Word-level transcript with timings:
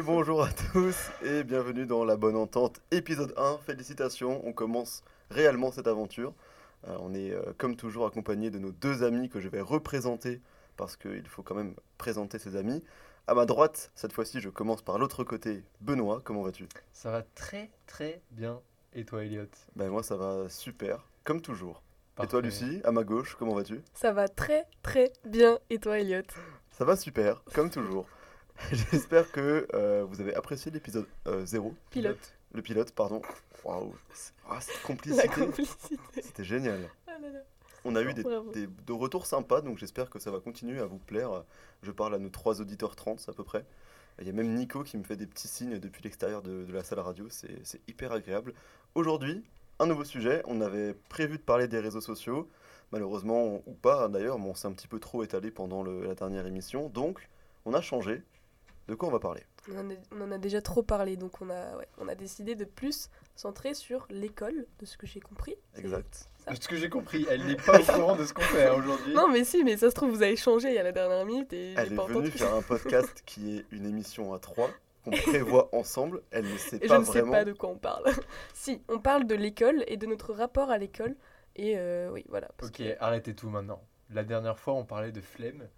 Et 0.00 0.02
bonjour 0.02 0.42
à 0.42 0.48
tous 0.50 0.96
et 1.22 1.44
bienvenue 1.44 1.84
dans 1.84 2.06
La 2.06 2.16
Bonne 2.16 2.34
Entente, 2.34 2.80
épisode 2.90 3.34
1. 3.36 3.58
Félicitations, 3.66 4.40
on 4.46 4.54
commence 4.54 5.04
réellement 5.28 5.70
cette 5.72 5.86
aventure. 5.86 6.32
Euh, 6.88 6.96
on 7.00 7.12
est 7.12 7.32
euh, 7.32 7.52
comme 7.58 7.76
toujours 7.76 8.06
accompagné 8.06 8.48
de 8.48 8.58
nos 8.58 8.72
deux 8.72 9.02
amis 9.02 9.28
que 9.28 9.40
je 9.40 9.48
vais 9.50 9.60
représenter 9.60 10.40
parce 10.78 10.96
qu'il 10.96 11.28
faut 11.28 11.42
quand 11.42 11.54
même 11.54 11.74
présenter 11.98 12.38
ses 12.38 12.56
amis. 12.56 12.82
À 13.26 13.34
ma 13.34 13.44
droite, 13.44 13.90
cette 13.94 14.14
fois-ci, 14.14 14.40
je 14.40 14.48
commence 14.48 14.80
par 14.80 14.98
l'autre 14.98 15.22
côté. 15.22 15.64
Benoît, 15.82 16.22
comment 16.24 16.44
vas-tu? 16.44 16.66
Ça 16.94 17.10
va 17.10 17.22
très 17.34 17.68
très 17.86 18.22
bien. 18.30 18.58
Et 18.94 19.04
toi, 19.04 19.22
Elliot? 19.22 19.50
Ben 19.76 19.90
moi, 19.90 20.02
ça 20.02 20.16
va 20.16 20.48
super, 20.48 21.06
comme 21.24 21.42
toujours. 21.42 21.82
Et 22.22 22.26
toi, 22.26 22.40
Lucie, 22.40 22.80
à 22.84 22.90
ma 22.90 23.04
gauche, 23.04 23.36
comment 23.38 23.54
vas-tu? 23.54 23.82
Ça 23.92 24.12
va 24.12 24.28
très 24.28 24.64
très 24.82 25.12
bien. 25.26 25.58
Et 25.68 25.78
toi, 25.78 25.98
Elliot? 25.98 26.22
Ça 26.70 26.86
va 26.86 26.96
super, 26.96 27.42
comme 27.52 27.68
toujours. 27.68 28.06
J'espère 28.72 29.30
que 29.32 29.66
euh, 29.74 30.04
vous 30.08 30.20
avez 30.20 30.34
apprécié 30.34 30.70
l'épisode 30.70 31.06
0, 31.44 31.74
Pilote. 31.90 32.34
le 32.52 32.62
pilote, 32.62 32.92
pardon. 32.92 33.22
Waouh, 33.64 33.94
ah, 34.48 34.60
cette 34.60 34.74
La 34.76 34.82
complicité, 34.86 35.28
complicité. 35.28 35.96
c'était 36.22 36.44
génial. 36.44 36.80
Ah 37.06 37.12
là 37.20 37.28
là. 37.30 37.38
On 37.84 37.96
a 37.96 38.02
eu 38.02 38.12
des, 38.12 38.22
Bravo. 38.22 38.50
des- 38.52 38.66
de 38.66 38.92
retours 38.92 39.26
sympas, 39.26 39.60
donc 39.62 39.78
j'espère 39.78 40.10
que 40.10 40.18
ça 40.18 40.30
va 40.30 40.40
continuer 40.40 40.78
à 40.80 40.86
vous 40.86 40.98
plaire. 40.98 41.44
Je 41.82 41.90
parle 41.90 42.14
à 42.14 42.18
nos 42.18 42.28
trois 42.28 42.60
auditeurs 42.60 42.94
30 42.96 43.24
à 43.28 43.32
peu 43.32 43.44
près. 43.44 43.64
Il 44.20 44.26
y 44.26 44.30
a 44.30 44.32
même 44.34 44.52
Nico 44.54 44.82
qui 44.82 44.98
me 44.98 45.02
fait 45.04 45.16
des 45.16 45.26
petits 45.26 45.48
signes 45.48 45.78
depuis 45.78 46.02
l'extérieur 46.02 46.42
de, 46.42 46.64
de 46.64 46.72
la 46.72 46.82
salle 46.84 46.98
radio, 47.00 47.26
c'est 47.30 47.64
c'est 47.64 47.80
hyper 47.88 48.12
agréable. 48.12 48.52
Aujourd'hui, 48.94 49.42
un 49.78 49.86
nouveau 49.86 50.04
sujet, 50.04 50.42
on 50.46 50.60
avait 50.60 50.92
prévu 51.08 51.38
de 51.38 51.42
parler 51.42 51.68
des 51.68 51.78
réseaux 51.80 52.02
sociaux, 52.02 52.46
malheureusement 52.92 53.62
ou 53.66 53.72
pas 53.72 54.08
d'ailleurs, 54.08 54.38
mais 54.38 54.46
on 54.50 54.54
s'est 54.54 54.68
un 54.68 54.72
petit 54.72 54.88
peu 54.88 54.98
trop 55.00 55.22
étalé 55.22 55.50
pendant 55.50 55.82
le- 55.82 56.04
la 56.04 56.14
dernière 56.14 56.46
émission, 56.46 56.88
donc 56.90 57.28
on 57.64 57.72
a 57.72 57.80
changé. 57.80 58.22
De 58.90 58.96
quoi 58.96 59.08
on 59.08 59.12
va 59.12 59.20
parler 59.20 59.42
On 59.72 59.78
en, 59.78 59.88
a, 59.90 59.94
on 60.10 60.20
en 60.22 60.32
a 60.32 60.38
déjà 60.38 60.60
trop 60.60 60.82
parlé, 60.82 61.16
donc 61.16 61.40
on 61.40 61.48
a, 61.48 61.76
ouais, 61.76 61.86
on 61.98 62.08
a 62.08 62.16
décidé 62.16 62.56
de 62.56 62.64
plus 62.64 63.08
centrer 63.36 63.72
sur 63.72 64.04
l'école, 64.10 64.66
de 64.80 64.84
ce 64.84 64.96
que 64.98 65.06
j'ai 65.06 65.20
compris. 65.20 65.54
Exact. 65.76 66.26
De 66.50 66.56
ce 66.56 66.66
que 66.66 66.74
j'ai 66.74 66.88
compris, 66.90 67.24
elle 67.30 67.46
n'est 67.46 67.54
pas 67.54 67.78
au 67.80 67.84
courant 67.84 68.16
de 68.16 68.24
ce 68.24 68.34
qu'on 68.34 68.42
fait 68.42 68.68
aujourd'hui. 68.68 69.14
Non, 69.14 69.28
mais 69.28 69.44
si, 69.44 69.62
mais 69.62 69.76
ça 69.76 69.88
se 69.90 69.94
trouve, 69.94 70.10
vous 70.10 70.22
avez 70.24 70.34
changé 70.34 70.70
il 70.70 70.74
y 70.74 70.78
a 70.78 70.82
la 70.82 70.90
dernière 70.90 71.24
minute 71.24 71.52
et 71.52 71.74
Elle 71.76 71.86
j'ai 71.88 71.92
est 71.92 71.96
pas 71.96 72.04
venue 72.06 72.16
entendu. 72.16 72.30
faire 72.32 72.52
un 72.52 72.62
podcast 72.62 73.22
qui 73.26 73.58
est 73.58 73.64
une 73.70 73.86
émission 73.86 74.34
à 74.34 74.40
trois, 74.40 74.70
qu'on 75.04 75.12
prévoit 75.12 75.68
ensemble. 75.74 76.22
Elle 76.32 76.50
ne 76.50 76.56
sait 76.56 76.76
Et 76.82 76.88
pas 76.88 76.96
je 76.96 77.00
ne 77.00 77.04
sais 77.04 77.22
pas 77.22 77.44
de 77.44 77.52
quoi 77.52 77.68
on 77.70 77.78
parle. 77.78 78.04
si, 78.54 78.82
on 78.88 78.98
parle 78.98 79.24
de 79.24 79.36
l'école 79.36 79.84
et 79.86 79.96
de 79.98 80.06
notre 80.06 80.32
rapport 80.34 80.68
à 80.70 80.78
l'école. 80.78 81.14
Et 81.54 81.74
euh, 81.78 82.10
oui, 82.10 82.24
voilà. 82.28 82.48
Ok, 82.60 82.72
que- 82.78 82.96
arrêtez 82.98 83.34
tout 83.36 83.50
maintenant. 83.50 83.80
La 84.12 84.24
dernière 84.24 84.58
fois, 84.58 84.74
on 84.74 84.84
parlait 84.84 85.12
de 85.12 85.20
flemme. 85.20 85.68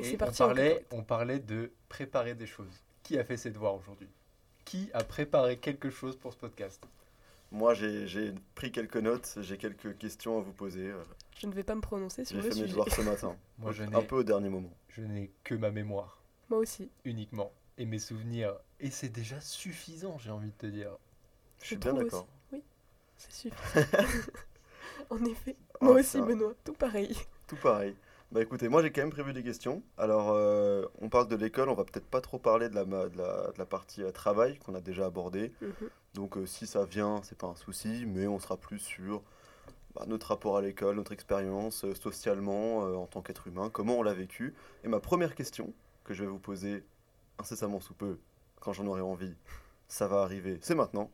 Et 0.00 0.06
Et 0.06 0.10
c'est 0.18 0.22
on 0.22 0.32
parlait, 0.32 0.86
on 0.92 1.02
parlait 1.02 1.38
de 1.38 1.70
préparer 1.88 2.34
des 2.34 2.46
choses. 2.46 2.82
Qui 3.02 3.18
a 3.18 3.24
fait 3.24 3.36
ses 3.36 3.50
devoirs 3.50 3.74
aujourd'hui? 3.74 4.08
Qui 4.64 4.90
a 4.92 5.02
préparé 5.04 5.58
quelque 5.58 5.90
chose 5.90 6.16
pour 6.16 6.32
ce 6.32 6.38
podcast? 6.38 6.82
Moi, 7.52 7.74
j'ai 7.74 8.06
j'ai 8.06 8.32
pris 8.54 8.70
quelques 8.70 8.96
notes, 8.96 9.38
j'ai 9.40 9.56
quelques 9.58 9.98
questions 9.98 10.38
à 10.38 10.42
vous 10.42 10.52
poser. 10.52 10.86
euh, 10.88 11.02
Je 11.38 11.46
ne 11.48 11.52
vais 11.52 11.64
pas 11.64 11.74
me 11.74 11.80
prononcer 11.80 12.24
sur 12.24 12.36
J'ai 12.36 12.42
le 12.42 12.42
fait 12.42 12.48
mes 12.54 12.54
sujet. 12.66 12.68
devoirs 12.68 12.88
ce 12.92 13.00
matin. 13.02 13.36
Moi, 13.58 13.72
je 13.72 13.82
un 13.82 14.02
peu 14.02 14.16
au 14.16 14.22
dernier 14.22 14.48
moment. 14.48 14.72
je 14.88 15.02
n'ai 15.02 15.30
que 15.42 15.54
ma 15.56 15.70
mémoire, 15.70 16.20
Moi 16.48 16.60
aussi. 16.60 16.90
uniquement. 17.04 17.52
Et 17.78 17.86
mes 17.86 17.98
souvenirs. 17.98 18.54
Et 18.78 18.90
c'est 18.90 19.08
déjà 19.08 19.40
suffisant, 19.40 20.18
j'ai 20.18 20.30
envie 20.30 20.50
de 20.50 20.56
te 20.56 20.66
dire. 20.66 20.92
Je 21.60 21.66
suis 21.66 21.76
bien 21.76 21.94
d'accord. 21.94 22.26
aussi. 22.52 22.52
Oui, 22.52 22.62
c'est 23.16 23.32
suffisant. 23.32 23.86
en 25.10 25.24
effet. 25.24 25.56
Ah, 25.80 25.84
Moi 25.86 25.94
aussi, 26.00 26.20
Benoît. 26.20 26.54
Tout 26.64 26.74
pareil. 26.74 27.16
Tout 27.48 27.56
pareil. 27.56 27.96
Bah 28.32 28.40
écoutez, 28.42 28.68
moi 28.68 28.80
j'ai 28.80 28.92
quand 28.92 29.00
même 29.00 29.10
prévu 29.10 29.32
des 29.32 29.42
questions. 29.42 29.82
Alors, 29.98 30.30
euh, 30.30 30.86
on 31.00 31.08
parle 31.08 31.26
de 31.26 31.34
l'école, 31.34 31.68
on 31.68 31.74
va 31.74 31.82
peut-être 31.84 32.06
pas 32.06 32.20
trop 32.20 32.38
parler 32.38 32.68
de 32.68 32.76
la, 32.76 32.84
ma- 32.84 33.08
de 33.08 33.18
la, 33.18 33.50
de 33.50 33.58
la 33.58 33.66
partie 33.66 34.04
euh, 34.04 34.12
travail 34.12 34.56
qu'on 34.60 34.74
a 34.76 34.80
déjà 34.80 35.06
abordée. 35.06 35.52
Mhm. 35.60 35.90
Donc, 36.14 36.36
euh, 36.36 36.46
si 36.46 36.68
ça 36.68 36.84
vient, 36.84 37.20
c'est 37.24 37.36
pas 37.36 37.48
un 37.48 37.56
souci, 37.56 38.04
mais 38.06 38.28
on 38.28 38.38
sera 38.38 38.56
plus 38.56 38.78
sur 38.78 39.22
bah, 39.96 40.04
notre 40.06 40.28
rapport 40.28 40.56
à 40.56 40.62
l'école, 40.62 40.94
notre 40.94 41.10
expérience 41.10 41.84
euh, 41.84 41.92
socialement 41.96 42.86
euh, 42.86 42.94
en 42.94 43.06
tant 43.06 43.20
qu'être 43.20 43.48
humain, 43.48 43.68
comment 43.68 43.98
on 43.98 44.02
l'a 44.04 44.14
vécu. 44.14 44.54
Et 44.84 44.88
ma 44.88 45.00
première 45.00 45.34
question 45.34 45.72
que 46.04 46.14
je 46.14 46.22
vais 46.22 46.30
vous 46.30 46.38
poser 46.38 46.84
incessamment 47.40 47.80
sous 47.80 47.94
peu, 47.94 48.16
quand 48.60 48.72
j'en 48.72 48.86
aurai 48.86 49.00
envie, 49.00 49.34
ça 49.88 50.06
va 50.06 50.22
arriver, 50.22 50.58
c'est 50.62 50.76
maintenant. 50.76 51.10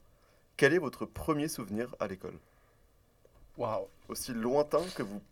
Quel 0.59 0.75
est 0.75 0.79
votre 0.79 1.07
premier 1.07 1.49
souvenir 1.49 1.95
à 1.99 2.09
l'école? 2.09 2.39
Waouh 3.57 3.87
Aussi 4.09 4.35
lointain 4.35 4.83
que 4.95 5.03
vous 5.03 5.23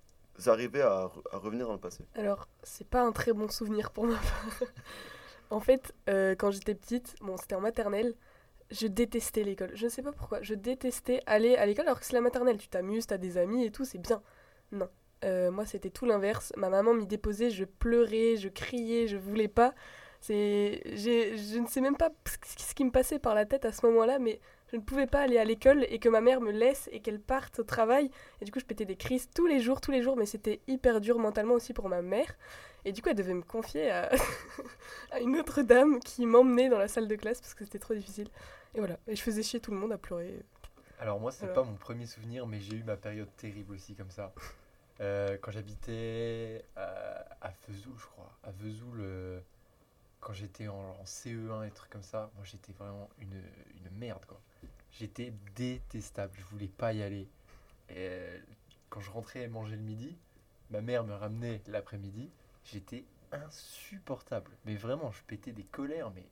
arrivez 0.47 0.83
à, 0.83 1.07
re- 1.07 1.23
à 1.33 1.39
revenir 1.39 1.67
dans 1.67 1.75
le 1.75 1.79
passé. 1.81 2.05
Alors, 2.15 2.49
c'est 2.63 2.87
pas 2.87 3.03
un 3.03 3.13
très 3.13 3.33
bon 3.33 3.49
souvenir 3.49 3.91
pour 3.91 4.07
ma 4.07 4.15
part. 4.15 4.69
en 5.51 5.61
fait, 5.61 5.93
euh, 6.09 6.35
quand 6.37 6.51
j'étais 6.51 6.75
petite, 6.75 7.15
bon, 7.21 7.37
c'était 7.37 7.55
en 7.55 7.61
maternelle, 7.61 8.15
je 8.71 8.87
détestais 8.87 9.45
l'école. 9.45 9.71
Je 9.75 9.85
ne 9.85 9.91
sais 9.91 10.03
pas 10.03 10.13
pourquoi. 10.13 10.43
Je 10.43 10.55
détestais 10.55 11.21
aller 11.27 11.57
à 11.57 11.67
l'école 11.67 11.87
alors 11.87 12.01
que 12.01 12.07
c'est 12.07 12.15
la 12.15 12.21
maternelle. 12.21 12.59
Tu 12.59 12.69
t'amuses, 12.69 13.07
t'as 13.07 13.19
des 13.19 13.39
amis 13.39 13.65
et 13.65 13.71
tout, 13.71 13.85
c'est 13.85 13.99
bien. 13.99 14.23
Non. 14.73 14.89
Euh, 15.25 15.51
moi, 15.51 15.65
c'était 15.67 15.91
tout 15.91 16.07
l'inverse. 16.07 16.53
Ma 16.57 16.69
maman 16.69 16.95
m'y 16.95 17.07
déposait, 17.07 17.51
je 17.51 17.65
pleurais, 17.65 18.37
je 18.37 18.49
criais, 18.49 19.07
je 19.07 19.17
voulais 19.17 19.49
pas. 19.49 19.75
C'est, 20.21 20.83
je 20.87 21.59
ne 21.59 21.67
sais 21.67 21.81
même 21.83 21.97
pas 21.97 22.11
ce 22.59 22.75
qui 22.75 22.85
me 22.85 22.91
passait 22.91 23.19
par 23.19 23.35
la 23.35 23.45
tête 23.45 23.65
à 23.67 23.73
ce 23.73 23.85
moment-là, 23.87 24.19
mais 24.19 24.41
je 24.75 24.79
ne 24.81 24.83
pouvais 24.83 25.07
pas 25.07 25.21
aller 25.21 25.39
à 25.39 25.45
l'école 25.45 25.87
et 25.89 26.01
que 26.01 26.09
ma 26.09 26.21
mère 26.21 26.41
me 26.41 26.51
laisse 26.51 26.89
et 26.91 26.99
qu'elle 26.99 27.21
parte 27.21 27.61
au 27.61 27.63
travail. 27.63 28.11
Et 28.41 28.45
du 28.45 28.51
coup, 28.51 28.59
je 28.59 28.65
pétais 28.65 28.85
des 28.85 28.97
crises 28.97 29.29
tous 29.33 29.47
les 29.47 29.61
jours, 29.61 29.81
tous 29.81 29.93
les 29.93 30.03
jours, 30.03 30.17
mais 30.17 30.27
c'était 30.27 30.61
hyper 30.67 31.01
dur 31.01 31.21
mentalement 31.21 31.55
aussi 31.55 31.73
pour 31.73 31.89
ma 31.89 32.03
mère. 32.03 32.35
Et 32.85 32.91
du 32.91 33.01
coup, 33.01 33.09
elle 33.09 33.15
devait 33.15 33.35
me 33.35 33.43
confier 33.43 33.89
à, 33.93 34.11
à 35.13 35.21
une 35.21 35.37
autre 35.37 35.63
dame 35.63 36.01
qui 36.01 36.27
m'emmenait 36.27 36.69
dans 36.69 36.79
la 36.79 36.89
salle 36.89 37.07
de 37.07 37.15
classe 37.15 37.41
parce 37.41 37.55
que 37.55 37.65
c'était 37.65 37.79
trop 37.79 37.95
difficile. 37.95 38.29
Et 38.75 38.81
voilà, 38.81 38.99
et 39.07 39.15
je 39.15 39.23
faisais 39.23 39.45
chier 39.45 39.61
tout 39.61 39.71
le 39.71 39.77
monde 39.77 39.93
à 39.93 39.99
pleurer. 39.99 40.43
Alors 40.99 41.21
moi, 41.21 41.31
c'est 41.31 41.47
Voilà. 41.47 41.55
pas 41.55 41.63
mon 41.63 41.77
premier 41.77 42.07
souvenir, 42.07 42.45
mais 42.49 42.59
j'ai 42.61 42.75
eu 42.75 42.83
ma 42.83 42.97
période 42.97 43.29
terrible 43.37 43.75
aussi 43.75 43.95
comme 43.95 44.11
ça. 44.11 44.33
Euh, 45.01 45.39
quand 45.41 45.53
j'habitais 45.53 46.65
à, 46.75 47.25
à 47.41 47.53
Vesoul, 47.69 47.95
je 47.97 48.07
crois, 48.07 48.33
à 48.43 48.51
Vesoul, 48.51 48.99
euh, 49.01 49.41
quand 50.21 50.33
j'étais 50.33 50.67
en, 50.69 50.75
en 51.01 51.05
CE1 51.05 51.67
et 51.67 51.71
trucs 51.71 51.91
comme 51.93 52.03
ça, 52.03 52.31
moi 52.35 52.45
j'étais 52.45 52.73
vraiment 52.73 53.09
une, 53.21 53.35
une 53.77 53.99
merde 53.99 54.25
quoi. 54.27 54.41
J'étais 54.99 55.33
détestable, 55.57 56.33
je 56.39 56.45
voulais 56.45 56.69
pas 56.69 56.93
y 56.93 57.03
aller. 57.03 57.29
Et 57.91 57.95
euh, 57.99 58.39
quand 58.91 59.01
je 59.01 59.11
rentrais 59.11 59.47
manger 59.49 59.77
le 59.77 59.83
midi, 59.83 60.17
ma 60.71 60.81
mère 60.81 61.05
me 61.05 61.15
ramenait 61.15 61.61
l'après-midi, 61.67 62.31
j'étais 62.65 63.05
insupportable. 63.33 64.51
Mais 64.65 64.77
vraiment, 64.77 65.11
je 65.11 65.23
pétais 65.27 65.53
des 65.53 65.65
colères, 65.65 66.11
mais 66.15 66.25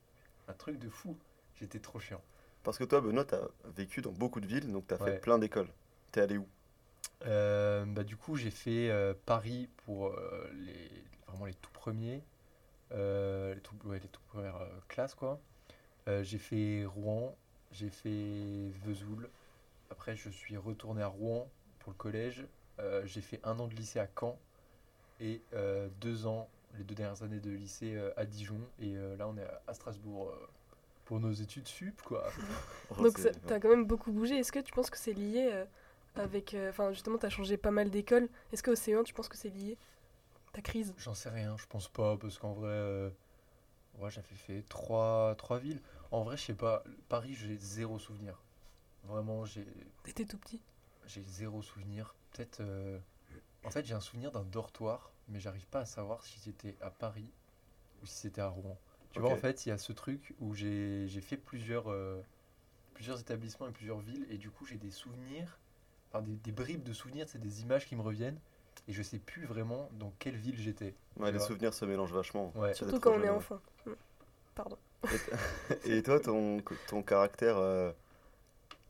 un 0.48 0.52
truc 0.52 0.78
de 0.78 0.88
fou. 0.88 1.16
J'étais 1.56 1.80
trop 1.80 1.98
chiant. 1.98 2.22
Parce 2.62 2.78
que 2.78 2.84
toi, 2.84 3.00
Benoît, 3.00 3.24
t'as 3.24 3.42
vécu 3.76 4.00
dans 4.00 4.12
beaucoup 4.12 4.40
de 4.40 4.46
villes, 4.46 4.70
donc 4.72 4.86
t'as 4.86 4.96
fait 4.96 5.04
Ouais. 5.04 5.18
plein 5.18 5.38
d'écoles. 5.38 5.68
T'es 6.12 6.20
allé 6.20 6.38
où? 6.38 6.46
Euh, 7.26 7.84
bah, 7.86 8.04
du 8.04 8.16
coup, 8.16 8.36
j'ai 8.36 8.50
fait 8.50 8.90
euh, 8.90 9.14
Paris 9.26 9.68
pour 9.84 10.08
euh, 10.08 10.50
les, 10.54 10.90
vraiment 11.26 11.46
les 11.46 11.54
tout 11.54 11.70
premiers, 11.72 12.22
les, 12.90 13.60
tout, 13.62 13.74
ouais, 13.84 13.98
les 13.98 14.08
toutes 14.08 14.24
premières 14.24 14.60
classes, 14.88 15.14
quoi. 15.14 15.40
J'ai 16.22 16.38
fait 16.38 16.84
Rouen, 16.84 17.36
j'ai 17.72 17.90
fait 17.90 18.70
Vesoul. 18.84 19.28
Après, 19.90 20.16
je 20.16 20.30
suis 20.30 20.56
retourné 20.56 21.02
à 21.02 21.08
Rouen 21.08 21.48
pour 21.80 21.92
le 21.92 21.96
collège. 21.98 22.46
Euh, 22.80 23.02
j'ai 23.06 23.20
fait 23.20 23.40
un 23.44 23.58
an 23.60 23.68
de 23.68 23.74
lycée 23.74 24.00
à 24.00 24.08
Caen 24.18 24.38
et 25.20 25.42
euh, 25.54 25.88
deux 26.00 26.26
ans, 26.26 26.48
les 26.78 26.84
deux 26.84 26.94
dernières 26.94 27.22
années 27.22 27.40
de 27.40 27.50
lycée 27.50 27.94
euh, 27.96 28.12
à 28.16 28.26
Dijon. 28.26 28.60
Et 28.80 28.96
euh, 28.96 29.16
là, 29.16 29.28
on 29.28 29.36
est 29.36 29.46
à- 29.68 29.74
Strasbourg 29.74 30.30
euh, 30.30 30.46
pour 31.04 31.20
nos 31.20 31.32
études 31.32 31.68
sup, 31.68 32.00
quoi. 32.02 32.24
Oh, 32.90 33.02
Donc, 33.02 33.20
t'as 33.46 33.60
quand 33.60 33.70
même 33.70 33.86
beaucoup 33.86 34.12
bougé. 34.12 34.36
Est-ce 34.38 34.52
que 34.52 34.58
tu 34.58 34.72
penses 34.72 34.90
que 34.90 34.98
c'est 34.98 35.14
lié 35.14 35.48
euh, 35.52 35.64
avec. 36.16 36.54
euh, 36.54 36.70
Enfin, 36.70 36.92
justement, 36.92 37.18
t'as 37.18 37.30
changé 37.30 37.56
pas 37.56 37.70
mal 37.70 37.90
d'écoles? 37.90 38.28
Est-ce 38.52 38.62
qu'au 38.62 38.74
C1, 38.74 39.02
tu 39.04 39.14
penses 39.14 39.28
que 39.28 39.36
c'est 39.36 39.50
lié? 39.50 39.78
Ta 40.52 40.62
crise? 40.62 40.94
J'en 40.96 41.14
sais 41.14 41.30
rien, 41.30 41.56
je 41.56 41.66
pense 41.66 41.88
pas, 41.88 42.16
parce 42.16 42.38
qu'en 42.38 42.52
vrai, 42.52 42.68
euh, 42.70 43.10
ouais, 43.98 44.10
j'avais 44.10 44.34
fait 44.36 44.62
trois, 44.68 45.34
trois 45.36 45.58
villes. 45.58 45.80
En 46.12 46.22
vrai, 46.22 46.36
je 46.36 46.42
sais 46.42 46.54
pas, 46.54 46.84
Paris, 47.08 47.34
j'ai 47.34 47.56
zéro 47.56 47.98
souvenir. 47.98 48.40
Vraiment, 49.04 49.44
j'ai 49.44 49.66
T'étais 50.04 50.24
tout 50.26 50.38
petit? 50.38 50.60
j'ai 51.06 51.22
zéro 51.22 51.62
souvenir. 51.62 52.14
Peut-être. 52.32 52.60
euh, 52.60 52.98
En 53.64 53.70
fait, 53.70 53.84
j'ai 53.86 53.94
un 53.94 54.00
souvenir 54.00 54.32
d'un 54.32 54.44
dortoir, 54.44 55.12
mais 55.28 55.40
j'arrive 55.40 55.66
pas 55.68 55.80
à 55.80 55.86
savoir 55.86 56.24
si 56.24 56.38
c'était 56.40 56.76
à 56.80 56.90
Paris 56.90 57.30
ou 58.02 58.06
si 58.06 58.14
c'était 58.16 58.40
à 58.42 58.48
Rouen. 58.48 58.78
Tu 59.12 59.20
vois, 59.20 59.30
en 59.30 59.36
fait, 59.36 59.66
il 59.66 59.70
y 59.70 59.72
a 59.72 59.78
ce 59.78 59.92
truc 59.92 60.34
où 60.40 60.54
j'ai 60.54 61.06
j'ai 61.08 61.20
fait 61.20 61.36
plusieurs, 61.36 61.90
euh, 61.90 62.20
plusieurs 62.94 63.20
établissements 63.20 63.68
et 63.68 63.72
plusieurs 63.72 64.00
villes, 64.00 64.26
et 64.30 64.38
du 64.38 64.50
coup, 64.50 64.66
j'ai 64.66 64.78
des 64.78 64.90
souvenirs, 64.90 65.58
enfin 66.10 66.22
des, 66.22 66.36
des 66.36 66.52
bribes 66.52 66.84
de 66.84 66.92
souvenirs, 66.92 67.28
c'est 67.28 67.40
des 67.40 67.62
images 67.62 67.86
qui 67.86 67.96
me 67.96 68.02
reviennent, 68.02 68.40
et 68.88 68.92
je 68.92 69.02
sais 69.02 69.18
plus 69.18 69.44
vraiment 69.46 69.90
dans 69.98 70.12
quelle 70.18 70.36
ville 70.36 70.58
j'étais. 70.58 70.94
Ouais, 71.18 71.32
les 71.32 71.38
vois. 71.38 71.46
souvenirs 71.46 71.74
se 71.74 71.84
mélangent 71.84 72.12
vachement. 72.12 72.52
Ouais. 72.56 72.74
Surtout 72.74 73.00
quand 73.00 73.12
on 73.12 73.22
est 73.22 73.28
enfant. 73.30 73.60
Pardon. 74.54 74.76
Et 75.86 76.02
toi, 76.02 76.20
ton, 76.20 76.58
ton 76.88 77.02
caractère 77.02 77.56
euh, 77.58 77.92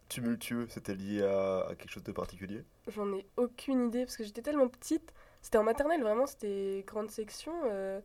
tumultueux, 0.08 0.66
c'était 0.68 0.94
lié 0.94 1.22
à, 1.22 1.68
quelque 1.78 1.90
chose 1.90 2.04
de 2.04 2.12
particulier? 2.12 2.64
J'en 2.88 3.12
ai 3.12 3.26
aucune 3.36 3.86
idée 3.88 4.04
parce 4.04 4.16
que 4.16 4.24
j'étais 4.24 4.42
tellement 4.42 4.68
petite. 4.68 5.12
C'était 5.40 5.58
en 5.58 5.64
maternelle, 5.64 6.02
vraiment, 6.02 6.26
c'était 6.26 6.84
grande 6.86 7.10
section. 7.10 7.52
euh, 7.66 8.00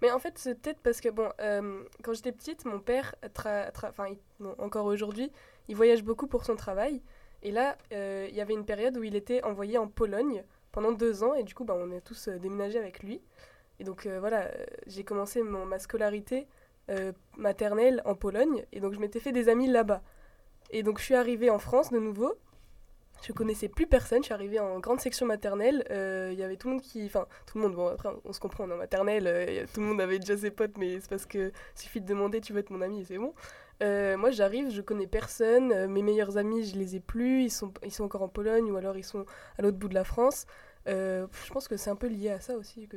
Mais 0.00 0.10
en 0.10 0.18
fait, 0.18 0.38
c'est 0.38 0.54
peut-être 0.54 0.80
parce 0.80 1.00
que, 1.00 1.08
bon, 1.08 1.30
euh, 1.40 1.82
quand 2.02 2.14
j'étais 2.14 2.32
petite, 2.32 2.64
mon 2.64 2.80
père, 2.80 3.14
encore 4.58 4.86
aujourd'hui, 4.86 5.30
il 5.68 5.76
voyage 5.76 6.02
beaucoup 6.02 6.26
pour 6.26 6.44
son 6.44 6.56
travail. 6.56 7.02
Et 7.42 7.50
là, 7.50 7.76
il 7.90 8.34
y 8.34 8.40
avait 8.40 8.54
une 8.54 8.64
période 8.64 8.96
où 8.96 9.02
il 9.04 9.14
était 9.16 9.42
envoyé 9.44 9.78
en 9.78 9.86
Pologne 9.88 10.44
pendant 10.72 10.92
deux 10.92 11.22
ans. 11.22 11.34
Et 11.34 11.42
du 11.42 11.54
coup, 11.54 11.64
bah, 11.64 11.74
on 11.76 11.90
est 11.90 12.00
tous 12.00 12.28
déménagés 12.28 12.78
avec 12.78 13.02
lui. 13.02 13.20
Et 13.80 13.84
donc, 13.84 14.06
voilà, 14.06 14.50
j'ai 14.86 15.04
commencé 15.04 15.42
mon- 15.42 15.66
ma 15.66 15.78
scolarité 15.78 16.46
euh, 16.90 17.12
maternelle 17.36 18.02
en 18.04 18.14
Pologne. 18.14 18.64
Et 18.72 18.80
donc, 18.80 18.94
je 18.94 18.98
m'étais 18.98 19.20
fait 19.20 19.32
des 19.32 19.48
amis 19.48 19.68
là-bas. 19.68 20.02
Et 20.70 20.82
donc, 20.82 20.98
je 20.98 21.04
suis 21.04 21.14
arrivée 21.14 21.50
en 21.50 21.58
France 21.58 21.90
de 21.90 21.98
nouveau. 21.98 22.34
Je 23.26 23.32
connaissais 23.32 23.68
plus 23.68 23.88
personne, 23.88 24.20
je 24.22 24.26
suis 24.26 24.34
arrivée 24.34 24.60
en 24.60 24.78
grande 24.78 25.00
section 25.00 25.26
maternelle, 25.26 25.84
euh, 25.90 26.30
il 26.32 26.38
y 26.38 26.42
avait 26.44 26.54
tout 26.54 26.68
le 26.68 26.74
monde 26.74 26.82
qui... 26.82 27.04
Enfin, 27.04 27.26
tout 27.46 27.58
le 27.58 27.64
monde, 27.64 27.74
bon 27.74 27.88
après 27.88 28.10
on 28.24 28.32
se 28.32 28.38
comprend, 28.38 28.62
on 28.62 28.70
est 28.70 28.74
en 28.74 28.76
maternelle, 28.76 29.26
euh, 29.26 29.66
tout 29.74 29.80
le 29.80 29.86
monde 29.86 30.00
avait 30.00 30.20
déjà 30.20 30.36
ses 30.36 30.52
potes, 30.52 30.78
mais 30.78 31.00
c'est 31.00 31.10
parce 31.10 31.26
que 31.26 31.50
suffit 31.74 32.00
de 32.00 32.06
demander, 32.06 32.40
tu 32.40 32.52
veux 32.52 32.60
être 32.60 32.70
mon 32.70 32.80
ami 32.80 33.00
et 33.00 33.04
c'est 33.04 33.18
bon. 33.18 33.34
Euh, 33.82 34.16
moi 34.16 34.30
j'arrive, 34.30 34.70
je 34.70 34.80
connais 34.80 35.06
personne, 35.06 35.72
euh, 35.72 35.86
mes 35.86 36.02
meilleurs 36.02 36.36
amis 36.36 36.64
je 36.64 36.76
les 36.76 36.96
ai 36.96 37.00
plus, 37.00 37.44
ils 37.44 37.50
sont, 37.50 37.72
ils 37.84 37.92
sont 37.92 38.04
encore 38.04 38.22
en 38.22 38.28
Pologne 38.28 38.70
ou 38.72 38.76
alors 38.76 38.96
ils 38.96 39.04
sont 39.04 39.24
à 39.56 39.62
l'autre 39.62 39.78
bout 39.78 39.88
de 39.88 39.94
la 39.94 40.04
France. 40.04 40.46
Euh, 40.88 41.26
je 41.44 41.52
pense 41.52 41.68
que 41.68 41.76
c'est 41.76 41.90
un 41.90 41.96
peu 41.96 42.08
lié 42.08 42.30
à 42.30 42.40
ça 42.40 42.56
aussi, 42.56 42.88
que, 42.88 42.96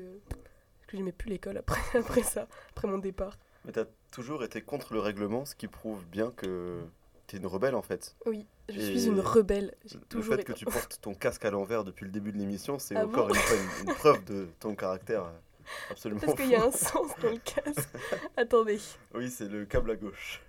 que 0.87 0.97
j'aimais 0.97 1.11
plus 1.11 1.29
l'école 1.29 1.57
après, 1.57 1.81
après 1.99 2.23
ça, 2.23 2.47
après 2.71 2.87
mon 2.87 2.97
départ. 2.97 3.37
Mais 3.65 3.71
t'as 3.71 3.85
toujours 4.11 4.43
été 4.43 4.61
contre 4.61 4.93
le 4.93 4.99
règlement, 4.99 5.45
ce 5.45 5.55
qui 5.55 5.67
prouve 5.67 6.03
bien 6.05 6.31
que 6.31 6.79
t'es 7.27 7.37
une 7.37 7.45
rebelle 7.45 7.75
en 7.75 7.81
fait. 7.81 8.15
Oui, 8.25 8.45
je 8.69 8.79
Et 8.79 8.83
suis 8.83 9.05
une 9.07 9.19
rebelle, 9.19 9.75
Le 10.13 10.21
fait 10.21 10.33
été... 10.35 10.43
que 10.43 10.53
tu 10.53 10.65
portes 10.65 10.99
ton 11.01 11.13
casque 11.13 11.45
à 11.45 11.51
l'envers 11.51 11.83
depuis 11.83 12.05
le 12.05 12.11
début 12.11 12.31
de 12.31 12.37
l'émission, 12.37 12.79
c'est 12.79 12.95
Ah 12.95 13.05
encore 13.05 13.27
bon 13.27 13.33
une 13.35 13.39
fois 13.39 13.57
une, 13.85 13.93
preuve 13.93 14.23
de 14.25 14.47
ton 14.59 14.75
caractère 14.75 15.25
euh, 15.25 15.31
absolument 15.91 16.21
Parce 16.21 16.33
qu'il 16.35 16.49
y 16.49 16.55
a 16.55 16.63
un 16.65 16.71
sens 16.71 17.11
dans 17.21 17.29
le 17.29 17.37
casque. 17.37 17.89
Attendez. 18.37 18.79
Oui, 19.13 19.29
c'est 19.29 19.47
le 19.47 19.65
câble 19.65 19.91
à 19.91 19.95
gauche. 19.95 20.41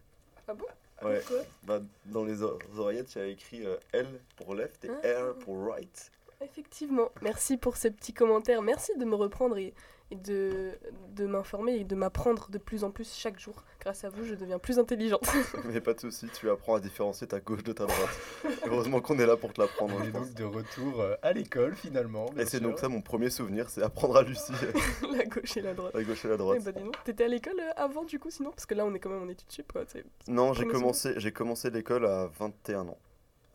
Ah 0.48 0.54
bon? 0.54 0.64
Ouais. 1.02 1.20
Pourquoi? 1.20 1.44
Bah, 1.64 1.80
dans 2.06 2.24
les 2.24 2.42
or- 2.42 2.58
oreillettes, 2.76 3.14
il 3.16 3.18
y 3.18 3.22
a 3.22 3.26
écrit 3.26 3.66
euh, 3.66 3.76
L 3.92 4.06
pour 4.36 4.54
left 4.54 4.84
et 4.84 4.90
Ah. 5.04 5.30
R 5.32 5.34
pour 5.40 5.66
right. 5.68 6.10
Effectivement. 6.40 7.10
Merci 7.20 7.56
pour 7.56 7.76
ces 7.76 7.90
petits 7.90 8.12
commentaires. 8.14 8.62
Merci 8.62 8.92
de 8.96 9.04
me 9.04 9.14
reprendre 9.14 9.56
et, 9.58 9.74
et 10.12 10.16
de, 10.16 10.72
de 11.16 11.26
m'informer 11.26 11.76
et 11.76 11.84
de 11.84 11.94
m'apprendre 11.94 12.50
de 12.50 12.58
plus 12.58 12.84
en 12.84 12.90
plus 12.90 13.12
chaque 13.14 13.40
jour. 13.40 13.64
Grâce 13.80 14.04
à 14.04 14.10
vous, 14.10 14.24
je 14.24 14.34
deviens 14.34 14.58
plus 14.58 14.78
intelligente. 14.78 15.26
Mais 15.64 15.80
pas 15.80 15.94
de 15.94 16.00
souci, 16.00 16.28
tu 16.38 16.48
apprends 16.50 16.74
à 16.74 16.80
différencier 16.80 17.26
ta 17.26 17.40
gauche 17.40 17.62
de 17.64 17.72
ta 17.72 17.86
droite. 17.86 18.20
Heureusement 18.66 19.00
qu'on 19.00 19.18
est 19.18 19.26
là 19.26 19.36
pour 19.36 19.52
te 19.52 19.60
l'apprendre. 19.60 19.94
On 19.98 20.04
est 20.04 20.10
donc 20.12 20.32
de 20.34 20.44
retour 20.44 21.00
euh, 21.00 21.14
à 21.22 21.32
l'école 21.32 21.74
finalement. 21.74 22.26
Et 22.36 22.46
c'est 22.46 22.60
donc 22.60 22.78
ça 22.78 22.88
mon 22.88 23.00
premier 23.00 23.30
souvenir, 23.30 23.68
c'est 23.70 23.82
apprendre 23.82 24.16
à 24.16 24.22
Lucie 24.22 24.52
la 25.12 25.24
gauche 25.24 25.56
et 25.56 25.62
la 25.62 25.74
droite. 25.74 25.94
la 25.94 26.04
gauche 26.04 26.24
et 26.24 26.28
la 26.28 26.36
droite. 26.36 26.62
bah 26.64 26.72
dis 26.72 26.82
donc, 26.82 27.02
t'étais 27.04 27.24
à 27.24 27.28
l'école 27.28 27.58
euh, 27.58 27.72
avant 27.76 28.04
du 28.04 28.18
coup 28.18 28.30
sinon? 28.30 28.50
Parce 28.50 28.66
que 28.66 28.74
là 28.74 28.84
on 28.84 28.94
est 28.94 29.00
quand 29.00 29.10
même 29.10 29.22
en 29.22 29.28
études 29.28 29.50
sup 29.50 29.72
quoi. 29.72 29.84
Non, 30.28 30.52
j'ai 30.52 30.66
commencé, 30.66 31.14
j'ai 31.16 31.32
commencé 31.32 31.70
l'école 31.70 32.06
à 32.06 32.26
21 32.38 32.86
ans. 32.88 32.98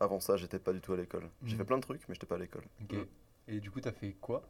Avant 0.00 0.20
ça, 0.20 0.36
j'étais 0.36 0.58
pas 0.58 0.72
du 0.72 0.80
tout 0.80 0.92
à 0.92 0.96
l'école. 0.96 1.28
J'ai 1.44 1.52
Mhm. 1.54 1.58
fait 1.58 1.64
plein 1.64 1.76
de 1.78 1.82
trucs, 1.82 2.02
mais 2.08 2.14
j'étais 2.14 2.26
pas 2.26 2.36
à 2.36 2.38
l'école. 2.38 2.62
Ok. 2.82 2.96
Et 3.48 3.58
du 3.60 3.70
coup, 3.70 3.80
t'as 3.80 3.90
fait 3.92 4.12
quoi? 4.20 4.42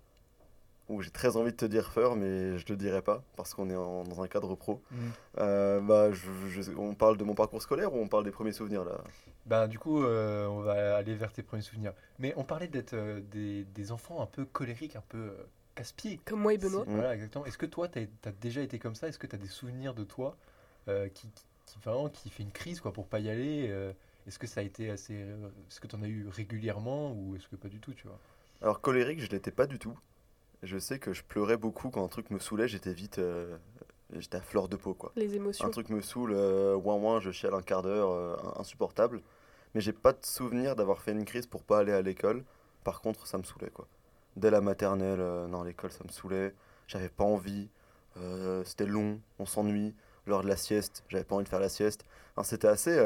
Ouh, 0.89 1.03
j'ai 1.03 1.11
très 1.11 1.37
envie 1.37 1.51
de 1.53 1.57
te 1.57 1.67
dire 1.67 1.93
Feur, 1.93 2.17
mais 2.17 2.57
je 2.59 2.65
le 2.69 2.77
dirai 2.77 3.03
pas 3.03 3.23
parce 3.37 3.53
qu'on 3.53 3.69
est 3.69 3.77
en- 3.77 4.05
dans 4.05 4.23
un 4.23 4.29
cadre 4.29 4.55
pro. 4.55 4.81
Hmm. 4.91 4.97
Euh, 5.39 5.81
bah, 5.81 6.11
je- 6.13 6.49
je- 6.49 6.73
on 6.77 6.95
parle 6.95 7.19
de 7.19 7.25
mon 7.25 7.35
parcours 7.35 7.61
scolaire 7.61 7.93
ou 7.95 7.99
on 7.99 8.09
parle 8.09 8.25
des 8.25 8.31
premiers 8.31 8.53
souvenirs 8.53 8.85
là? 8.85 8.99
Ben, 9.45 9.69
du 9.69 9.79
coup, 9.79 10.03
euh, 10.03 10.47
on 10.47 10.61
va 10.61 10.97
aller 10.97 11.15
vers 11.15 11.31
tes 11.33 11.43
premiers 11.43 11.63
souvenirs. 11.63 11.93
Mais 12.19 12.33
on 12.37 12.45
parlait 12.45 12.69
d'être 12.69 12.95
euh, 12.95 13.21
des, 13.31 13.65
des 13.65 13.93
enfants 13.93 14.23
un 14.23 14.27
peu 14.27 14.47
colériques, 14.47 14.97
un 14.97 15.05
peu 15.09 15.19
euh, 15.19 15.35
casse-pieds. 15.75 16.21
Comme 16.25 16.41
moi 16.41 16.55
et 16.55 16.59
Benoît. 16.59 16.85
C'est- 16.87 16.93
Voilà, 16.93 17.15
exactement. 17.15 17.45
Est-ce 17.45 17.59
que 17.59 17.67
toi, 17.67 17.89
tu 17.89 17.99
as, 18.25 18.33
déjà 18.41 18.63
été 18.63 18.79
comme 18.79 18.95
ça? 18.95 19.09
Est-ce 19.09 19.19
que 19.19 19.27
tu 19.27 19.35
as 19.37 19.39
des 19.39 19.47
souvenirs 19.49 19.93
de 19.95 20.05
toi 20.05 20.37
euh, 20.89 21.09
qui, 21.11 21.29
qui, 21.31 21.45
qui- 21.67 21.79
vraiment, 21.81 22.09
qui 22.09 22.31
fait 22.31 22.43
une 22.43 22.51
crise 22.53 22.81
quoi, 22.81 22.93
pour 22.95 23.07
pas 23.09 23.21
y 23.21 23.29
aller 23.29 23.67
euh, 23.69 23.93
Est-ce 24.27 24.39
que 24.39 24.47
ça 24.47 24.61
a 24.61 24.63
été 24.63 24.89
assez. 24.89 25.15
Est-ce 25.15 25.81
que 25.81 25.87
tu 25.87 25.97
en 25.97 26.03
as 26.03 26.09
eu 26.09 26.27
régulièrement 26.29 27.13
ou 27.13 27.37
est-ce 27.37 27.47
que 27.49 27.57
pas 27.57 27.69
du 27.69 27.79
tout, 27.79 27.93
tu 27.93 28.07
vois? 28.07 28.19
Alors 28.63 28.81
colérique, 28.81 29.21
je 29.21 29.31
l'étais 29.31 29.51
pas 29.51 29.67
du 29.67 29.79
tout. 29.79 29.97
Je 30.63 30.79
sais 30.79 30.99
que 30.99 31.13
je 31.13 31.23
pleurais 31.23 31.57
beaucoup 31.57 31.91
quand 31.91 32.05
un 32.05 32.09
truc 32.09 32.31
me 32.31 32.39
saoulait, 32.39 32.67
j'étais 32.67 32.93
vite, 32.93 33.19
euh, 33.19 33.57
j'étais 34.13 34.39
à 34.39 34.41
fleur 34.41 34.69
de 34.69 34.77
peau 34.77 34.93
quoi. 34.93 35.13
Les 35.15 35.37
émotions. 35.37 35.65
Un 35.67 35.71
truc 35.71 35.89
me 35.91 36.01
saoule, 36.01 36.33
euh, 36.35 36.75
ouin 36.75 36.97
ouin, 36.97 37.21
je 37.21 37.31
chiale 37.31 37.55
un 37.55 37.63
quart 37.63 37.83
d'heure, 37.83 38.11
euh, 38.11 38.37
insupportable. 38.57 39.23
Mais 39.75 39.81
j'ai 39.81 39.93
pas 39.93 40.13
de 40.13 40.25
souvenir 40.25 40.75
d'avoir 40.75 41.01
fait 41.01 41.13
une 41.13 41.25
crise 41.25 41.47
pour 41.47 41.63
pas 41.63 41.79
aller 41.79 41.93
à 41.93 42.03
l'école. 42.03 42.43
Par 42.83 43.01
contre, 43.01 43.27
ça 43.27 43.39
me 43.39 43.45
saoulait 43.45 43.71
quoi. 43.71 43.87
Dès 44.37 44.51
la 44.51 44.61
maternelle, 44.61 45.21
euh, 45.21 45.47
non, 45.47 45.63
l'école 45.63 45.93
ça 45.93 46.03
me 46.05 46.11
saoulait. 46.11 46.55
J'avais 46.87 47.11
pas 47.11 47.25
envie. 47.25 47.69
C'était 48.65 48.87
long, 48.87 49.21
on 49.39 49.47
s'ennuie. 49.47 49.95
L'heure 50.27 50.43
de 50.43 50.49
la 50.49 50.57
sieste, 50.57 51.05
j'avais 51.09 51.23
pas 51.23 51.37
envie 51.37 51.45
de 51.45 51.49
faire 51.49 51.61
la 51.61 51.69
sieste. 51.69 52.05
Enfin, 52.35 52.43
c'était 52.43 52.67
assez. 52.67 52.99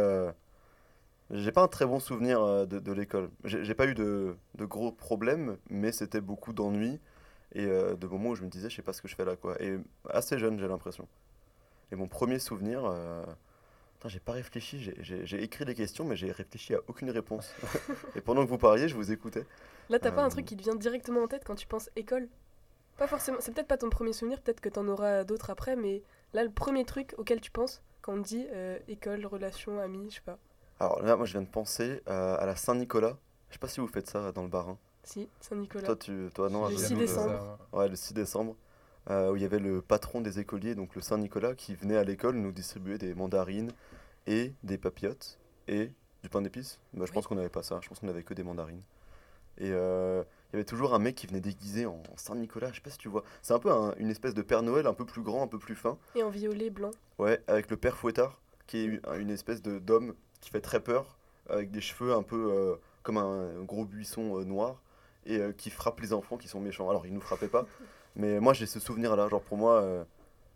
J'ai 1.31 1.52
pas 1.52 1.62
un 1.62 1.69
très 1.69 1.84
bon 1.84 2.00
souvenir 2.00 2.66
de, 2.66 2.78
de 2.78 2.93
l'école. 2.93 3.28
J'ai 3.44 3.62
j'ai 3.62 3.75
pas 3.75 3.87
eu 3.87 3.94
de, 3.94 4.37
de 4.55 4.64
gros 4.64 4.90
problèmes, 4.90 5.58
mais 5.69 5.93
c'était 5.93 6.22
beaucoup 6.22 6.55
d'ennuis 6.55 6.98
et 7.54 7.64
euh, 7.66 7.94
de 7.96 8.06
moments 8.06 8.31
où 8.31 8.34
je 8.34 8.43
me 8.43 8.49
disais, 8.49 8.70
je 8.70 8.76
sais 8.76 8.82
pas 8.82 8.93
ce 8.93 9.02
que 9.02 9.08
je 9.08 9.14
fais 9.14 9.25
là 9.25 9.37
quoi. 9.37 9.60
Et 9.62 9.78
assez 10.10 10.38
jeune, 10.38 10.58
j'ai 10.58 10.69
l'impression. 10.69 11.06
Et 11.90 11.96
mon 11.96 12.08
premier 12.08 12.38
souvenir, 12.38 12.84
euh, 12.84 13.25
j'ai 14.06 14.19
pas 14.20 14.32
réfléchi, 14.32 14.81
j'ai- 15.00 15.43
écrit 15.43 15.64
des 15.64 15.75
questions, 15.75 16.04
mais 16.04 16.16
j'ai 16.16 16.32
réfléchi 16.32 16.75
à 16.75 16.81
aucune 16.88 17.10
réponse. 17.10 17.52
et 18.16 18.20
pendant 18.20 18.44
que 18.44 18.50
vous 18.50 18.58
parliez, 18.58 18.88
je 18.88 18.94
vous 18.96 19.12
écoutais. 19.12 19.44
Là 19.90 19.99
t'as 19.99 20.10
pas 20.12 20.22
Euh, 20.22 20.26
un 20.26 20.28
truc 20.28 20.44
qui 20.46 20.56
te 20.56 20.62
vient 20.62 20.75
directement 20.75 21.22
en 21.22 21.28
tête 21.28 21.44
quand 21.44 21.54
tu 21.54 21.66
penses 21.66 21.90
école? 21.96 22.28
Pas 22.99 23.06
forcément. 23.06 23.38
C'est 23.40 23.52
peut-être 23.55 23.69
pas 23.69 23.78
ton 23.78 23.90
premier 23.90 24.12
souvenir, 24.12 24.40
peut-être 24.40 24.60
que 24.60 24.69
t'en 24.69 24.87
auras 24.88 25.25
d'autres 25.25 25.50
après, 25.50 25.76
mais 25.76 26.02
là 26.34 26.43
le 26.44 26.50
premier 26.50 26.84
truc 26.84 27.14
auquel 27.19 27.40
tu 27.40 27.50
penses 27.50 27.82
quand 28.00 28.14
on 28.14 28.22
te 28.22 28.28
dit 28.28 28.46
euh, 28.52 28.78
école, 28.88 29.25
relation, 29.26 29.78
amis, 29.78 30.10
je 30.10 30.16
sais 30.16 30.20
pas. 30.22 30.38
Alors 30.81 31.00
là, 31.02 31.14
moi, 31.16 31.25
je 31.26 31.32
viens 31.32 31.43
de 31.43 31.46
penser 31.46 32.02
euh, 32.08 32.37
à 32.38 32.44
la 32.44 32.56
Saint-Nicolas. 32.56 33.16
Je 33.48 33.55
sais 33.55 33.58
pas 33.60 33.69
si 33.69 33.78
vous 33.78 33.87
faites 33.87 34.08
ça 34.08 34.32
dans 34.32 34.43
le 34.43 34.48
Barin. 34.48 34.76
Si, 35.04 35.28
Saint-Nicolas. 35.40 35.87
Toi, 35.87 35.96
tu, 35.96 36.28
toi, 36.34 36.49
non. 36.49 36.69
Le 36.69 36.75
à 36.75 36.78
6 36.78 36.88
Genève, 36.90 36.99
décembre. 37.08 37.58
Ouais, 37.72 37.88
le 37.88 37.96
6 37.96 38.14
décembre. 38.14 38.56
euh, 39.10 39.32
où 39.32 39.37
il 39.37 39.43
y 39.43 39.44
avait 39.44 39.58
le 39.58 39.82
patron 39.82 40.20
des 40.20 40.38
écoliers, 40.38 40.76
donc 40.76 40.94
le 40.94 41.00
Saint-Nicolas, 41.00 41.54
qui 41.56 41.75
venait 41.75 41.96
à 41.96 42.04
l'école 42.04 42.37
nous 42.37 42.52
distribuer 42.52 42.99
des 42.99 43.14
mandarines 43.14 43.72
et 44.28 44.52
des 44.62 44.78
papillotes 44.78 45.40
et 45.66 45.90
du 46.22 46.28
pain 46.28 46.40
d'épices. 46.40 46.78
Bah, 46.94 47.04
je 47.04 47.10
Oui. 47.10 47.14
pense 47.14 47.26
qu'on 47.26 47.34
n'avait 47.34 47.49
pas 47.49 47.64
ça, 47.64 47.81
je 47.82 47.88
pense 47.88 47.99
qu'on 47.99 48.06
avait 48.08 48.22
que 48.22 48.32
des 48.32 48.44
mandarines. 48.44 48.82
Et 49.58 49.70
euh, 49.72 50.22
il 50.49 50.52
y 50.52 50.56
avait 50.56 50.64
toujours 50.64 50.94
un 50.94 51.00
mec 51.00 51.16
qui 51.16 51.26
venait 51.26 51.40
déguisé 51.40 51.84
en 51.84 52.00
Saint-Nicolas, 52.16 52.69
je 52.70 52.76
sais 52.76 52.81
pas 52.81 52.90
si 52.90 52.98
tu 52.98 53.08
vois. 53.08 53.25
C'est 53.43 53.55
un 53.55 53.58
peu 53.58 53.72
un- 53.72 53.93
une 53.96 54.08
espèce 54.08 54.34
de 54.34 54.43
Père 54.43 54.62
Noël 54.62 54.87
un 54.87 54.94
peu 54.94 55.05
plus 55.05 55.22
grand, 55.22 55.43
un 55.43 55.48
peu 55.48 55.58
plus 55.58 55.75
fin. 55.75 55.98
Et 56.14 56.22
en 56.22 56.31
violet 56.31 56.70
blanc. 56.70 56.93
Ouais, 57.19 57.43
avec 57.48 57.70
le 57.70 57.76
père 57.76 57.96
Fouettard, 57.96 58.40
qui 58.69 58.78
est 58.78 59.00
une- 59.19 59.31
espèce 59.31 59.62
de 59.62 59.78
d'homme 59.81 60.14
qui 60.41 60.50
fait 60.50 60.60
très 60.60 60.79
peur, 60.81 61.19
avec 61.48 61.70
des 61.72 61.81
cheveux 61.81 62.12
un 62.12 62.22
peu 62.22 62.50
euh, 62.53 62.77
comme 63.03 63.17
un, 63.17 63.62
gros 63.65 63.84
buisson 63.84 64.38
euh, 64.38 64.44
noir, 64.44 64.81
et 65.26 65.38
euh, 65.38 65.52
qui 65.52 65.70
frappe 65.70 66.00
les 66.00 66.12
enfants 66.12 66.36
qui 66.36 66.48
sont 66.48 66.60
méchants. 66.60 66.88
Alors, 66.91 67.06
il 67.06 67.12
nous 67.14 67.20
frappait 67.20 67.48
pas, 67.48 67.67
mais 68.17 68.41
moi 68.41 68.52
j'ai 68.52 68.67
ce 68.67 68.81
souvenir-là, 68.81 69.29
genre 69.29 69.43
pour 69.43 69.56
moi, 69.58 69.81
euh, 69.82 70.05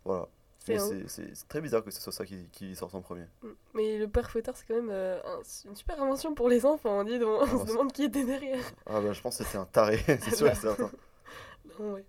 voilà. 0.05 0.27
C'est 0.59 0.75
Mais 0.75 1.31
très 1.47 1.61
bizarre 1.61 1.81
que 1.81 1.91
ce 1.91 2.01
soit 2.01 2.11
ça 2.11 2.25
qui, 2.25 2.49
qui 2.51 2.75
sorte 2.75 2.93
en 2.93 2.99
premier. 3.01 3.23
Mm. 3.41 3.47
Mais 3.73 3.97
le 3.97 4.07
père 4.09 4.29
fouettard, 4.29 4.57
c'est 4.57 4.65
quand 4.67 4.75
même 4.75 4.89
euh, 4.91 5.17
un- 5.23 5.69
une 5.69 5.75
super 5.77 6.01
invention 6.03 6.33
pour 6.35 6.49
les 6.49 6.65
enfants. 6.65 6.99
On, 6.99 7.03
dit, 7.05 7.17
on, 7.23 7.39
bah, 7.39 7.47
se 7.47 7.57
c'est- 7.59 7.65
demande 7.71 7.93
qui 7.93 8.03
était 8.03 8.25
derrière. 8.25 8.59
Ah 8.85 8.99
bah 8.99 9.13
je 9.13 9.21
pense 9.21 9.37
que 9.37 9.45
c'était 9.45 9.57
un 9.57 9.65
taré, 9.65 9.97
c'est 10.21 10.35
sûr 10.35 10.47
et 10.47 10.55
certain. 10.55 10.91
Non, 11.79 11.93
ouais. 11.93 12.05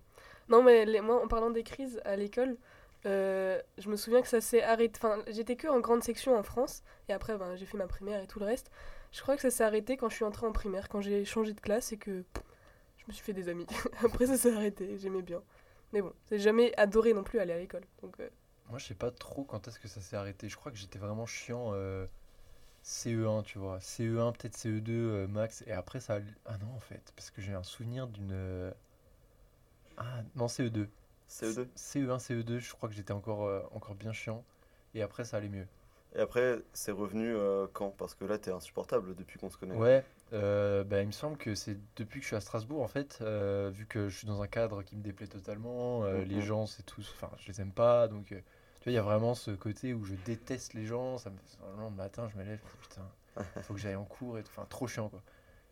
Non, 0.49 0.63
mais 0.63 0.85
les- 0.85 0.99
moi, 1.01 1.23
en 1.23 1.27
parlant 1.27 1.51
des 1.51 1.63
crises 1.63 2.01
à 2.03 2.15
l'école, 2.17 2.57
euh, 3.05 3.61
je 3.77 3.87
me 3.89 3.95
souviens 3.95 4.21
que 4.21 4.27
ça 4.27 4.41
s'est 4.41 4.63
arrêté. 4.63 4.99
Enfin, 5.01 5.19
j'étais 5.27 5.55
que 5.55 5.67
en 5.67 5.79
grande 5.79 6.03
section 6.03 6.35
en 6.37 6.43
France, 6.43 6.83
et 7.07 7.13
après, 7.13 7.37
ben, 7.37 7.55
j'ai 7.55 7.65
fait 7.65 7.77
ma 7.77 7.87
primaire 7.87 8.21
et 8.21 8.27
tout 8.27 8.39
le 8.39 8.45
reste. 8.45 8.71
Je 9.13 9.21
crois 9.21 9.35
que 9.35 9.41
ça 9.41 9.51
s'est 9.51 9.63
arrêté 9.63 9.95
quand 9.95 10.09
je 10.09 10.15
suis 10.15 10.25
entrée 10.25 10.47
en 10.47 10.51
primaire, 10.51 10.89
quand 10.89 11.01
j'ai 11.01 11.23
changé 11.23 11.53
de 11.53 11.61
classe 11.61 11.91
et 11.93 11.97
que 11.97 12.21
pff, 12.33 12.43
me 13.09 13.13
suis 13.13 13.23
fait 13.23 13.33
des 13.33 13.49
amis. 13.49 13.67
après, 14.03 14.27
ça 14.27 14.37
s'est 14.37 14.53
arrêté, 14.53 14.97
j'aimais 14.97 15.21
bien. 15.21 15.41
Mais 15.93 16.01
bon, 16.01 16.13
j'ai 16.29 16.39
jamais 16.39 16.73
adoré 16.77 17.13
non 17.13 17.23
plus 17.23 17.39
aller 17.39 17.53
à 17.53 17.57
l'école. 17.57 17.83
Donc, 18.01 18.19
euh, 18.19 18.29
Moi, 18.69 18.79
je 18.79 18.85
sais 18.85 18.95
pas 18.95 19.11
trop 19.11 19.43
quand 19.43 19.67
est-ce 19.67 19.79
que 19.79 19.87
ça 19.87 20.01
s'est 20.01 20.15
arrêté. 20.15 20.47
Je 20.49 20.55
crois 20.55 20.71
que 20.71 20.77
j'étais 20.77 20.99
vraiment 20.99 21.25
chiant 21.25 21.71
euh, 21.73 22.05
CE1, 22.83 23.43
tu 23.43 23.57
vois. 23.57 23.79
CE1, 23.79 24.33
peut-être 24.33 24.55
CE2 24.55 24.89
euh, 24.89 25.27
max. 25.27 25.63
Et 25.67 25.71
après, 25.71 25.99
ça. 25.99 26.19
Ah 26.45 26.57
non, 26.59 26.71
en 26.75 26.79
fait. 26.79 27.11
Parce 27.15 27.31
que 27.31 27.41
j'ai 27.41 27.53
un 27.53 27.63
souvenir 27.63 28.07
d'une. 28.07 28.71
Ah, 29.97 30.21
non, 30.35 30.45
CE2. 30.45 30.87
CE2. 31.29 31.67
CE1, 31.75 32.19
CE2, 32.19 32.59
je 32.59 32.73
crois 32.73 32.89
que 32.89 32.95
j'étais 32.95 33.13
encore, 33.13 33.45
euh, 33.45 33.61
encore 33.71 33.95
bien 33.95 34.13
chiant. 34.13 34.43
Et 34.95 35.01
après, 35.01 35.23
ça 35.25 35.37
allait 35.37 35.49
mieux. 35.49 35.67
Et 36.15 36.19
après, 36.19 36.59
c'est 36.73 36.91
revenu 36.91 37.35
euh, 37.35 37.67
quand? 37.71 37.91
Parce 37.91 38.15
que 38.15 38.25
là, 38.25 38.39
t'es 38.39 38.51
insupportable 38.51 39.15
depuis 39.15 39.39
qu'on 39.39 39.49
se 39.49 39.57
connaît. 39.57 39.75
Ouais, 39.75 40.03
euh, 40.33 40.83
bah, 40.83 41.01
il 41.01 41.07
me 41.07 41.11
semble 41.11 41.37
que 41.37 41.55
c'est 41.55 41.77
depuis 41.95 42.19
que 42.19 42.23
je 42.23 42.27
suis 42.27 42.35
à 42.35 42.41
Strasbourg, 42.41 42.81
en 42.81 42.87
fait, 42.87 43.19
euh, 43.21 43.69
vu 43.73 43.85
que 43.85 44.09
je 44.09 44.17
suis 44.17 44.27
dans 44.27 44.41
un 44.41 44.47
cadre 44.47 44.83
qui 44.83 44.95
me 44.95 45.01
déplaît 45.01 45.27
totalement, 45.27 46.03
euh, 46.03 46.23
les 46.23 46.35
Mhm. 46.35 46.41
gens, 46.41 46.65
c'est 46.65 46.83
tous, 46.83 47.11
enfin, 47.15 47.31
je 47.39 47.51
les 47.51 47.61
aime 47.61 47.71
pas, 47.71 48.07
donc, 48.07 48.31
euh, 48.31 48.39
tu 48.79 48.83
vois, 48.85 48.91
il 48.91 48.95
y 48.95 48.97
a 48.97 49.01
vraiment 49.01 49.33
ce 49.33 49.51
côté 49.51 49.93
où 49.93 50.03
je 50.05 50.13
déteste 50.25 50.73
les 50.73 50.85
gens, 50.85 51.17
ça 51.17 51.29
me, 51.29 51.37
vraiment, 51.73 51.89
le 51.89 51.95
matin, 51.95 52.27
je 52.31 52.37
me 52.37 52.43
lève, 52.43 52.59
putain, 52.81 53.01
il 53.57 53.63
faut 53.63 53.73
que 53.73 53.79
j'aille 53.79 53.95
en 53.95 54.05
cours 54.05 54.37
et 54.37 54.43
tout, 54.43 54.51
enfin, 54.55 54.65
trop 54.69 54.87
chiant, 54.87 55.09
quoi. 55.09 55.21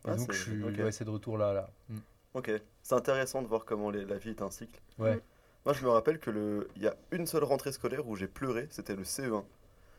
Et 0.06 0.10
Ah, 0.10 0.16
donc, 0.16 0.32
je 0.32 0.38
suis, 0.42 0.64
ok. 0.64 0.78
ouais, 0.80 0.92
de 1.06 1.10
retour 1.10 1.38
là, 1.38 1.54
là. 1.54 1.70
Mm. 1.90 1.98
Ok, 2.34 2.52
c'est 2.84 2.96
intéressant 2.96 3.42
de 3.42 3.48
voir 3.48 3.66
comment 3.66 3.90
les- 3.90 4.06
la 4.06 4.18
vie 4.18 4.30
est 4.30 4.42
un 4.42 4.52
cycle. 4.52 4.80
Ouais, 5.00 5.16
Mm. 5.16 5.22
Moi, 5.66 5.74
je 5.74 5.84
me 5.84 5.90
rappelle 5.90 6.18
que 6.20 6.30
le, 6.30 6.70
il 6.78 6.84
y 6.84 6.88
a 6.88 6.96
une 7.12 7.28
seule 7.28 7.44
rentrée 7.44 7.74
scolaire 7.74 8.08
où 8.08 8.16
j'ai 8.16 8.28
pleuré, 8.28 8.68
c'était 8.70 8.96
le 8.96 9.04
CE1. 9.04 9.44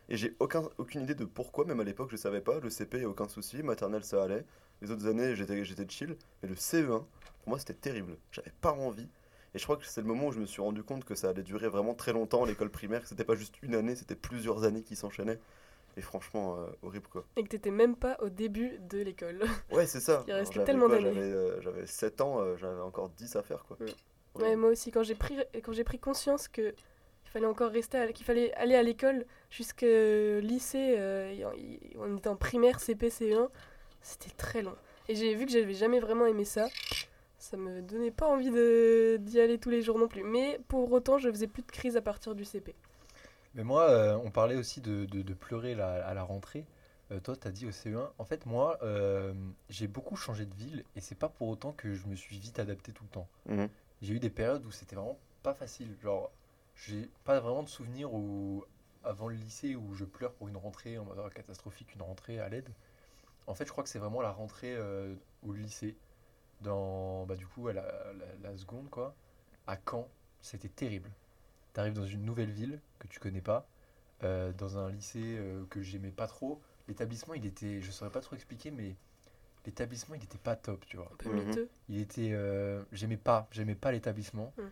Et 0.09 0.17
j'ai 0.17 0.35
aucun, 0.39 0.63
aucune 0.79 1.03
idée 1.03 1.15
de 1.15 1.25
pourquoi, 1.25 1.65
même 1.65 1.81
à 1.81 1.85
l'époque, 1.85 2.09
je 2.11 2.17
savais 2.17 2.41
pas. 2.41 2.61
Le 2.61 2.71
CP, 2.71 3.05
aucun 3.05 3.29
souci, 3.29 3.63
maternelle, 3.63 4.05
ça 4.05 4.23
allait. 4.23 4.45
Les 4.81 4.91
autres 4.91 5.07
années, 5.07 5.37
j'étais, 5.37 5.65
j'étais 5.65 5.87
chill. 5.89 6.17
Mais 6.43 6.49
le 6.49 6.55
CE1, 6.55 6.87
pour 6.89 7.07
moi, 7.47 7.59
c'était 7.59 7.75
terrible. 7.75 8.17
J'avais 8.33 8.53
pas 8.61 8.73
envie. 8.73 9.09
Et 9.55 9.59
je 9.59 9.65
crois 9.65 9.77
que 9.77 9.87
c'est 9.87 10.01
le 10.01 10.07
moment 10.07 10.29
où 10.29 10.33
je 10.33 10.41
me 10.41 10.47
suis 10.47 10.63
rendu 10.63 10.83
compte 10.83 11.05
que 11.05 11.15
ça 11.15 11.31
allait 11.31 11.43
durer 11.43 11.69
vraiment 11.69 11.95
très 11.95 12.13
longtemps, 12.13 12.45
l'école 12.45 12.71
primaire, 12.71 13.03
que 13.03 13.09
c'était 13.09 13.25
pas 13.25 13.35
juste 13.35 13.57
une 13.63 13.75
année, 13.75 13.97
c'était 13.97 14.15
plusieurs 14.15 14.65
années 14.65 14.83
qui 14.83 14.95
s'enchaînaient. 14.95 15.41
Et 15.97 16.01
franchement, 16.01 16.59
euh, 16.59 16.67
horrible 16.83 17.09
quoi. 17.09 17.25
Et 17.37 17.43
que 17.43 17.49
t'étais 17.49 17.71
même 17.71 17.97
pas 17.97 18.17
au 18.21 18.29
début 18.29 18.79
de 18.79 18.99
l'école. 18.99 19.41
Ouais, 19.73 19.87
c'est 19.87 20.01
ça. 20.01 20.23
Il 20.29 20.33
restait 20.33 20.55
j'avais 20.55 20.67
tellement 20.67 20.89
d'années. 20.89 21.13
J'avais, 21.15 21.33
euh, 21.33 21.61
j'avais 21.61 21.87
7 21.87 22.21
ans, 22.21 22.41
euh, 22.41 22.57
j'avais 22.57 22.81
encore 22.81 23.09
10 23.09 23.37
à 23.37 23.43
faire 23.43 23.65
quoi. 23.65 23.77
Ouais. 23.81 23.95
Ouais, 24.37 24.55
moi 24.55 24.71
aussi, 24.71 24.93
quand 24.93 25.03
j'ai 25.03 25.17
pris, 25.17 25.37
quand 25.65 25.73
j'ai 25.73 25.83
pris 25.83 25.99
conscience 25.99 26.47
que 26.47 26.75
qu'il 27.29 27.33
fallait 27.41 27.47
encore 27.47 27.71
rester, 27.71 27.99
à- 27.99 28.13
qu'il 28.13 28.25
fallait 28.25 28.53
aller 28.55 28.75
à 28.75 28.83
l'école 28.83 29.27
jusqu'au 29.51 30.41
lycée, 30.41 30.95
euh, 30.99 31.31
et 31.31 31.45
en- 31.45 31.53
y- 31.53 31.79
on 31.99 32.17
était 32.17 32.29
en 32.29 32.37
primaire, 32.37 32.81
CP, 32.81 33.11
CE1, 33.11 33.51
c'était 34.03 34.31
très 34.37 34.63
long. 34.63 34.75
Et 35.09 35.15
j'ai 35.15 35.35
vu 35.35 35.45
que 35.47 35.53
j'avais 35.53 35.75
jamais 35.75 36.01
vraiment 36.01 36.27
aimé 36.27 36.45
ça. 36.45 36.69
Ça 37.39 37.57
me 37.57 37.83
donnait 37.83 38.11
pas 38.11 38.27
envie 38.27 38.51
d'y 39.21 39.41
aller 39.41 39.59
tous 39.59 39.71
les 39.71 39.83
jours 39.83 39.99
non 39.99 40.09
plus. 40.09 40.23
Mais 40.25 40.59
pour 40.69 40.91
autant, 40.91 41.19
je 41.19 41.31
faisais 41.31 41.47
plus 41.47 41.63
de 41.63 41.71
crise 41.71 41.97
à 41.97 42.01
partir 42.03 42.35
du 42.35 42.45
CP. 42.45 42.75
Mais 43.55 43.65
moi, 43.65 43.89
euh, 43.91 44.19
on 44.25 44.31
parlait 44.31 44.57
aussi 44.57 44.81
de, 44.81 45.05
de- 45.07 45.23
de 45.23 45.35
pleurer 45.35 45.75
la- 45.75 46.07
à 46.07 46.15
la 46.15 46.23
rentrée. 46.23 46.65
Euh, 47.11 47.21
toi, 47.21 47.37
tu 47.37 47.49
as 47.49 47.51
dit 47.51 47.67
au 47.67 47.71
CE1. 47.73 48.11
En 48.19 48.25
fait, 48.25 48.45
moi, 48.45 48.79
euh, 48.83 49.33
j'ai 49.71 49.87
beaucoup 49.87 50.17
changé 50.17 50.45
de 50.45 50.55
ville 50.55 50.85
et 50.97 51.01
c'est 51.01 51.15
pas 51.15 51.29
pour 51.31 51.49
autant 51.49 51.73
que 51.73 51.95
je 51.95 52.07
me 52.07 52.15
suis 52.15 52.37
vite 52.39 52.59
adapté 52.59 52.93
tout 52.93 53.05
le 53.05 53.11
temps. 53.11 53.29
Mhm. 53.47 53.69
J'ai 54.03 54.15
eu 54.15 54.19
des 54.21 54.31
périodes 54.31 54.65
où 54.67 54.71
c'était 54.71 54.95
vraiment 54.97 55.19
pas 55.43 55.55
facile. 55.55 55.89
Genre, 56.03 56.31
j'ai 56.87 57.11
pas 57.25 57.41
vraiment 57.41 57.63
de 57.63 57.69
souvenirs 57.69 58.13
où, 58.15 58.65
avant 59.05 59.29
le 59.29 59.35
lycée 59.37 59.75
où 59.77 59.95
je 59.95 60.05
pleure 60.05 60.33
pour 60.35 60.49
une 60.49 60.57
rentrée 60.57 60.99
en 60.99 61.05
mode 61.05 61.21
oh, 61.25 61.29
catastrophique, 61.31 61.95
une 61.95 62.03
rentrée 62.03 62.41
à 62.41 62.49
l'aide. 62.49 62.71
En 63.47 63.55
fait, 63.55 63.67
je 63.67 63.73
crois 63.73 63.85
que 63.85 63.91
c'est 63.91 63.99
vraiment 63.99 64.23
la 64.23 64.33
rentrée 64.33 64.75
euh, 64.77 65.15
au 65.43 65.53
lycée, 65.53 65.97
dans, 66.61 67.27
bah, 67.27 67.37
du 67.37 67.47
coup, 67.47 67.69
à 67.69 67.73
la, 67.73 67.83
la- 67.83 68.51
la 68.51 68.57
seconde, 68.57 68.91
quoi, 68.91 69.15
à 69.67 69.77
Caen. 69.89 70.09
C'était 70.43 70.69
terrible. 70.69 71.11
T'arrives 71.73 71.95
dans 71.95 72.07
une 72.07 72.25
nouvelle 72.25 72.51
ville 72.51 72.81
que 72.99 73.09
tu 73.09 73.21
connais 73.21 73.41
pas, 73.41 73.67
euh, 74.23 74.53
dans 74.53 74.79
un 74.79 74.91
lycée 74.91 75.37
euh, 75.39 75.65
que 75.71 75.83
j'aimais 75.83 76.11
pas 76.11 76.27
trop. 76.27 76.61
L'établissement, 76.89 77.35
il 77.35 77.47
était, 77.47 77.81
je 77.81 77.91
saurais 77.91 78.11
pas 78.11 78.21
trop 78.21 78.37
expliquer, 78.37 78.71
mais 78.71 78.95
l'établissement, 79.67 80.15
il 80.15 80.25
était 80.25 80.39
pas 80.39 80.57
top, 80.57 80.85
tu 80.87 80.97
vois 80.97 81.11
Un 81.13 81.17
peu 81.17 81.31
il 81.91 81.99
était 82.01 82.35
j'aimais 82.93 83.17
pas 83.17 83.49
j'aimais 83.51 83.75
pas 83.75 83.93
l'établissement 83.93 84.53
Mm. 84.59 84.63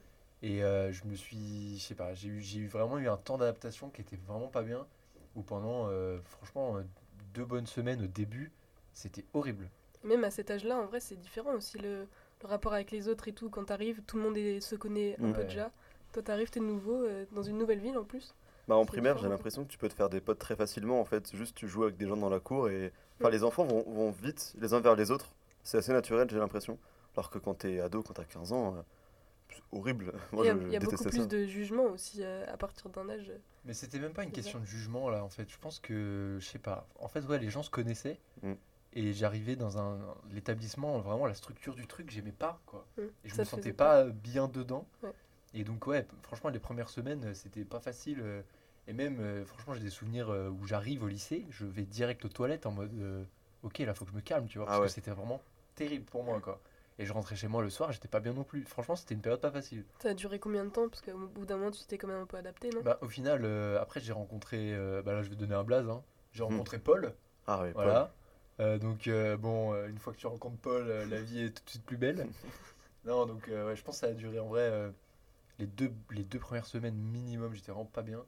Et 0.47 0.63
euh, 0.63 0.93
je 0.93 1.05
me 1.05 1.15
suis 1.15 1.79
je 1.79 1.83
sais 1.85 1.95
pas 1.95 2.15
j'ai 2.15 2.29
eu 2.29 2.41
j'ai 2.41 2.61
eu 2.61 2.69
vraiment 2.69 2.99
eu 2.99 3.09
un 3.09 3.17
temps 3.17 3.39
d'adaptation 3.39 3.91
qui 3.91 4.01
était 4.03 4.17
vraiment 4.29 4.49
pas 4.49 4.63
bien 4.63 4.87
où 5.35 5.43
pendant 5.43 5.89
euh, 5.89 6.19
franchement 6.25 6.77
euh, 6.77 6.83
deux 7.35 7.45
bonnes 7.45 7.67
semaines 7.67 8.03
au 8.03 8.07
début 8.07 8.53
c'était 8.93 9.25
horrible 9.35 9.69
Même 10.05 10.25
à 10.25 10.31
cet 10.31 10.51
âge-là, 10.51 10.77
en 10.79 10.87
vrai, 10.87 11.01
c'est 11.01 11.17
différent 11.17 11.53
aussi 11.55 11.79
le, 11.79 12.07
le 12.43 12.49
rapport 12.49 12.73
avec 12.73 12.91
les 12.93 13.09
autres 13.09 13.29
et 13.29 13.33
tout. 13.33 13.51
Quand 13.51 13.65
t'arrives, 13.65 14.01
tout 14.07 14.17
le 14.17 14.23
monde 14.23 14.37
est- 14.39 14.61
se 14.61 14.75
connaît 14.77 15.17
un 15.21 15.33
peu 15.33 15.43
déjà. 15.45 15.71
Toi, 16.13 16.23
t'arrives, 16.23 16.49
t'es 16.49 16.61
nouveau 16.61 17.03
euh, 17.05 17.27
dans 17.33 17.43
une 17.43 17.59
nouvelle 17.59 17.81
ville 17.81 17.99
en 17.99 18.05
plus. 18.05 18.35
Bah, 18.69 18.77
en 18.77 18.87
primaire, 18.87 19.19
j'ai 19.19 19.29
l'impression 19.29 19.65
que 19.65 19.71
tu 19.71 19.77
peux 19.79 19.89
te 19.89 19.95
faire 19.95 20.09
des 20.09 20.21
potes 20.21 20.39
très 20.39 20.57
facilement 20.57 21.01
en 21.01 21.05
fait. 21.05 21.35
Juste 21.37 21.55
tu 21.57 21.69
joues 21.69 21.83
avec 21.85 21.97
des 21.99 22.07
gens 22.07 22.17
dans 22.17 22.31
la 22.31 22.41
cour 22.41 22.69
et. 22.71 22.93
Enfin, 23.21 23.29
Mm. 23.29 23.33
les 23.33 23.45
enfants 23.45 23.65
vont, 23.67 23.83
vont 23.83 24.11
vite 24.13 24.55
les 24.59 24.73
uns 24.75 24.81
vers 24.81 24.97
les 24.97 25.11
autres. 25.11 25.35
C'est 25.63 25.79
assez 25.79 25.93
naturel, 25.93 26.29
j'ai 26.31 26.39
l'impression. 26.39 26.79
Alors 27.15 27.29
que 27.31 27.39
quand 27.39 27.55
t'es 27.55 27.81
ado, 27.81 28.03
quand 28.03 28.15
t'as 28.15 28.25
15 28.25 28.53
ans, 28.53 28.77
euh, 28.77 28.83
horrible. 29.73 30.13
Moi, 30.33 30.45
il 30.45 30.49
y 30.49 30.51
a, 30.51 30.55
je, 30.59 30.67
il 30.67 30.73
y 30.73 30.77
a 30.77 30.81
beaucoup 30.81 31.05
plus 31.05 31.29
de 31.29 31.45
jugement 31.47 31.85
aussi 31.85 32.19
euh, 32.23 32.45
à 32.49 32.57
partir 32.57 32.89
d'un 32.91 33.09
âge. 33.09 33.33
mais 33.65 33.75
c'était 33.75 33.99
même 33.99 34.13
pas 34.13 34.23
une 34.25 34.31
ça. 34.31 34.35
question 34.37 34.59
de 34.61 34.65
jugement 34.65 35.11
là 35.11 35.25
en 35.25 35.29
fait 35.29 35.49
je 35.51 35.59
pense 35.59 35.79
que 35.81 36.37
je 36.41 36.47
sais 36.47 36.59
pas 36.59 36.87
en 37.01 37.09
fait 37.09 37.21
ouais 37.27 37.39
les 37.39 37.51
gens 37.51 37.63
se 37.63 37.71
connaissaient 37.71 38.19
Mm. 38.43 38.53
et 38.93 39.13
j'arrivais 39.13 39.57
dans 39.57 39.79
un 39.79 39.99
l'établissement 40.33 40.99
vraiment 41.01 41.27
la 41.27 41.35
structure 41.35 41.75
du 41.75 41.87
truc 41.87 42.11
j'aimais 42.11 42.33
pas 42.33 42.61
quoi 42.67 42.87
Mm. 42.97 43.03
et 43.03 43.29
je 43.29 43.35
Ça 43.35 43.43
me 43.43 43.47
sentais 43.47 43.73
pas 43.73 44.05
bien 44.05 44.49
dedans. 44.49 44.87
Ouais. 45.03 45.13
Et 45.55 45.65
donc, 45.65 45.87
ouais, 45.87 46.07
franchement, 46.23 46.51
les 46.51 46.59
premières 46.59 46.91
semaines, 46.91 47.25
euh, 47.25 47.33
c'était 47.35 47.65
pas 47.65 47.81
facile. 47.81 48.19
euh, 48.21 48.43
Et 48.89 48.93
même, 48.93 49.19
euh, 49.21 49.45
franchement, 49.47 49.73
j'ai 49.73 49.81
des 49.81 49.91
souvenirs 49.91 50.29
euh, 50.29 50.51
où 50.51 50.67
j'arrive 50.67 51.03
au 51.03 51.09
lycée, 51.09 51.47
je 51.51 51.65
vais 51.65 51.85
direct 51.85 52.25
aux 52.27 52.29
toilettes 52.29 52.67
en 52.67 52.73
mode 52.73 52.93
euh, 53.01 53.25
Ok, 53.63 53.79
là, 53.79 53.95
faut 53.95 54.05
que 54.05 54.11
je 54.11 54.17
me 54.17 54.21
calme, 54.21 54.47
tu 54.49 54.59
vois. 54.59 54.67
Ah 54.67 54.71
Parce 54.73 54.81
ouais. 54.81 54.87
que 54.89 54.93
c'était 54.93 55.13
vraiment 55.13 55.41
terrible 55.75 56.05
pour 56.05 56.25
moi, 56.25 56.41
quoi. 56.41 56.61
Et 56.99 57.05
je 57.05 57.13
rentrais 57.13 57.37
chez 57.37 57.49
moi 57.49 57.63
le 57.63 57.69
soir, 57.71 57.93
j'étais 57.93 58.09
pas 58.09 58.21
bien 58.21 58.33
non 58.33 58.45
plus. 58.45 58.65
Franchement, 58.65 58.97
c'était 58.97 59.15
une 59.15 59.21
période 59.21 59.41
pas 59.41 59.51
facile. 59.51 59.85
Ça 60.01 60.11
a 60.11 60.15
duré 60.15 60.39
combien 60.39 60.65
de 60.65 60.71
temps? 60.71 60.89
Parce 60.89 61.03
qu'au 61.03 61.27
bout 61.29 61.45
d'un 61.45 61.57
moment, 61.59 61.71
tu 61.71 61.85
t'es 61.85 61.99
quand 61.99 62.09
même 62.09 62.23
un 62.23 62.27
peu 62.27 62.39
adapté, 62.39 62.71
non? 62.71 62.81
Bah, 62.83 62.99
au 63.03 63.09
final, 63.09 63.43
euh, 63.45 63.81
après, 63.81 64.01
j'ai 64.01 64.13
rencontré. 64.13 64.73
euh, 64.75 65.03
bah 65.03 65.13
là, 65.13 65.23
je 65.23 65.29
vais 65.29 65.37
donner 65.37 65.55
un 65.55 65.65
blaze. 65.65 65.89
hein. 65.89 66.03
J'ai 66.33 66.43
Hmm. 66.43 66.47
rencontré 66.47 66.79
Paul. 66.79 67.15
Ah 67.47 67.61
oui, 67.63 67.73
Paul. 67.73 67.85
Voilà. 67.85 68.13
Euh, 68.61 68.79
donc, 68.79 69.09
euh, 69.09 69.37
bon, 69.37 69.75
euh, 69.75 69.89
une 69.89 69.99
fois 69.99 70.15
que 70.15 70.19
tu 70.19 70.27
rencontres 70.27 70.57
Paul, 70.57 70.85
euh, 70.89 71.05
la 71.07 71.21
vie 71.21 71.43
est 71.43 71.51
tout 71.51 71.63
de 71.65 71.71
suite 71.71 71.85
plus 71.85 71.99
belle. 71.99 72.27
non, 73.05 73.27
donc, 73.27 73.49
euh, 73.49 73.67
ouais, 73.69 73.77
je 73.77 73.83
pense 73.85 73.97
que 73.97 74.07
ça 74.07 74.13
a 74.13 74.15
duré 74.15 74.39
en 74.39 74.47
vrai 74.49 74.63
euh, 74.63 74.91
les, 75.59 75.67
deux, 75.67 75.93
les 76.11 76.25
deux 76.25 76.39
premières 76.39 76.67
semaines 76.67 76.97
minimum, 76.97 77.55
j'étais 77.55 77.73
vraiment 77.73 77.87
pas 77.87 78.03
bien. 78.03 78.25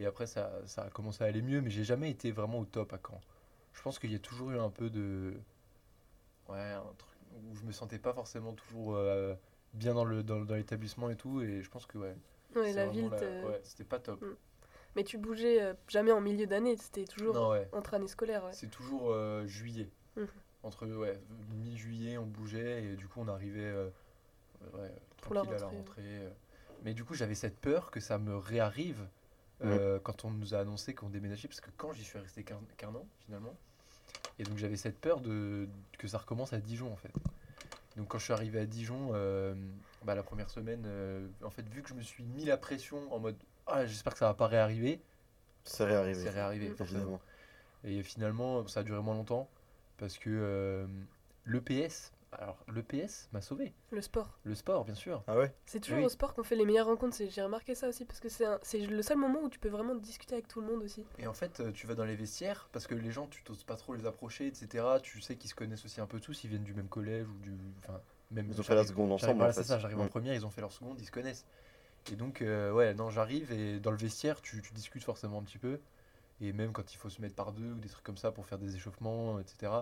Et 0.00 0.06
après, 0.06 0.26
ça, 0.26 0.52
ça 0.66 0.84
a 0.84 0.90
commencé 0.90 1.24
à 1.24 1.26
aller 1.28 1.42
mieux, 1.42 1.60
mais 1.60 1.70
j'ai 1.70 1.84
jamais 1.84 2.10
été 2.10 2.32
vraiment 2.32 2.60
au 2.60 2.64
top 2.66 2.92
à 2.94 2.98
Caen. 3.06 3.20
Je 3.74 3.82
pense 3.82 3.98
qu'il 3.98 4.12
y 4.12 4.16
a 4.16 4.18
toujours 4.18 4.50
eu 4.52 4.58
un 4.58 4.70
peu 4.70 4.90
de. 4.90 5.34
Ouais, 6.48 6.58
un 6.72 6.82
truc 6.98 7.15
où 7.50 7.54
je 7.54 7.62
me 7.62 7.72
sentais 7.72 7.98
pas 7.98 8.12
forcément 8.12 8.52
toujours 8.52 8.94
euh, 8.96 9.34
bien 9.74 9.94
dans 9.94 10.04
le 10.04 10.22
dans, 10.22 10.40
dans 10.40 10.54
l'établissement 10.54 11.10
et 11.10 11.16
tout, 11.16 11.40
et 11.42 11.62
je 11.62 11.70
pense 11.70 11.86
que, 11.86 11.98
ouais. 11.98 12.16
La 12.54 12.86
ville. 12.86 13.08
la- 13.10 13.46
Ouais, 13.46 13.60
c'était 13.64 13.84
pas 13.84 13.98
top. 13.98 14.24
Mais 14.94 15.04
tu 15.04 15.18
bougeais 15.18 15.60
euh, 15.62 15.74
jamais 15.88 16.10
en 16.12 16.22
milieu 16.22 16.46
d'année, 16.46 16.76
c'était 16.78 17.04
toujours 17.04 17.34
Non, 17.34 17.50
ouais. 17.50 17.68
entre 17.72 17.92
années 17.94 18.08
scolaires. 18.08 18.44
Ouais. 18.44 18.52
C'est 18.54 18.70
toujours 18.70 19.10
euh, 19.12 19.46
juillet. 19.46 19.90
Mhm. 20.16 20.26
Entre 20.62 20.86
ouais, 20.86 21.20
mi-juillet, 21.54 22.16
on 22.18 22.24
bougeait 22.26 22.82
et 22.84 22.96
du 22.96 23.06
coup 23.06 23.20
on 23.20 23.28
arrivait 23.28 23.60
euh, 23.60 23.90
ouais, 24.74 24.90
Pour 25.20 25.34
la 25.34 25.42
tranquille 25.42 25.56
à 25.58 25.60
la 25.60 25.66
rentrée, 25.68 26.02
euh. 26.04 26.30
Mais 26.82 26.94
du 26.94 27.04
coup 27.04 27.14
j'avais 27.14 27.34
cette 27.34 27.58
peur 27.60 27.90
que 27.90 28.00
ça 28.00 28.18
me 28.18 28.36
réarrive 28.36 29.06
euh, 29.64 29.98
quand 30.02 30.24
on 30.24 30.30
nous 30.30 30.54
a 30.54 30.58
annoncé 30.58 30.94
qu'on 30.94 31.08
déménageait, 31.10 31.48
parce 31.48 31.60
que 31.60 31.70
quand 31.76 31.92
j'y 31.92 32.04
suis 32.04 32.18
resté 32.18 32.42
qu'un 32.42 32.60
qu'un 32.76 32.94
an 32.94 33.06
finalement, 33.26 33.54
et 34.38 34.44
donc 34.44 34.58
j'avais 34.58 34.76
cette 34.76 34.98
peur 34.98 35.20
de, 35.20 35.68
que 35.98 36.08
ça 36.08 36.18
recommence 36.18 36.52
à 36.52 36.58
Dijon 36.58 36.92
en 36.92 36.96
fait. 36.96 37.12
Donc 37.96 38.08
quand 38.08 38.18
je 38.18 38.24
suis 38.24 38.32
arrivé 38.32 38.60
à 38.60 38.66
Dijon, 38.66 39.10
euh, 39.14 39.54
bah, 40.04 40.14
la 40.14 40.22
première 40.22 40.50
semaine, 40.50 40.82
euh, 40.86 41.26
en 41.42 41.50
fait 41.50 41.66
vu 41.68 41.82
que 41.82 41.88
je 41.88 41.94
me 41.94 42.02
suis 42.02 42.22
mis 42.24 42.44
la 42.44 42.56
pression 42.56 43.12
en 43.12 43.18
mode 43.18 43.36
ah 43.66 43.84
j'espère 43.86 44.12
que 44.12 44.18
ça 44.18 44.26
va 44.26 44.34
pas 44.34 44.46
réarriver, 44.46 45.00
C'est 45.64 45.84
réarrivé. 45.84 46.22
c'est 46.22 46.30
réarrivé. 46.30 46.68
Mm. 46.70 46.76
forcément. 46.76 47.00
Évidemment. 47.00 47.20
Et 47.84 48.02
finalement, 48.02 48.66
ça 48.68 48.80
a 48.80 48.82
duré 48.82 49.00
moins 49.00 49.14
longtemps 49.14 49.48
parce 49.98 50.18
que 50.18 50.30
euh, 50.30 50.86
l'EPS, 51.44 52.12
alors 52.32 52.58
l'EPS 52.68 53.28
m'a 53.32 53.40
sauvé. 53.40 53.72
Le 53.90 54.00
sport. 54.00 54.38
Le 54.44 54.54
sport, 54.54 54.84
bien 54.84 54.94
sûr. 54.94 55.22
Ah 55.26 55.36
ouais? 55.38 55.54
C'est 55.64 55.80
toujours 55.80 56.00
Oui. 56.00 56.04
au 56.06 56.08
sport 56.08 56.34
qu'on 56.34 56.42
fait 56.42 56.56
les 56.56 56.64
meilleures 56.66 56.86
rencontres. 56.86 57.16
J'ai 57.28 57.42
remarqué 57.42 57.74
ça 57.74 57.88
aussi 57.88 58.04
parce 58.04 58.20
que 58.20 58.28
c'est 58.28 58.78
le 58.78 59.02
seul 59.02 59.16
moment 59.16 59.42
où 59.42 59.48
tu 59.48 59.58
peux 59.58 59.68
vraiment 59.68 59.94
discuter 59.94 60.34
avec 60.34 60.48
tout 60.48 60.60
le 60.60 60.66
monde 60.66 60.82
aussi. 60.82 61.04
Et 61.18 61.26
en 61.26 61.32
fait, 61.32 61.60
euh, 61.60 61.72
tu 61.72 61.86
vas 61.86 61.94
dans 61.94 62.04
les 62.04 62.16
vestiaires 62.16 62.68
parce 62.72 62.86
que 62.86 62.94
les 62.94 63.10
gens, 63.10 63.26
tu 63.28 63.42
t'oses 63.42 63.64
pas 63.64 63.76
trop 63.76 63.94
les 63.94 64.06
approcher, 64.06 64.48
etc. 64.48 64.84
Tu 65.02 65.20
sais 65.20 65.36
qu'ils 65.36 65.50
se 65.50 65.54
connaissent 65.54 65.84
aussi 65.84 66.00
un 66.00 66.06
peu 66.06 66.20
tous, 66.20 66.44
ils 66.44 66.50
viennent 66.50 66.64
du 66.64 66.74
même 66.74 66.88
collège 66.88 67.26
ou 67.28 67.38
du. 67.38 67.56
Enfin, 67.78 68.00
même. 68.30 68.48
Ils 68.50 68.60
ont 68.60 68.64
fait 68.64 68.74
la 68.74 68.84
seconde 68.84 69.12
ensemble 69.12 69.36
Voilà, 69.36 69.52
en 69.52 69.54
fait. 69.54 69.62
c'est 69.62 69.68
ça, 69.68 69.78
j'arrive 69.78 69.98
en 70.00 70.04
Mm. 70.04 70.08
première, 70.08 70.34
ils 70.34 70.44
ont 70.44 70.50
fait 70.50 70.60
leur 70.60 70.72
seconde, 70.72 71.00
ils 71.00 71.06
se 71.06 71.12
connaissent. 71.12 71.46
Et 72.12 72.16
donc, 72.16 72.42
euh, 72.42 72.70
ouais, 72.72 72.94
non, 72.94 73.10
j'arrive 73.10 73.50
et 73.52 73.80
dans 73.80 73.90
le 73.90 73.96
vestiaire, 73.96 74.40
tu, 74.42 74.62
tu 74.62 74.72
discutes 74.74 75.02
forcément 75.04 75.38
un 75.38 75.42
petit 75.42 75.58
peu. 75.58 75.80
Et 76.40 76.52
même 76.52 76.72
quand 76.72 76.92
il 76.92 76.96
faut 76.98 77.08
se 77.08 77.20
mettre 77.22 77.34
par 77.34 77.52
deux 77.52 77.72
ou 77.72 77.78
des 77.80 77.88
trucs 77.88 78.04
comme 78.04 78.16
ça 78.18 78.30
pour 78.30 78.46
faire 78.46 78.58
des 78.58 78.76
échauffements, 78.76 79.40
etc., 79.40 79.72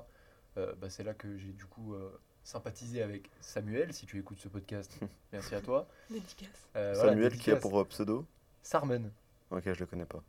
euh, 0.56 0.72
bah, 0.76 0.88
c'est 0.88 1.02
là 1.02 1.14
que 1.14 1.36
j'ai 1.36 1.52
du 1.52 1.66
coup 1.66 1.94
euh, 1.94 2.16
sympathisé 2.44 3.02
avec 3.02 3.30
Samuel, 3.40 3.92
si 3.92 4.06
tu 4.06 4.18
écoutes 4.18 4.38
ce 4.38 4.48
podcast. 4.48 4.96
Merci 5.32 5.54
à 5.54 5.60
toi. 5.60 5.88
Dédicace. 6.10 6.48
Euh, 6.76 6.92
voilà, 6.94 7.10
Samuel 7.12 7.36
qui 7.38 7.50
a 7.50 7.56
pour 7.56 7.80
euh, 7.80 7.84
pseudo 7.84 8.24
Sarmen. 8.62 9.10
Ok, 9.50 9.62
je 9.64 9.80
le 9.80 9.86
connais 9.86 10.04
pas. 10.06 10.22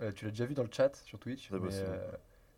Euh, 0.00 0.12
tu 0.12 0.24
l'as 0.24 0.30
déjà 0.30 0.46
vu 0.46 0.54
dans 0.54 0.62
le 0.62 0.70
chat 0.72 0.94
sur 0.96 1.18
Twitch. 1.18 1.50
Mais, 1.50 1.58
possible. 1.58 1.86
euh, 1.88 2.10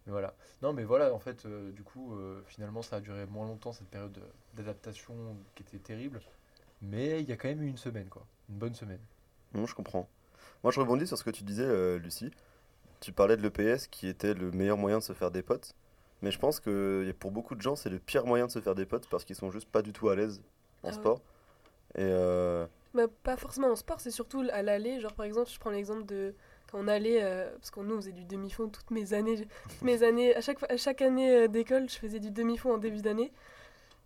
mais 0.06 0.12
voilà. 0.12 0.34
Non, 0.62 0.72
mais 0.72 0.84
voilà, 0.84 1.12
en 1.14 1.18
fait, 1.18 1.44
euh, 1.46 1.70
du 1.72 1.82
coup, 1.82 2.14
euh, 2.14 2.42
finalement, 2.46 2.82
ça 2.82 2.96
a 2.96 3.00
duré 3.00 3.26
moins 3.26 3.46
longtemps 3.46 3.72
cette 3.72 3.88
période 3.88 4.12
de- 4.12 4.22
d'adaptation 4.54 5.14
qui 5.54 5.62
était 5.62 5.78
terrible. 5.78 6.20
Mais 6.82 7.20
il 7.20 7.28
y 7.28 7.32
a 7.32 7.36
quand 7.36 7.48
même 7.48 7.62
eu 7.62 7.68
une 7.68 7.76
semaine, 7.78 8.08
quoi. 8.08 8.24
Une 8.48 8.56
bonne 8.56 8.74
semaine. 8.74 9.00
Non, 9.54 9.66
je 9.66 9.74
comprends. 9.74 10.08
Moi, 10.62 10.72
je 10.72 10.80
rebondis 10.80 11.06
sur 11.06 11.16
ce 11.18 11.24
que 11.24 11.30
tu 11.30 11.42
disais, 11.44 11.64
euh, 11.64 11.98
Lucie. 11.98 12.30
Tu 13.00 13.12
parlais 13.12 13.36
de 13.36 13.42
l'EPS 13.42 13.86
qui 13.86 14.06
était 14.08 14.34
le 14.34 14.50
meilleur 14.50 14.76
moyen 14.76 14.98
de 14.98 15.02
se 15.02 15.12
faire 15.14 15.30
des 15.30 15.42
potes. 15.42 15.74
Mais 16.22 16.30
je 16.30 16.38
pense 16.38 16.60
que 16.60 17.12
pour 17.18 17.30
beaucoup 17.30 17.54
de 17.54 17.62
gens, 17.62 17.76
c'est 17.76 17.88
le 17.90 17.98
pire 17.98 18.26
moyen 18.26 18.46
de 18.46 18.50
se 18.52 18.60
faire 18.60 18.74
des 18.74 18.86
potes 18.86 19.08
parce 19.08 19.24
qu'ils 19.24 19.36
sont 19.36 19.50
juste 19.50 19.68
pas 19.68 19.82
du 19.82 19.92
tout 19.92 20.08
à 20.08 20.16
l'aise 20.16 20.42
en 20.82 20.88
Ah 20.88 20.90
ouais. 20.90 20.92
sport. 20.92 21.20
Et 21.94 22.00
euh, 22.02 22.66
Bah, 22.94 23.06
pas 23.22 23.36
forcément 23.36 23.68
en 23.68 23.76
sport, 23.76 24.00
c'est 24.00 24.10
surtout 24.10 24.44
à 24.52 24.62
l'aller. 24.62 25.00
Genre, 25.00 25.12
par 25.14 25.24
exemple, 25.26 25.50
je 25.50 25.58
prends 25.58 25.70
l'exemple 25.70 26.04
de 26.04 26.34
quand 26.70 26.78
on 26.78 26.88
allait, 26.88 27.22
euh, 27.22 27.50
parce 27.56 27.70
qu'on 27.70 27.82
nous 27.82 27.96
on 27.96 28.00
faisait 28.00 28.12
du 28.12 28.24
demi-fond 28.24 28.68
toutes 28.68 28.90
mes 28.92 29.12
années, 29.12 29.36
toutes 29.68 29.82
mes 29.82 30.02
années, 30.04 30.36
à 30.36 30.40
chaque, 30.40 30.62
à 30.70 30.76
chaque 30.76 31.02
année 31.02 31.34
euh, 31.34 31.48
d'école, 31.48 31.88
je 31.88 31.96
faisais 31.96 32.20
du 32.20 32.30
demi-fond 32.30 32.74
en 32.74 32.78
début 32.78 33.00
d'année. 33.02 33.32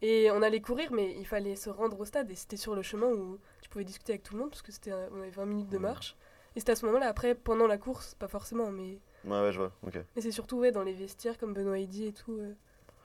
Et 0.00 0.30
on 0.30 0.40
allait 0.40 0.60
courir, 0.60 0.92
mais 0.92 1.14
il 1.18 1.26
fallait 1.26 1.56
se 1.56 1.68
rendre 1.70 1.98
au 2.00 2.04
stade. 2.04 2.30
Et 2.30 2.34
c'était 2.34 2.56
sur 2.56 2.74
le 2.74 2.82
chemin 2.82 3.08
où 3.08 3.38
tu 3.60 3.68
pouvais 3.68 3.84
discuter 3.84 4.12
avec 4.12 4.22
tout 4.22 4.34
le 4.34 4.40
monde, 4.40 4.50
parce 4.50 4.62
que 4.62 4.72
c'était 4.72 4.92
on 4.92 5.20
avait 5.20 5.30
20 5.30 5.46
minutes 5.46 5.68
de 5.68 5.78
marche. 5.78 6.16
Et 6.56 6.60
c'était 6.60 6.72
à 6.72 6.76
ce 6.76 6.86
moment-là, 6.86 7.08
après, 7.08 7.34
pendant 7.34 7.66
la 7.66 7.78
course, 7.78 8.14
pas 8.14 8.28
forcément, 8.28 8.70
mais, 8.70 8.98
Ouais, 9.26 9.40
ouais, 9.40 9.52
je 9.52 9.58
vois. 9.58 9.72
Ok. 9.86 9.94
mais 10.14 10.22
c'est 10.22 10.30
surtout 10.32 10.58
ouais, 10.58 10.72
dans 10.72 10.82
les 10.82 10.92
vestiaires, 10.92 11.38
comme 11.38 11.54
Benoît 11.54 11.78
dit 11.86 12.06
et 12.06 12.12
tout. 12.12 12.32
euh, 12.38 12.52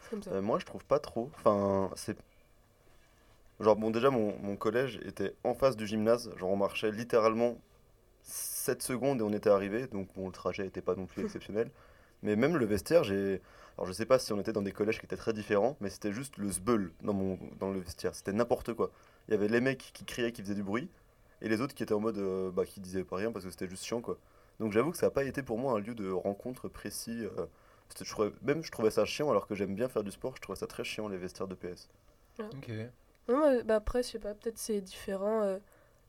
c'est 0.02 0.10
comme 0.10 0.24
ça. 0.24 0.32
Euh, 0.32 0.42
moi, 0.42 0.60
je 0.60 0.66
trouve 0.66 0.84
pas 0.86 1.00
trop. 1.00 1.30
Enfin, 1.38 1.92
c'est. 1.96 2.18
Genre, 3.60 3.76
bon, 3.76 3.90
déjà, 3.90 4.10
mon, 4.10 4.38
mon 4.40 4.56
collège 4.56 5.00
était 5.06 5.34
en 5.44 5.54
face 5.54 5.76
du 5.76 5.86
gymnase. 5.86 6.32
Genre, 6.38 6.50
on 6.50 6.56
marchait 6.56 6.92
littéralement 6.92 7.58
7 8.24 8.82
secondes 8.84 9.20
et 9.22 9.24
on 9.24 9.34
était 9.34 9.50
arrivé. 9.50 9.88
Donc, 9.88 10.08
bon, 10.16 10.28
le 10.28 10.32
trajet 10.34 10.66
était 10.68 10.82
pas 10.82 10.96
non 10.96 11.06
plus 11.06 11.24
exceptionnel. 11.26 11.70
Mais 12.24 12.36
même 12.36 12.58
le 12.58 12.66
vestiaire, 12.66 13.04
j'ai. 13.04 13.42
Alors, 13.78 13.88
je 13.88 13.94
sais 13.94 14.06
pas 14.06 14.20
si 14.20 14.34
on 14.34 14.40
était 14.40 14.52
dans 14.54 14.62
des 14.62 14.74
collèges 14.74 15.00
qui 15.00 15.06
étaient 15.06 15.16
très 15.18 15.32
différents, 15.34 15.78
mais 15.80 15.90
c'était 15.90 16.12
juste 16.12 16.38
le 16.38 16.52
sbeul 16.52 16.92
dans, 17.02 17.14
mon, 17.14 17.40
dans 17.60 17.72
le 17.72 17.80
vestiaire. 17.80 18.14
C'était 18.14 18.34
n'importe 18.34 18.74
quoi. 18.74 18.92
Il 19.28 19.32
y 19.32 19.34
avait 19.36 19.48
les 19.48 19.62
mecs 19.62 19.92
qui 19.94 20.04
criaient, 20.06 20.32
qui 20.34 20.42
faisaient 20.42 20.56
du 20.56 20.64
bruit, 20.64 20.90
et 21.42 21.48
les 21.48 21.62
autres 21.62 21.74
qui 21.74 21.84
étaient 21.84 21.94
en 21.94 22.02
mode. 22.02 22.18
euh, 22.18 22.52
bah, 22.52 22.66
qui 22.66 22.82
disaient 22.82 23.06
pas 23.06 23.16
rien 23.18 23.32
parce 23.32 23.46
que 23.46 23.52
c'était 23.52 23.70
juste 23.70 23.86
chiant, 23.86 24.02
quoi. 24.02 24.18
Donc, 24.60 24.72
j'avoue 24.72 24.92
que 24.92 24.98
ça 24.98 25.08
n'a 25.08 25.12
pas 25.12 25.24
été 25.24 25.42
pour 25.44 25.58
moi 25.58 25.74
un 25.74 25.80
lieu 25.80 25.96
de 25.96 26.10
rencontre 26.12 26.68
précis. 26.68 27.26
euh, 27.26 27.46
c'était- 27.90 28.06
je 28.06 28.12
trouvais- 28.12 28.32
même 28.42 28.64
je 28.64 28.72
trouvais 28.72 28.92
ça 28.92 29.06
chiant 29.06 29.30
alors 29.32 29.48
que 29.48 29.56
j'aime 29.56 29.74
bien 29.76 29.88
faire 29.90 30.04
du 30.04 30.12
sport, 30.12 30.36
je 30.36 30.42
trouvais 30.42 30.58
ça 30.60 30.68
très 30.68 30.84
chiant 30.84 31.08
les 31.08 31.18
vestiaires 31.18 31.48
de 31.48 31.56
PS. 31.56 31.90
Ok. 32.40 32.70
Non, 33.28 33.62
bah 33.64 33.76
après, 33.76 34.02
je 34.04 34.10
sais 34.10 34.20
pas, 34.20 34.34
peut-être 34.34 34.58
c'est 34.58 34.82
différent. 34.82 35.42
euh, 35.44 35.60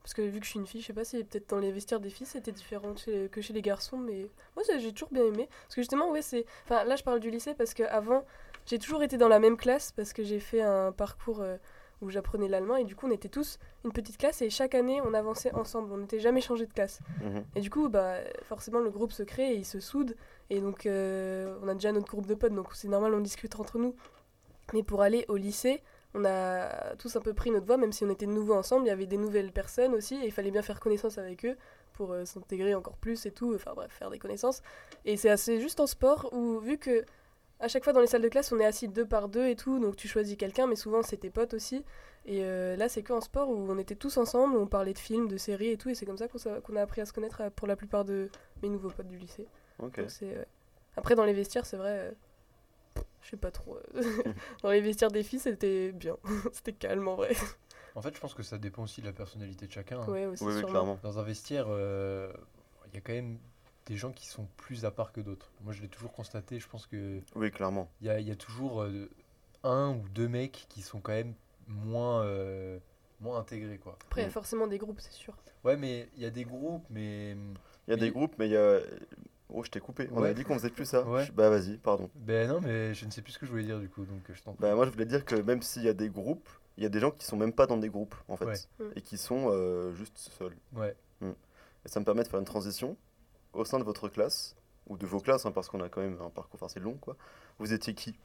parce 0.02 0.14
que 0.14 0.22
vu 0.22 0.40
que 0.40 0.46
je 0.46 0.50
suis 0.50 0.58
une 0.58 0.66
fille, 0.66 0.80
je 0.80 0.86
sais 0.86 0.92
pas 0.94 1.04
si 1.04 1.22
peut-être 1.24 1.50
dans 1.50 1.58
les 1.58 1.70
vestiaires 1.72 2.00
des 2.00 2.08
filles 2.08 2.26
c'était 2.26 2.52
différent 2.52 2.96
chez- 2.96 3.28
que 3.28 3.42
chez 3.42 3.52
les 3.52 3.60
garçons, 3.60 3.98
mais 3.98 4.30
moi 4.56 4.64
j'ai 4.78 4.92
toujours 4.92 5.10
bien 5.12 5.24
aimé. 5.26 5.46
Parce 5.64 5.74
que 5.74 5.82
justement, 5.82 6.10
ouais, 6.10 6.22
c'est. 6.22 6.46
Enfin, 6.64 6.84
là 6.84 6.96
je 6.96 7.02
parle 7.02 7.20
du 7.20 7.30
lycée 7.30 7.52
parce 7.54 7.74
qu'avant, 7.74 8.24
j'ai 8.66 8.78
toujours 8.78 9.02
été 9.02 9.18
dans 9.18 9.28
la 9.28 9.38
même 9.40 9.58
classe 9.58 9.92
parce 9.92 10.14
que 10.14 10.22
j'ai 10.24 10.40
fait 10.40 10.62
un 10.62 10.92
parcours 10.92 11.42
euh, 11.42 11.58
où 12.02 12.10
j'apprenais 12.10 12.48
l'allemand 12.48 12.76
et 12.76 12.84
du 12.84 12.96
coup, 12.96 13.06
on 13.06 13.10
était 13.10 13.28
tous 13.28 13.58
une 13.84 13.92
petite 13.92 14.16
classe 14.16 14.42
et 14.42 14.50
chaque 14.50 14.74
année 14.74 15.00
on 15.02 15.14
avançait 15.14 15.52
ensemble, 15.52 15.92
on 15.92 15.98
n'était 15.98 16.20
jamais 16.20 16.40
changé 16.40 16.66
de 16.66 16.72
classe. 16.72 17.00
Mhm. 17.22 17.44
Et 17.56 17.60
du 17.60 17.70
coup, 17.70 17.88
bah, 17.88 18.16
forcément, 18.44 18.80
le 18.80 18.90
groupe 18.90 19.12
se 19.12 19.22
crée 19.22 19.52
et 19.52 19.56
il 19.56 19.66
se 19.66 19.80
soude. 19.80 20.16
Et 20.48 20.60
donc, 20.60 20.86
euh, 20.86 21.56
on 21.62 21.68
a 21.68 21.74
déjà 21.74 21.92
notre 21.92 22.08
groupe 22.08 22.26
de 22.26 22.34
potes, 22.34 22.54
donc 22.54 22.68
c'est 22.74 22.88
normal, 22.88 23.14
on 23.14 23.20
discute 23.20 23.58
entre 23.58 23.78
nous. 23.78 23.94
Mais 24.72 24.82
pour 24.82 25.02
aller 25.02 25.24
au 25.28 25.36
lycée, 25.36 25.82
on 26.14 26.24
a 26.24 26.94
tous 26.96 27.14
un 27.16 27.20
peu 27.20 27.34
pris 27.34 27.50
notre 27.50 27.66
voie, 27.66 27.76
même 27.76 27.92
si 27.92 28.04
on 28.04 28.10
était 28.10 28.26
nouveaux 28.26 28.54
ensemble, 28.54 28.86
il 28.86 28.88
y 28.88 28.92
avait 28.92 29.06
des 29.06 29.16
nouvelles 29.16 29.52
personnes 29.52 29.94
aussi, 29.94 30.16
et 30.16 30.26
il 30.26 30.32
fallait 30.32 30.50
bien 30.50 30.62
faire 30.62 30.80
connaissance 30.80 31.18
avec 31.18 31.44
eux 31.44 31.56
pour 31.92 32.12
euh, 32.12 32.24
s'intégrer 32.24 32.74
encore 32.74 32.96
plus 32.96 33.26
et 33.26 33.30
tout, 33.30 33.54
enfin 33.54 33.72
bref, 33.74 33.92
faire 33.92 34.10
des 34.10 34.18
connaissances. 34.18 34.62
Et 35.04 35.16
c'est 35.16 35.30
assez 35.30 35.60
juste 35.60 35.80
en 35.80 35.86
sport 35.86 36.30
où, 36.32 36.58
vu 36.58 36.78
que 36.78 37.04
à 37.60 37.68
chaque 37.68 37.84
fois 37.84 37.92
dans 37.92 38.00
les 38.00 38.06
salles 38.06 38.22
de 38.22 38.28
classe, 38.28 38.50
on 38.52 38.58
est 38.58 38.64
assis 38.64 38.88
deux 38.88 39.06
par 39.06 39.28
deux 39.28 39.46
et 39.46 39.56
tout, 39.56 39.78
donc 39.78 39.96
tu 39.96 40.08
choisis 40.08 40.36
quelqu'un, 40.36 40.66
mais 40.66 40.76
souvent 40.76 41.02
c'est 41.02 41.18
tes 41.18 41.30
potes 41.30 41.54
aussi. 41.54 41.84
Et 42.26 42.44
euh, 42.44 42.76
là, 42.76 42.88
c'est 42.88 43.02
que 43.02 43.12
en 43.12 43.20
sport 43.20 43.48
où 43.48 43.54
on 43.70 43.78
était 43.78 43.94
tous 43.94 44.16
ensemble, 44.18 44.56
on 44.56 44.66
parlait 44.66 44.92
de 44.92 44.98
films, 44.98 45.26
de 45.28 45.36
séries 45.38 45.70
et 45.70 45.76
tout, 45.78 45.88
et 45.88 45.94
c'est 45.94 46.04
comme 46.06 46.18
ça 46.18 46.28
qu'on 46.28 46.76
a 46.76 46.82
appris 46.82 47.00
à 47.00 47.06
se 47.06 47.12
connaître 47.12 47.40
euh, 47.40 47.50
pour 47.50 47.66
la 47.66 47.76
plupart 47.76 48.04
de 48.04 48.28
mes 48.62 48.68
nouveaux 48.68 48.90
potes 48.90 49.08
du 49.08 49.16
lycée. 49.16 49.46
Donc 49.78 49.96
ouais. 49.98 50.46
Après, 50.96 51.14
dans 51.14 51.24
les 51.24 51.32
vestiaires, 51.32 51.64
c'est 51.64 51.76
vrai, 51.78 51.98
euh, 51.98 53.02
je 53.22 53.30
sais 53.30 53.36
pas 53.36 53.50
trop. 53.50 53.78
euh, 53.96 54.02
dans 54.62 54.70
les 54.70 54.80
vestiaires 54.80 55.10
des 55.10 55.22
filles, 55.22 55.38
c'était 55.38 55.92
bien. 55.92 56.16
c'était 56.52 56.72
calme 56.72 57.08
en 57.08 57.14
vrai. 57.14 57.34
En 57.94 58.02
fait, 58.02 58.14
je 58.14 58.20
pense 58.20 58.34
que 58.34 58.42
ça 58.42 58.58
dépend 58.58 58.82
aussi 58.84 59.00
de 59.00 59.06
la 59.06 59.12
personnalité 59.12 59.66
de 59.66 59.72
chacun. 59.72 60.00
hein. 60.00 60.08
Ouais, 60.08 60.26
aussi, 60.26 60.44
Oui, 60.44 60.62
clairement. 60.62 60.98
Dans 61.02 61.18
un 61.18 61.22
vestiaire, 61.22 61.66
euh, 61.68 62.32
il 62.88 62.94
y 62.94 62.98
a 62.98 63.00
quand 63.00 63.12
même 63.12 63.38
des 63.86 63.96
gens 63.96 64.12
qui 64.12 64.26
sont 64.28 64.46
plus 64.56 64.84
à 64.84 64.90
part 64.90 65.12
que 65.12 65.20
d'autres. 65.20 65.50
Moi, 65.62 65.72
je 65.72 65.82
l'ai 65.82 65.88
toujours 65.88 66.12
constaté. 66.12 66.58
Je 66.60 66.68
pense 66.68 66.86
que 66.86 67.20
Oui, 67.34 67.50
clairement. 67.50 67.90
il 68.00 68.06
y 68.06 68.10
a, 68.10 68.20
il 68.20 68.26
y 68.28 68.30
a 68.30 68.36
toujours 68.36 68.82
euh, 68.82 69.08
un 69.64 69.90
ou 69.96 70.08
deux 70.10 70.28
mecs 70.28 70.66
qui 70.68 70.82
sont 70.82 71.00
quand 71.00 71.12
même 71.12 71.34
moins, 71.66 72.22
euh, 72.24 72.78
moins 73.20 73.38
intégrés, 73.38 73.78
quoi. 73.78 73.96
Après, 74.06 74.20
il 74.20 74.24
y 74.24 74.26
a 74.26 74.28
Mm. 74.28 74.32
forcément 74.32 74.66
des 74.66 74.78
groupes, 74.78 75.00
c'est 75.00 75.12
sûr. 75.12 75.34
Ouais, 75.64 75.76
mais 75.76 76.08
il 76.16 76.22
y 76.22 76.26
a 76.26 76.30
des 76.30 76.44
groupes, 76.44 76.84
mais 76.90 77.32
Il 77.88 77.90
y 77.90 77.92
a 77.94 77.96
des 77.96 78.10
groupes, 78.10 78.34
mais 78.38 78.46
il 78.48 78.52
y 78.52 78.56
a. 78.56 78.78
Oh, 79.52 79.64
je 79.64 79.70
t'ai 79.70 79.80
coupé. 79.80 80.08
On 80.12 80.22
Ouais. 80.22 80.28
a 80.28 80.34
dit 80.34 80.44
qu'on 80.44 80.54
faisait 80.54 80.70
plus 80.70 80.84
ça. 80.84 81.02
Ouais. 81.08 81.24
Je- 81.24 81.32
Bah, 81.32 81.50
vas-y, 81.50 81.76
pardon. 81.78 82.08
ben 82.14 82.48
non, 82.48 82.60
mais 82.60 82.94
je 82.94 83.04
ne 83.04 83.10
sais 83.10 83.20
plus 83.20 83.32
ce 83.32 83.38
que 83.40 83.46
je 83.46 83.50
voulais 83.50 83.64
dire 83.64 83.80
du 83.80 83.88
coup, 83.88 84.04
donc 84.04 84.22
je 84.32 84.40
t'en. 84.42 84.54
Bah, 84.60 84.72
moi, 84.76 84.86
je 84.86 84.90
voulais 84.92 85.06
dire 85.06 85.24
que 85.24 85.34
même 85.34 85.60
s'il 85.62 85.82
y 85.82 85.88
a 85.88 85.92
des 85.92 86.08
groupes, 86.08 86.48
il 86.76 86.84
y 86.84 86.86
a 86.86 86.88
des 86.88 87.00
gens 87.00 87.10
qui 87.10 87.24
sont 87.26 87.36
même 87.36 87.52
pas 87.52 87.66
dans 87.66 87.76
des 87.76 87.88
groupes, 87.88 88.14
en 88.28 88.36
fait. 88.36 88.44
Ouais. 88.44 88.56
Mm. 88.78 88.90
Et 88.94 89.00
qui 89.00 89.18
sont 89.18 89.48
euh, 89.50 89.92
juste 89.94 90.16
seuls. 90.18 90.54
Ouais. 90.74 90.94
Et 91.22 91.88
ça 91.88 91.98
me 91.98 92.04
permet 92.04 92.22
de 92.22 92.28
faire 92.28 92.38
une 92.38 92.44
transition 92.46 92.96
au 93.54 93.64
sein 93.64 93.78
de 93.78 93.84
votre 93.84 94.08
classe, 94.08 94.56
ou 94.88 94.96
de 94.96 95.06
vos 95.06 95.20
classes, 95.20 95.46
hein, 95.46 95.52
parce 95.52 95.68
qu'on 95.68 95.80
a 95.82 95.88
quand 95.88 96.00
même 96.00 96.18
un 96.20 96.30
parcours 96.30 96.62
assez 96.62 96.80
long, 96.80 96.94
quoi. 97.00 97.16
Vous 97.58 97.72
étiez 97.72 97.94
qui? 97.94 98.16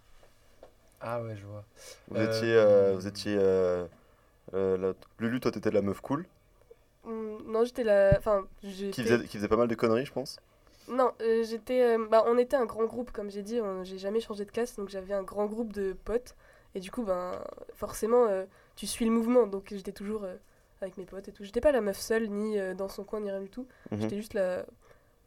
Ah 1.02 1.22
ouais, 1.22 1.36
je 1.36 1.46
vois. 1.46 1.64
Vous 2.08 2.18
Euh, 2.18 2.22
étiez. 2.22 2.54
euh, 2.56 2.94
vous 2.96 3.08
étiez. 3.08 3.36
euh, 3.38 3.86
euh, 4.56 4.78
la- 4.78 4.94
Lulu, 5.20 5.40
toi, 5.42 5.52
t'étais 5.52 5.72
la 5.72 5.82
meuf 5.82 6.02
cool, 6.02 6.28
Mm, 7.04 7.52
non, 7.52 7.64
j'étais 7.66 7.84
la. 7.84 8.16
Enfin, 8.18 8.48
qui 8.90 9.04
j'étais. 9.04 9.04
faisait, 9.04 9.28
qui 9.28 9.38
faisait 9.38 9.48
pas 9.48 9.58
mal 9.58 9.68
de 9.68 9.76
conneries, 9.76 10.06
je 10.08 10.12
pense. 10.14 10.40
Non, 10.88 11.14
euh, 11.22 11.44
j'étais. 11.44 11.82
euh, 11.98 12.08
bah, 12.10 12.24
on 12.28 12.38
était 12.38 12.56
un 12.56 12.66
grand 12.66 12.86
groupe, 12.86 13.12
comme 13.12 13.30
j'ai 13.32 13.42
dit. 13.44 13.60
on- 13.62 13.84
J'ai 13.84 13.98
jamais 13.98 14.20
changé 14.20 14.46
de 14.46 14.52
classe, 14.52 14.76
donc 14.76 14.90
j'avais 14.90 15.14
un 15.14 15.24
grand 15.24 15.46
groupe 15.48 15.74
de 15.74 15.94
potes. 15.94 16.36
Et 16.76 16.80
du 16.80 16.92
coup, 16.92 17.04
ben, 17.04 17.32
forcément, 17.74 18.28
euh, 18.28 18.46
tu 18.76 18.86
suis 18.88 19.06
le 19.06 19.12
mouvement. 19.12 19.48
Donc 19.48 19.68
j'étais 19.72 19.92
toujours 19.94 20.24
euh, 20.24 20.36
avec 20.82 20.98
mes 20.98 21.06
potes 21.06 21.28
et 21.28 21.32
tout. 21.32 21.44
J'étais 21.44 21.62
pas 21.62 21.72
la 21.72 21.82
meuf 21.82 21.98
seule, 22.00 22.30
ni 22.30 22.60
euh, 22.60 22.74
dans 22.76 22.88
son 22.90 23.04
coin, 23.04 23.20
ni 23.20 23.32
rien 23.32 23.42
du 23.42 23.50
tout. 23.50 23.68
Mhm. 23.92 24.00
J'étais 24.00 24.18
juste 24.18 24.34
la, 24.36 24.66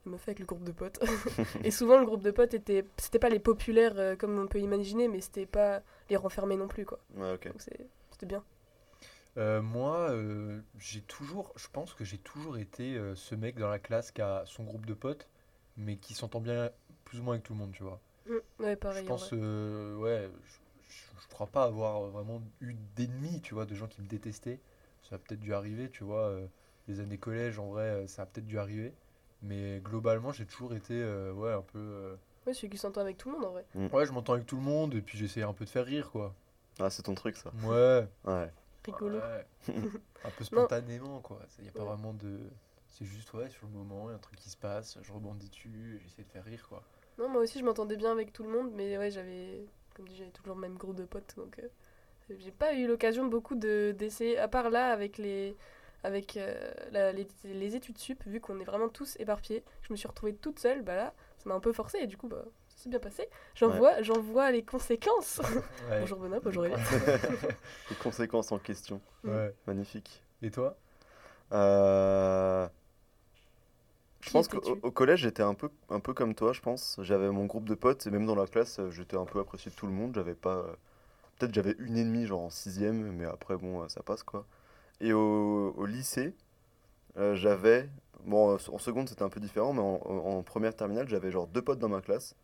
la 0.09 0.13
meuf 0.13 0.27
avec 0.29 0.39
le 0.41 0.47
groupe 0.47 0.65
de 0.65 0.73
potes. 0.73 1.01
et 1.65 1.71
souvent, 1.71 1.99
le 1.99 2.07
groupe 2.07 2.23
de 2.23 2.31
potes 2.31 2.55
était. 2.55 2.85
C'était 2.97 3.19
pas 3.19 3.29
les 3.29 3.39
populaires 3.39 3.99
euh, 3.99 4.17
comme 4.17 4.39
on 4.39 4.47
peut 4.47 4.61
imaginer, 4.61 5.09
mais 5.09 5.21
c'était 5.21 5.47
pas 5.47 5.83
les 6.11 6.17
renfermés 6.17 6.57
non 6.57 6.69
plus, 6.69 6.85
quoi. 6.85 6.99
Ouais, 7.17 7.33
ok. 7.35 7.49
Donc 7.49 7.61
c'est- 7.61 7.87
c'était 8.11 8.27
bien. 8.27 8.43
Euh, 9.37 9.63
moi, 9.63 10.11
euh, 10.11 10.61
j'ai 10.79 11.01
toujours, 11.03 11.53
je 11.57 11.69
pense 11.73 11.95
que 11.95 12.05
j'ai 12.05 12.19
toujours 12.19 12.59
été 12.59 12.95
euh, 12.97 13.15
ce 13.15 13.35
mec 13.35 13.57
dans 13.57 13.69
la 13.69 13.79
classe 13.79 14.11
qui 14.11 14.21
a 14.23 14.43
son 14.47 14.65
groupe 14.65 14.87
de 14.87 14.95
potes, 14.95 15.29
mais 15.77 15.97
qui 15.97 16.15
s'entend 16.15 16.41
bien 16.41 16.71
plus 17.05 17.21
ou 17.21 17.23
moins 17.23 17.35
avec 17.35 17.45
tout 17.45 17.53
le 17.53 17.59
monde, 17.61 17.73
tu 17.73 17.83
vois. 17.83 18.01
Mm, 18.27 18.39
Ouais, 18.61 18.77
pareil. 18.77 19.03
je 19.03 19.05
en 19.11 19.17
pense, 19.17 19.33
vrai. 19.33 19.33
euh, 19.35 19.97
ouais, 19.97 20.31
je, 20.45 20.95
je, 20.95 21.23
je 21.23 21.29
crois 21.29 21.47
pas 21.47 21.65
avoir 21.65 22.03
vraiment 22.11 22.43
eu 22.61 22.75
d'ennemis, 22.97 23.41
tu 23.43 23.55
vois, 23.55 23.67
de 23.67 23.75
gens 23.75 23.87
qui 23.89 24.03
me 24.03 24.09
détestaient. 24.09 24.61
Ça 25.03 25.17
a 25.17 25.19
peut-être 25.19 25.41
dû 25.41 25.55
arriver, 25.55 25.91
tu 25.91 26.05
vois, 26.05 26.29
euh, 26.29 26.47
les 26.89 27.01
années 27.01 27.19
collège, 27.19 27.59
en 27.59 27.69
vrai, 27.69 28.07
ça 28.09 28.23
a 28.23 28.27
peut-être 28.27 28.47
dû 28.47 28.59
arriver. 28.59 28.93
Mais 29.43 29.81
globalement, 29.81 30.33
j'ai 30.33 30.47
toujours 30.47 30.75
été, 30.75 30.95
euh, 30.95 31.33
ouais, 31.33 31.53
un 31.53 31.63
peu. 31.63 31.79
euh, 31.79 32.17
Ouais, 32.47 32.55
celui 32.55 32.71
qui 32.71 32.79
s'entend 32.79 33.01
avec 33.03 33.19
tout 33.19 33.29
le 33.31 33.37
monde, 33.37 33.45
en 33.47 33.51
vrai. 33.53 33.65
Ouais, 33.93 34.07
je 34.07 34.13
m'entends 34.13 34.33
avec 34.35 34.47
tout 34.47 34.57
le 34.57 34.63
monde, 34.63 34.95
et 34.95 35.03
puis 35.03 35.19
j'essaie 35.19 35.43
un 35.43 35.53
peu 35.53 35.65
de 35.65 35.71
faire 35.71 35.85
rire, 35.85 36.11
quoi. 36.11 36.35
Ah, 36.81 36.91
c'est 36.91 37.03
ton 37.03 37.15
truc, 37.15 37.37
ça. 37.37 37.53
Ouais. 37.65 38.09
Ouais. 38.25 38.51
Rigolo. 38.85 39.19
Ouais. 39.19 39.47
un 40.25 40.31
peu 40.31 40.45
spontanément, 40.45 41.21
quoi. 41.21 41.41
Il 41.59 41.65
n'y 41.65 41.69
a 41.69 41.73
pas 41.73 41.81
Ouais. 41.81 41.87
vraiment 41.87 42.15
de. 42.15 42.41
C'est 42.87 43.05
juste, 43.05 43.33
ouais, 43.35 43.49
sur 43.51 43.67
le 43.67 43.73
moment, 43.73 44.07
il 44.09 44.11
y 44.11 44.13
a 44.13 44.17
un 44.17 44.19
truc 44.21 44.39
qui 44.39 44.49
se 44.49 44.57
passe, 44.57 44.99
je 45.03 45.13
rebondis 45.13 45.49
dessus, 45.51 45.97
et 45.97 46.01
j'essaie 46.03 46.23
de 46.23 46.29
faire 46.31 46.45
rire, 46.45 46.67
quoi. 46.69 46.83
Non, 47.19 47.29
moi 47.29 47.43
aussi, 47.43 47.59
je 47.59 47.65
m'entendais 47.65 47.97
bien 47.97 48.11
avec 48.13 48.33
tout 48.33 48.43
le 48.45 48.49
monde, 48.51 48.71
mais 48.75 48.97
ouais, 48.99 49.11
j'avais, 49.11 49.67
comme 49.95 50.09
dit, 50.09 50.17
j'avais 50.17 50.31
toujours 50.31 50.55
le 50.57 50.61
même 50.63 50.77
groupe 50.77 50.97
de 50.97 51.05
potes, 51.05 51.35
donc 51.37 51.59
euh, 51.59 51.69
j'ai 52.39 52.51
pas 52.51 52.75
eu 52.75 52.87
l'occasion 52.89 53.27
beaucoup 53.27 53.55
de 53.57 53.95
d'essayer, 53.97 54.39
à 54.39 54.49
part 54.49 54.71
là, 54.71 54.91
avec 54.91 55.19
les, 55.19 55.55
avec 56.05 56.37
euh, 56.37 56.73
la- 56.93 57.13
les, 57.13 57.27
les 57.45 57.77
études 57.77 57.99
sup, 57.99 58.23
vu 58.27 58.41
qu'on 58.41 58.61
est 58.61 58.65
vraiment 58.65 58.89
tous 58.89 59.17
éparpillés, 59.21 59.65
je 59.83 59.93
me 59.93 59.97
suis 59.97 60.09
retrouvée 60.09 60.35
toute 60.35 60.59
seule, 60.59 60.83
bah 60.83 60.95
là, 60.97 61.15
ça 61.39 61.49
m'a 61.49 61.55
un 61.55 61.61
peu 61.61 61.73
forcé, 61.73 61.99
et 61.99 62.07
du 62.07 62.17
coup, 62.17 62.29
bah, 62.29 62.45
ça 62.69 62.85
s'est 62.85 62.89
bien 62.91 62.99
passé. 63.01 63.29
J'en 63.55 63.71
Ouais. 63.71 63.79
vois, 63.79 64.03
j'en 64.03 64.21
vois 64.21 64.51
les 64.53 64.63
conséquences. 64.65 65.41
Ouais. 65.91 66.01
bonjour 66.01 66.19
Benoît, 66.19 66.41
bonjour 66.41 66.65
Elie. 66.67 66.75
Les 67.91 67.97
conséquences 67.97 68.53
en 68.53 68.59
question. 68.59 69.01
Ouais. 69.25 69.55
Magnifique. 69.67 70.23
Et 70.43 70.51
toi? 70.51 70.77
Euh, 71.53 72.69
Je 74.21 74.31
pense 74.31 74.49
qu'au 74.49 74.61
au 74.83 74.91
collège, 74.91 75.21
j'étais 75.21 75.43
un 75.43 75.55
peu, 75.55 75.71
un 75.89 76.01
peu 76.01 76.13
comme 76.13 76.35
toi, 76.35 76.53
je 76.53 76.61
pense. 76.61 76.99
J'avais 77.03 77.31
mon 77.31 77.47
groupe 77.47 77.69
de 77.69 77.75
potes, 77.75 78.07
et 78.07 78.11
même 78.11 78.27
dans 78.27 78.35
la 78.35 78.47
classe, 78.47 78.81
j'étais 78.91 79.17
un 79.17 79.25
peu 79.25 79.39
apprécié 79.41 79.71
de 79.71 79.77
tout 79.77 79.87
le 79.87 79.93
monde. 79.93 80.15
J'avais 80.15 80.35
pas. 80.35 80.57
euh, 80.57 80.73
Peut-être 81.39 81.55
j'avais 81.55 81.77
une 81.79 81.97
ennemie, 81.97 82.27
genre 82.27 82.41
en 82.43 82.51
sixième, 82.51 83.13
mais 83.13 83.25
après, 83.25 83.57
bon, 83.57 83.89
ça 83.89 84.03
passe 84.03 84.25
quoi. 84.25 84.45
Et 85.01 85.13
au, 85.13 85.73
au 85.77 85.87
lycée, 85.87 86.35
euh, 87.19 87.35
j'avais. 87.35 87.89
Bon, 88.25 88.55
en 88.57 88.79
seconde, 88.79 89.09
c'était 89.09 89.23
un 89.23 89.29
peu 89.29 89.41
différent, 89.41 89.73
mais 89.73 89.81
en, 89.81 90.43
première 90.43 90.75
terminale, 90.75 91.09
j'avais 91.09 91.31
genre 91.31 91.47
deux 91.47 91.63
potes 91.63 91.79
dans 91.79 91.89
ma 91.89 92.01
classe. 92.01 92.35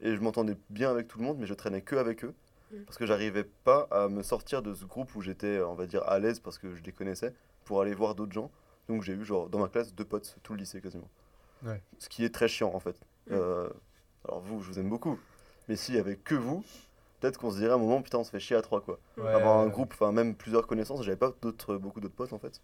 Et 0.00 0.14
je 0.14 0.20
m'entendais 0.20 0.56
bien 0.70 0.90
avec 0.90 1.08
tout 1.08 1.18
le 1.18 1.24
monde, 1.24 1.38
mais 1.38 1.46
je 1.46 1.54
traînais 1.54 1.82
que 1.82 1.96
avec 1.96 2.24
eux. 2.24 2.34
Mm. 2.72 2.82
Parce 2.84 2.98
que 2.98 3.06
j'arrivais 3.06 3.44
pas 3.44 3.86
à 3.90 4.08
me 4.08 4.22
sortir 4.22 4.62
de 4.62 4.74
ce 4.74 4.84
groupe 4.84 5.14
où 5.14 5.22
j'étais, 5.22 5.60
on 5.60 5.74
va 5.74 5.86
dire, 5.86 6.02
à 6.04 6.18
l'aise 6.18 6.40
parce 6.40 6.58
que 6.58 6.74
je 6.74 6.82
les 6.82 6.92
connaissais, 6.92 7.34
pour 7.64 7.80
aller 7.80 7.94
voir 7.94 8.14
d'autres 8.14 8.32
gens. 8.32 8.50
Donc 8.88 9.02
j'ai 9.02 9.12
eu, 9.12 9.24
genre, 9.24 9.48
dans 9.48 9.58
ma 9.58 9.68
classe, 9.68 9.94
deux 9.94 10.04
potes, 10.04 10.36
tout 10.42 10.52
le 10.52 10.58
lycée 10.58 10.80
quasiment. 10.80 11.08
Ouais. 11.64 11.80
Ce 11.98 12.08
qui 12.08 12.24
est 12.24 12.34
très 12.34 12.48
chiant, 12.48 12.72
en 12.74 12.80
fait. 12.80 12.96
Mm. 13.28 13.32
Euh, 13.32 13.68
alors 14.26 14.40
vous, 14.40 14.60
je 14.60 14.68
vous 14.68 14.78
aime 14.78 14.88
beaucoup. 14.88 15.18
Mais 15.68 15.76
s'il 15.76 15.94
y 15.94 15.98
avait 15.98 16.16
que 16.16 16.34
vous, 16.34 16.64
peut-être 17.20 17.38
qu'on 17.38 17.50
se 17.50 17.58
dirait 17.58 17.70
à 17.72 17.74
un 17.74 17.78
moment, 17.78 18.02
putain, 18.02 18.18
on 18.18 18.24
se 18.24 18.30
fait 18.30 18.40
chier 18.40 18.56
à 18.56 18.62
trois, 18.62 18.80
quoi. 18.80 18.98
Ouais, 19.18 19.28
Avoir 19.32 19.58
un 19.60 19.68
groupe, 19.68 19.92
enfin 19.92 20.12
même 20.12 20.34
plusieurs 20.34 20.66
connaissances, 20.66 21.02
j'avais 21.04 21.16
pas 21.16 21.32
d'autres, 21.42 21.76
beaucoup 21.76 22.00
d'autres 22.00 22.14
potes, 22.14 22.32
en 22.32 22.38
fait. 22.38 22.60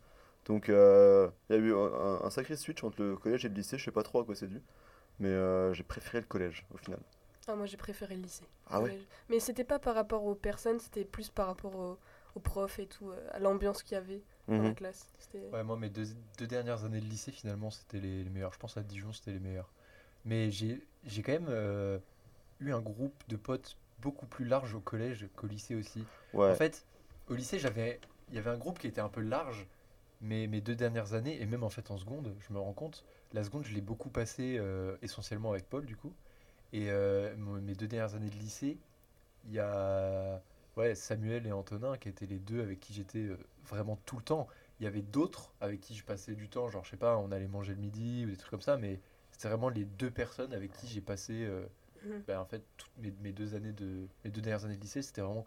Donc 0.47 0.69
euh, 0.69 1.29
il 1.51 1.57
y 1.57 1.59
a 1.59 1.63
eu 1.63 1.75
un, 1.75 2.31
sacré 2.31 2.57
switch 2.57 2.83
entre 2.85 3.03
le 3.03 3.17
collège 3.17 3.45
et 3.45 3.49
le 3.49 3.55
lycée, 3.55 3.79
je 3.79 3.85
sais 3.85 3.91
pas 3.91 4.03
trop 4.03 4.21
à 4.21 4.25
quoi 4.25 4.35
c'est 4.35 4.47
dû. 4.47 4.63
Mais 5.19 5.29
euh, 5.29 5.73
j'ai 5.73 5.83
préféré 5.83 6.21
le 6.21 6.27
collège, 6.27 6.65
au 6.73 6.77
final. 6.77 7.01
Ah, 7.49 7.55
moi 7.55 7.67
j'ai 7.67 7.77
préféré 7.77 8.17
le 8.17 8.23
lycée. 8.23 8.45
Ah 8.69 8.81
ouais 8.81 8.99
Mais- 9.29 9.41
c'était 9.41 9.65
pas 9.65 9.79
par 9.79 9.95
rapport 9.95 10.25
aux 10.25 10.35
personnes, 10.35 10.79
c'était 10.81 11.05
plus 11.05 11.31
par 11.31 11.47
rapport 11.47 11.75
aux, 11.77 11.99
aux 12.35 12.41
profs 12.41 12.79
et 12.79 12.87
tout, 12.87 13.11
euh, 13.11 13.29
à 13.33 13.39
l'ambiance 13.39 13.83
qu'il 13.83 13.95
y 13.95 13.99
avait 13.99 14.23
dans 14.49 14.63
la 14.63 14.69
Mhm. 14.71 14.75
classe. 14.75 15.09
Ouais, 15.53 15.63
moi, 15.63 15.77
mes 15.77 15.91
deux, 15.91 16.07
deux 16.39 16.47
dernières 16.47 16.85
années 16.85 17.01
de 17.01 17.07
lycée, 17.07 17.31
finalement, 17.31 17.71
c'était 17.71 18.01
les, 18.01 18.25
les 18.25 18.31
meilleures. 18.31 18.53
Je 18.53 18.59
pense 18.59 18.77
à 18.77 18.83
Dijon, 18.83 19.13
c'était 19.13 19.33
les 19.33 19.41
meilleurs. 19.41 19.71
Mais 20.25 20.51
j'ai 20.51 20.83
j'ai 21.05 21.23
quand 21.23 21.33
même 21.33 21.47
euh, 21.49 21.99
eu 22.61 22.73
un 22.73 22.81
groupe 22.81 23.15
de 23.29 23.37
potes 23.37 23.77
beaucoup 24.01 24.27
plus 24.27 24.45
large 24.45 24.75
au 24.75 24.81
collège 24.81 25.29
qu'au 25.37 25.47
lycée 25.47 25.75
aussi. 25.75 26.05
Ouais. 26.33 26.51
En 26.51 26.55
fait, 26.55 26.85
au 27.29 27.35
lycée, 27.35 27.59
j'avais, 27.59 28.01
il 28.29 28.35
y 28.35 28.39
avait 28.39 28.51
un 28.51 28.59
groupe 28.59 28.79
qui 28.79 28.87
était 28.87 29.01
un 29.01 29.09
peu 29.09 29.21
large, 29.21 29.67
mais 30.21 30.47
mes 30.47 30.61
deux 30.61 30.75
dernières 30.75 31.15
années, 31.15 31.41
et 31.41 31.47
même 31.47 31.63
en 31.63 31.71
fait 31.71 31.91
en 31.91 31.99
seconde, 31.99 32.35
je 32.41 32.53
me 32.53 32.59
rends 32.59 32.73
compte, 32.73 33.05
la 33.33 33.45
seconde, 33.45 33.65
je 33.65 33.75
l'ai 33.75 33.81
beaucoup 33.81 34.09
passé 34.09 34.57
euh, 34.59 34.97
essentiellement 35.03 35.51
avec 35.51 35.69
Paul, 35.69 35.85
du 35.85 35.97
coup. 35.97 36.13
Et 36.73 36.91
euh, 36.91 37.35
mes 37.37 37.75
deux 37.75 37.87
dernières 37.87 38.15
années 38.15 38.31
de 38.31 38.37
lycée, 38.37 38.79
il 39.45 39.53
y 39.53 39.59
a 39.59 40.43
ouais, 40.77 40.95
Samuel 40.95 41.47
et 41.47 41.53
Antonin 41.53 41.97
qui 41.97 42.09
étaient 42.09 42.27
les 42.27 42.39
deux 42.39 42.61
avec 42.61 42.81
qui 42.81 42.93
j'étais 42.93 43.19
euh, 43.19 43.39
vraiment 43.65 43.99
tout 44.05 44.17
le 44.17 44.23
temps. 44.23 44.49
Il 44.81 44.85
y 44.85 44.87
avait 44.87 45.03
d'autres 45.03 45.53
avec 45.61 45.81
qui 45.81 45.95
je 45.95 46.05
passais 46.05 46.35
du 46.35 46.49
temps, 46.49 46.69
genre, 46.69 46.85
je 46.85 46.91
sais 46.91 46.97
pas, 46.97 47.17
on 47.17 47.33
allait 47.33 47.49
manger 47.49 47.75
le 47.75 47.81
midi 47.81 48.25
ou 48.27 48.31
des 48.31 48.37
trucs 48.37 48.51
comme 48.51 48.61
ça, 48.61 48.77
mais 48.77 49.01
c'était 49.33 49.49
vraiment 49.49 49.69
les 49.69 49.85
deux 49.85 50.11
personnes 50.11 50.53
avec 50.53 50.73
qui 50.73 50.87
j'ai 50.87 51.01
passé, 51.01 51.49
Mhm. 52.05 52.23
ben, 52.27 52.39
en 52.41 52.45
fait, 52.45 52.63
toutes 52.77 52.91
mes, 52.99 53.13
mes 53.23 53.33
deux 53.33 53.55
années 53.55 53.73
de, 53.73 54.07
mes 54.25 54.31
deux 54.31 54.41
dernières 54.41 54.65
années 54.65 54.77
de 54.77 54.81
lycée, 54.83 55.03
c'était 55.03 55.21
vraiment 55.23 55.47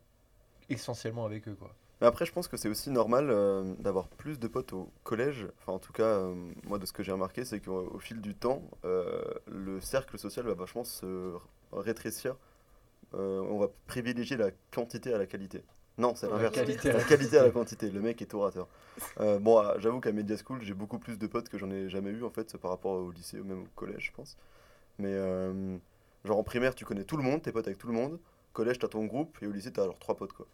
essentiellement 0.69 1.25
avec 1.25 1.47
eux, 1.47 1.55
quoi. 1.55 1.73
Mais 2.01 2.07
après, 2.07 2.25
je 2.25 2.31
pense 2.31 2.47
que 2.47 2.55
c'est 2.55 2.69
aussi 2.69 2.91
normal 2.91 3.29
euh, 3.29 3.73
d'avoir 3.79 4.07
plus 4.07 4.39
de 4.39 4.47
potes 4.47 4.71
au 4.71 4.89
collège. 5.03 5.47
Enfin, 5.59 5.73
en 5.73 5.79
tout 5.79 5.91
cas, 5.91 6.03
euh, 6.03 6.33
moi, 6.63 6.79
de 6.79 6.85
ce 6.85 6.93
que 6.93 7.03
j'ai 7.03 7.11
remarqué, 7.11 7.43
c'est 7.43 7.59
qu'au 7.59 7.89
au 7.93 7.99
fil 7.99 8.21
du 8.21 8.35
temps, 8.35 8.61
euh, 8.85 9.21
le 9.47 9.81
cercle 9.81 10.17
social 10.17 10.45
va 10.45 10.53
vachement 10.53 10.85
se 10.85 11.33
rétrécir. 11.73 12.35
Euh, 13.15 13.41
on 13.41 13.57
va 13.59 13.67
privilégier 13.87 14.37
la 14.37 14.51
quantité 14.71 15.13
à 15.13 15.17
la 15.17 15.25
qualité. 15.25 15.61
Non, 15.97 16.15
c'est 16.15 16.27
La 16.27 16.33
l'inverse. 16.35 16.55
qualité 16.55 16.91
La 16.93 17.03
qualité 17.03 17.37
à 17.37 17.43
la 17.43 17.49
quantité. 17.51 17.89
Le 17.89 17.99
mec 17.99 18.21
est 18.21 18.33
orateur. 18.33 18.67
Euh, 19.19 19.39
bon, 19.39 19.57
ah, 19.59 19.75
j'avoue 19.79 19.99
qu'à 20.01 20.11
Media 20.11 20.35
School, 20.37 20.61
j'ai 20.61 20.73
beaucoup 20.73 20.99
plus 20.99 21.17
de 21.17 21.25
potes 21.27 21.47
que 21.49 21.57
j'en 21.57 21.69
ai 21.71 21.89
jamais 21.89 22.11
eu, 22.11 22.23
en 22.23 22.29
fait, 22.29 22.55
par 22.57 22.71
rapport 22.71 22.91
au 22.93 23.11
lycée 23.11 23.39
ou 23.39 23.45
même 23.45 23.63
au 23.63 23.67
collège, 23.75 24.07
je 24.07 24.11
pense. 24.11 24.37
Mais, 24.97 25.07
euh, 25.11 25.77
genre, 26.25 26.37
en 26.37 26.43
primaire, 26.43 26.75
tu 26.75 26.85
connais 26.85 27.03
tout 27.03 27.17
le 27.17 27.23
monde, 27.23 27.41
t'es 27.41 27.51
potes 27.51 27.67
avec 27.67 27.77
tout 27.79 27.87
le 27.87 27.93
monde. 27.93 28.19
Collège, 28.53 28.79
t'as 28.79 28.87
ton 28.87 29.05
groupe, 29.05 29.37
et 29.41 29.47
au 29.47 29.51
lycée, 29.51 29.71
t'as 29.71 29.85
genre 29.85 29.99
trois 29.99 30.15
potes, 30.15 30.33
quoi. 30.33 30.47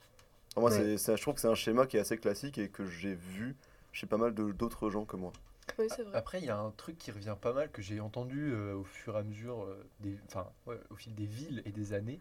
Enfin, 0.56 0.62
moi, 0.62 0.70
Ouais. 0.72 0.98
c'est- 0.98 1.16
je 1.18 1.22
trouve 1.22 1.34
que 1.36 1.42
c'est 1.42 1.48
un 1.48 1.56
schéma 1.56 1.86
qui 1.88 1.98
est 1.98 2.00
assez 2.00 2.18
classique 2.18 2.58
et 2.58 2.70
que 2.70 2.86
j'ai 2.86 3.14
vu 3.16 3.56
chez 3.92 4.08
pas 4.08 4.18
mal 4.18 4.34
de- 4.34 4.52
d'autres 4.52 4.90
gens 4.90 5.06
que 5.06 5.16
moi. 5.18 5.32
Oui, 5.80 5.88
c'est 5.90 6.04
vrai. 6.04 6.16
Après, 6.18 6.40
il 6.40 6.46
y 6.46 6.50
a 6.50 6.58
un 6.58 6.72
truc 6.72 6.98
qui 6.98 7.12
revient 7.12 7.36
pas 7.40 7.52
mal 7.54 7.72
que 7.72 7.82
j'ai 7.82 8.00
entendu 8.00 8.52
euh, 8.54 8.76
au 8.76 8.84
fur 8.84 9.16
et 9.16 9.20
à 9.20 9.24
mesure, 9.24 9.64
euh, 9.64 9.84
des, 10.02 10.18
ouais, 10.68 10.80
au 10.90 10.96
fil 10.96 11.14
des 11.16 11.26
villes 11.26 11.62
et 11.66 11.72
des 11.72 11.94
années. 11.94 12.20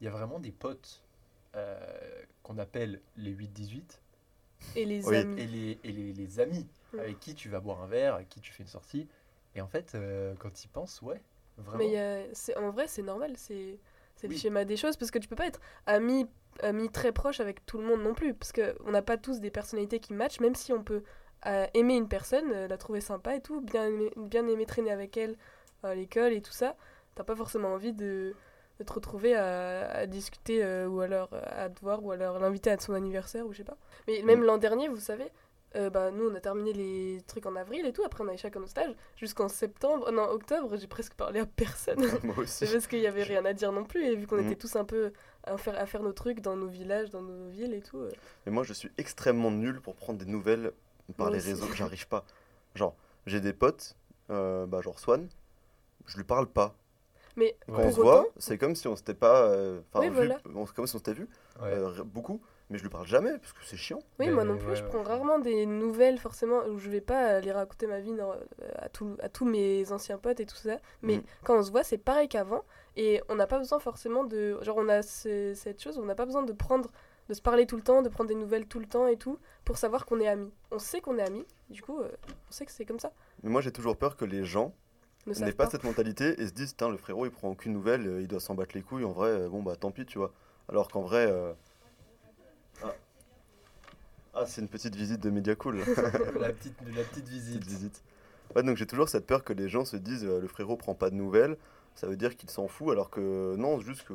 Il 0.00 0.04
y 0.04 0.08
a 0.08 0.10
vraiment 0.10 0.38
des 0.38 0.52
potes 0.52 1.02
euh, 1.56 2.22
qu'on 2.42 2.58
appelle 2.58 3.00
les 3.16 3.30
8-18 3.30 4.00
Et 4.76 4.84
les 4.84 5.04
Oui. 5.06 5.16
amis. 5.16 5.40
et, 5.40 5.46
les, 5.46 5.78
et 5.84 5.92
les, 5.92 6.12
les 6.12 6.40
amis 6.40 6.66
avec 6.98 7.18
qui 7.20 7.34
tu 7.34 7.48
vas 7.48 7.60
boire 7.60 7.82
un 7.82 7.86
verre, 7.86 8.14
avec 8.14 8.28
qui 8.28 8.40
tu 8.40 8.52
fais 8.52 8.62
une 8.62 8.68
sortie. 8.68 9.08
Et 9.56 9.60
en 9.60 9.68
fait, 9.68 9.94
euh, 9.94 10.34
quand 10.38 10.50
tu 10.52 10.64
y 10.66 10.68
penses, 10.68 11.02
ouais, 11.02 11.20
vraiment. 11.58 11.78
Mais 11.78 11.96
a- 11.98 12.24
c'est- 12.34 12.56
en 12.56 12.70
vrai, 12.70 12.86
c'est 12.88 13.02
normal, 13.02 13.32
c'est 13.36 13.78
le 14.22 14.34
schéma 14.34 14.64
des 14.64 14.76
choses, 14.76 14.96
parce 14.96 15.10
que 15.10 15.18
tu 15.18 15.28
peux 15.28 15.36
pas 15.36 15.46
être 15.46 15.60
ami, 15.86 16.26
ami 16.62 16.88
très 16.90 17.12
proche 17.12 17.40
avec 17.40 17.64
tout 17.66 17.78
le 17.78 17.84
monde 17.84 18.00
non 18.02 18.14
plus, 18.14 18.34
parce 18.34 18.52
qu'on 18.52 18.90
n'a 18.90 19.02
pas 19.02 19.16
tous 19.18 19.40
des 19.40 19.50
personnalités 19.50 19.98
qui 20.00 20.12
matchent, 20.14 20.40
même 20.40 20.54
si 20.54 20.72
on 20.72 20.82
peut 20.82 21.02
euh, 21.46 21.66
aimer 21.74 21.94
une 21.96 22.08
personne, 22.08 22.50
euh, 22.52 22.68
la 22.68 22.78
trouver 22.78 23.00
sympa 23.02 23.34
et 23.36 23.40
tout, 23.42 23.60
bien 23.60 23.86
aimer, 23.86 24.10
bien 24.16 24.46
aimer 24.48 24.64
traîner 24.66 24.90
avec 24.90 25.16
elle 25.18 25.36
à 25.82 25.94
l'école 25.94 26.32
et 26.32 26.40
tout 26.40 26.52
ça, 26.52 26.74
t'as 27.14 27.24
pas 27.24 27.36
forcément 27.36 27.68
envie 27.74 27.92
de, 27.92 28.34
de 28.78 28.84
te 28.84 28.92
retrouver 28.92 29.34
à, 29.34 29.90
à 29.90 30.06
discuter 30.06 30.64
euh, 30.64 30.86
ou 30.88 31.00
alors 31.00 31.28
euh, 31.34 31.42
à 31.44 31.68
te 31.68 31.80
voir 31.80 32.02
ou 32.02 32.12
alors 32.12 32.38
l'inviter 32.38 32.70
à 32.70 32.78
son 32.78 32.94
anniversaire 32.94 33.46
ou 33.46 33.52
je 33.52 33.58
sais 33.58 33.64
pas. 33.64 33.76
Mais 34.08 34.22
même 34.22 34.40
Mm. 34.40 34.44
l'an 34.44 34.56
dernier, 34.58 34.88
vous 34.88 34.96
savez, 34.96 35.26
euh, 35.76 35.90
bah, 35.90 36.10
nous 36.10 36.28
on 36.30 36.34
a 36.34 36.40
terminé 36.40 36.72
les 36.72 37.20
trucs 37.26 37.46
en 37.46 37.56
avril 37.56 37.84
et 37.86 37.92
tout, 37.92 38.02
après 38.04 38.22
on 38.24 38.28
allait 38.28 38.36
chacun 38.36 38.60
nos 38.60 38.66
stages, 38.66 38.94
jusqu'en 39.16 39.48
septembre, 39.48 40.10
non 40.12 40.24
octobre, 40.24 40.76
j'ai 40.76 40.86
presque 40.86 41.14
parlé 41.14 41.40
à 41.40 41.46
personne. 41.46 41.98
moi 42.24 42.38
aussi. 42.38 42.66
Parce 42.66 42.86
qu'il 42.86 43.00
y 43.00 43.06
avait 43.06 43.22
rien 43.24 43.44
à 43.44 43.52
dire 43.52 43.72
non 43.72 43.84
plus, 43.84 44.04
et 44.04 44.14
vu 44.16 44.26
qu'on 44.26 44.36
Mhm. 44.36 44.46
était 44.46 44.56
tous 44.56 44.76
un 44.76 44.84
peu 44.84 45.12
à 45.44 45.56
faire, 45.58 45.78
à 45.78 45.86
faire 45.86 46.02
nos 46.02 46.12
trucs 46.12 46.40
dans 46.40 46.56
nos 46.56 46.68
villages, 46.68 47.10
dans 47.10 47.22
nos 47.22 47.48
villes 47.48 47.74
et 47.74 47.82
tout. 47.82 47.98
euh. 47.98 48.10
Mais 48.46 48.52
moi, 48.52 48.62
je 48.64 48.72
suis 48.72 48.90
extrêmement 48.98 49.50
nul 49.50 49.80
pour 49.80 49.94
prendre 49.94 50.18
des 50.18 50.24
nouvelles 50.30 50.72
par 51.16 51.26
Moi 51.26 51.36
les 51.36 51.38
aussi. 51.38 51.48
réseaux. 51.62 51.72
J'arrive 51.74 52.08
pas. 52.08 52.24
Genre, 52.74 52.94
j'ai 53.26 53.40
des 53.40 53.52
potes, 53.52 53.96
euh, 54.30 54.66
bah, 54.66 54.80
genre 54.80 54.98
Swan, 54.98 55.28
je 56.06 56.16
lui 56.16 56.24
parle 56.24 56.46
pas. 56.46 56.74
Mais 57.36 57.56
Quand 57.66 57.78
Ouais. 57.78 57.84
on 57.86 57.90
se 57.90 58.00
voit, 58.00 58.26
c'est 58.38 58.58
comme 58.58 58.76
si 58.76 58.86
on 58.86 58.94
s'était 58.96 59.12
pas. 59.14 59.42
euh, 59.48 59.80
Enfin, 59.92 60.00
Oui, 60.04 60.08
vu- 60.10 60.14
voilà. 60.14 60.38
comme 60.74 60.86
si 60.86 60.94
on 60.94 60.98
s'était 60.98 61.14
vu 61.14 61.28
Ouais. 61.60 61.68
euh, 61.72 62.04
beaucoup, 62.04 62.40
mais 62.74 62.78
je 62.78 62.82
lui 62.82 62.90
parle 62.90 63.06
jamais 63.06 63.30
parce 63.38 63.52
que 63.52 63.60
c'est 63.64 63.76
chiant. 63.76 64.00
oui, 64.18 64.26
Mais 64.26 64.32
moi 64.32 64.42
non 64.42 64.56
plus, 64.58 64.70
ouais, 64.70 64.74
je 64.74 64.82
prends 64.82 65.04
rarement 65.04 65.38
des 65.38 65.64
nouvelles 65.64 66.18
forcément, 66.18 66.64
où 66.66 66.80
je 66.80 66.90
vais 66.90 67.00
pas 67.00 67.36
aller 67.36 67.52
raconter 67.52 67.86
ma 67.86 68.00
vie 68.00 68.10
euh, 68.18 68.34
à, 68.74 68.88
tout- 68.88 69.16
à 69.22 69.28
tous 69.28 69.44
mes 69.44 69.92
anciens 69.92 70.18
potes 70.18 70.40
et 70.40 70.44
tout 70.46 70.56
ça. 70.56 70.78
Mais 71.02 71.18
Mhm. 71.18 71.22
quand 71.44 71.56
on 71.56 71.62
se 71.62 71.70
voit, 71.70 71.84
c'est 71.84 71.98
pareil 71.98 72.28
qu'avant, 72.28 72.64
et 72.96 73.22
on 73.28 73.36
n'a 73.36 73.46
pas 73.46 73.58
besoin 73.58 73.78
forcément 73.78 74.24
de. 74.24 74.58
Genre, 74.62 74.76
on 74.76 74.88
a 74.88 75.02
ce- 75.02 75.54
cette 75.54 75.80
chose, 75.80 75.98
on 75.98 76.04
n'a 76.04 76.16
pas 76.16 76.26
besoin 76.26 76.42
de 76.42 76.52
prendre. 76.52 76.90
de 77.30 77.32
se 77.32 77.40
parler 77.40 77.64
tout 77.64 77.76
le 77.76 77.82
temps, 77.82 78.02
de 78.02 78.10
prendre 78.10 78.28
des 78.28 78.34
nouvelles 78.34 78.66
tout 78.66 78.78
le 78.80 78.84
temps 78.84 79.06
et 79.06 79.16
tout, 79.16 79.38
pour 79.64 79.78
savoir 79.78 80.04
qu'on 80.04 80.20
est 80.20 80.26
amis. 80.28 80.52
On 80.70 80.78
sait 80.78 81.00
qu'on 81.00 81.16
est 81.16 81.22
amis, 81.22 81.46
du 81.70 81.80
coup, 81.80 81.98
euh, 82.02 82.10
on 82.50 82.52
sait 82.52 82.66
que 82.66 82.70
c'est 82.70 82.84
comme 82.84 82.98
ça. 82.98 83.12
Mais 83.42 83.48
moi, 83.48 83.62
j'ai 83.62 83.72
toujours 83.72 83.96
peur 83.96 84.14
que 84.18 84.26
les 84.26 84.44
gens 84.44 84.74
n'aient 85.26 85.52
pas 85.52 85.64
pas. 85.64 85.70
cette 85.70 85.84
mentalité 85.84 86.38
et 86.38 86.46
se 86.46 86.52
disent, 86.52 86.76
le 86.82 86.98
frérot, 86.98 87.24
il 87.24 87.30
prend 87.30 87.48
aucune 87.48 87.72
nouvelle, 87.72 88.06
euh, 88.06 88.20
il 88.20 88.28
doit 88.28 88.40
s'en 88.40 88.54
battre 88.54 88.74
les 88.74 88.82
couilles. 88.82 89.04
En 89.06 89.12
vrai, 89.12 89.28
euh, 89.30 89.48
bon, 89.48 89.62
bah 89.62 89.74
tant 89.74 89.90
pis, 89.90 90.04
tu 90.04 90.18
vois. 90.18 90.32
Alors 90.68 90.88
qu'en 90.88 91.00
vrai. 91.00 91.26
euh, 91.26 91.54
Ah, 94.34 94.46
c'est 94.46 94.60
une 94.60 94.68
petite 94.68 94.94
visite 94.96 95.20
de 95.20 95.30
Media 95.30 95.54
Cool. 95.54 95.76
la, 96.40 96.52
petite, 96.52 96.74
la 96.96 97.02
petite 97.04 97.28
visite. 97.28 97.60
petite 97.60 97.70
visite. 97.70 98.02
Ouais, 98.54 98.62
donc 98.62 98.76
j'ai 98.76 98.86
toujours 98.86 99.08
cette 99.08 99.26
peur 99.26 99.44
que 99.44 99.52
les 99.52 99.68
gens 99.68 99.84
se 99.84 99.96
disent 99.96 100.24
euh, 100.24 100.40
le 100.40 100.46
frérot 100.48 100.76
prend 100.76 100.94
pas 100.94 101.10
de 101.10 101.14
nouvelles, 101.14 101.56
ça 101.94 102.06
veut 102.06 102.16
dire 102.16 102.36
qu'il 102.36 102.50
s'en 102.50 102.68
fout, 102.68 102.90
alors 102.92 103.10
que 103.10 103.54
non, 103.56 103.80
juste 103.80 104.02
que 104.04 104.14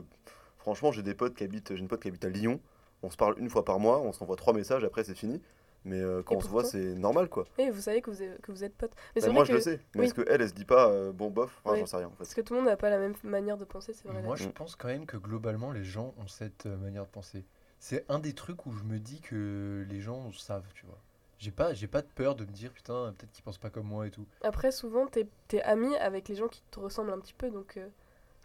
franchement 0.58 0.92
j'ai 0.92 1.02
des 1.04 1.14
potes 1.14 1.34
qui 1.36 1.44
habitent, 1.44 1.74
j'ai 1.74 1.80
une 1.82 1.88
pote 1.88 2.02
qui 2.02 2.08
habite 2.10 2.24
à 2.26 2.30
Lyon, 2.30 2.60
on 3.02 3.10
se 3.10 3.18
parle 3.18 3.36
une 3.40 3.50
fois 3.50 3.66
par 3.66 3.80
mois, 3.80 4.00
on 4.00 4.12
s'envoie 4.14 4.36
trois 4.36 4.54
messages, 4.54 4.84
après 4.84 5.04
c'est 5.04 5.16
fini, 5.16 5.42
mais 5.84 6.00
euh, 6.00 6.22
quand 6.24 6.36
Et 6.36 6.38
on 6.38 6.42
se 6.42 6.48
voit 6.48 6.64
c'est 6.64 6.94
normal 6.96 7.28
quoi. 7.28 7.46
Et 7.58 7.70
vous 7.72 7.82
savez 7.82 8.02
que 8.02 8.12
vous 8.12 8.22
êtes, 8.22 8.40
que 8.42 8.52
vous 8.52 8.64
êtes 8.64 8.76
potes. 8.76 8.94
Mais 9.16 9.22
Bah, 9.22 9.28
c'est 9.28 9.34
moi 9.34 9.44
vrai 9.44 9.48
je 9.48 9.52
que, 9.52 9.70
le 9.70 9.78
sais, 9.78 9.82
mais 9.96 10.02
oui. 10.02 10.06
est-ce 10.06 10.14
que 10.14 10.22
elle, 10.30 10.42
elle 10.42 10.50
se 10.50 10.54
dit 10.54 10.66
pas 10.66 10.90
euh, 10.90 11.12
bon 11.12 11.30
bof, 11.32 11.60
enfin 11.66 11.76
j'en 11.78 11.86
sais 11.86 11.98
rien 11.98 12.08
en 12.08 12.12
parce 12.12 12.30
fait. 12.34 12.42
que 12.42 12.48
tout 12.48 12.54
le 12.54 12.60
monde 12.60 12.70
n'a 12.70 12.78
pas 12.78 12.90
la 12.92 13.00
même 13.00 13.16
manière 13.24 13.58
de 13.58 13.66
penser, 13.66 13.94
c'est 13.94 14.08
vrai. 14.08 14.22
Moi, 14.22 14.36
là. 14.36 14.42
je 14.44 14.48
Mm. 14.48 14.52
pense 14.52 14.76
quand 14.76 14.88
même 14.90 15.06
que 15.06 15.18
globalement, 15.18 15.72
les 15.72 15.84
gens 15.84 16.14
ont 16.22 16.28
cette 16.28 16.66
euh, 16.68 16.78
manière 16.78 17.06
de 17.06 17.10
penser. 17.10 17.44
C'est 17.80 18.06
un 18.10 18.20
des 18.20 18.34
trucs 18.34 18.66
où 18.66 18.72
je 18.74 18.84
me 18.84 19.00
dis 19.00 19.22
que 19.22 19.86
les 19.90 20.02
gens 20.02 20.32
savent, 20.34 20.68
tu 20.76 20.86
vois. 20.86 20.98
J'ai 21.38 21.52
pas, 21.52 21.74
j'ai 21.74 21.88
pas 21.88 22.02
de 22.02 22.08
peur 22.08 22.36
de 22.36 22.44
me 22.44 22.52
dire, 22.52 22.72
putain, 22.74 23.14
peut-être 23.18 23.32
qu'ils 23.32 23.44
pensent 23.44 23.58
pas 23.58 23.70
comme 23.70 23.88
moi 23.88 24.06
et 24.06 24.12
tout. 24.12 24.26
Après, 24.44 24.72
souvent, 24.74 25.08
t'es 25.08 25.28
es 25.54 25.62
ami 25.62 25.96
avec 25.98 26.28
les 26.28 26.36
gens 26.36 26.50
qui 26.50 26.62
te 26.72 26.80
ressemblent 26.80 27.12
un 27.12 27.20
petit 27.20 27.34
peu, 27.34 27.50
donc. 27.50 27.78
euh, 27.78 27.88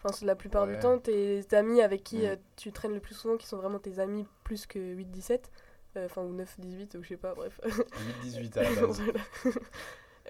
Enfin, 0.06 0.14
la 0.26 0.36
plupart 0.36 0.66
du 0.66 0.78
temps, 0.78 0.98
tes 0.98 1.42
amis 1.54 1.80
avec 1.80 2.04
qui 2.04 2.18
Mm. 2.18 2.24
euh, 2.26 2.36
tu 2.56 2.72
traînes 2.72 2.92
le 2.92 3.00
plus 3.00 3.14
souvent, 3.14 3.36
qui 3.38 3.46
sont 3.46 3.56
vraiment 3.56 3.78
tes 3.78 3.98
amis 4.00 4.26
plus 4.44 4.66
que 4.66 4.78
8-17, 4.78 5.50
euh, 5.96 6.04
enfin, 6.04 6.20
ou 6.22 6.34
9-18, 6.34 6.96
ou 6.98 7.02
je 7.02 7.08
sais 7.08 7.16
pas, 7.16 7.34
bref. 7.34 7.58
8-18 8.22 8.58
à 8.58 8.62
la 8.64 8.68
base. 8.86 9.00
Voilà. 9.00 9.20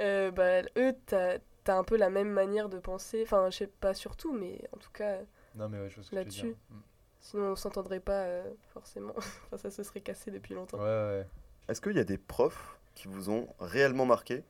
Euh, 0.01 0.31
bah, 0.33 0.63
eux, 0.77 0.93
t'as 1.07 1.39
as 1.69 1.77
un 1.77 1.85
peu 1.85 1.97
la 1.97 2.11
même 2.11 2.31
manière 2.31 2.69
de 2.69 2.79
penser, 2.79 3.23
enfin, 3.23 3.49
je 3.51 3.59
sais 3.59 3.67
pas 3.67 3.95
surtout, 3.95 4.33
mais 4.33 4.61
en 4.73 4.79
tout 4.79 4.91
cas, 4.93 5.19
Non, 5.55 5.69
mais 5.69 5.79
ouais, 5.81 5.89
je 5.91 5.95
vois 5.97 6.05
ce 6.05 6.11
que 6.11 6.15
tu 6.15 6.17
veux 6.17 6.25
Là-dessus. 6.25 6.43
dire. 6.47 6.57
Mm. 6.71 6.81
Sinon 7.25 7.53
on 7.53 7.57
s'entendrait 7.57 8.01
pas 8.01 8.23
euh, 8.23 8.51
forcément. 8.73 9.15
enfin, 9.47 9.59
ça 9.59 9.71
se 9.71 9.83
serait 9.83 10.01
cassé 10.01 10.31
depuis 10.31 10.55
longtemps. 10.55 10.79
Ouais, 10.79 10.85
ouais. 10.85 11.27
Est-ce 11.69 11.81
qu'il 11.81 11.97
y 11.97 12.01
a 12.01 12.05
des 12.05 12.19
profs 12.19 12.79
qui 12.95 13.09
vous 13.09 13.31
ont 13.31 13.49
réellement 13.59 14.07
marqué? 14.07 14.45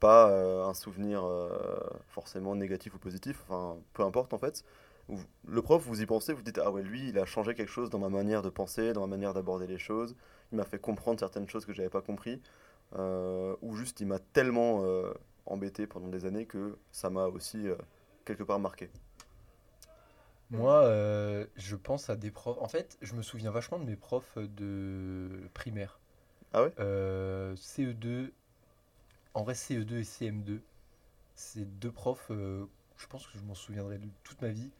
Pas 0.00 0.30
euh, 0.30 0.64
un 0.64 0.74
souvenir 0.74 1.24
euh, 1.24 1.48
forcément 2.08 2.54
négatif 2.54 2.94
ou 2.94 2.98
positif, 2.98 3.42
enfin 3.48 3.76
peu 3.92 4.02
importe 4.02 4.32
en 4.32 4.38
fait. 4.38 4.64
Le 5.46 5.62
prof, 5.62 5.82
vous 5.86 6.02
y 6.02 6.06
pensez, 6.06 6.34
vous 6.34 6.42
dites 6.42 6.58
Ah 6.58 6.70
ouais, 6.70 6.82
lui, 6.82 7.08
il 7.08 7.18
a 7.18 7.24
changé 7.24 7.54
quelque 7.54 7.70
chose 7.70 7.88
dans 7.88 7.98
ma 7.98 8.10
manière 8.10 8.42
de 8.42 8.50
penser, 8.50 8.92
dans 8.92 9.00
ma 9.00 9.06
manière 9.06 9.32
d'aborder 9.32 9.66
les 9.66 9.78
choses. 9.78 10.14
Il 10.52 10.58
m'a 10.58 10.64
fait 10.64 10.78
comprendre 10.78 11.18
certaines 11.18 11.48
choses 11.48 11.64
que 11.64 11.72
j'avais 11.72 11.88
pas 11.88 12.02
compris. 12.02 12.42
Euh, 12.96 13.56
ou 13.62 13.74
juste, 13.74 14.00
il 14.00 14.06
m'a 14.06 14.18
tellement 14.18 14.84
euh, 14.84 15.12
embêté 15.46 15.86
pendant 15.86 16.08
des 16.08 16.24
années 16.26 16.46
que 16.46 16.76
ça 16.92 17.10
m'a 17.10 17.26
aussi 17.26 17.68
euh, 17.68 17.76
quelque 18.24 18.42
part 18.42 18.58
marqué. 18.58 18.90
Moi, 20.50 20.82
euh, 20.84 21.46
je 21.56 21.76
pense 21.76 22.08
à 22.10 22.16
des 22.16 22.30
profs. 22.30 22.58
En 22.60 22.68
fait, 22.68 22.96
je 23.02 23.14
me 23.14 23.22
souviens 23.22 23.50
vachement 23.50 23.78
de 23.78 23.84
mes 23.84 23.96
profs 23.96 24.38
de 24.38 25.48
primaire. 25.52 26.00
Ah 26.52 26.62
ouais? 26.62 26.72
Euh, 26.78 27.54
CE2, 27.56 28.32
en 29.34 29.42
vrai 29.42 29.54
CE2 29.54 29.98
et 29.98 30.04
CM2, 30.04 30.60
c'est 31.34 31.64
deux 31.78 31.92
profs, 31.92 32.30
euh, 32.30 32.66
je 32.96 33.06
pense 33.06 33.26
que 33.26 33.38
je 33.38 33.44
m'en 33.44 33.54
souviendrai 33.54 33.98
de 33.98 34.08
toute 34.24 34.40
ma 34.42 34.48
vie. 34.48 34.70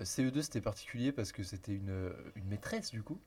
Euh, 0.00 0.04
CE2 0.04 0.42
c'était 0.42 0.60
particulier 0.60 1.12
parce 1.12 1.32
que 1.32 1.42
c'était 1.42 1.74
une, 1.74 2.12
une 2.36 2.46
maîtresse 2.46 2.90
du 2.90 3.02
coup, 3.02 3.20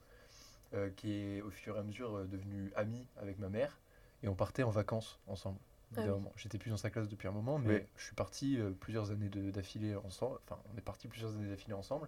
qui 0.96 1.14
est 1.14 1.42
au 1.42 1.50
fur 1.52 1.76
et 1.76 1.80
à 1.80 1.84
mesure 1.84 2.26
devenue 2.28 2.72
amie 2.76 3.06
avec 3.18 3.40
ma 3.40 3.50
mère, 3.50 3.78
et 4.24 4.28
on 4.30 4.36
partait 4.36 4.64
en 4.64 4.70
vacances 4.70 5.20
ensemble. 5.28 5.60
Ah 5.97 6.01
oui. 6.01 6.08
moment. 6.10 6.34
J'étais 6.36 6.58
plus 6.58 6.69
dans 6.69 6.77
sa 6.77 6.89
classe 6.89 7.08
depuis 7.10 7.27
un 7.27 7.32
moment, 7.32 7.60
mais 7.60 7.69
Oui. 7.69 7.80
je 7.97 8.04
suis 8.06 8.15
parti 8.15 8.58
euh, 8.60 8.71
plusieurs 8.80 9.12
années 9.12 9.30
d'affilée 9.30 9.95
ensemble. 9.95 10.38
Enfin, 10.45 10.62
on 10.73 10.77
est 10.77 10.82
parti 10.82 11.08
plusieurs 11.08 11.34
années 11.36 11.49
d'affilée 11.49 11.73
ensemble. 11.73 12.08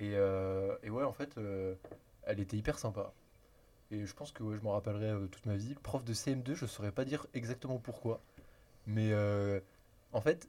Et, 0.00 0.12
euh, 0.14 0.76
et 0.82 0.90
ouais, 0.90 1.04
en 1.04 1.12
fait, 1.12 1.38
euh, 1.38 1.74
elle 2.24 2.40
était 2.40 2.56
hyper 2.56 2.78
sympa. 2.78 3.12
Et 3.90 4.06
je 4.06 4.14
pense 4.14 4.32
que 4.32 4.42
ouais, 4.42 4.56
je 4.56 4.62
m'en 4.62 4.72
rappellerai 4.72 5.10
euh, 5.10 5.26
toute 5.28 5.46
ma 5.46 5.56
vie. 5.56 5.74
Prof 5.82 6.04
de 6.04 6.14
CM2, 6.14 6.54
je 6.54 6.66
saurais 6.66 6.92
pas 6.92 7.04
dire 7.04 7.26
exactement 7.34 7.78
pourquoi. 7.78 8.20
Mais 8.86 9.10
euh, 9.12 9.60
en 10.12 10.20
fait, 10.20 10.48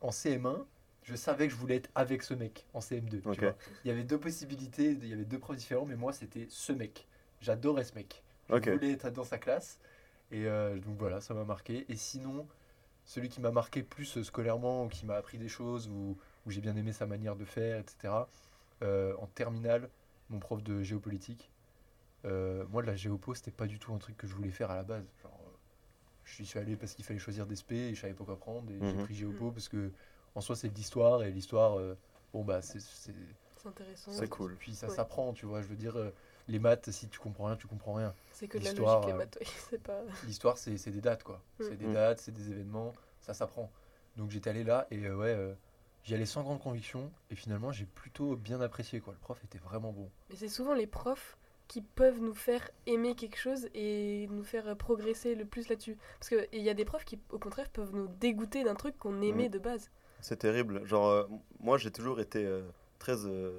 en 0.00 0.10
CM1, 0.10 0.66
je 1.02 1.14
savais 1.16 1.46
que 1.48 1.54
je 1.54 1.58
voulais 1.58 1.76
être 1.76 1.90
avec 1.94 2.22
ce 2.22 2.34
mec 2.34 2.66
en 2.74 2.80
CM2. 2.80 3.20
tu 3.20 3.28
Ok. 3.30 3.40
vois. 3.40 3.56
Il 3.84 3.88
y 3.88 3.90
avait 3.90 4.04
deux 4.04 4.18
possibilités, 4.18 4.92
il 4.92 5.08
y 5.08 5.12
avait 5.12 5.24
deux 5.24 5.38
profs 5.38 5.56
différents, 5.56 5.86
mais 5.86 5.96
moi, 5.96 6.12
c'était 6.12 6.46
ce 6.50 6.72
mec. 6.72 7.06
J'adorais 7.40 7.84
ce 7.84 7.94
mec. 7.94 8.22
Je 8.50 8.70
voulais 8.70 8.92
être 8.92 9.10
dans 9.10 9.24
sa 9.24 9.38
classe. 9.38 9.78
Et 10.30 10.46
euh, 10.46 10.78
donc 10.78 10.96
voilà, 10.98 11.20
ça 11.20 11.34
m'a 11.34 11.44
marqué. 11.44 11.86
Et 11.90 11.96
sinon, 11.96 12.46
celui 13.04 13.28
qui 13.28 13.40
m'a 13.40 13.50
marqué 13.52 13.82
plus 13.82 14.22
scolairement, 14.22 14.84
ou 14.86 14.88
qui 14.88 15.06
m'a 15.06 15.16
appris 15.16 15.38
des 15.38 15.48
choses, 15.48 15.88
ou 15.88 16.18
où 16.46 16.50
j'ai 16.50 16.60
bien 16.60 16.76
aimé 16.76 16.92
sa 16.92 17.06
manière 17.06 17.36
de 17.36 17.44
faire, 17.44 17.78
etc. 17.80 18.28
euh, 18.82 19.14
en 19.18 19.26
terminale, 19.28 19.90
mon 20.30 20.38
prof 20.40 20.62
de 20.62 20.82
géopolitique. 20.82 21.50
euh, 22.26 22.66
moi, 22.70 22.82
la 22.82 22.96
géopo, 22.96 23.34
c'était 23.34 23.50
pas 23.52 23.66
du 23.66 23.78
tout 23.78 23.92
un 23.94 23.98
truc 23.98 24.16
que 24.16 24.26
je 24.26 24.34
voulais 24.34 24.50
faire 24.50 24.70
à 24.70 24.76
la 24.76 24.84
base. 24.84 25.06
Genre, 25.22 25.40
je 26.24 26.42
suis 26.44 26.58
allé 26.58 26.76
parce 26.76 26.94
qu'il 26.94 27.04
fallait 27.04 27.18
choisir 27.20 27.46
des 27.46 27.54
SP 27.54 27.72
et 27.90 27.94
je 27.94 28.00
savais 28.00 28.14
pas 28.14 28.24
quoi 28.24 28.38
prendre. 28.38 28.70
Et 28.72 28.84
j'ai 28.86 28.96
Mhm. 28.96 28.98
pris 28.98 29.14
géopo 29.14 29.52
parce 29.52 29.68
que, 29.68 29.92
en 30.34 30.40
soi, 30.40 30.56
c'est 30.56 30.68
de 30.70 30.74
l'histoire. 30.74 31.22
Et 31.24 31.30
l'histoire, 31.32 31.78
euh, 31.78 31.96
bon, 32.32 32.44
bah, 32.44 32.62
c'est. 32.62 32.80
C'est- 33.76 33.82
C'est 33.84 34.10
intéressant. 34.10 34.12
C'est 34.12 34.28
cool. 34.28 34.56
Puis 34.58 34.74
ça 34.74 34.88
Ouais. 34.88 34.94
s'apprend, 34.94 35.32
tu 35.32 35.46
vois. 35.46 35.62
Je 35.62 35.66
veux 35.68 35.76
dire, 35.76 35.96
euh, 35.98 36.10
les 36.48 36.58
maths, 36.58 36.90
si 36.90 37.08
tu 37.08 37.18
comprends 37.18 37.46
rien, 37.46 37.56
tu 37.56 37.66
comprends 37.66 37.94
rien. 37.94 38.14
C'est 38.32 38.48
que 38.48 38.58
de 38.58 38.64
la 38.64 38.70
l'histoire, 38.70 39.00
logique, 39.00 39.08
les 39.08 39.14
euh, 39.14 39.18
maths, 39.18 39.38
oui, 39.40 39.46
c'est 39.70 39.82
pas... 39.82 40.00
L'histoire, 40.24 40.58
c'est 40.58 40.76
c'est 40.78 40.90
des 40.90 41.00
dates, 41.00 41.22
quoi. 41.22 41.40
C'est 41.60 41.76
des 41.76 41.86
Mm. 41.86 41.92
dates, 41.94 42.20
c'est 42.20 42.32
des 42.32 42.50
événements, 42.50 42.92
ça 43.20 43.34
s'apprend. 43.34 43.70
Donc 44.16 44.30
j'étais 44.30 44.50
allé 44.50 44.64
là 44.64 44.86
et 44.90 45.04
euh, 45.06 45.14
ouais, 45.16 45.28
euh, 45.34 45.54
j'y 46.04 46.14
allais 46.14 46.26
sans 46.26 46.42
grande 46.42 46.60
conviction 46.60 47.12
et 47.30 47.34
finalement 47.36 47.70
j'ai 47.70 47.84
plutôt 47.84 48.34
bien 48.36 48.60
apprécié, 48.60 49.00
quoi. 49.00 49.12
Le 49.12 49.18
prof 49.20 49.42
était 49.44 49.58
vraiment 49.58 49.92
bon. 49.92 50.10
Mais 50.30 50.36
c'est 50.36 50.48
souvent 50.48 50.74
les 50.74 50.86
profs 50.88 51.36
qui 51.68 51.82
peuvent 51.82 52.18
nous 52.20 52.34
faire 52.34 52.70
aimer 52.86 53.14
quelque 53.14 53.36
chose 53.36 53.68
et 53.74 54.26
nous 54.30 54.42
faire 54.42 54.74
progresser 54.78 55.34
le 55.34 55.44
plus 55.44 55.68
là-dessus. 55.68 55.98
Parce 56.18 56.30
qu'il 56.30 56.62
y 56.62 56.70
a 56.70 56.74
des 56.74 56.86
profs 56.86 57.04
qui, 57.04 57.20
au 57.30 57.38
contraire, 57.38 57.68
peuvent 57.68 57.94
nous 57.94 58.08
dégoûter 58.08 58.64
d'un 58.64 58.74
truc 58.74 58.96
qu'on 58.98 59.20
aimait 59.20 59.44
Mhm. 59.44 59.50
de 59.50 59.58
base. 59.58 59.90
C'est 60.22 60.38
terrible. 60.38 60.84
Genre, 60.86 61.06
euh, 61.08 61.26
moi, 61.60 61.76
j'ai 61.76 61.90
toujours 61.92 62.20
été 62.20 62.44
euh, 62.46 62.62
euh, 63.08 63.58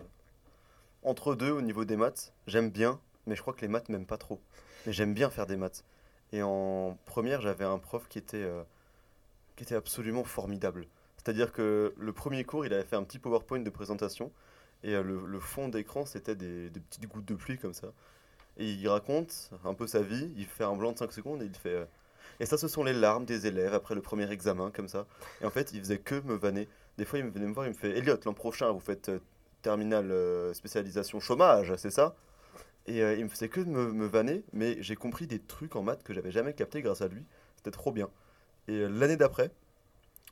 entre 1.04 1.36
deux 1.36 1.52
au 1.52 1.62
niveau 1.62 1.86
des 1.86 1.98
maths. 1.98 2.34
J'aime 2.48 2.70
bien, 2.70 3.00
mais 3.26 3.36
je 3.36 3.42
crois 3.42 3.54
que 3.54 3.62
les 3.62 3.68
maths 3.68 3.90
m'aiment 3.90 4.06
pas 4.06 4.18
trop. 4.18 4.40
Mais 4.86 4.94
j'aime 4.94 5.14
bien 5.14 5.30
faire 5.30 5.48
des 5.48 5.58
maths. 5.58 5.84
Et 6.32 6.44
en 6.44 6.98
première, 7.06 7.42
j'avais 7.42 7.66
un 7.66 7.80
prof 7.80 8.08
qui 8.08 8.20
était, 8.20 8.38
euh, 8.38 8.64
qui 9.56 9.64
était 9.64 9.76
absolument 9.76 10.24
formidable. 10.24 10.88
C'est-à-dire 11.18 11.52
que 11.52 11.94
le 11.98 12.14
premier 12.14 12.44
cours, 12.44 12.66
il 12.66 12.74
avait 12.74 12.84
fait 12.84 12.96
un 12.96 13.04
petit 13.04 13.20
PowerPoint 13.20 13.60
de 13.60 13.70
présentation. 13.70 14.32
Et 14.84 14.94
euh, 14.94 15.04
le, 15.04 15.40
fond 15.40 15.68
d'écran, 15.68 16.06
c'était 16.06 16.36
des, 16.36 16.70
petites 16.70 17.08
gouttes 17.08 17.26
de 17.26 17.36
pluie 17.36 17.58
comme 17.58 17.74
ça. 17.74 17.88
Et 18.58 18.70
il 18.72 18.88
raconte 18.88 19.52
un 19.66 19.74
peu 19.74 19.88
sa 19.88 20.02
vie. 20.02 20.32
Il 20.38 20.46
fait 20.46 20.64
un 20.64 20.76
blanc 20.76 20.92
de 20.92 20.98
5 20.98 21.12
secondes 21.12 21.42
et 21.42 21.46
il 21.46 21.56
fait. 21.56 21.88
et 22.40 22.46
ça, 22.46 22.58
ce 22.58 22.68
sont 22.68 22.84
les 22.84 22.94
larmes 22.94 23.26
des 23.26 23.48
élèves 23.48 23.74
après 23.74 23.96
le 23.96 24.02
premier 24.02 24.30
examen, 24.32 24.70
comme 24.72 24.88
ça. 24.88 25.08
Et 25.42 25.46
en 25.46 25.50
fait, 25.50 25.72
il 25.74 25.80
faisait 25.80 25.98
que 25.98 26.20
me 26.22 26.36
vanner. 26.36 26.68
Des 27.00 27.06
fois, 27.06 27.18
il 27.18 27.24
me 27.24 27.32
venait 27.32 27.48
me 27.48 27.54
voir, 27.54 27.66
il 27.66 27.70
me 27.70 27.74
fait 27.74 27.98
Elliot, 27.98 28.18
l'an 28.26 28.34
prochain, 28.34 28.72
vous 28.72 28.82
faites 28.82 29.08
euh, 29.08 29.20
terminale 29.62 30.12
euh, 30.12 30.54
spécialisation 30.54 31.22
chômage, 31.22 31.74
c'est 31.78 31.92
ça? 31.92 32.14
Et 32.88 33.02
euh, 33.02 33.16
il 33.16 33.24
me 33.24 33.30
faisait 33.30 33.48
que 33.48 33.62
de 33.62 33.70
me, 33.70 33.94
me 33.94 34.06
vanner, 34.06 34.44
mais 34.52 34.76
j'ai 34.84 34.98
compris 34.98 35.26
des 35.26 35.40
trucs 35.40 35.78
en 35.78 35.82
maths 35.82 36.04
que 36.04 36.14
j'avais 36.14 36.32
jamais 36.32 36.52
capté 36.52 36.82
grâce 36.82 37.00
à 37.00 37.08
lui. 37.08 37.24
C'était 37.56 37.72
trop 37.72 37.94
bien. 37.94 38.10
Et 38.68 38.74
euh, 38.74 38.90
l'année 38.90 39.16
d'après, 39.16 39.50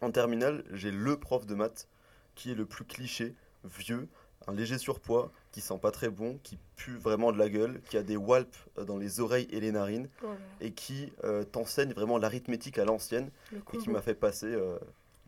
en 0.02 0.12
terminale, 0.12 0.66
j'ai 0.74 0.92
le 0.92 1.16
prof 1.16 1.46
de 1.46 1.56
maths 1.56 1.88
qui 2.36 2.52
est 2.52 2.56
le 2.56 2.66
plus 2.66 2.84
cliché, 2.84 3.34
vieux, 3.64 4.10
un 4.46 4.54
léger 4.54 4.78
surpoids, 4.78 5.32
qui 5.54 5.62
sent 5.62 5.80
pas 5.82 5.92
très 5.92 6.10
bon, 6.10 6.38
qui 6.44 6.58
pue 6.76 6.98
vraiment 6.98 7.32
de 7.32 7.38
la 7.38 7.48
gueule, 7.48 7.80
qui 7.90 7.96
a 7.96 8.04
des 8.04 8.18
walpes 8.18 8.58
euh, 8.78 8.84
dans 8.84 8.98
les 8.98 9.22
oreilles 9.22 9.48
et 9.52 9.62
les 9.62 9.72
narines, 9.72 10.10
Oh 10.22 10.28
et 10.60 10.72
qui 10.74 11.14
euh, 11.24 11.46
t'enseigne 11.46 11.94
vraiment 11.94 12.18
l'arithmétique 12.18 12.78
à 12.78 12.84
l'ancienne 12.84 13.32
et 13.74 13.78
qui 13.78 13.90
m'a 13.90 14.02
fait 14.02 14.16
passer 14.16 14.48
euh, 14.48 14.78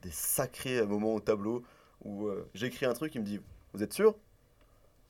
des 0.01 0.11
sacrés 0.11 0.85
moments 0.85 1.13
au 1.13 1.19
tableau 1.19 1.63
où 2.03 2.27
euh, 2.27 2.47
j'écris 2.53 2.85
un 2.85 2.93
truc, 2.93 3.15
il 3.15 3.21
me 3.21 3.25
dit 3.25 3.39
Vous 3.73 3.83
êtes 3.83 3.93
sûr? 3.93 4.15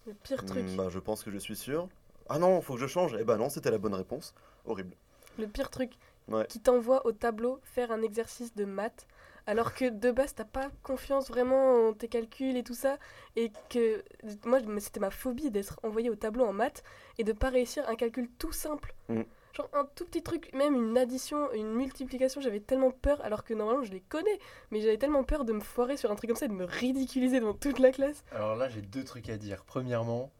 Le 0.08 0.14
pire 0.14 0.44
truc. 0.46 0.66
Hmm, 0.66 0.76
bah, 0.76 0.88
Je 0.90 1.00
pense 1.00 1.24
que 1.24 1.32
je 1.32 1.38
suis 1.38 1.56
sûr. 1.56 1.88
Ah 2.30 2.40
non, 2.40 2.62
faut 2.62 2.76
que 2.76 2.80
je 2.80 2.88
change. 2.88 3.16
Eh 3.20 3.24
ben 3.24 3.38
non, 3.38 3.50
c'était 3.50 3.72
la 3.72 3.78
bonne 3.78 3.94
réponse. 3.94 4.34
Horrible. 4.66 4.96
Le 5.38 5.48
pire 5.48 5.70
truc. 5.70 5.92
Ouais. 6.28 6.46
Qui 6.48 6.60
t'envoie 6.60 7.06
au 7.08 7.12
tableau 7.12 7.60
faire 7.64 7.92
un 7.92 8.02
exercice 8.02 8.56
de 8.56 8.66
maths. 8.66 9.08
Alors 9.48 9.74
que 9.74 9.90
de 9.90 10.12
base, 10.12 10.36
t'as 10.36 10.46
pas 10.46 10.70
confiance 10.84 11.30
vraiment 11.30 11.88
en 11.88 11.94
tes 11.94 12.08
calculs 12.08 12.56
et 12.56 12.64
tout 12.64 12.76
ça. 12.76 13.00
Et 13.36 13.52
que 13.70 14.04
moi, 14.46 14.60
c'était 14.80 15.00
ma 15.00 15.10
phobie 15.10 15.50
d'être 15.50 15.80
envoyé 15.82 16.12
au 16.12 16.16
tableau 16.16 16.46
en 16.46 16.54
maths 16.54 16.84
et 17.18 17.24
de 17.24 17.34
pas 17.34 17.50
réussir 17.50 17.88
un 17.90 17.96
calcul 17.96 18.30
tout 18.38 18.52
simple. 18.52 18.94
Mm. 19.10 19.22
Genre 19.54 19.68
un 19.74 19.86
tout 19.96 20.06
petit 20.06 20.22
truc, 20.22 20.52
même 20.54 20.76
une 20.76 20.98
addition, 20.98 21.52
une 21.54 21.74
multiplication, 21.74 22.40
j'avais 22.40 22.60
tellement 22.60 22.92
peur, 22.92 23.20
alors 23.24 23.44
que 23.44 23.54
normalement 23.54 23.84
je 23.84 23.92
les 23.92 24.02
connais, 24.02 24.40
mais 24.72 24.80
j'avais 24.82 24.98
tellement 24.98 25.24
peur 25.24 25.44
de 25.46 25.54
me 25.54 25.60
foirer 25.60 25.98
sur 25.98 26.12
un 26.12 26.16
truc 26.16 26.30
comme 26.30 26.38
ça 26.38 26.46
et 26.46 26.50
de 26.50 26.54
me 26.54 26.66
ridiculiser 26.66 27.40
devant 27.40 27.54
toute 27.56 27.80
la 27.80 27.92
classe. 27.92 28.24
Alors 28.32 28.56
là, 28.56 28.70
j'ai 28.70 28.82
deux 28.82 29.04
trucs 29.04 29.28
à 29.30 29.38
dire. 29.38 29.64
Premièrement, 29.66 30.32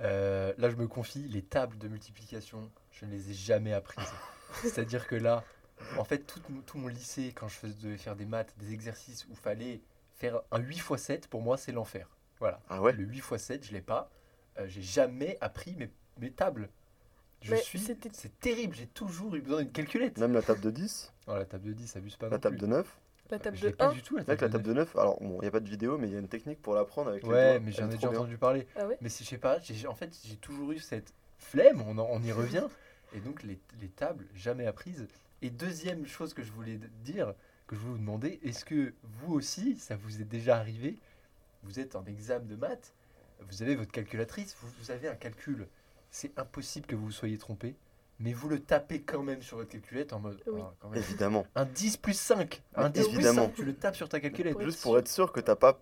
euh, 0.00 0.52
là, 0.58 0.70
je 0.70 0.76
me 0.76 0.86
confie, 0.88 1.28
les 1.28 1.42
tables 1.42 1.76
de 1.78 1.88
multiplication, 1.88 2.70
je 2.92 3.04
ne 3.04 3.10
les 3.10 3.30
ai 3.30 3.34
jamais 3.34 3.72
apprises. 3.72 4.08
C'est-à-dire 4.62 5.06
que 5.06 5.16
là, 5.16 5.44
en 5.98 6.04
fait, 6.04 6.20
tout, 6.20 6.40
mon- 6.48 6.62
tout 6.62 6.78
mon 6.78 6.88
lycée, 6.88 7.32
quand 7.34 7.48
je 7.48 7.56
faisais, 7.56 7.74
devais 7.82 7.98
faire 7.98 8.16
des 8.16 8.24
maths, 8.26 8.54
des 8.58 8.72
exercices 8.72 9.24
où 9.26 9.28
il 9.30 9.36
fallait 9.36 9.80
faire 10.14 10.40
un 10.50 10.58
8 10.60 10.76
x 10.78 10.96
7, 10.96 11.28
pour 11.28 11.42
moi, 11.42 11.56
c'est 11.58 11.72
l'enfer. 11.72 12.08
Voilà. 12.40 12.60
Ah 12.70 12.80
ouais? 12.80 12.92
Le 12.92 13.04
8 13.04 13.18
x 13.18 13.36
7, 13.36 13.64
je 13.66 13.72
l'ai 13.72 13.82
pas. 13.82 14.10
Euh, 14.58 14.64
j'ai 14.66 14.80
jamais 14.82 15.36
appris 15.42 15.74
mes, 15.76 15.90
mes 16.18 16.30
tables. 16.30 16.70
Je 17.46 17.50
Mais 17.52 17.60
suis. 17.60 17.78
c'était- 17.78 18.10
C'est 18.12 18.38
terrible, 18.40 18.74
j'ai 18.74 18.86
toujours 18.86 19.34
eu 19.36 19.40
besoin 19.40 19.62
d'une 19.62 19.72
calculette. 19.72 20.18
Même 20.18 20.32
la 20.32 20.42
table 20.42 20.60
de 20.60 20.70
10, 20.70 21.12
Non, 21.28 21.34
la 21.36 21.44
table 21.44 21.64
de 21.64 21.72
10, 21.72 21.86
ça 21.86 21.98
abuse 21.98 22.16
pas. 22.16 22.26
la 22.26 22.36
non 22.36 22.40
table 22.40 22.56
plus. 22.56 22.66
de 22.66 22.72
9. 22.72 22.96
La 23.30 23.38
table 23.38 23.56
Je 23.56 23.62
de 23.62 23.66
l'ai 23.68 23.72
pas 23.72 23.88
1. 23.88 23.92
du 23.92 24.02
tout, 24.02 24.16
la 24.16 24.22
Avec 24.22 24.38
table 24.40 24.42
la 24.42 24.48
de 24.48 24.52
table 24.64 24.74
de 24.74 24.80
9, 24.80 24.96
alors 24.96 25.20
bon, 25.20 25.38
il 25.38 25.40
n'y 25.42 25.46
a 25.46 25.50
pas 25.50 25.60
de 25.60 25.68
vidéo, 25.68 25.98
mais 25.98 26.08
il 26.08 26.12
y 26.12 26.16
a 26.16 26.20
une 26.20 26.28
technique 26.28 26.60
pour 26.62 26.74
l'apprendre 26.74 27.10
avec 27.10 27.24
Ouais, 27.24 27.58
mais 27.60 27.72
j'en 27.72 27.86
ai 27.88 27.94
déjà 27.94 28.08
bien. 28.08 28.18
entendu 28.18 28.36
parler. 28.38 28.66
Ah 28.76 28.86
ouais 28.86 28.98
Mais 29.00 29.08
si 29.08 29.24
je 29.24 29.28
sais 29.30 29.38
pas, 29.38 29.58
en 29.88 29.94
fait, 29.94 30.16
j'ai 30.24 30.36
toujours 30.36 30.72
eu 30.72 30.78
cette 30.78 31.12
flemme, 31.38 31.82
on, 31.82 31.98
en- 31.98 32.08
on 32.10 32.22
y 32.22 32.32
revient, 32.32 32.66
et 33.14 33.20
donc 33.20 33.42
les, 33.42 33.58
les 33.80 33.88
tables 33.88 34.26
jamais 34.34 34.66
apprises. 34.66 35.06
Et 35.42 35.50
deuxième 35.50 36.06
chose 36.06 36.34
que 36.34 36.42
je 36.42 36.50
voulais 36.52 36.78
dire, 37.04 37.34
que 37.66 37.74
je 37.76 37.80
voulais 37.80 37.92
vous 37.94 37.98
demander, 37.98 38.40
est-ce 38.42 38.64
que 38.64 38.94
vous 39.02 39.34
aussi, 39.34 39.76
ça 39.76 39.96
vous 39.96 40.20
est 40.20 40.24
déjà 40.24 40.56
arrivé? 40.56 40.98
Vous 41.64 41.78
êtes 41.80 41.96
en 41.96 42.04
examen 42.06 42.44
de 42.46 42.54
maths, 42.56 42.92
vous 43.40 43.62
avez 43.62 43.74
votre 43.76 43.90
calculatrice, 43.92 44.56
vous, 44.60 44.68
vous 44.80 44.90
avez 44.92 45.08
un 45.08 45.14
calcul, 45.16 45.66
c'est 46.16 46.38
impossible 46.38 46.86
que 46.86 46.96
vous 46.96 47.06
vous 47.06 47.12
soyez 47.12 47.36
trompé, 47.36 47.74
mais 48.20 48.32
vous 48.32 48.48
le 48.48 48.58
tapez 48.58 49.02
quand 49.02 49.22
même 49.22 49.42
sur 49.42 49.58
votre 49.58 49.68
calculette 49.68 50.14
en 50.14 50.18
mode 50.18 50.42
Oui. 50.46 50.62
Ah, 50.64 50.72
quand 50.80 50.88
même. 50.88 50.98
Évidemment. 50.98 51.46
un 51.54 51.66
10 51.66 51.98
plus 51.98 52.18
5, 52.18 52.62
un 52.74 52.84
Mais 52.84 52.90
10 52.90 53.00
plus 53.08 53.14
évidemment. 53.16 53.46
5, 53.48 53.54
tu 53.54 53.64
le 53.64 53.74
tapes 53.74 53.96
sur 53.96 54.08
ta 54.08 54.18
calculette. 54.18 54.58
Juste 54.62 54.80
pour 54.80 54.98
être 54.98 55.08
sûr 55.08 55.30
que 55.30 55.40
t'as 55.40 55.56
pas 55.56 55.78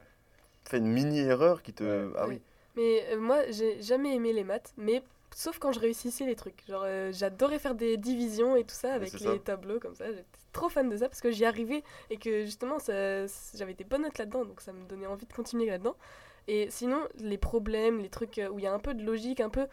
fait 0.65 0.79
une 0.79 0.89
mini 0.89 1.21
erreur 1.21 1.63
qui 1.63 1.73
te. 1.73 1.85
Ouais. 1.85 2.13
Ah 2.19 2.27
oui. 2.27 2.41
Mais 2.75 3.05
euh, 3.13 3.21
moi, 3.21 3.49
j'ai 3.53 3.81
jamais 3.81 4.17
aimé 4.17 4.33
les 4.33 4.43
maths, 4.43 4.75
mais 4.77 5.05
sauf 5.31 5.61
quand 5.61 5.71
je 5.71 5.79
réussissais 5.79 6.27
les 6.27 6.35
trucs. 6.35 6.65
Genre, 6.67 6.83
euh, 6.85 7.13
j'adorais 7.13 7.61
faire 7.61 7.77
des 7.77 7.97
divisions 7.97 8.57
et 8.57 8.65
tout 8.65 8.75
ça 8.75 8.93
avec 8.93 9.13
les 9.13 9.19
ça. 9.19 9.39
tableaux 9.39 9.79
comme 9.79 9.95
ça. 9.95 10.07
J'étais 10.11 10.25
trop 10.53 10.69
fan 10.69 10.89
de 10.89 10.97
ça 10.97 11.09
parce 11.09 11.21
que 11.21 11.31
j'y 11.31 11.45
arrivais 11.45 11.85
et 12.11 12.17
que 12.17 12.45
justement, 12.45 12.79
j'avais 13.55 13.75
des 13.75 13.85
bonnes 13.85 14.03
notes 14.03 14.19
là-dedans, 14.19 14.45
donc 14.45 14.61
ça 14.61 14.73
me 14.73 14.85
donnait 14.89 15.07
envie 15.07 15.27
de 15.27 15.33
continuer 15.33 15.67
là-dedans. 15.67 15.95
Et 16.47 16.69
sinon, 16.71 17.01
les 17.19 17.39
problèmes, 17.39 18.01
les 18.01 18.11
trucs 18.11 18.39
euh, 18.39 18.49
où 18.49 18.59
il 18.59 18.65
y 18.65 18.67
a 18.67 18.75
un 18.75 18.79
peu 18.79 18.95
de 18.95 19.03
logique, 19.03 19.41
un 19.41 19.49
peu 19.49 19.67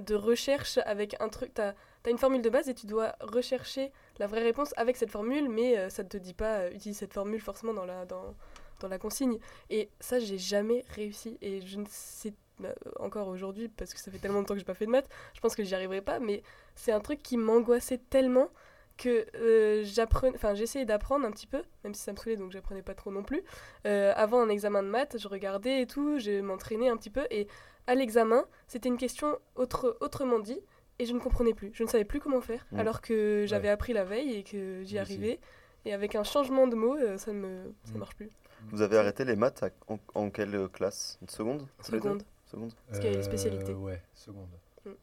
de 0.00 0.14
recherche 0.14 0.78
avec 0.84 1.16
un 1.20 1.28
truc. 1.28 1.52
T'as 1.54 1.74
as 2.04 2.10
une 2.10 2.18
formule 2.18 2.42
de 2.42 2.50
base 2.50 2.68
et 2.68 2.74
tu 2.74 2.86
dois 2.86 3.16
rechercher 3.20 3.92
la 4.18 4.28
vraie 4.28 4.42
réponse 4.42 4.72
avec 4.76 4.96
cette 4.96 5.10
formule, 5.10 5.48
mais 5.48 5.76
euh, 5.76 5.88
ça 5.88 6.04
ne 6.04 6.08
te 6.08 6.16
dit 6.16 6.34
pas 6.34 6.58
euh, 6.58 6.70
utilise 6.70 6.96
cette 6.96 7.12
formule 7.12 7.40
forcément 7.40 7.74
dans 7.74 7.84
la, 7.84 8.06
dans, 8.06 8.34
dans 8.80 8.88
la 8.88 8.98
consigne. 8.98 9.38
Et 9.70 9.90
ça, 9.98 10.20
j'ai 10.20 10.38
jamais 10.38 10.84
réussi. 10.90 11.36
Et 11.40 11.60
je 11.62 11.78
ne 11.78 11.84
sais 11.88 12.32
bah, 12.58 12.74
encore 13.00 13.28
aujourd'hui, 13.28 13.68
parce 13.68 13.92
que 13.92 14.00
ça 14.00 14.10
fait 14.10 14.18
tellement 14.18 14.38
longtemps 14.38 14.54
que 14.54 14.60
j'ai 14.60 14.64
pas 14.64 14.74
fait 14.74 14.86
de 14.86 14.90
maths, 14.90 15.08
je 15.34 15.40
pense 15.40 15.54
que 15.54 15.62
j'y 15.62 15.74
arriverai 15.74 16.00
pas, 16.00 16.20
mais 16.20 16.42
c'est 16.74 16.92
un 16.92 17.00
truc 17.00 17.22
qui 17.22 17.36
m'angoissait 17.36 17.98
tellement 17.98 18.48
que 18.96 19.26
euh, 19.36 19.82
j'apprenais, 19.84 20.34
enfin 20.34 20.54
j'essayais 20.54 20.84
d'apprendre 20.86 21.26
un 21.26 21.30
petit 21.30 21.46
peu, 21.46 21.62
même 21.84 21.94
si 21.94 22.02
ça 22.02 22.12
me 22.12 22.16
saoulait 22.16 22.36
donc 22.36 22.52
j'apprenais 22.52 22.82
pas 22.82 22.94
trop 22.94 23.10
non 23.10 23.22
plus. 23.22 23.42
Euh, 23.86 24.12
avant 24.16 24.40
un 24.40 24.48
examen 24.48 24.82
de 24.82 24.88
maths, 24.88 25.16
je 25.18 25.28
regardais 25.28 25.82
et 25.82 25.86
tout, 25.86 26.18
je 26.18 26.40
m'entraînais 26.40 26.88
un 26.88 26.96
petit 26.96 27.10
peu 27.10 27.26
et 27.30 27.46
à 27.86 27.94
l'examen, 27.94 28.44
c'était 28.68 28.88
une 28.88 28.96
question 28.96 29.38
autre, 29.54 29.96
autrement 30.00 30.38
dit 30.38 30.58
et 30.98 31.04
je 31.06 31.12
ne 31.12 31.18
comprenais 31.20 31.52
plus, 31.54 31.70
je 31.74 31.82
ne 31.82 31.88
savais 31.88 32.04
plus 32.06 32.20
comment 32.20 32.40
faire 32.40 32.66
Mm. 32.72 32.78
alors 32.80 33.00
que 33.02 33.44
j'avais 33.46 33.68
appris 33.68 33.92
la 33.92 34.04
veille 34.04 34.34
et 34.36 34.42
que 34.42 34.82
j'y 34.82 34.98
arrivais 34.98 35.40
et 35.84 35.92
avec 35.92 36.14
un 36.14 36.24
changement 36.24 36.66
de 36.66 36.74
mots, 36.74 36.96
euh, 36.96 37.16
ça 37.18 37.32
ne 37.32 37.38
me, 37.38 37.74
ça 37.84 37.94
Mm. 37.94 37.98
marche 37.98 38.16
plus. 38.16 38.30
Vous 38.72 38.80
avez 38.80 38.96
arrêté 38.96 39.24
les 39.26 39.36
maths 39.36 39.62
à- 39.62 39.70
en, 39.88 39.98
en 40.14 40.30
quelle 40.30 40.68
classe? 40.70 41.18
Une 41.20 41.28
seconde? 41.28 41.68
Seconde, 41.82 42.22
Seconde? 42.46 42.72
Parce 42.86 42.98
qu'il 43.00 43.10
y 43.10 43.12
a 43.14 43.16
les 43.16 43.22
spécialités. 43.22 43.72
Euh, 43.72 43.74
Ouais, 43.74 44.00
seconde. 44.14 44.48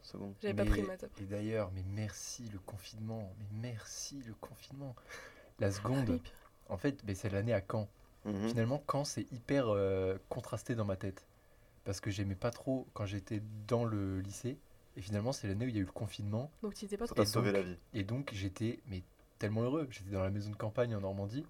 Seconde. 0.02 0.34
j'avais 0.42 0.54
pas 0.54 0.64
pris 0.64 0.82
maths. 0.82 1.06
Et 1.20 1.24
d'ailleurs, 1.24 1.70
mais 1.74 1.84
merci 1.88 2.48
le 2.52 2.58
confinement, 2.58 3.32
mais 3.38 3.46
merci 3.60 4.22
le 4.26 4.34
confinement. 4.34 4.94
La 5.60 5.70
seconde, 5.70 6.20
en 6.68 6.76
fait, 6.76 7.02
mais 7.04 7.14
c'est 7.14 7.30
l'année 7.30 7.54
à 7.54 7.62
Caen. 7.70 7.88
Mhm. 8.24 8.48
Finalement, 8.48 8.82
Caen, 8.90 9.04
c'est 9.04 9.30
hyper 9.32 9.68
euh, 9.68 10.16
contrasté 10.28 10.74
dans 10.74 10.84
ma 10.84 10.96
tête. 10.96 11.26
Parce 11.84 12.00
que 12.00 12.10
j'aimais 12.10 12.34
pas 12.34 12.50
trop 12.50 12.86
quand 12.94 13.04
j'étais 13.06 13.42
dans 13.68 13.84
le 13.84 14.20
lycée. 14.20 14.58
Et 14.96 15.02
finalement, 15.02 15.32
c'est 15.32 15.48
l'année 15.48 15.66
où 15.66 15.68
il 15.68 15.74
y 15.74 15.78
a 15.78 15.82
eu 15.82 15.86
le 15.86 15.92
confinement. 15.92 16.50
Donc 16.62 16.74
tu 16.74 16.86
étais 16.86 16.96
pas 16.96 17.06
trop. 17.06 17.20
Et 17.20 17.26
sauvé 17.26 17.52
donc- 17.52 17.62
la 17.62 17.62
vie. 17.62 17.78
Et 17.92 18.04
donc, 18.04 18.30
j'étais 18.32 18.80
mais 18.86 19.02
tellement 19.38 19.62
heureux. 19.62 19.86
J'étais 19.90 20.10
dans 20.10 20.22
la 20.22 20.30
maison 20.30 20.50
de 20.50 20.56
campagne 20.56 20.94
en 20.96 21.00
Normandie. 21.00 21.44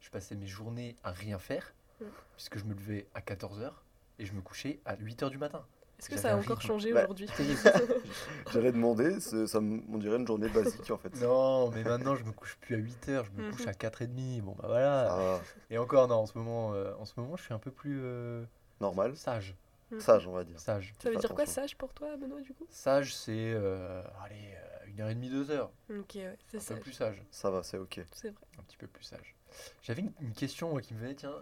Je 0.00 0.10
passais 0.10 0.34
mes 0.36 0.46
journées 0.46 0.96
à 1.02 1.12
rien 1.12 1.38
faire. 1.38 1.72
Mm. 2.00 2.04
Puisque 2.36 2.58
je 2.58 2.64
me 2.64 2.74
levais 2.74 3.06
à 3.14 3.20
14h 3.20 3.72
et 4.18 4.26
je 4.26 4.32
me 4.34 4.40
couchais 4.42 4.80
à 4.84 4.96
8h 4.96 5.30
du 5.30 5.38
matin. 5.38 5.64
Est-ce 5.98 6.08
que 6.10 6.16
ça 6.16 6.30
a 6.30 6.34
un 6.36 6.40
encore 6.40 6.60
changé 6.62 6.92
Bah, 6.92 7.04
aujourd'hui 7.04 7.26
J'allais 8.52 8.72
demander, 8.72 9.18
ça 9.20 9.58
on 9.58 9.98
dirait 9.98 10.16
une 10.16 10.26
journée 10.26 10.48
basique 10.48 10.90
en 10.90 10.96
fait. 10.98 11.14
Non, 11.20 11.70
mais 11.70 11.82
maintenant, 11.82 12.14
je 12.14 12.24
me 12.24 12.32
couche 12.32 12.56
plus 12.60 12.74
à 12.76 12.78
8h. 12.78 13.24
Je 13.24 13.30
me 13.42 13.46
Mhm. 13.48 13.52
couche 13.52 13.66
à 13.66 13.72
4h30. 13.72 14.40
Bon, 14.42 14.52
bah 14.52 14.68
voilà. 14.68 15.08
Ah, 15.10 15.40
Et 15.70 15.78
encore, 15.78 16.06
non, 16.08 16.16
en 16.16 16.26
ce 16.26 16.36
moment, 16.38 16.72
euh, 16.74 16.92
en 16.98 17.04
ce 17.04 17.12
moment 17.18 17.36
je 17.36 17.42
suis 17.42 17.54
un 17.54 17.58
peu 17.58 17.70
plus 17.70 18.00
euh, 18.02 18.44
normal, 18.80 19.16
sage. 19.16 19.56
sage 19.98 20.26
on 20.28 20.32
va 20.32 20.44
dire. 20.44 20.60
Sage. 20.60 20.94
Ça 21.02 21.10
veut 21.10 21.16
dire 21.16 21.34
quoi 21.34 21.46
sage 21.46 21.76
pour 21.76 21.92
toi, 21.92 22.16
Benoît, 22.16 22.40
du 22.40 22.52
coup? 22.54 22.66
Sage, 22.70 23.14
c'est 23.16 23.32
euh, 23.54 24.02
allez, 24.24 24.36
euh, 24.54 24.86
une 24.86 25.00
heure 25.00 25.08
et 25.10 25.14
demie, 25.14 25.30
deux 25.30 25.50
heures. 25.50 25.70
Ok, 25.90 26.12
ouais, 26.14 26.36
c'est 26.46 26.58
Un 26.58 26.60
ça. 26.60 26.74
peu 26.74 26.80
plus 26.80 26.92
sage. 26.92 27.22
Ça 27.30 27.50
va, 27.50 27.62
c'est 27.64 27.78
ok. 27.78 28.00
C'est 28.12 28.28
vrai. 28.30 28.40
Un 28.58 28.62
petit 28.62 28.76
peu 28.76 28.86
plus 28.86 29.04
sage. 29.04 29.34
J'avais 29.82 30.02
une, 30.02 30.12
une 30.20 30.32
question 30.32 30.70
moi, 30.70 30.80
qui 30.80 30.94
me 30.94 31.00
venait, 31.00 31.14
tiens. 31.14 31.34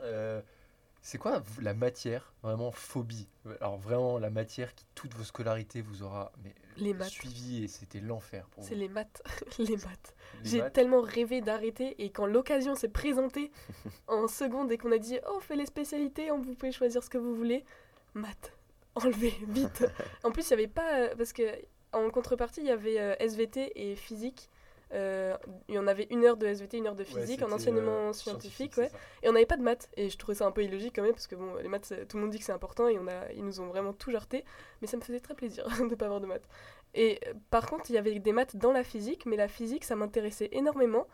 Euh, 1.06 1.10
c'est 1.10 1.18
quoi 1.18 1.42
la 1.60 1.74
matière, 1.74 2.32
vraiment 2.42 2.72
phobie? 2.72 3.28
Alors 3.60 3.78
vraiment 3.78 4.18
la 4.18 4.30
matière 4.30 4.74
qui 4.74 4.84
toute 4.94 5.14
vos 5.14 5.24
scolarités 5.24 5.80
vous 5.80 6.02
aura 6.02 6.32
mais, 6.42 6.54
Les 6.76 6.94
maths. 6.94 7.08
suivi 7.10 7.64
et 7.64 7.68
c'était 7.68 8.00
l'enfer 8.00 8.46
pour 8.50 8.64
C'est 8.64 8.74
vous. 8.74 8.80
les 8.80 8.88
maths. 8.88 9.22
les 9.58 9.76
maths. 9.76 10.14
J'ai 10.44 10.62
tellement 10.72 11.00
rêvé 11.00 11.40
d'arrêter 11.40 12.02
et 12.02 12.10
quand 12.10 12.26
l'occasion 12.26 12.74
s'est 12.74 12.88
présentée 12.88 13.50
en 14.08 14.28
seconde 14.28 14.70
et 14.72 14.78
qu'on 14.78 14.92
a 14.92 14.98
dit 14.98 15.18
oh 15.28 15.34
on 15.36 15.40
fait 15.40 15.56
les 15.56 15.66
spécialités, 15.66 16.30
on 16.30 16.40
vous 16.40 16.54
pouvez 16.54 16.72
choisir 16.72 17.02
ce 17.02 17.10
que 17.10 17.18
vous 17.18 17.34
voulez, 17.34 17.64
maths, 18.14 18.52
enlevé 18.96 19.32
vite. 19.48 19.84
en 20.24 20.30
plus 20.32 20.46
il 20.48 20.50
y 20.50 20.54
avait 20.54 20.68
pas 20.68 20.98
euh, 21.00 21.14
parce 21.16 21.32
que 21.32 21.42
en 21.92 22.10
contrepartie 22.10 22.60
il 22.60 22.66
y 22.66 22.70
avait 22.70 22.98
euh, 23.00 23.14
SVT 23.20 23.72
et 23.90 23.94
physique. 23.96 24.50
Euh, 24.96 25.36
il 25.68 25.74
y 25.74 25.78
en 25.78 25.86
avait 25.86 26.06
une 26.10 26.24
heure 26.24 26.36
de 26.36 26.46
SVT, 26.46 26.78
une 26.78 26.86
heure 26.86 26.94
de 26.94 27.04
physique 27.04 27.42
en 27.42 27.52
enseignement 27.52 28.08
euh, 28.08 28.12
scientifique, 28.12 28.76
ouais. 28.78 28.90
Et 29.22 29.28
on 29.28 29.32
n'avait 29.32 29.46
pas 29.46 29.56
de 29.56 29.62
maths. 29.62 29.88
Et 29.96 30.08
je 30.08 30.16
trouvais 30.16 30.34
ça 30.34 30.46
un 30.46 30.50
peu 30.52 30.64
illogique 30.64 30.94
quand 30.96 31.02
même, 31.02 31.12
parce 31.12 31.26
que 31.26 31.34
bon, 31.36 31.54
les 31.56 31.68
maths, 31.68 31.92
tout 32.08 32.16
le 32.16 32.22
monde 32.22 32.32
dit 32.32 32.38
que 32.38 32.44
c'est 32.44 32.52
important 32.52 32.88
et 32.88 32.98
on 32.98 33.06
a, 33.06 33.30
ils 33.34 33.44
nous 33.44 33.60
ont 33.60 33.66
vraiment 33.66 33.92
tout 33.92 34.10
jarté. 34.10 34.44
Mais 34.80 34.86
ça 34.88 34.96
me 34.96 35.02
faisait 35.02 35.20
très 35.20 35.34
plaisir 35.34 35.66
de 35.90 35.94
pas 35.94 36.06
avoir 36.06 36.20
de 36.20 36.26
maths. 36.26 36.48
Et 36.94 37.20
euh, 37.28 37.34
par 37.50 37.66
contre, 37.66 37.90
il 37.90 37.94
y 37.94 37.98
avait 37.98 38.18
des 38.18 38.32
maths 38.32 38.56
dans 38.56 38.72
la 38.72 38.82
physique, 38.84 39.26
mais 39.26 39.36
la 39.36 39.48
physique, 39.48 39.84
ça 39.84 39.96
m'intéressait 39.96 40.48
énormément. 40.52 41.06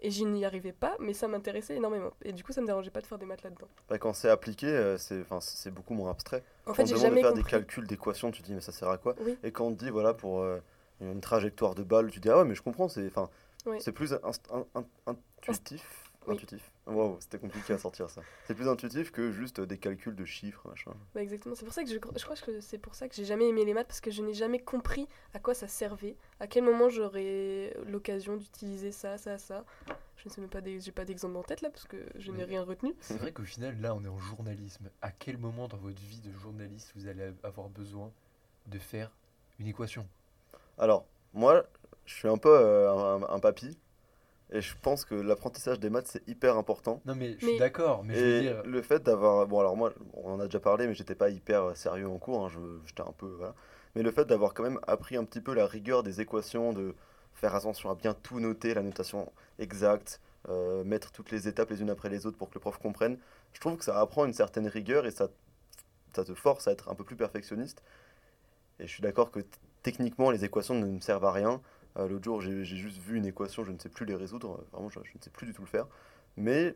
Et 0.00 0.10
je 0.10 0.24
n'y 0.24 0.44
arrivais 0.44 0.72
pas, 0.74 0.94
mais 1.00 1.14
ça 1.14 1.26
m'intéressait 1.26 1.74
énormément. 1.76 2.10
Et 2.22 2.32
du 2.32 2.44
coup, 2.44 2.52
ça 2.52 2.60
me 2.60 2.66
dérangeait 2.66 2.90
pas 2.90 3.00
de 3.00 3.06
faire 3.06 3.16
des 3.18 3.24
maths 3.24 3.42
là-dedans. 3.42 3.66
Bah, 3.88 3.96
quand 3.98 4.12
c'est 4.12 4.28
appliqué, 4.28 4.66
euh, 4.66 4.98
c'est 4.98 5.22
enfin, 5.22 5.40
c'est 5.40 5.70
beaucoup 5.70 5.94
moins 5.94 6.10
abstrait. 6.10 6.44
En 6.66 6.68
Quand 6.68 6.74
fait, 6.74 6.82
on 6.82 6.86
j'ai 6.86 6.94
demande 6.96 7.02
de 7.04 7.08
jamais 7.08 7.20
faire 7.22 7.30
compris. 7.30 7.44
des 7.44 7.50
calculs 7.50 7.86
d'équations, 7.86 8.30
tu 8.30 8.42
te 8.42 8.46
dis 8.46 8.54
mais 8.54 8.60
ça 8.60 8.72
sert 8.72 8.90
à 8.90 8.98
quoi? 8.98 9.14
Oui. 9.22 9.38
Et 9.42 9.52
quand 9.52 9.64
on 9.66 9.74
te 9.74 9.82
dit 9.82 9.88
voilà 9.90 10.12
pour 10.12 10.42
euh, 10.42 10.58
une 11.00 11.20
trajectoire 11.20 11.74
de 11.74 11.82
balle, 11.82 12.10
tu 12.10 12.20
dis 12.20 12.30
ah 12.30 12.38
ouais 12.38 12.44
mais 12.44 12.54
je 12.54 12.62
comprends, 12.62 12.88
c'est 12.88 13.06
enfin 13.06 13.28
Oui. 13.66 13.76
c'est 13.80 13.92
plus 13.92 14.12
inst- 14.12 14.50
in- 14.52 14.66
in- 14.74 14.86
intuitif. 15.06 16.02
Oui. 16.28 16.34
Intuitif. 16.34 16.72
Waouh, 16.86 17.16
c'était 17.20 17.38
compliqué 17.38 17.72
à 17.74 17.78
sortir 17.78 18.10
ça. 18.10 18.20
C'est 18.48 18.54
plus 18.54 18.66
intuitif 18.68 19.12
que 19.12 19.30
juste 19.30 19.60
des 19.60 19.78
calculs 19.78 20.16
de 20.16 20.24
chiffres, 20.24 20.68
machin. 20.68 20.90
Bah, 21.14 21.22
exactement. 21.22 21.54
C'est 21.54 21.64
pour 21.64 21.72
ça 21.72 21.84
que 21.84 21.88
je, 21.88 21.94
je 21.94 22.24
crois 22.24 22.34
que 22.36 22.60
c'est 22.60 22.78
pour 22.78 22.96
ça 22.96 23.08
que 23.08 23.14
j'ai 23.14 23.24
jamais 23.24 23.48
aimé 23.48 23.64
les 23.64 23.74
maths 23.74 23.86
parce 23.86 24.00
que 24.00 24.10
je 24.10 24.22
n'ai 24.22 24.34
jamais 24.34 24.58
compris 24.58 25.06
à 25.34 25.38
quoi 25.38 25.54
ça 25.54 25.68
servait, 25.68 26.16
à 26.40 26.48
quel 26.48 26.64
moment 26.64 26.88
j'aurais 26.88 27.76
l'occasion 27.86 28.36
d'utiliser 28.36 28.90
ça, 28.90 29.18
ça, 29.18 29.38
ça. 29.38 29.64
Je 30.16 30.28
ne 30.28 30.30
sais 30.34 30.40
même 30.40 30.50
pas, 30.50 30.60
des- 30.60 30.80
j'ai 30.80 30.90
pas 30.90 31.04
d'exemple 31.04 31.36
en 31.36 31.44
tête 31.44 31.60
là 31.60 31.70
parce 31.70 31.84
que 31.86 31.96
je 32.16 32.32
n'ai 32.32 32.38
Mais- 32.38 32.44
rien 32.44 32.62
retenu. 32.64 32.92
C'est 33.00 33.18
vrai 33.18 33.30
qu'au 33.30 33.44
final, 33.44 33.80
là, 33.80 33.94
on 33.94 34.02
est 34.02 34.08
en 34.08 34.18
journalisme. 34.18 34.90
À 35.02 35.12
quel 35.12 35.38
moment 35.38 35.68
dans 35.68 35.76
votre 35.76 36.00
vie 36.02 36.20
de 36.20 36.32
journaliste 36.32 36.90
vous 36.96 37.06
allez 37.06 37.32
avoir 37.44 37.68
besoin 37.68 38.10
de 38.66 38.78
faire 38.80 39.12
une 39.60 39.68
équation? 39.68 40.08
Alors, 40.78 41.06
moi, 41.34 41.64
je 42.04 42.14
suis 42.14 42.28
un 42.28 42.38
peu 42.38 42.50
euh, 42.50 42.90
un, 42.92 43.22
un 43.34 43.38
papy 43.40 43.76
et 44.52 44.60
je 44.60 44.74
pense 44.80 45.04
que 45.04 45.14
l'apprentissage 45.14 45.80
des 45.80 45.90
maths 45.90 46.06
c'est 46.06 46.26
hyper 46.28 46.56
important. 46.56 47.00
Non, 47.04 47.14
mais 47.16 47.36
je 47.38 47.44
Mais- 47.46 47.52
suis 47.52 47.58
d'accord, 47.58 48.04
mais 48.04 48.14
je 48.14 48.20
veux 48.20 48.36
Et 48.38 48.40
dire. 48.42 48.62
le 48.64 48.82
fait 48.82 49.02
d'avoir. 49.02 49.46
Bon, 49.46 49.60
alors 49.60 49.76
moi, 49.76 49.92
on 50.14 50.32
en 50.32 50.40
a 50.40 50.44
déjà 50.44 50.60
parlé, 50.60 50.86
mais 50.86 50.94
j'étais 50.94 51.14
pas 51.16 51.30
hyper 51.30 51.62
euh, 51.70 51.74
sérieux 51.74 52.08
en 52.08 52.18
cours. 52.18 52.44
hein, 52.44 52.48
je- 52.48 52.86
J'étais 52.86 53.02
un 53.02 53.12
peu. 53.16 53.26
Voilà. 53.38 53.54
Mais 53.94 54.02
le 54.02 54.10
fait 54.10 54.24
d'avoir 54.26 54.54
quand 54.54 54.62
même 54.62 54.78
appris 54.86 55.16
un 55.16 55.24
petit 55.24 55.40
peu 55.40 55.54
la 55.54 55.66
rigueur 55.66 56.02
des 56.02 56.20
équations, 56.20 56.72
de 56.72 56.94
faire 57.34 57.54
attention 57.54 57.90
à 57.90 57.94
bien 57.94 58.14
tout 58.14 58.40
noter, 58.40 58.74
la 58.74 58.82
notation 58.82 59.30
exacte, 59.58 60.20
euh, 60.48 60.84
mettre 60.84 61.10
toutes 61.12 61.30
les 61.30 61.48
étapes 61.48 61.70
les 61.70 61.80
unes 61.82 61.90
après 61.90 62.08
les 62.08 62.24
autres 62.26 62.36
pour 62.38 62.48
que 62.48 62.54
le 62.54 62.60
prof 62.60 62.78
comprenne, 62.78 63.18
je 63.52 63.60
trouve 63.60 63.76
que 63.78 63.84
ça 63.84 63.98
apprend 64.00 64.24
une 64.26 64.32
certaine 64.34 64.68
rigueur 64.68 65.06
et 65.06 65.10
ça, 65.10 65.28
ça 66.14 66.24
te 66.24 66.34
force 66.34 66.68
à 66.68 66.72
être 66.72 66.88
un 66.90 66.94
peu 66.94 67.04
plus 67.04 67.16
perfectionniste. 67.16 67.82
Et 68.78 68.86
je 68.86 68.92
suis 68.92 69.02
d'accord 69.02 69.30
que 69.30 69.40
techniquement, 69.92 70.30
les 70.32 70.44
équations 70.44 70.74
ne 70.74 70.84
me 70.86 71.00
servent 71.00 71.24
à 71.24 71.32
rien. 71.32 71.62
Euh, 71.96 72.08
L'autre 72.08 72.24
jour, 72.24 72.40
j'ai 72.42 72.64
juste 72.64 72.98
vu 72.98 73.16
une 73.16 73.24
équation, 73.26 73.64
je 73.64 73.70
ne 73.70 73.78
sais 73.78 73.88
plus 73.88 74.04
les 74.04 74.16
résoudre. 74.16 74.64
Vraiment, 74.72 74.88
je, 74.88 74.98
je 75.04 75.16
ne 75.16 75.22
sais 75.22 75.30
plus 75.30 75.46
du 75.46 75.52
tout 75.54 75.62
le 75.62 75.68
faire. 75.68 75.86
Mais 76.36 76.74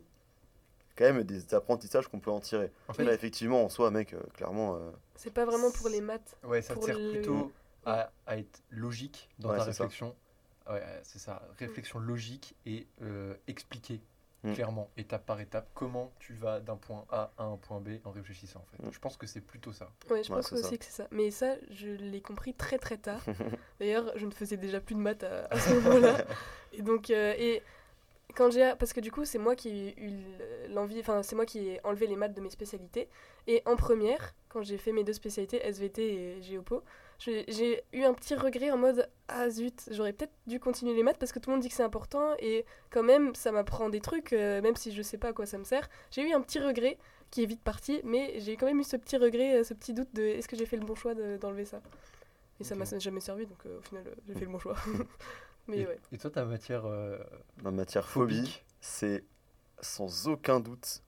quand 0.96 1.04
même 1.12 1.24
des 1.24 1.52
apprentissages 1.54 2.06
qu'on 2.08 2.20
peut 2.20 2.30
en 2.30 2.40
tirer. 2.40 2.70
En 2.88 2.92
fait, 2.92 3.04
Là, 3.04 3.12
effectivement, 3.12 3.64
en 3.64 3.68
soi, 3.68 3.90
mec, 3.90 4.12
euh, 4.14 4.20
clairement, 4.34 4.76
euh, 4.76 4.90
C'est 5.16 5.34
pas 5.34 5.44
vraiment 5.44 5.70
pour 5.72 5.88
les 5.88 6.00
maths. 6.00 6.36
ouais, 6.44 6.62
ça 6.62 6.76
te 6.76 6.84
sert 6.84 6.98
le- 6.98 7.10
plutôt 7.10 7.52
à, 7.84 8.12
à 8.26 8.38
être 8.38 8.62
logique 8.70 9.28
dans 9.40 9.50
Ouais, 9.50 9.56
ta 9.56 9.64
ça. 9.64 9.70
réflexion. 9.84 10.14
Ouais, 10.68 10.80
euh, 10.82 11.00
c'est 11.02 11.18
ça. 11.18 11.42
Réflexion 11.58 11.98
logique 11.98 12.54
et 12.64 12.86
euh, 13.02 13.34
expliquer 13.48 14.00
Mm. 14.42 14.54
clairement, 14.54 14.90
étape 14.96 15.26
par 15.26 15.40
étape, 15.40 15.68
comment 15.74 16.10
tu 16.18 16.32
vas 16.34 16.60
d'un 16.60 16.76
point 16.76 17.04
A 17.10 17.30
à 17.36 17.44
un 17.44 17.56
point 17.58 17.78
B 17.80 17.98
en 18.04 18.10
réfléchissant. 18.10 18.60
En 18.60 18.76
fait. 18.76 18.82
Mm. 18.88 18.92
Je 18.92 18.98
pense 18.98 19.16
que 19.18 19.26
c'est 19.26 19.40
plutôt 19.42 19.72
ça. 19.72 19.90
Ouais, 20.08 20.22
je 20.24 20.30
Ouais, 20.32 20.38
pense 20.38 20.48
ça. 20.48 20.56
aussi 20.56 20.78
que 20.78 20.84
c'est 20.84 21.02
ça. 21.02 21.08
Mais 21.10 21.30
ça, 21.30 21.56
je 21.70 21.88
l'ai 21.88 22.22
compris 22.22 22.54
très 22.54 22.78
très 22.78 22.96
tard. 22.96 23.20
D'ailleurs, 23.80 24.10
je 24.16 24.24
ne 24.26 24.30
faisais 24.30 24.56
déjà 24.56 24.80
plus 24.80 24.94
de 24.94 25.00
maths 25.00 25.24
à, 25.24 25.46
à 25.50 25.58
ce 25.58 25.74
moment-là. 25.74 26.24
Et 26.72 26.82
donc, 26.82 27.10
euh, 27.10 27.34
et 27.36 27.62
quand 28.36 28.48
j'ai, 28.50 28.74
parce 28.78 28.92
que 28.92 29.00
du 29.00 29.10
coup, 29.10 29.24
c'est 29.24 29.38
moi 29.38 29.56
qui 29.56 29.68
ai 29.88 30.00
eu 30.00 30.12
l'envie, 30.68 31.00
enfin, 31.00 31.22
c'est 31.24 31.34
moi 31.34 31.44
qui 31.44 31.66
ai 31.68 31.80
enlevé 31.84 32.06
les 32.06 32.14
maths 32.14 32.32
de 32.32 32.40
mes 32.40 32.48
spécialités. 32.50 33.08
Et 33.48 33.60
en 33.66 33.74
première, 33.74 34.34
quand 34.48 34.62
j'ai 34.62 34.78
fait 34.78 34.92
mes 34.92 35.02
deux 35.02 35.12
spécialités, 35.12 35.60
SVT 35.66 36.00
et 36.38 36.42
Géopo, 36.42 36.84
j'ai 37.20 37.82
eu 37.92 38.02
un 38.04 38.14
petit 38.14 38.34
regret 38.34 38.70
en 38.70 38.78
mode 38.78 39.08
ah 39.28 39.50
zut, 39.50 39.88
j'aurais 39.90 40.12
peut-être 40.12 40.32
dû 40.46 40.58
continuer 40.58 40.94
les 40.94 41.02
maths 41.02 41.18
parce 41.18 41.32
que 41.32 41.38
tout 41.38 41.50
le 41.50 41.56
monde 41.56 41.62
dit 41.62 41.68
que 41.68 41.74
c'est 41.74 41.82
important 41.82 42.34
et 42.38 42.64
quand 42.90 43.02
même, 43.02 43.34
ça 43.34 43.52
m'apprend 43.52 43.90
des 43.90 44.00
trucs, 44.00 44.32
euh, 44.32 44.62
même 44.62 44.74
si 44.76 44.92
je 44.92 45.02
sais 45.02 45.18
pas 45.18 45.28
à 45.28 45.32
quoi 45.32 45.44
ça 45.46 45.58
me 45.58 45.64
sert. 45.64 45.88
J'ai 46.10 46.22
eu 46.22 46.32
un 46.32 46.40
petit 46.40 46.58
regret 46.58 46.98
qui 47.30 47.42
est 47.42 47.46
vite 47.46 47.62
parti, 47.62 48.00
mais 48.04 48.40
j'ai 48.40 48.56
quand 48.56 48.66
même 48.66 48.80
eu 48.80 48.84
ce 48.84 48.96
petit 48.96 49.16
regret, 49.16 49.58
euh, 49.60 49.64
ce 49.64 49.74
petit 49.74 49.92
doute 49.92 50.08
de 50.14 50.22
est-ce 50.22 50.48
que 50.48 50.56
j'ai 50.56 50.66
fait 50.66 50.76
le 50.78 50.84
bon 50.84 50.94
choix 50.94 51.14
de- 51.14 51.36
d'enlever 51.36 51.64
ça? 51.64 51.80
Et 52.58 52.64
ça 52.64 52.74
m'a 52.74 52.84
jamais 52.84 53.20
servi, 53.20 53.46
donc 53.46 53.58
euh, 53.66 53.78
au 53.78 53.82
final, 53.82 54.04
euh, 54.06 54.14
j'ai 54.26 54.34
fait 54.34 54.44
le 54.44 54.50
bon 54.50 54.58
choix. 54.58 54.76
mais 55.68 55.78
et, 55.80 55.86
ouais. 55.86 55.98
et 56.12 56.18
toi, 56.18 56.30
ta 56.30 56.44
matière 56.44 56.84
euh, 56.86 57.18
ma 57.62 57.70
matière 57.70 58.08
phobie, 58.08 58.36
phobique? 58.36 58.64
c'est 58.80 59.24
sans 59.80 60.28
aucun 60.28 60.60
doute 60.60 61.02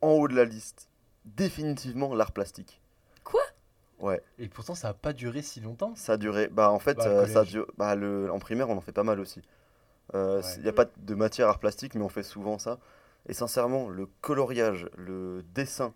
en 0.00 0.10
haut 0.12 0.28
de 0.28 0.34
la 0.34 0.44
liste, 0.44 0.88
définitivement 1.24 2.14
l'art 2.14 2.32
plastique. 2.32 2.80
Ouais, 3.98 4.22
Et 4.38 4.48
pourtant, 4.48 4.74
ça 4.74 4.88
n'a 4.88 4.94
pas 4.94 5.12
duré 5.12 5.42
si 5.42 5.60
longtemps. 5.60 5.94
ça 5.94 6.12
a 6.14 6.16
duré. 6.16 6.48
Bah, 6.48 6.70
en 6.70 6.78
fait, 6.78 6.96
Bah, 6.96 7.06
euh, 7.06 7.26
ça 7.26 7.40
a 7.40 7.44
duré- 7.44 7.66
bah, 7.78 7.94
le, 7.94 8.30
en 8.30 8.38
primaire, 8.38 8.68
on 8.68 8.76
en 8.76 8.80
fait 8.80 8.92
pas 8.92 9.02
mal 9.02 9.20
aussi. 9.20 9.42
Il 10.14 10.20
Ouais. 10.42 10.60
n'y 10.62 10.68
a 10.68 10.72
pas 10.72 10.86
de 10.96 11.14
matière 11.14 11.48
art 11.48 11.58
plastique, 11.58 11.94
mais 11.94 12.02
on 12.02 12.08
fait 12.08 12.22
souvent 12.22 12.58
ça. 12.58 12.78
Et 13.28 13.34
sincèrement, 13.34 13.88
le 13.88 14.06
coloriage, 14.20 14.88
le 14.96 15.44
dessin, 15.54 15.94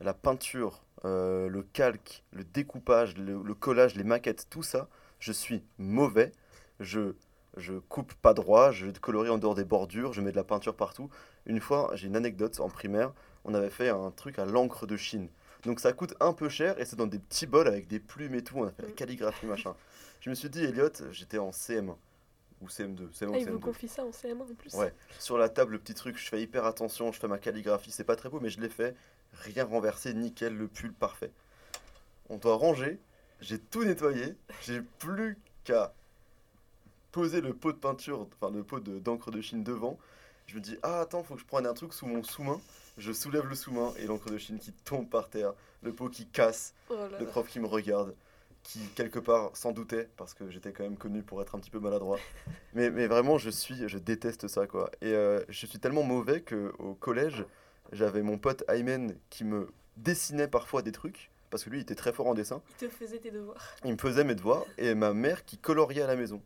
la 0.00 0.14
peinture, 0.14 0.82
euh, 1.04 1.48
le 1.48 1.62
calque, 1.62 2.24
le 2.32 2.44
découpage, 2.44 3.16
le, 3.16 3.42
le 3.42 3.54
collage, 3.54 3.94
les 3.94 4.04
maquettes, 4.04 4.46
tout 4.50 4.62
ça, 4.62 4.88
je 5.20 5.32
suis 5.32 5.62
mauvais. 5.78 6.32
Je, 6.80 7.14
je 7.56 7.74
coupe 7.74 8.14
pas 8.14 8.34
droit, 8.34 8.72
je 8.72 8.90
colorie 8.90 9.30
en 9.30 9.38
dehors 9.38 9.54
des 9.54 9.64
bordures, 9.64 10.12
je 10.12 10.20
mets 10.20 10.32
de 10.32 10.36
la 10.36 10.44
peinture 10.44 10.74
partout. 10.74 11.08
Une 11.46 11.60
fois, 11.60 11.90
j'ai 11.94 12.08
une 12.08 12.16
anecdote 12.16 12.58
en 12.60 12.68
primaire, 12.68 13.12
on 13.44 13.54
avait 13.54 13.70
fait 13.70 13.88
un 13.90 14.10
truc 14.10 14.38
à 14.38 14.44
l'encre 14.46 14.86
de 14.86 14.96
Chine. 14.96 15.28
Donc 15.64 15.78
ça 15.80 15.92
coûte 15.92 16.14
un 16.20 16.32
peu 16.32 16.48
cher 16.48 16.78
et 16.80 16.84
c'est 16.84 16.96
dans 16.96 17.06
des 17.06 17.18
petits 17.18 17.46
bols 17.46 17.68
avec 17.68 17.86
des 17.86 18.00
plumes 18.00 18.34
et 18.34 18.42
tout. 18.42 18.58
On 18.58 18.66
a 18.66 18.70
fait 18.72 18.82
la 18.82 18.88
Mm. 18.88 18.94
calligraphie, 18.94 19.46
machin. 19.46 19.74
Je 20.20 20.30
me 20.30 20.34
suis 20.34 20.50
dit, 20.50 20.64
Elliot, 20.64 20.88
j'étais 21.12 21.38
en 21.38 21.50
CM1 21.52 21.96
ou 22.60 22.68
CM2, 22.68 23.08
CM1 23.12 23.32
Ah, 23.34 23.38
ils 23.38 23.44
vous 23.48 23.58
CM2 23.58 23.60
confient 23.60 23.88
ça 23.88 24.04
en 24.04 24.10
CM1 24.12 24.42
en 24.50 24.54
plus 24.54 24.74
Ouais. 24.74 24.92
sur 25.18 25.38
la 25.38 25.48
table, 25.48 25.72
le 25.72 25.78
petit 25.78 25.94
truc, 25.94 26.16
je 26.16 26.28
fais 26.28 26.40
hyper 26.42 26.64
attention, 26.64 27.10
je 27.12 27.18
fais 27.18 27.28
ma 27.28 27.38
calligraphie, 27.38 27.90
c'est 27.90 28.04
pas 28.04 28.16
très 28.16 28.28
beau, 28.28 28.38
mais 28.40 28.50
je 28.50 28.60
l'ai 28.60 28.68
fait, 28.68 28.94
rien 29.34 29.64
renversé, 29.64 30.14
nickel, 30.14 30.56
le 30.56 30.68
pull 30.68 30.92
parfait. 30.92 31.30
On 32.28 32.36
doit 32.38 32.54
ranger, 32.56 32.98
j'ai 33.40 33.58
tout 33.58 33.84
nettoyé, 33.84 34.36
j'ai 34.62 34.80
plus 34.80 35.36
qu'à 35.64 35.92
poser 37.10 37.40
le 37.40 37.52
pot 37.52 37.72
de 37.72 37.78
peinture, 37.78 38.20
enfin 38.40 38.52
le 38.52 38.62
pot 38.64 38.80
de- 38.80 38.98
d'encre 38.98 39.30
de 39.30 39.40
Chine 39.40 39.62
devant. 39.64 39.98
Je 40.46 40.54
me 40.56 40.60
dis, 40.60 40.76
ah 40.82 41.00
attends, 41.00 41.22
faut 41.22 41.34
que 41.34 41.40
je 41.40 41.46
prenne 41.46 41.66
un 41.66 41.74
truc 41.74 41.92
sous 41.92 42.06
mon 42.06 42.22
sous-main. 42.22 42.60
Je 42.98 43.12
soulève 43.12 43.46
le 43.46 43.54
sous-main 43.54 43.92
et 43.98 44.06
l'encre 44.06 44.30
de 44.30 44.38
Chine 44.38 44.58
qui 44.58 44.72
tombe 44.72 45.08
par 45.08 45.28
terre, 45.30 45.54
le 45.82 45.92
pot 45.92 46.08
qui 46.08 46.26
casse, 46.26 46.74
Oh 46.90 46.94
là 46.94 47.08
le 47.18 47.24
là. 47.24 47.30
prof 47.30 47.46
qui 47.48 47.58
me 47.60 47.66
regarde. 47.66 48.14
qui 48.62 48.78
quelque 48.94 49.18
part 49.18 49.56
s'en 49.56 49.72
doutait 49.72 50.08
parce 50.16 50.34
que 50.34 50.48
j'étais 50.50 50.72
quand 50.72 50.84
même 50.84 50.96
connu 50.96 51.22
pour 51.22 51.40
être 51.42 51.54
un 51.54 51.58
petit 51.58 51.70
peu 51.70 51.80
maladroit. 51.80 52.18
mais, 52.74 52.90
mais 52.90 53.06
vraiment, 53.06 53.38
je 53.38 53.50
suis, 53.50 53.88
je 53.88 53.98
déteste 53.98 54.46
ça 54.46 54.66
quoi. 54.66 54.90
Et 55.00 55.12
euh, 55.14 55.42
je 55.48 55.66
suis 55.66 55.78
tellement 55.80 56.02
mauvais 56.04 56.42
que 56.42 56.72
au 56.78 56.94
collège, 56.94 57.44
j'avais 57.92 58.22
mon 58.22 58.38
pote 58.38 58.62
Aymen 58.68 59.16
qui 59.30 59.44
me 59.44 59.68
dessinait 59.96 60.48
parfois 60.48 60.82
des 60.82 60.92
trucs 60.92 61.30
parce 61.50 61.64
que 61.64 61.70
lui 61.70 61.78
il 61.78 61.82
était 61.82 61.94
très 61.94 62.12
fort 62.12 62.26
en 62.28 62.34
dessin. 62.34 62.62
Il 62.70 62.76
te 62.76 62.88
faisait 62.88 63.18
tes 63.18 63.30
devoirs. 63.30 63.74
Il 63.84 63.92
me 63.92 63.98
faisait 63.98 64.22
mes 64.24 64.34
devoirs 64.34 64.64
et 64.78 64.94
ma 64.94 65.12
mère 65.12 65.44
qui 65.44 65.58
coloriait 65.58 66.02
à 66.02 66.06
la 66.06 66.16
maison 66.16 66.40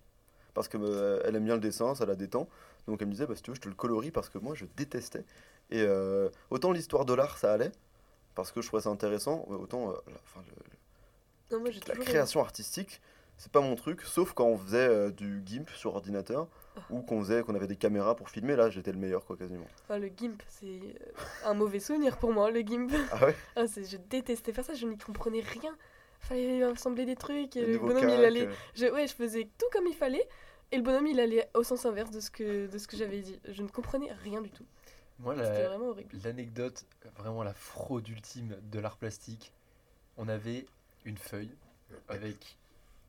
parce 0.55 0.69
que 0.69 0.79
euh, 0.81 1.21
elle 1.25 1.37
aime 1.37 1.45
bien 1.45 1.55
le 1.55 1.61
dessin, 1.61 1.95
ça 1.95 2.07
la 2.07 2.15
détend. 2.17 2.49
Donc 2.87 3.03
elle 3.03 3.09
me 3.09 3.13
disait 3.13 3.27
bah 3.27 3.35
si 3.37 3.43
tu 3.43 3.51
veux 3.51 3.57
je 3.57 3.61
te 3.61 3.69
le 3.69 3.75
colorie 3.75 4.11
parce 4.11 4.29
que 4.31 4.39
moi 4.39 4.55
je 4.55 4.65
détestais. 4.77 5.25
Et 5.71 5.83
euh, 5.83 6.29
autant 6.51 6.73
l'histoire 6.73 7.05
de 7.05 7.15
l'art 7.15 7.39
ça 7.39 7.53
allait 7.53 7.73
parce 8.35 8.53
que 8.53 8.61
je 8.61 8.67
trouvais 8.69 8.83
ça 8.83 8.91
intéressant, 8.91 9.45
autant 9.49 9.91
euh, 9.91 9.95
la, 10.07 10.13
enfin, 10.25 10.41
le- 10.47 11.57
Non, 11.57 11.61
moi 11.63 11.71
j'ai 11.71 11.81
la 11.81 11.87
toujours 11.95 12.05
création 12.05 12.41
artistique, 12.41 13.01
c'est 13.39 13.51
pas 13.51 13.61
mon 13.63 13.75
truc, 13.77 14.03
sauf 14.03 14.33
quand 14.35 14.45
on 14.47 14.59
faisait 14.59 14.87
euh, 14.89 15.11
du 15.11 15.43
GIMP 15.45 15.69
sur 15.71 15.95
ordinateur 15.95 16.47
Ah. 16.77 16.81
ou 16.91 17.01
qu'on 17.01 17.21
faisait 17.21 17.43
qu'on 17.43 17.55
avait 17.55 17.67
des 17.67 17.77
caméras 17.77 18.15
pour 18.15 18.29
filmer. 18.29 18.55
Là, 18.55 18.69
j'étais 18.69 18.93
le 18.93 18.99
meilleur 18.99 19.25
quoi 19.25 19.37
quasiment. 19.39 19.67
Enfin, 19.85 19.99
le 19.99 20.09
GIMP, 20.15 20.43
c'est 20.49 20.81
un 21.47 21.55
mauvais 21.55 21.81
souvenir 21.81 22.19
pour 22.19 22.33
moi, 22.33 22.51
le 22.51 22.61
GIMP. 22.61 22.91
Ah 23.13 23.25
ouais? 23.25 23.35
Ah, 23.57 23.65
je 23.67 23.97
détestais 23.97 24.53
faire 24.53 24.65
ça, 24.65 24.75
je 24.75 24.87
n'y 24.87 24.99
comprenais 24.99 25.41
rien. 25.41 25.75
Fallait 26.21 26.63
assembler 26.63 27.07
des 27.07 27.17
trucs, 27.17 27.57
et 27.57 27.65
Le 27.65 27.79
bonhomme 27.79 28.09
il 28.11 28.23
allait. 28.25 28.49
Je, 28.75 28.87
ouais, 28.87 29.07
je 29.07 29.15
faisais 29.15 29.49
tout 29.59 29.67
comme 29.73 29.87
il 29.87 29.95
fallait, 29.95 30.29
et 30.73 30.77
le 30.77 30.83
bonhomme 30.83 31.07
il 31.07 31.21
allait 31.21 31.49
au 31.55 31.63
sens 31.63 31.87
inverse 31.87 32.11
de 32.11 32.21
ce 32.21 32.31
que, 32.31 32.67
de 32.67 32.79
ce 32.79 32.87
que 32.87 32.97
j'avais 32.99 33.21
dit. 33.21 33.41
Je 33.49 33.63
ne 33.63 33.69
comprenais 33.69 34.13
rien 34.25 34.43
du 34.43 34.51
tout. 34.51 34.65
Moi, 35.19 35.35
C'était 35.37 35.63
la- 35.63 35.69
vraiment 35.69 35.87
horrible. 35.91 36.17
l'anecdote, 36.25 36.85
vraiment 37.17 37.43
la 37.43 37.55
fraude 37.55 38.07
ultime 38.09 38.57
de 38.71 38.79
l'art 38.79 38.97
plastique, 38.99 39.53
on 40.19 40.29
avait 40.29 40.67
une 41.05 41.17
feuille 41.17 41.55
avec 42.09 42.57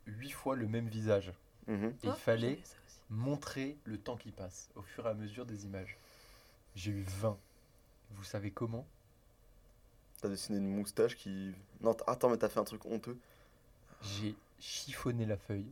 huit 0.05 0.32
fois 0.32 0.55
le 0.55 0.68
même 0.68 0.88
visage. 0.88 1.34
mhm. 1.68 1.86
Et 1.86 1.93
il 2.03 2.10
Ah, 2.10 2.14
fallait 2.16 2.60
montrer 3.10 3.78
le 3.84 3.97
temps 3.97 4.16
qui 4.18 4.32
passe 4.32 4.70
au 4.76 4.82
fur 4.82 5.05
et 5.05 5.10
à 5.10 5.14
mesure 5.14 5.45
des 5.45 5.66
images. 5.66 5.97
J'ai 6.76 6.91
eu 6.91 7.01
20. 7.03 7.38
Vous 8.12 8.24
savez 8.24 8.51
comment? 8.51 8.86
T'as 10.22 10.30
dessiné 10.30 10.58
une 10.60 10.68
moustache 10.76 11.16
qui. 11.18 11.53
Non, 11.82 11.95
attends, 12.08 12.30
mais 12.30 12.38
t'as 12.38 12.49
fait 12.49 12.60
un 12.60 12.64
truc 12.64 12.86
honteux. 12.86 13.18
J'ai 14.01 14.36
chiffonné 14.60 15.26
la 15.26 15.38
feuille 15.38 15.72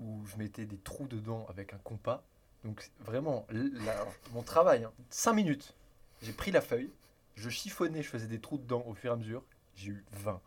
où 0.00 0.24
je 0.26 0.36
mettais 0.36 0.66
des 0.66 0.76
trous 0.78 1.06
dedans 1.08 1.46
avec 1.48 1.72
un 1.72 1.78
compas. 1.78 2.22
Donc 2.66 2.90
vraiment 3.00 3.46
la- 3.50 4.06
mon 4.34 4.42
travail, 4.42 4.86
5 5.10 5.32
minutes. 5.34 5.74
J'ai 6.22 6.32
pris 6.32 6.50
la 6.50 6.60
feuille, 6.60 6.90
je 7.36 7.48
chiffonnais, 7.48 8.02
je 8.02 8.08
faisais 8.08 8.26
des 8.26 8.40
trous 8.40 8.58
dedans 8.58 8.82
au 8.86 8.94
fur 8.94 9.10
et 9.10 9.14
à 9.14 9.16
mesure. 9.16 9.42
J'ai 9.76 9.90
eu 9.90 10.04
20. 10.12 10.40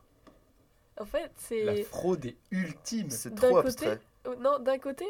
En 0.99 1.05
fait, 1.05 1.31
La 1.51 1.75
c'est. 1.75 1.83
fraude 1.83 2.25
est 2.25 2.35
ultime. 2.51 3.09
C'est 3.09 3.29
D'un 3.29 3.35
trop 3.47 3.61
côté- 3.61 3.67
abstrait. 3.87 3.99
Oh, 4.27 4.35
Non, 4.39 4.59
d'un 4.59 4.77
côté, 4.79 5.05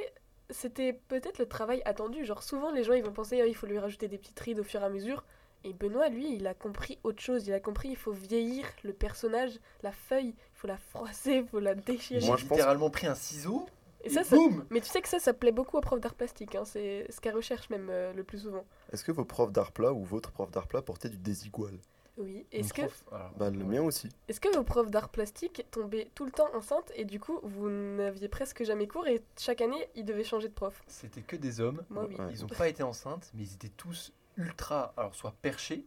c'était 0.51 0.93
peut-être 0.93 1.39
le 1.39 1.47
travail 1.47 1.81
attendu. 1.85 2.25
Genre, 2.25 2.43
souvent 2.43 2.71
les 2.71 2.83
gens 2.83 2.93
ils 2.93 3.03
vont 3.03 3.11
penser, 3.13 3.41
Ah, 3.41 3.47
il 3.47 3.55
faut 3.55 3.65
lui 3.65 3.79
rajouter 3.79 4.07
des 4.07 4.17
petites 4.19 4.39
rides 4.39 4.59
au 4.59 4.63
fur 4.63 4.81
et 4.81 4.85
à 4.85 4.89
mesure. 4.89 5.23
Et 5.63 5.73
Benoît, 5.73 6.09
lui, 6.09 6.35
il 6.35 6.45
a 6.47 6.53
compris 6.53 6.99
autre 7.03 7.21
chose. 7.21 7.47
Il 7.47 7.53
a 7.53 7.59
compris, 7.59 7.89
il 7.89 7.97
faut 7.97 8.11
vieillir 8.13 8.65
le 8.83 8.93
personnage, 8.93 9.59
la 9.81 9.91
feuille, 9.91 10.29
il 10.37 10.55
faut 10.57 10.67
la 10.67 10.77
froisser, 10.77 11.37
il 11.37 11.47
faut 11.47 11.59
la 11.59 11.73
déchirer. 11.75 12.19
J'ai 12.21 12.27
Moi, 12.27 12.37
pense- 12.37 12.49
littéralement 12.51 12.89
pris 12.91 13.07
un 13.07 13.15
ciseau 13.15 13.65
Et 14.03 14.09
ça, 14.09 14.23
ça- 14.23 14.37
Mais 14.69 14.79
tu 14.81 14.87
sais 14.87 15.01
que 15.01 15.09
ça, 15.09 15.19
ça 15.19 15.33
plaît 15.33 15.51
beaucoup 15.51 15.77
aux 15.77 15.81
profs 15.81 15.99
d'art 15.99 16.15
plastique. 16.15 16.55
Hein. 16.55 16.63
C'est 16.65 17.05
ce 17.11 17.19
qu'elle 17.19 17.35
recherche 17.35 17.69
même 17.69 17.89
euh, 17.89 18.13
le 18.13 18.23
plus 18.23 18.39
souvent. 18.39 18.63
Est-ce 18.91 19.03
que 19.03 19.11
vos 19.11 19.25
profs 19.25 19.51
d'art 19.51 19.71
plat 19.71 19.91
ou 19.93 20.03
votre 20.05 20.31
prof 20.31 20.49
d'art 20.51 20.67
plat 20.67 20.81
portaient 20.81 21.09
du 21.09 21.17
désigual? 21.17 21.77
Oui. 22.17 22.45
Est-ce 22.51 22.73
que, 22.73 22.81
prof- 22.81 23.05
alors, 23.13 23.31
Bah, 23.37 23.49
le 23.49 23.57
ouais. 23.59 23.63
mien 23.63 23.81
aussi. 23.81 24.09
est-ce 24.27 24.39
que 24.41 24.53
vos 24.55 24.63
profs 24.63 24.89
d'art 24.91 25.07
plastique 25.09 25.65
tombaient 25.71 26.09
tout 26.15 26.25
le 26.25 26.31
temps 26.31 26.49
enceintes 26.53 26.91
et 26.95 27.05
du 27.05 27.19
coup, 27.19 27.39
vous 27.43 27.69
n'aviez 27.69 28.27
presque 28.27 28.63
jamais 28.63 28.87
cours 28.87 29.07
et 29.07 29.21
chaque 29.37 29.61
année, 29.61 29.87
ils 29.95 30.03
devaient 30.05 30.23
changer 30.25 30.49
de 30.49 30.53
prof? 30.53 30.81
C'était 30.87 31.21
que 31.21 31.35
des 31.37 31.61
hommes. 31.61 31.83
Moi, 31.89 32.05
oui. 32.09 32.15
Ouais. 32.15 32.25
Ils 32.33 32.41
n'ont 32.41 32.47
pas 32.47 32.67
été 32.67 32.83
enceintes, 32.83 33.31
mais 33.33 33.43
ils 33.43 33.53
étaient 33.53 33.69
tous 33.69 34.11
ultra, 34.37 34.93
alors 34.97 35.15
soit 35.15 35.33
perchés, 35.41 35.85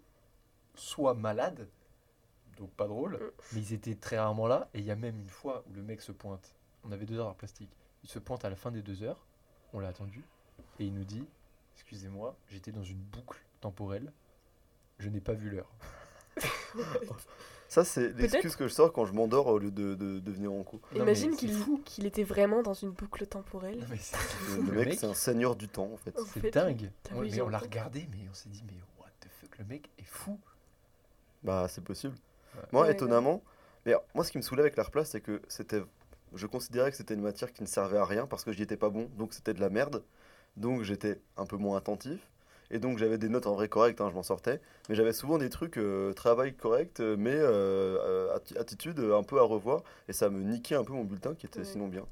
soit 0.74 1.12
malades, 1.14 1.68
donc 2.56 2.70
pas 2.72 2.86
drôle, 2.88 3.14
Mm. 3.16 3.30
mais 3.54 3.60
ils 3.60 3.72
étaient 3.74 3.94
très 3.94 4.18
rarement 4.18 4.46
là. 4.46 4.68
Et 4.74 4.78
il 4.78 4.84
y 4.84 4.90
a 4.90 4.96
même 4.96 5.18
une 5.18 5.28
fois 5.28 5.64
où 5.70 5.74
le 5.74 5.82
mec 5.82 6.00
se 6.00 6.12
pointe. 6.12 6.54
On 6.84 6.92
avait 6.92 7.04
deux 7.06 7.18
heures 7.18 7.28
en 7.28 7.34
plastique. 7.34 7.70
Il 8.04 8.08
se 8.10 8.18
pointe 8.18 8.44
à 8.44 8.50
la 8.50 8.56
fin 8.56 8.70
des 8.70 8.82
deux 8.82 9.02
heures. 9.02 9.24
On 9.72 9.78
l'a 9.80 9.88
attendu 9.88 10.24
et 10.78 10.84
il 10.86 10.94
nous 10.94 11.04
dit 11.04 11.24
Excusez-moi, 11.74 12.36
j'étais 12.48 12.72
dans 12.72 12.82
une 12.84 12.98
boucle 12.98 13.42
temporelle. 13.60 14.12
Je 14.98 15.08
n'ai 15.08 15.20
pas 15.20 15.32
vu 15.32 15.50
l'heure. 15.50 15.70
Ça, 17.68 17.84
c'est 17.84 18.12
l'excuse 18.12 18.54
que 18.54 18.68
je 18.68 18.72
sors 18.72 18.92
quand 18.92 19.06
je 19.06 19.12
m'endors 19.14 19.46
au 19.46 19.58
lieu 19.58 19.70
de, 19.70 19.94
de, 19.94 20.18
de 20.20 20.30
venir 20.30 20.52
en 20.52 20.62
cours. 20.62 20.80
Imagine 20.94 21.34
qu'il 21.36 21.52
fou. 21.54 21.80
qu'il 21.86 22.04
était 22.04 22.22
vraiment 22.22 22.62
dans 22.62 22.74
une 22.74 22.90
boucle 22.90 23.26
temporelle. 23.26 23.78
Non, 23.78 23.86
mais 23.88 23.96
c'est 23.96 24.16
Le, 24.56 24.62
Le 24.62 24.84
mec, 24.84 24.98
c'est 24.98 25.06
un 25.06 25.14
seigneur 25.14 25.56
du 25.56 25.68
temps 25.68 25.90
en 25.90 25.96
fait. 25.96 26.18
En 26.18 26.24
c'est 26.26 26.50
dingue. 26.52 26.90
Ouais, 27.14 27.30
mais 27.30 27.40
on 27.40 27.48
l'a 27.48 27.58
regardé, 27.58 28.06
mais 28.12 28.28
on 28.30 28.34
s'est 28.34 28.50
dit 28.50 28.62
Mais 28.66 28.78
what 28.98 29.08
the 29.20 29.28
fuck, 29.40 29.56
le 29.58 29.64
mec 29.64 29.88
est 29.98 30.04
fou. 30.04 30.38
Bah, 31.42 31.66
c'est 31.68 31.82
possible. 31.82 32.14
Ouais. 32.54 32.60
Moi, 32.72 32.82
Ouais, 32.82 32.92
étonnamment, 32.92 33.42
mais 33.86 33.94
moi, 34.14 34.22
ce 34.24 34.30
qui 34.30 34.36
me 34.38 34.42
saoulait 34.42 34.60
avec 34.62 34.76
l'art 34.76 34.90
plat, 34.90 35.04
c'est 35.06 35.22
que 35.22 35.40
c'était. 35.48 35.82
Je 36.34 36.46
considérais 36.46 36.90
que 36.90 36.96
c'était 36.96 37.14
une 37.14 37.20
matière 37.22 37.52
qui 37.52 37.62
ne 37.62 37.66
servait 37.68 37.98
à 37.98 38.04
rien 38.04 38.26
parce 38.26 38.44
que 38.44 38.52
j'y 38.52 38.62
étais 38.62 38.76
pas 38.76 38.90
bon, 38.90 39.08
donc 39.18 39.34
c'était 39.34 39.54
de 39.54 39.60
la 39.60 39.70
merde. 39.70 40.02
Donc 40.56 40.82
j'étais 40.82 41.20
un 41.36 41.46
peu 41.46 41.56
moins 41.56 41.76
attentif. 41.78 42.20
Et 42.70 42.78
donc 42.78 42.96
j'avais 42.98 43.18
des 43.18 43.28
notes 43.28 43.46
en 43.46 43.54
vrai 43.54 43.68
correctes, 43.68 44.00
hein, 44.00 44.08
je 44.10 44.14
m'en 44.14 44.22
sortais. 44.22 44.60
Mais 44.88 44.94
j'avais 44.94 45.12
souvent 45.12 45.36
des 45.38 45.50
trucs, 45.50 45.76
euh, 45.76 46.12
travail 46.14 46.54
correct, 46.54 47.00
euh, 47.00 47.16
mais 47.18 47.34
euh, 47.34 48.34
atti- 48.36 48.56
attitude 48.58 48.98
un 48.98 49.22
peu 49.22 49.38
à 49.38 49.42
revoir. 49.42 49.82
Et 50.08 50.12
ça 50.14 50.30
me 50.30 50.42
niquait 50.42 50.74
un 50.74 50.84
peu 50.84 50.92
mon 50.94 51.04
bulletin 51.04 51.34
qui 51.34 51.46
était 51.46 51.58
Ouais. 51.60 51.64
sinon 51.64 51.88
bien. 51.88 52.06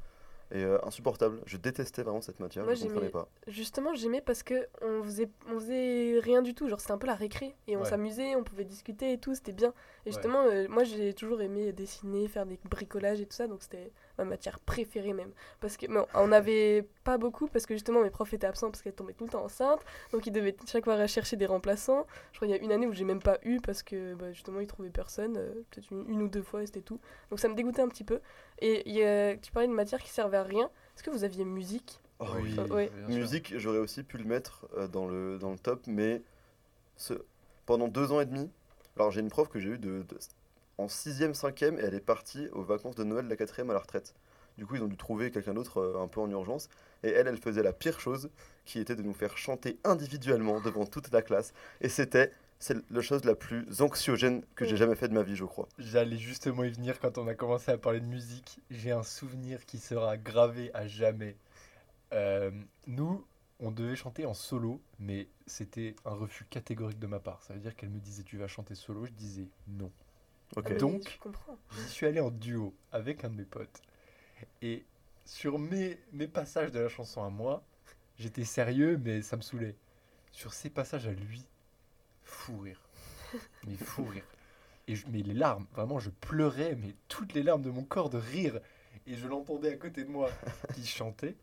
Et 0.52 0.64
euh, 0.64 0.78
insupportable. 0.84 1.40
Je 1.46 1.56
détestais 1.56 2.02
vraiment 2.02 2.20
cette 2.20 2.40
matière, 2.40 2.64
Moi, 2.64 2.74
je 2.74 2.80
ne 2.80 2.88
comprenais 2.88 3.06
j'aimais- 3.12 3.12
pas. 3.12 3.28
Justement, 3.46 3.94
j'aimais 3.94 4.20
parce 4.20 4.42
que 4.42 4.66
on 4.82 5.02
faisait, 5.04 5.30
on 5.48 5.54
faisait 5.60 6.18
rien 6.20 6.42
du 6.42 6.54
tout. 6.54 6.68
Genre, 6.68 6.80
c'était 6.80 6.92
un 6.92 6.98
peu 6.98 7.06
la 7.06 7.14
récré. 7.14 7.54
Et 7.68 7.76
on 7.76 7.82
Ouais. 7.82 7.88
s'amusait, 7.88 8.34
on 8.34 8.42
pouvait 8.42 8.64
discuter 8.64 9.12
et 9.12 9.18
tout, 9.18 9.34
c'était 9.34 9.52
bien. 9.52 9.68
Et 10.04 10.08
Ouais. 10.08 10.12
justement, 10.12 10.42
euh, 10.42 10.66
moi, 10.68 10.82
j'ai 10.84 11.14
toujours 11.14 11.40
aimé 11.40 11.72
dessiner, 11.72 12.26
faire 12.26 12.46
des 12.46 12.58
bricolages 12.68 13.20
et 13.20 13.26
tout 13.26 13.36
ça. 13.36 13.46
Donc, 13.46 13.62
c'était 13.62 13.92
ma 14.24 14.30
matière 14.30 14.58
préférée 14.60 15.12
même. 15.12 15.30
Parce 15.60 15.76
que, 15.76 15.86
on 16.14 16.26
n'avait 16.28 16.86
pas 17.04 17.18
beaucoup 17.18 17.48
parce 17.48 17.66
que 17.66 17.74
justement, 17.74 18.02
mes 18.02 18.10
profs 18.10 18.32
étaient 18.32 18.46
absents 18.46 18.70
parce 18.70 18.82
qu'elles 18.82 18.94
tombaient 18.94 19.12
tout 19.14 19.24
le 19.24 19.30
temps 19.30 19.44
enceintes. 19.44 19.84
Donc, 20.12 20.26
ils 20.26 20.32
devaient 20.32 20.56
chaque 20.66 20.84
fois 20.84 20.96
rechercher 20.96 21.36
des 21.36 21.46
remplaçants. 21.46 22.06
Je 22.32 22.38
crois 22.38 22.48
qu'il 22.48 22.56
y 22.56 22.60
a 22.60 22.62
une 22.62 22.72
année 22.72 22.86
où 22.86 22.92
j'ai 22.92 23.04
même 23.04 23.22
pas 23.22 23.38
eu 23.42 23.60
parce 23.60 23.82
que 23.82 24.14
bah, 24.14 24.32
justement, 24.32 24.60
ils 24.60 24.66
trouvaient 24.66 24.90
personne. 24.90 25.36
euh, 25.36 25.52
Peut-être 25.70 25.90
une, 25.90 26.08
une 26.08 26.22
ou 26.22 26.28
deux 26.28 26.42
fois 26.42 26.62
et 26.62 26.66
c'était 26.66 26.80
tout. 26.80 27.00
Donc, 27.30 27.40
ça 27.40 27.48
me 27.48 27.54
dégoûtait 27.54 27.82
un 27.82 27.88
petit 27.88 28.04
peu. 28.04 28.20
Et 28.60 28.88
il 28.88 28.94
y 28.96 29.02
a- 29.04 29.36
tu 29.36 29.52
parlais 29.52 29.68
de 29.68 29.72
matière 29.72 30.00
qui 30.02 30.10
servait 30.10 30.36
à 30.36 30.42
rien. 30.42 30.70
Est-ce 30.96 31.02
que 31.02 31.10
vous 31.10 31.24
aviez 31.24 31.44
musique? 31.44 32.00
Oh, 32.18 32.26
Oui. 32.42 32.54
Ouais. 32.70 32.90
Musique, 33.08 33.56
j'aurais 33.58 33.78
aussi 33.78 34.02
pu 34.02 34.18
le 34.18 34.24
mettre 34.24 34.66
euh, 34.76 34.86
dans, 34.88 35.06
le, 35.06 35.38
dans 35.38 35.50
le 35.52 35.58
top, 35.58 35.82
mais 35.86 36.20
ce, 36.96 37.14
pendant 37.66 37.88
deux 37.88 38.12
ans 38.12 38.20
et 38.20 38.26
demi, 38.26 38.50
alors 38.96 39.10
j'ai 39.10 39.20
une 39.20 39.30
prof 39.30 39.48
que 39.48 39.58
j'ai 39.58 39.70
eue 39.70 39.78
de, 39.78 40.02
de- 40.02 40.18
en 40.80 40.86
6ème, 40.86 41.34
5ème, 41.34 41.78
et 41.78 41.82
elle 41.82 41.94
est 41.94 42.00
partie 42.00 42.48
aux 42.52 42.62
vacances 42.62 42.96
de 42.96 43.04
Noël 43.04 43.26
de 43.26 43.30
la 43.30 43.36
4ème 43.36 43.70
à 43.70 43.74
la 43.74 43.78
retraite. 43.80 44.14
Du 44.58 44.66
coup, 44.66 44.76
ils 44.76 44.82
ont 44.82 44.88
dû 44.88 44.96
trouver 44.96 45.30
quelqu'un 45.30 45.54
d'autre 45.54 45.78
euh, 45.78 46.02
un 46.02 46.08
peu 46.08 46.20
en 46.20 46.30
urgence, 46.30 46.68
et 47.02 47.08
elle, 47.08 47.28
elle 47.28 47.38
faisait 47.38 47.62
la 47.62 47.72
pire 47.72 48.00
chose, 48.00 48.30
qui 48.64 48.78
était 48.78 48.96
de 48.96 49.02
nous 49.02 49.14
faire 49.14 49.36
chanter 49.36 49.78
individuellement 49.84 50.60
devant 50.60 50.86
toute 50.86 51.12
la 51.12 51.22
classe, 51.22 51.52
et 51.80 51.88
c'était 51.88 52.32
la 52.90 53.00
chose 53.00 53.24
la 53.24 53.34
plus 53.34 53.80
anxiogène 53.80 54.42
que 54.54 54.64
j'ai 54.66 54.76
jamais 54.76 54.94
fait 54.94 55.08
de 55.08 55.14
ma 55.14 55.22
vie, 55.22 55.36
je 55.36 55.44
crois. 55.44 55.68
J'allais 55.78 56.18
justement 56.18 56.64
y 56.64 56.70
venir 56.70 57.00
quand 57.00 57.16
on 57.16 57.26
a 57.26 57.34
commencé 57.34 57.70
à 57.70 57.78
parler 57.78 58.00
de 58.00 58.06
musique. 58.06 58.60
J'ai 58.70 58.90
un 58.90 59.02
souvenir 59.02 59.64
qui 59.64 59.78
sera 59.78 60.18
gravé 60.18 60.70
à 60.74 60.86
jamais. 60.86 61.36
Euh, 62.12 62.50
nous, 62.86 63.24
on 63.60 63.70
devait 63.70 63.96
chanter 63.96 64.26
en 64.26 64.34
solo, 64.34 64.82
mais 64.98 65.28
c'était 65.46 65.96
un 66.04 66.12
refus 66.12 66.44
catégorique 66.50 66.98
de 66.98 67.06
ma 67.06 67.18
part. 67.18 67.42
Ça 67.42 67.54
veut 67.54 67.60
dire 67.60 67.76
qu'elle 67.76 67.90
me 67.90 68.00
disait 68.00 68.24
tu 68.24 68.36
vas 68.36 68.48
chanter 68.48 68.74
solo, 68.74 69.06
je 69.06 69.12
disais 69.12 69.48
non. 69.68 69.90
Ah, 70.56 70.62
Donc- 70.62 71.08
je 71.08 71.18
comprends. 71.18 71.56
J'y 71.76 71.88
suis 71.88 72.06
allé 72.06 72.20
en 72.20 72.30
duo 72.30 72.74
avec 72.92 73.24
un 73.24 73.30
de 73.30 73.36
mes 73.36 73.44
potes. 73.44 73.82
Et 74.62 74.84
sur 75.24 75.58
mes, 75.58 75.98
mes 76.12 76.26
passages 76.26 76.72
de 76.72 76.80
la 76.80 76.88
chanson 76.88 77.22
à 77.22 77.30
moi, 77.30 77.62
j'étais 78.18 78.44
sérieux, 78.44 78.98
mais 79.02 79.22
ça 79.22 79.36
me 79.36 79.42
saoulait. 79.42 79.76
Sur 80.32 80.52
ses 80.52 80.70
passages 80.70 81.06
à 81.06 81.12
lui, 81.12 81.44
fou 82.24 82.58
rire. 82.58 82.80
Mais 83.66 83.74
fou 83.76 84.04
rire. 84.04 84.24
Et 84.88 84.96
je, 84.96 85.06
mais 85.06 85.22
les 85.22 85.34
larmes, 85.34 85.66
vraiment, 85.72 86.00
je 86.00 86.10
pleurais, 86.10 86.74
mais 86.74 86.96
toutes 87.06 87.32
les 87.34 87.44
larmes 87.44 87.62
de 87.62 87.70
mon 87.70 87.84
corps 87.84 88.10
de 88.10 88.18
rire. 88.18 88.58
Et 89.06 89.14
je 89.14 89.28
l'entendais 89.28 89.72
à 89.72 89.76
côté 89.76 90.02
de 90.02 90.10
moi 90.10 90.28
qui 90.74 90.84
chantait. 90.84 91.36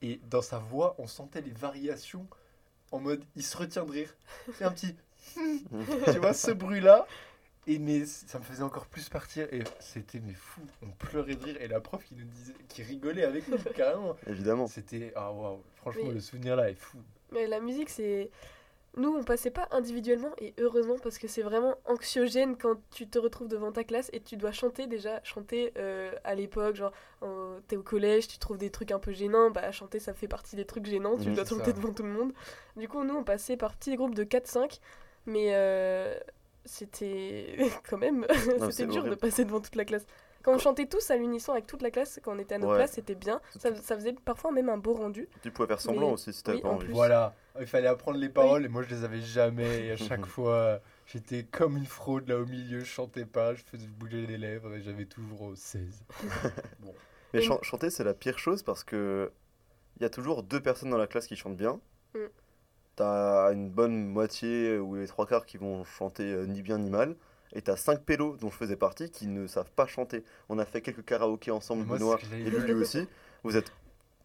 Et 0.00 0.18
dans 0.30 0.40
sa 0.40 0.58
voix, 0.58 0.94
on 0.98 1.06
sentait 1.06 1.42
les 1.42 1.50
variations 1.50 2.26
en 2.92 3.00
mode 3.00 3.22
il 3.34 3.42
se 3.42 3.56
retient 3.56 3.84
de 3.84 3.90
rire. 3.90 4.14
C'est 4.54 4.64
un 4.64 4.70
petit. 4.72 4.94
tu 5.36 6.18
vois, 6.18 6.32
ce 6.32 6.52
bruit-là. 6.52 7.06
Et 7.66 7.78
mais 7.78 8.04
ça 8.06 8.38
me 8.38 8.44
faisait 8.44 8.62
encore 8.62 8.86
plus 8.86 9.08
partir. 9.08 9.48
Et 9.52 9.62
c'était 9.80 10.20
mais 10.20 10.34
fou. 10.34 10.60
On 10.82 10.90
pleurait 10.90 11.34
de 11.34 11.44
rire. 11.44 11.56
Et 11.60 11.68
la 11.68 11.80
prof 11.80 12.04
qui 12.04 12.14
nous 12.14 12.24
disait, 12.24 12.54
qui 12.68 12.82
rigolait 12.82 13.24
avec 13.24 13.48
nous, 13.48 13.58
carrément. 13.74 14.16
Évidemment. 14.26 14.66
C'était. 14.66 15.12
Ah 15.16 15.32
waouh. 15.32 15.58
Franchement, 15.76 16.04
Mais- 16.06 16.14
le 16.14 16.20
souvenir 16.20 16.56
là 16.56 16.70
est 16.70 16.74
fou. 16.74 16.98
Mais 17.32 17.46
la 17.48 17.58
musique, 17.60 17.90
c'est. 17.90 18.30
nous, 18.96 19.12
on 19.14 19.24
passait 19.24 19.50
pas 19.50 19.66
individuellement, 19.72 20.30
et 20.38 20.54
heureusement, 20.58 20.96
parce 21.02 21.18
que 21.18 21.26
c'est 21.28 21.42
vraiment 21.42 21.74
anxiogène 21.86 22.56
quand 22.56 22.76
tu 22.92 23.06
te 23.08 23.18
retrouves 23.18 23.48
devant 23.48 23.72
ta 23.72 23.82
classe 23.84 24.08
et 24.12 24.20
tu 24.20 24.36
dois 24.36 24.52
chanter 24.52 24.86
déjà. 24.86 25.20
Chanter 25.24 25.72
euh, 25.76 26.12
à 26.22 26.34
l'époque, 26.36 26.76
genre, 26.76 26.92
en- 27.20 27.56
t'es 27.66 27.76
au 27.76 27.82
collège, 27.82 28.28
tu 28.28 28.38
trouves 28.38 28.58
des 28.58 28.70
trucs 28.70 28.92
un 28.92 29.00
peu 29.00 29.12
gênants, 29.12 29.50
bah 29.50 29.70
chanter 29.72 29.98
ça 29.98 30.14
fait 30.14 30.28
partie 30.28 30.54
des 30.56 30.64
trucs 30.64 30.86
gênants, 30.86 31.18
tu 31.18 31.30
dois 31.32 31.44
chanter 31.44 31.64
ça. 31.66 31.72
devant 31.72 31.92
tout 31.92 32.04
le 32.04 32.10
monde. 32.10 32.32
Du 32.76 32.88
coup, 32.88 33.02
nous, 33.04 33.16
on 33.16 33.24
passait 33.24 33.56
par 33.56 33.74
petits 33.74 33.96
groupes 33.96 34.14
de 34.14 34.22
4-5, 34.24 34.78
mais 35.26 35.48
euh, 35.52 36.18
c'était 36.66 37.56
quand 37.88 37.98
même, 37.98 38.26
c'était 38.70 38.86
dur 38.90 39.04
de 39.04 39.14
passer 39.14 39.44
devant 39.44 39.60
toute 39.60 39.76
la 39.76 39.84
classe. 39.84 40.04
Quand 40.42 40.54
on 40.54 40.58
chantait 40.58 40.86
tous 40.86 41.10
à 41.10 41.16
l'unisson 41.16 41.52
avec 41.52 41.66
toute 41.66 41.82
la 41.82 41.90
classe, 41.90 42.20
quand 42.22 42.36
on 42.36 42.38
était 42.38 42.54
à 42.54 42.58
notre 42.58 42.72
Ouais. 42.72 42.78
place, 42.78 42.92
c'était 42.92 43.16
bien. 43.16 43.40
Ça, 43.58 43.74
ça 43.74 43.96
faisait 43.96 44.12
parfois 44.12 44.52
même 44.52 44.68
un 44.68 44.76
beau 44.78 44.92
rendu. 44.94 45.28
Tu 45.42 45.50
pouvais 45.50 45.66
faire 45.66 45.80
semblant 45.80 46.06
Mais- 46.08 46.12
aussi 46.12 46.32
si 46.32 46.42
t'avais 46.44 46.58
oui, 46.58 46.62
pas 46.62 46.68
en 46.68 46.74
envie. 46.74 46.92
Voilà, 46.92 47.34
il 47.58 47.66
fallait 47.66 47.88
apprendre 47.88 48.18
les 48.18 48.28
paroles 48.28 48.64
et 48.64 48.68
moi 48.68 48.82
je 48.82 48.94
les 48.94 49.02
avais 49.02 49.20
jamais. 49.20 49.86
Et 49.86 49.90
à 49.90 49.96
chaque 49.96 50.24
fois, 50.26 50.80
j'étais 51.06 51.42
comme 51.42 51.76
une 51.76 51.86
fraude 51.86 52.28
là 52.28 52.38
au 52.38 52.46
milieu, 52.46 52.78
je 52.78 52.84
chantais 52.84 53.24
pas, 53.26 53.54
je 53.54 53.64
faisais 53.64 53.88
bouger 53.88 54.24
les 54.24 54.38
lèvres 54.38 54.72
et 54.74 54.82
j'avais 54.82 55.06
toujours 55.06 55.48
euh, 55.50 55.54
16. 55.56 56.04
bon. 56.78 56.94
Mais 57.34 57.42
chanter, 57.42 57.90
c'est 57.90 58.04
la 58.04 58.14
pire 58.14 58.38
chose 58.38 58.62
parce 58.62 58.84
que 58.84 59.32
il 59.98 60.02
y 60.02 60.06
a 60.06 60.10
toujours 60.10 60.44
deux 60.44 60.60
personnes 60.60 60.90
dans 60.90 60.96
la 60.98 61.08
classe 61.08 61.26
qui 61.26 61.34
chantent 61.34 61.56
bien. 61.56 61.80
Mm. 62.14 62.18
T'as 62.96 63.52
une 63.52 63.68
bonne 63.68 64.06
moitié 64.06 64.78
ou 64.78 64.96
les 64.96 65.06
trois 65.06 65.26
quarts 65.26 65.44
qui 65.46 65.58
vont 65.58 65.84
chanter 65.84 66.24
euh, 66.32 66.46
ni 66.46 66.62
bien 66.62 66.78
ni 66.78 66.90
mal. 66.90 67.14
Et 67.52 67.62
t'as 67.62 67.76
cinq 67.76 68.00
pélos 68.02 68.36
dont 68.38 68.50
je 68.50 68.56
faisais 68.56 68.76
partie 68.76 69.10
qui 69.10 69.26
ne 69.26 69.46
savent 69.46 69.70
pas 69.70 69.86
chanter. 69.86 70.24
On 70.48 70.58
a 70.58 70.64
fait 70.64 70.80
quelques 70.80 71.04
karaokés 71.04 71.50
ensemble, 71.50 71.84
Moi, 71.84 71.98
Benoît 71.98 72.18
et. 72.32 72.50
Lulu 72.50 72.74
aussi. 72.74 73.06
Vous 73.44 73.56
êtes 73.56 73.70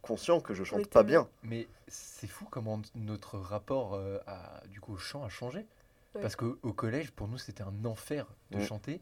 conscient 0.01 0.39
que 0.39 0.53
je 0.53 0.63
chante 0.63 0.87
pas 0.87 1.03
bien. 1.03 1.27
Mais 1.43 1.67
c'est 1.87 2.27
fou 2.27 2.45
comment 2.49 2.81
notre 2.95 3.37
rapport 3.37 3.93
euh, 3.93 4.17
à, 4.25 4.61
du 4.69 4.79
coup, 4.79 4.93
au 4.93 4.97
chant 4.97 5.23
a 5.23 5.29
changé. 5.29 5.59
Ouais. 6.15 6.21
Parce 6.21 6.35
qu'au 6.35 6.57
au 6.63 6.73
collège, 6.73 7.11
pour 7.11 7.27
nous, 7.27 7.37
c'était 7.37 7.63
un 7.63 7.85
enfer 7.85 8.25
de 8.51 8.57
Mm. 8.57 8.61
chanter. 8.61 9.01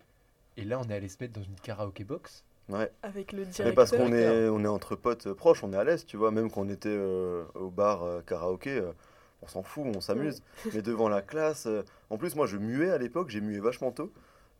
Et 0.58 0.64
là, 0.64 0.80
on 0.84 0.90
est 0.90 0.94
allé 0.94 1.08
se 1.08 1.18
mettre 1.22 1.34
dans 1.34 1.44
une 1.44 1.56
karaoké 1.56 2.04
box. 2.04 2.44
Ouais. 2.68 2.92
Avec 3.02 3.32
le 3.32 3.40
Mais 3.40 3.46
directeur. 3.46 3.76
parce 3.76 3.92
qu'on 3.92 4.12
est, 4.14 4.48
on 4.50 4.64
est 4.64 4.68
entre 4.68 4.96
potes 4.96 5.28
euh, 5.28 5.34
proches, 5.34 5.64
on 5.64 5.74
est 5.74 5.78
à 5.78 5.84
l'aise, 5.84 6.06
tu 6.06 6.18
vois. 6.18 6.30
Même 6.32 6.52
quand 6.52 6.62
on 6.62 6.70
était 6.70 6.90
euh, 6.90 7.46
au 7.56 7.70
bar 7.70 8.04
euh, 8.04 8.22
karaoké, 8.22 8.78
euh, 8.78 8.92
on 9.42 9.48
s'en 9.48 9.64
fout, 9.64 9.84
on 9.96 10.02
s'amuse. 10.02 10.42
Mais 10.74 10.82
devant 10.82 11.10
la 11.10 11.22
classe, 11.22 11.66
euh, 11.66 11.84
en 12.10 12.18
plus, 12.18 12.36
moi 12.36 12.46
je 12.48 12.58
muais 12.58 12.90
à 12.92 12.98
l'époque, 12.98 13.30
j'ai 13.30 13.42
mué 13.42 13.60
vachement 13.60 13.92
tôt. 13.92 14.12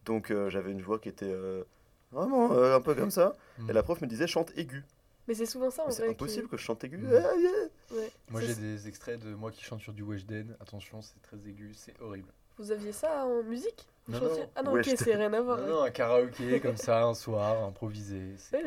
Donc 0.06 0.32
euh, 0.32 0.50
j'avais 0.50 0.72
une 0.72 0.82
voix 0.82 1.00
qui 1.00 1.10
était 1.10 1.26
euh, 1.32 1.64
vraiment 2.12 2.52
euh, 2.54 2.76
un 2.76 2.82
peu 2.82 2.96
comme 2.96 3.12
ça. 3.12 3.36
Et 3.70 3.74
la 3.74 3.84
prof 3.84 4.02
me 4.02 4.08
disait 4.08 4.28
chante 4.28 4.52
aigu. 4.58 4.84
Mais 5.28 5.36
c'est 5.36 5.46
souvent 5.46 5.70
ça 5.70 5.84
en 5.84 5.88
Mais 5.88 5.92
c'est 5.94 6.10
impossible 6.10 6.44
qui- 6.46 6.50
que 6.52 6.58
je 6.58 6.64
chante 6.64 6.84
aigu. 6.84 7.06
Ah, 7.08 7.36
yeah. 7.36 7.52
Ouais. 7.92 8.12
Moi, 8.30 8.42
j'ai 8.42 8.56
des 8.56 8.88
extraits 8.88 9.20
de 9.20 9.36
moi 9.36 9.52
qui 9.52 9.64
chante 9.64 9.80
sur 9.82 9.94
du 9.94 10.02
Weshden. 10.02 10.56
Attention, 10.60 11.02
c'est 11.04 11.22
très 11.22 11.38
aigu, 11.48 11.72
c'est 11.76 11.94
horrible. 12.02 12.32
Vous 12.58 12.72
aviez 12.72 12.92
ça 12.92 13.26
en 13.26 13.44
musique? 13.44 13.88
Vous 14.08 14.14
Non, 14.14 14.20
chantiez 14.28 14.42
non. 14.44 14.50
Ah 14.56 14.64
non, 14.64 14.74
ok, 14.74 14.86
c'est 14.98 15.16
rien 15.16 15.32
à 15.32 15.42
voir. 15.42 15.60
Non, 15.60 15.84
un 15.84 15.92
karaoké 15.92 16.60
comme 16.62 16.78
ça, 16.78 17.04
un 17.04 17.14
soir, 17.14 17.64
improvisé. 17.64 18.34
Ouais, 18.52 18.64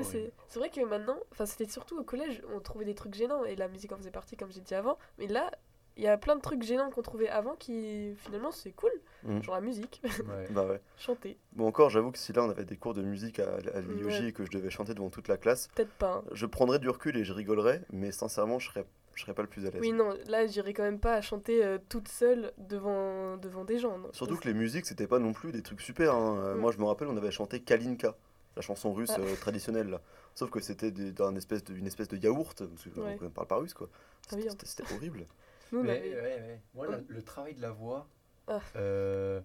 c'est 0.48 0.58
vrai 0.60 0.70
que 0.70 0.80
maintenant, 0.82 1.18
enfin 1.32 1.46
c'était 1.46 1.66
surtout 1.66 1.98
au 1.98 2.04
collège, 2.04 2.42
on 2.54 2.60
trouvait 2.60 2.84
des 2.84 2.94
trucs 2.94 3.14
gênants 3.14 3.44
et 3.44 3.56
la 3.56 3.66
musique 3.68 3.90
en 3.92 3.96
faisait 3.96 4.10
partie 4.12 4.36
comme 4.36 4.52
j'ai 4.52 4.60
dit 4.60 4.74
avant. 4.74 4.98
Mais 5.18 5.26
là, 5.26 5.50
il 5.96 6.02
y 6.04 6.08
a 6.08 6.16
plein 6.16 6.36
de 6.36 6.40
trucs 6.40 6.62
gênants 6.62 6.90
qu'on 6.90 7.02
trouvait 7.02 7.28
avant 7.28 7.54
qui 7.56 8.14
finalement 8.16 8.50
c'est 8.50 8.72
cool, 8.72 8.90
Mm. 9.24 9.40
genre 9.42 9.54
la 9.54 9.60
musique, 9.60 10.02
Ouais. 10.28 10.46
Bah 10.50 10.66
ouais. 10.66 10.80
chanter. 10.98 11.36
Bon 11.52 11.66
encore, 11.66 11.90
j'avoue 11.90 12.10
que 12.10 12.18
si 12.18 12.32
là 12.32 12.42
on 12.44 12.50
avait 12.50 12.64
des 12.64 12.76
cours 12.76 12.94
de 12.94 13.02
musique 13.02 13.38
à, 13.38 13.54
à 13.74 13.80
l'IOJ 13.80 14.04
Ouais. 14.20 14.28
et 14.28 14.32
que 14.32 14.44
je 14.44 14.50
devais 14.50 14.70
chanter 14.70 14.94
devant 14.94 15.10
toute 15.10 15.28
la 15.28 15.36
classe, 15.36 15.68
Peut-être 15.74 15.92
pas. 15.92 16.16
hein. 16.16 16.24
je 16.32 16.46
prendrais 16.46 16.78
du 16.78 16.88
recul 16.88 17.16
et 17.16 17.24
je 17.24 17.32
rigolerais. 17.32 17.82
Mais 17.92 18.10
sincèrement, 18.10 18.58
je 18.58 18.68
serais, 18.68 18.84
je 19.14 19.22
serais 19.22 19.34
pas 19.34 19.42
le 19.42 19.48
plus 19.48 19.66
à 19.66 19.70
l'aise. 19.70 19.80
Oui 19.80 19.92
non, 19.92 20.16
là 20.26 20.46
j'irais 20.46 20.72
quand 20.72 20.82
même 20.82 20.98
pas 20.98 21.14
à 21.14 21.20
chanter 21.20 21.64
euh, 21.64 21.78
toute 21.88 22.08
seule 22.08 22.52
devant 22.58 23.36
devant 23.36 23.64
des 23.64 23.78
gens. 23.78 23.96
non. 23.98 24.08
Surtout 24.12 24.36
que 24.36 24.48
les 24.48 24.54
musiques, 24.54 24.86
c'était 24.86 25.06
pas 25.06 25.18
non 25.20 25.32
plus 25.32 25.52
des 25.52 25.62
trucs 25.62 25.82
super. 25.82 26.14
hein. 26.14 26.36
Euh, 26.38 26.54
Mm. 26.54 26.58
Moi, 26.58 26.72
je 26.72 26.78
me 26.78 26.84
rappelle, 26.84 27.08
on 27.08 27.16
avait 27.16 27.30
chanté 27.30 27.60
Kalinka, 27.60 28.16
la 28.56 28.62
chanson 28.62 28.92
russe 28.92 29.12
Ah. 29.14 29.20
euh, 29.20 29.36
traditionnelle. 29.36 29.88
Là. 29.88 30.00
Sauf 30.34 30.50
que 30.50 30.58
c'était 30.60 30.90
des- 30.90 31.12
d'un 31.12 31.36
espèce 31.36 31.62
de, 31.64 31.74
une 31.74 31.86
espèce 31.86 32.08
de 32.08 32.16
yaourt, 32.16 32.58
parce 32.66 32.82
que 32.84 33.00
Ouais. 33.00 33.16
on 33.20 33.24
ne 33.24 33.28
parle 33.28 33.46
pas 33.46 33.56
russe, 33.56 33.74
quoi. 33.74 33.88
Ah 34.32 34.36
c'était 34.64 34.92
horrible. 34.94 35.26
Nous, 35.72 35.82
Mais, 35.82 35.98
avait- 35.98 36.14
ouais, 36.14 36.22
ouais. 36.22 36.60
Moi, 36.74 36.86
la- 36.88 37.00
le 37.06 37.22
travail 37.22 37.54
de 37.54 37.62
la 37.62 37.70
voix, 37.70 38.06
Ah. 38.46 38.60
euh, 38.76 39.40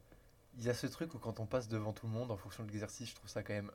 il 0.57 0.63
y 0.65 0.69
a 0.69 0.73
ce 0.73 0.88
truc 0.88 1.13
où 1.13 1.19
quand 1.19 1.39
on 1.39 1.45
passe 1.45 1.67
devant 1.69 1.93
tout 1.93 2.05
le 2.07 2.11
monde, 2.13 2.32
en 2.32 2.38
fonction 2.38 2.63
de 2.63 2.69
l'exercice, 2.71 3.09
je 3.09 3.15
trouve 3.15 3.30
ça 3.30 3.43
quand 3.43 3.53
même. 3.53 3.71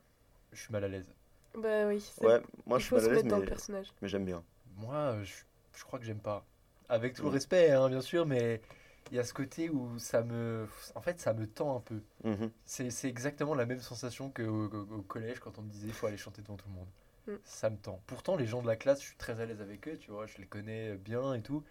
Je 0.51 0.61
suis 0.61 0.71
mal 0.71 0.83
à 0.83 0.87
l'aise. 0.87 1.11
Bah 1.55 1.87
oui. 1.87 1.99
c'est- 2.01 2.25
Ouais, 2.25 2.41
moi, 2.65 2.79
je 2.79 2.85
suis 2.85 2.95
mal 2.95 3.03
à 3.05 3.07
l'aise, 3.07 3.15
mettre 3.17 3.27
dans 3.29 3.35
le 3.37 3.41
mais, 3.43 3.47
personnage. 3.47 3.93
mais 4.01 4.07
j'aime 4.07 4.25
bien. 4.25 4.43
Moi, 4.77 4.95
euh, 4.95 5.23
je, 5.23 5.33
je 5.77 5.83
crois 5.83 5.99
que 5.99 6.05
j'aime 6.05 6.19
pas. 6.21 6.45
Avec 6.89 7.13
tout 7.15 7.23
le 7.23 7.29
Mm. 7.29 7.33
respect, 7.33 7.71
hein, 7.71 7.89
bien 7.89 8.01
sûr, 8.01 8.25
mais 8.25 8.61
il 9.11 9.15
y 9.17 9.19
a 9.19 9.23
ce 9.23 9.33
côté 9.33 9.69
où 9.69 9.97
ça 9.99 10.21
me. 10.23 10.67
En 10.95 11.01
fait, 11.01 11.19
ça 11.19 11.33
me 11.33 11.47
tend 11.47 11.75
un 11.77 11.79
peu. 11.79 12.01
Mhm. 12.23 12.51
C'est 12.65 12.89
c'est 12.91 13.07
exactement 13.09 13.55
la 13.55 13.65
même 13.65 13.79
sensation 13.79 14.29
qu'au 14.29 14.43
au, 14.43 14.97
au 14.97 15.01
collège 15.01 15.39
quand 15.39 15.57
on 15.57 15.61
me 15.63 15.69
disait 15.69 15.87
il 15.87 15.93
faut 15.93 16.07
aller 16.07 16.17
chanter 16.17 16.41
devant 16.41 16.55
tout 16.57 16.67
le 16.69 16.75
monde. 16.75 16.87
Mm. 17.27 17.41
Ça 17.45 17.69
me 17.69 17.77
tend. 17.77 18.01
Pourtant, 18.07 18.35
les 18.35 18.45
gens 18.45 18.61
de 18.61 18.67
la 18.67 18.75
classe, 18.75 18.99
je 19.01 19.05
suis 19.07 19.15
très 19.17 19.39
à 19.39 19.45
l'aise 19.45 19.61
avec 19.61 19.87
eux, 19.87 19.97
tu 19.97 20.11
vois, 20.11 20.25
je 20.27 20.37
les 20.39 20.45
connais 20.45 20.95
bien 20.97 21.33
et 21.35 21.41
tout. 21.41 21.63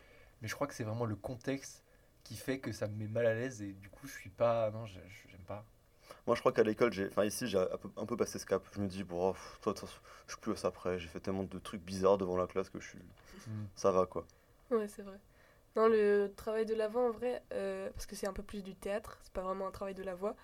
Mais 0.43 0.49
je 0.49 0.55
crois 0.55 0.66
que 0.66 0.74
c'est 0.74 0.84
vraiment 0.84 1.07
le 1.07 1.16
contexte 1.16 1.82
qui 2.24 2.36
fait 2.36 2.59
que 2.59 2.72
ça 2.72 2.88
me 2.88 2.95
met 2.95 3.07
mal 3.07 3.26
à 3.26 3.34
l'aise 3.34 3.62
et 3.62 3.72
du 3.72 3.88
coup, 3.88 4.07
je 4.07 4.12
suis 4.12 4.30
pas. 4.30 4.70
Non, 4.70 4.86
j'aime 4.86 5.45
pas. 5.47 5.64
Moi, 6.26 6.36
je 6.36 6.40
crois 6.40 6.53
qu'à 6.53 6.62
l'école, 6.62 6.93
j'ai, 6.93 7.07
enfin 7.09 7.24
ici, 7.24 7.47
j'ai 7.47 7.59
un 7.59 8.07
peu, 8.07 8.16
passé 8.16 8.38
ce 8.38 8.47
cap. 8.47 8.62
Je 8.74 8.80
me 8.80 8.88
dis, 8.88 9.03
bon, 9.03 9.30
oh, 9.30 9.36
toi, 9.61 9.74
je 10.26 10.32
suis 10.32 10.40
plus 10.40 10.53
à 10.53 10.57
ça 10.57 10.70
près. 10.70 10.99
J'ai 10.99 11.09
fait 11.09 11.20
tellement 11.20 11.45
de 11.45 11.59
trucs 11.59 11.82
bizarres 11.82 12.18
devant 12.18 12.36
la 12.36 12.47
classe 12.47 12.68
que 12.70 12.80
je 12.80 12.88
suis. 12.88 12.99
Mm. 13.47 13.64
Ça 13.74 13.90
va, 13.90 14.07
quoi. 14.07 14.26
Ouais, 14.70 14.88
c'est 14.88 15.03
vrai. 15.03 15.18
Non, 15.74 15.88
le 15.88 16.30
travail 16.36 16.66
de 16.66 16.74
la 16.74 16.88
voix, 16.88 17.03
en 17.03 17.11
vrai, 17.11 17.43
euh, 17.53 17.88
parce 17.90 18.07
que 18.07 18.14
c'est 18.14 18.26
un 18.26 18.32
peu 18.32 18.43
plus 18.43 18.62
du 18.62 18.74
théâtre, 18.74 19.18
c'est 19.22 19.32
pas 19.32 19.40
vraiment 19.40 19.66
un 19.66 19.70
travail 19.70 19.95
de 19.95 20.03
la 20.03 20.14
voix. 20.14 20.36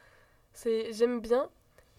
C'est, 0.54 0.92
j'aime 0.92 1.20
bien, 1.20 1.50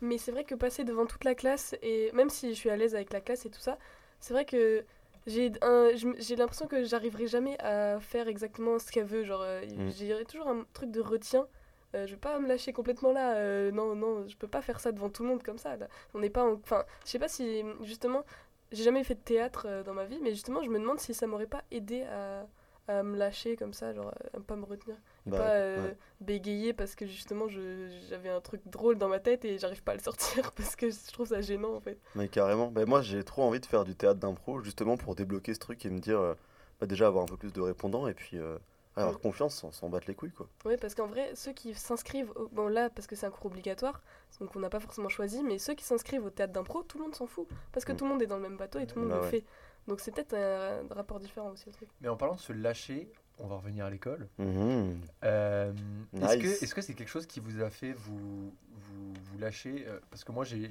mais 0.02 0.18
c'est 0.18 0.32
vrai 0.32 0.44
que 0.44 0.56
passer 0.56 0.84
devant 0.84 1.06
toute 1.06 1.24
la 1.24 1.36
classe, 1.36 1.76
et 1.84 2.12
même 2.14 2.30
si 2.30 2.50
je 2.50 2.56
suis 2.56 2.70
à 2.72 2.76
l'aise 2.76 2.96
avec 2.96 3.14
la 3.14 3.22
classe 3.22 3.46
et 3.46 3.52
tout 3.52 3.60
ça, 3.60 3.78
c'est 4.20 4.34
vrai 4.34 4.46
que 4.46 4.84
j'ai, 5.30 6.36
l'impression 6.36 6.68
que 6.68 6.84
j'arriverai 6.84 7.28
jamais 7.28 7.58
à 7.62 8.00
faire 8.00 8.28
exactement 8.28 8.80
ce 8.80 8.92
qu'elle 8.92 9.06
veut. 9.06 9.24
Genre, 9.24 9.42
euh, 9.42 9.62
Mm. 9.66 9.90
j'ai 9.92 10.26
toujours 10.26 10.48
un 10.50 10.66
truc 10.74 10.92
de 10.92 11.02
retien. 11.02 11.48
Euh, 11.96 12.06
je 12.06 12.12
vais 12.14 12.20
pas 12.20 12.38
me 12.40 12.48
lâcher 12.48 12.72
complètement 12.74 13.12
là. 13.12 13.36
euh, 13.38 13.72
non, 13.72 13.96
non, 13.96 14.28
je 14.28 14.36
peux 14.38 14.48
pas 14.48 14.62
faire 14.62 14.80
ça 14.80 14.92
devant 14.92 15.10
tout 15.10 15.24
le 15.24 15.30
monde 15.30 15.42
comme 15.44 15.58
ça. 15.58 15.76
Là. 15.78 15.88
On 16.14 16.20
n'est 16.20 16.30
pas. 16.30 16.44
en- 16.44 16.54
Enfin, 16.54 16.84
je 17.06 17.10
sais 17.12 17.20
pas 17.20 17.28
si 17.28 17.64
justement, 17.82 18.24
j'ai 18.72 18.84
jamais 18.84 19.04
fait 19.04 19.16
de 19.16 19.22
théâtre 19.22 19.66
euh, 19.68 19.84
dans 19.84 19.94
ma 19.94 20.06
vie, 20.06 20.20
mais 20.22 20.30
justement, 20.32 20.62
je 20.62 20.70
me 20.70 20.78
demande 20.80 21.00
si 21.00 21.14
ça 21.16 21.26
m'aurait 21.26 21.48
pas 21.48 21.64
aidé 21.72 22.04
à, 22.04 22.46
à 22.88 23.02
me 23.04 23.18
lâcher 23.18 23.56
comme 23.56 23.74
ça, 23.74 23.92
genre 23.94 24.14
à 24.36 24.40
pas 24.40 24.56
me 24.56 24.66
retenir, 24.66 24.96
et 25.19 25.19
Bah, 25.30 25.38
pas 25.38 25.50
euh, 25.52 25.88
ouais. 25.90 25.98
bégayer 26.22 26.74
parce 26.74 26.96
que 26.96 27.06
justement, 27.06 27.48
je- 27.48 27.90
j'avais 28.10 28.30
un 28.30 28.42
truc 28.42 28.62
drôle 28.66 28.98
dans 28.98 29.08
ma 29.10 29.20
tête 29.20 29.46
et 29.46 29.58
j'arrive 29.58 29.84
pas 29.84 29.94
à 29.94 29.96
le 29.96 30.02
sortir 30.02 30.52
parce 30.56 30.76
que 30.76 30.90
je 30.90 31.12
trouve 31.12 31.28
ça 31.28 31.42
gênant 31.42 31.74
en 31.76 31.80
fait. 31.82 31.98
Mais 32.16 32.28
carrément. 32.28 32.68
Ben, 32.72 32.88
moi, 32.88 33.02
j'ai 33.02 33.24
trop 33.24 33.44
envie 33.44 33.60
de 33.60 33.66
faire 33.66 33.86
du 33.86 33.96
théâtre 33.96 34.20
d'impro, 34.20 34.62
justement 34.62 34.98
pour 34.98 35.16
débloquer 35.16 35.54
ce 35.54 35.60
truc 35.60 35.86
et 35.86 35.90
me 35.90 36.00
dire, 36.00 36.20
euh, 36.20 36.34
bah, 36.80 36.88
déjà 36.88 37.08
avoir 37.08 37.24
un 37.24 37.28
peu 37.28 37.38
plus 37.38 37.54
de 37.54 37.62
répondants 37.62 38.08
et 38.08 38.14
puis 38.14 38.38
euh, 38.38 38.58
avoir 38.96 39.16
Mm. 39.16 39.20
confiance 39.22 39.56
sans 39.56 39.72
s'en 39.72 39.88
battre 39.88 40.08
les 40.08 40.16
couilles, 40.16 40.32
quoi. 40.32 40.48
Ouais, 40.66 40.76
parce 40.76 40.94
qu'en 40.94 41.08
vrai, 41.08 41.32
ceux 41.36 41.54
qui 41.54 41.74
s'inscrivent, 41.74 42.32
au- 42.36 42.50
bon 42.50 42.68
là, 42.68 42.90
parce 42.90 43.08
que 43.08 43.16
c'est 43.16 43.26
un 43.26 43.32
cours 43.32 43.46
obligatoire, 43.46 44.02
donc 44.42 44.54
on 44.56 44.60
n'a 44.60 44.70
pas 44.70 44.80
forcément 44.82 45.08
choisi, 45.10 45.42
mais 45.44 45.58
ceux 45.58 45.74
qui 45.74 45.86
s'inscrivent 45.86 46.26
au 46.26 46.30
théâtre 46.30 46.52
d'impro, 46.52 46.84
tout 46.84 46.98
le 46.98 47.06
monde 47.06 47.16
s'en 47.16 47.28
fout, 47.28 47.48
parce 47.72 47.86
que 47.86 47.94
Mm. 47.94 47.96
tout 47.96 48.04
le 48.06 48.10
monde 48.12 48.22
est 48.22 48.28
dans 48.28 48.36
le 48.38 48.42
même 48.42 48.58
bateau 48.58 48.80
et 48.80 48.88
tout 48.88 48.96
le 48.98 49.04
monde 49.04 49.12
Bah 49.12 49.18
le 49.18 49.24
ouais. 49.24 49.30
fait. 49.30 49.46
Donc 49.88 50.02
c'est 50.02 50.12
peut-être 50.14 50.34
un, 50.34 50.82
un 50.92 50.94
rapport 50.94 51.20
différent 51.20 51.52
aussi 51.52 51.70
au 51.70 51.72
truc. 51.72 51.88
Mais 52.02 52.10
en 52.10 52.18
parlant 52.18 52.36
de 52.36 52.40
se 52.42 52.52
lâcher, 52.52 53.10
on 53.40 53.48
va 53.48 53.56
revenir 53.56 53.86
à 53.86 53.90
l'école. 53.90 54.28
Mhm. 54.38 55.00
Euh, 55.24 55.74
Est-ce 56.22 56.36
Nice. 56.38 56.42
que 56.60 56.64
est-ce 56.64 56.76
que 56.76 56.82
c'est 56.82 56.94
quelque 56.94 57.10
chose 57.10 57.26
qui 57.26 57.40
vous 57.40 57.62
a 57.62 57.70
fait 57.70 57.94
vous, 57.94 58.54
vous, 58.72 59.14
vous 59.14 59.38
lâcher 59.38 59.86
euh, 59.88 60.00
Parce 60.10 60.24
que 60.24 60.32
moi, 60.32 60.46
j'ai- 60.46 60.70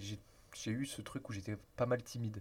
eu 0.66 0.86
ce 0.86 1.02
truc 1.02 1.28
où 1.28 1.32
j'étais 1.32 1.56
pas 1.76 1.86
mal 1.86 2.02
timide. 2.02 2.40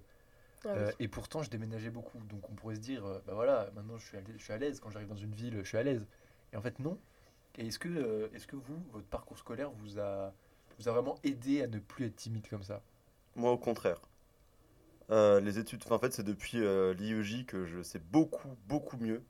Ah 0.66 0.70
Euh, 0.70 0.88
oui. 0.88 1.06
et 1.06 1.08
pourtant, 1.08 1.44
je 1.44 1.50
déménageais 1.50 1.90
beaucoup. 1.92 2.18
Donc, 2.30 2.50
on 2.50 2.54
pourrait 2.54 2.76
se 2.76 2.80
dire, 2.80 3.06
euh, 3.06 3.20
bah 3.28 3.34
voilà, 3.36 3.70
maintenant 3.76 3.98
je 3.98 4.06
suis 4.38 4.54
à 4.54 4.58
l'aise. 4.58 4.80
Quand 4.80 4.90
j'arrive 4.90 5.08
dans 5.10 5.16
une 5.16 5.34
ville, 5.36 5.60
je 5.64 5.68
suis 5.68 5.78
à 5.78 5.84
l'aise. 5.84 6.06
Et 6.54 6.58
en 6.58 6.62
fait, 6.62 6.80
non. 6.80 6.98
Et 7.58 7.68
est-ce 7.68 7.80
que, 7.80 7.90
euh, 7.90 8.28
vous, 8.54 8.84
votre 8.92 9.06
parcours 9.08 9.38
scolaire 9.38 9.70
vous 9.72 10.00
a, 10.00 10.34
vous 10.80 10.88
a 10.88 10.92
vraiment 10.92 11.18
aidé 11.24 11.64
à 11.64 11.68
ne 11.68 11.80
plus 11.80 12.06
être 12.06 12.16
timide 12.16 12.48
comme 12.50 12.64
ça? 12.64 12.82
Moi, 13.36 13.52
au 13.52 13.58
contraire. 13.58 14.00
Euh, 15.10 15.40
les 15.40 15.58
études, 15.58 15.84
en 15.90 16.00
fait, 16.00 16.14
c'est 16.14 16.24
depuis 16.24 16.60
euh, 16.60 16.94
l'IEJ 16.94 17.46
que 17.46 17.66
je 17.66 17.82
sais 17.82 18.00
beaucoup, 18.00 18.50
beaucoup 18.68 18.98
mieux. 18.98 19.24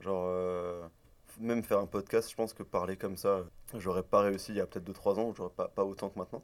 Genre, 0.00 0.26
euh, 0.28 0.86
même 1.40 1.62
faire 1.62 1.78
un 1.78 1.86
podcast, 1.86 2.30
je 2.30 2.36
pense 2.36 2.52
que 2.54 2.62
parler 2.62 2.96
comme 2.96 3.16
ça, 3.16 3.44
j'aurais 3.74 4.02
pas 4.02 4.20
réussi 4.20 4.52
il 4.52 4.56
y 4.58 4.60
a 4.60 4.66
peut-être 4.66 4.84
2-3 4.84 5.18
ans, 5.20 5.32
j'aurais 5.34 5.54
pas, 5.54 5.68
pas 5.68 5.84
autant 5.84 6.10
que 6.10 6.18
maintenant. 6.18 6.42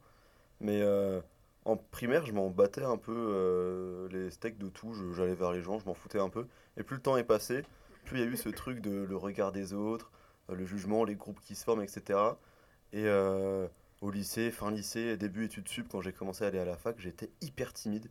Mais 0.61 0.80
euh, 0.82 1.20
en 1.64 1.76
primaire, 1.76 2.26
je 2.26 2.32
m'en 2.32 2.51
battais 2.51 2.84
un 2.84 2.96
peu 2.96 3.14
euh, 3.14 4.09
les 4.11 4.30
steaks 4.30 4.59
de 4.59 4.68
tout, 4.68 4.94
j'allais 5.14 5.34
vers 5.34 5.53
les 5.53 5.62
gens, 5.62 5.78
je 5.78 5.86
m'en 5.86 5.94
foutais 5.94 6.20
un 6.20 6.28
peu. 6.28 6.46
Et 6.76 6.82
plus 6.82 6.96
le 6.96 7.03
temps 7.03 7.16
est 7.16 7.24
passé, 7.24 7.62
plus 8.05 8.18
il 8.18 8.24
y 8.24 8.26
a 8.26 8.30
eu 8.30 8.36
ce 8.36 8.48
truc 8.48 8.80
de 8.80 9.05
le 9.05 9.16
regard 9.16 9.53
des 9.53 9.74
autres, 9.74 10.11
le 10.48 10.64
jugement, 10.66 11.05
les 11.05 11.16
groupes 11.16 11.40
qui 11.40 11.55
se 11.55 11.64
forment, 11.64 11.82
etc. 11.82 12.18
Et 12.92 13.09
au 14.01 14.11
lycée, 14.11 14.51
fin 14.51 14.70
lycée, 14.70 15.16
début 15.16 15.44
études 15.44 15.68
sup, 15.68 15.88
quand 15.90 16.01
j'ai 16.01 16.12
commencé 16.12 16.44
à 16.44 16.48
aller 16.48 16.59
à 16.59 16.64
la 16.64 16.76
fac, 16.76 16.98
j'étais 16.98 17.30
hyper 17.40 17.72
timide. 17.72 18.09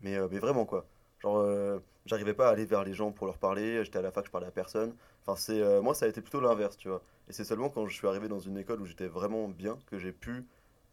Mais, 0.00 0.18
mais 0.30 0.38
vraiment 0.38 0.64
quoi. 0.64 0.86
Genre, 1.20 1.38
euh, 1.38 1.78
j'arrivais 2.06 2.34
pas 2.34 2.48
à 2.48 2.52
aller 2.52 2.64
vers 2.64 2.84
les 2.84 2.94
gens 2.94 3.12
pour 3.12 3.26
leur 3.26 3.38
parler. 3.38 3.84
J'étais 3.84 3.98
à 3.98 4.02
la 4.02 4.10
fac, 4.10 4.26
je 4.26 4.30
parlais 4.30 4.46
à 4.46 4.50
personne. 4.50 4.94
Enfin, 5.26 5.36
c'est 5.36 5.60
euh, 5.60 5.82
moi, 5.82 5.94
ça 5.94 6.06
a 6.06 6.08
été 6.08 6.20
plutôt 6.20 6.40
l'inverse, 6.40 6.76
tu 6.76 6.88
vois. 6.88 7.02
Et 7.28 7.32
c'est 7.32 7.44
seulement 7.44 7.68
quand 7.70 7.86
je 7.86 7.94
suis 7.94 8.06
arrivé 8.06 8.28
dans 8.28 8.38
une 8.38 8.56
école 8.58 8.80
où 8.80 8.86
j'étais 8.86 9.08
vraiment 9.08 9.48
bien 9.48 9.78
que 9.86 9.98
j'ai 9.98 10.12
pu 10.12 10.44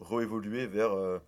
réévoluer 0.01 0.67
vers 0.67 0.93
euh, 0.93 1.19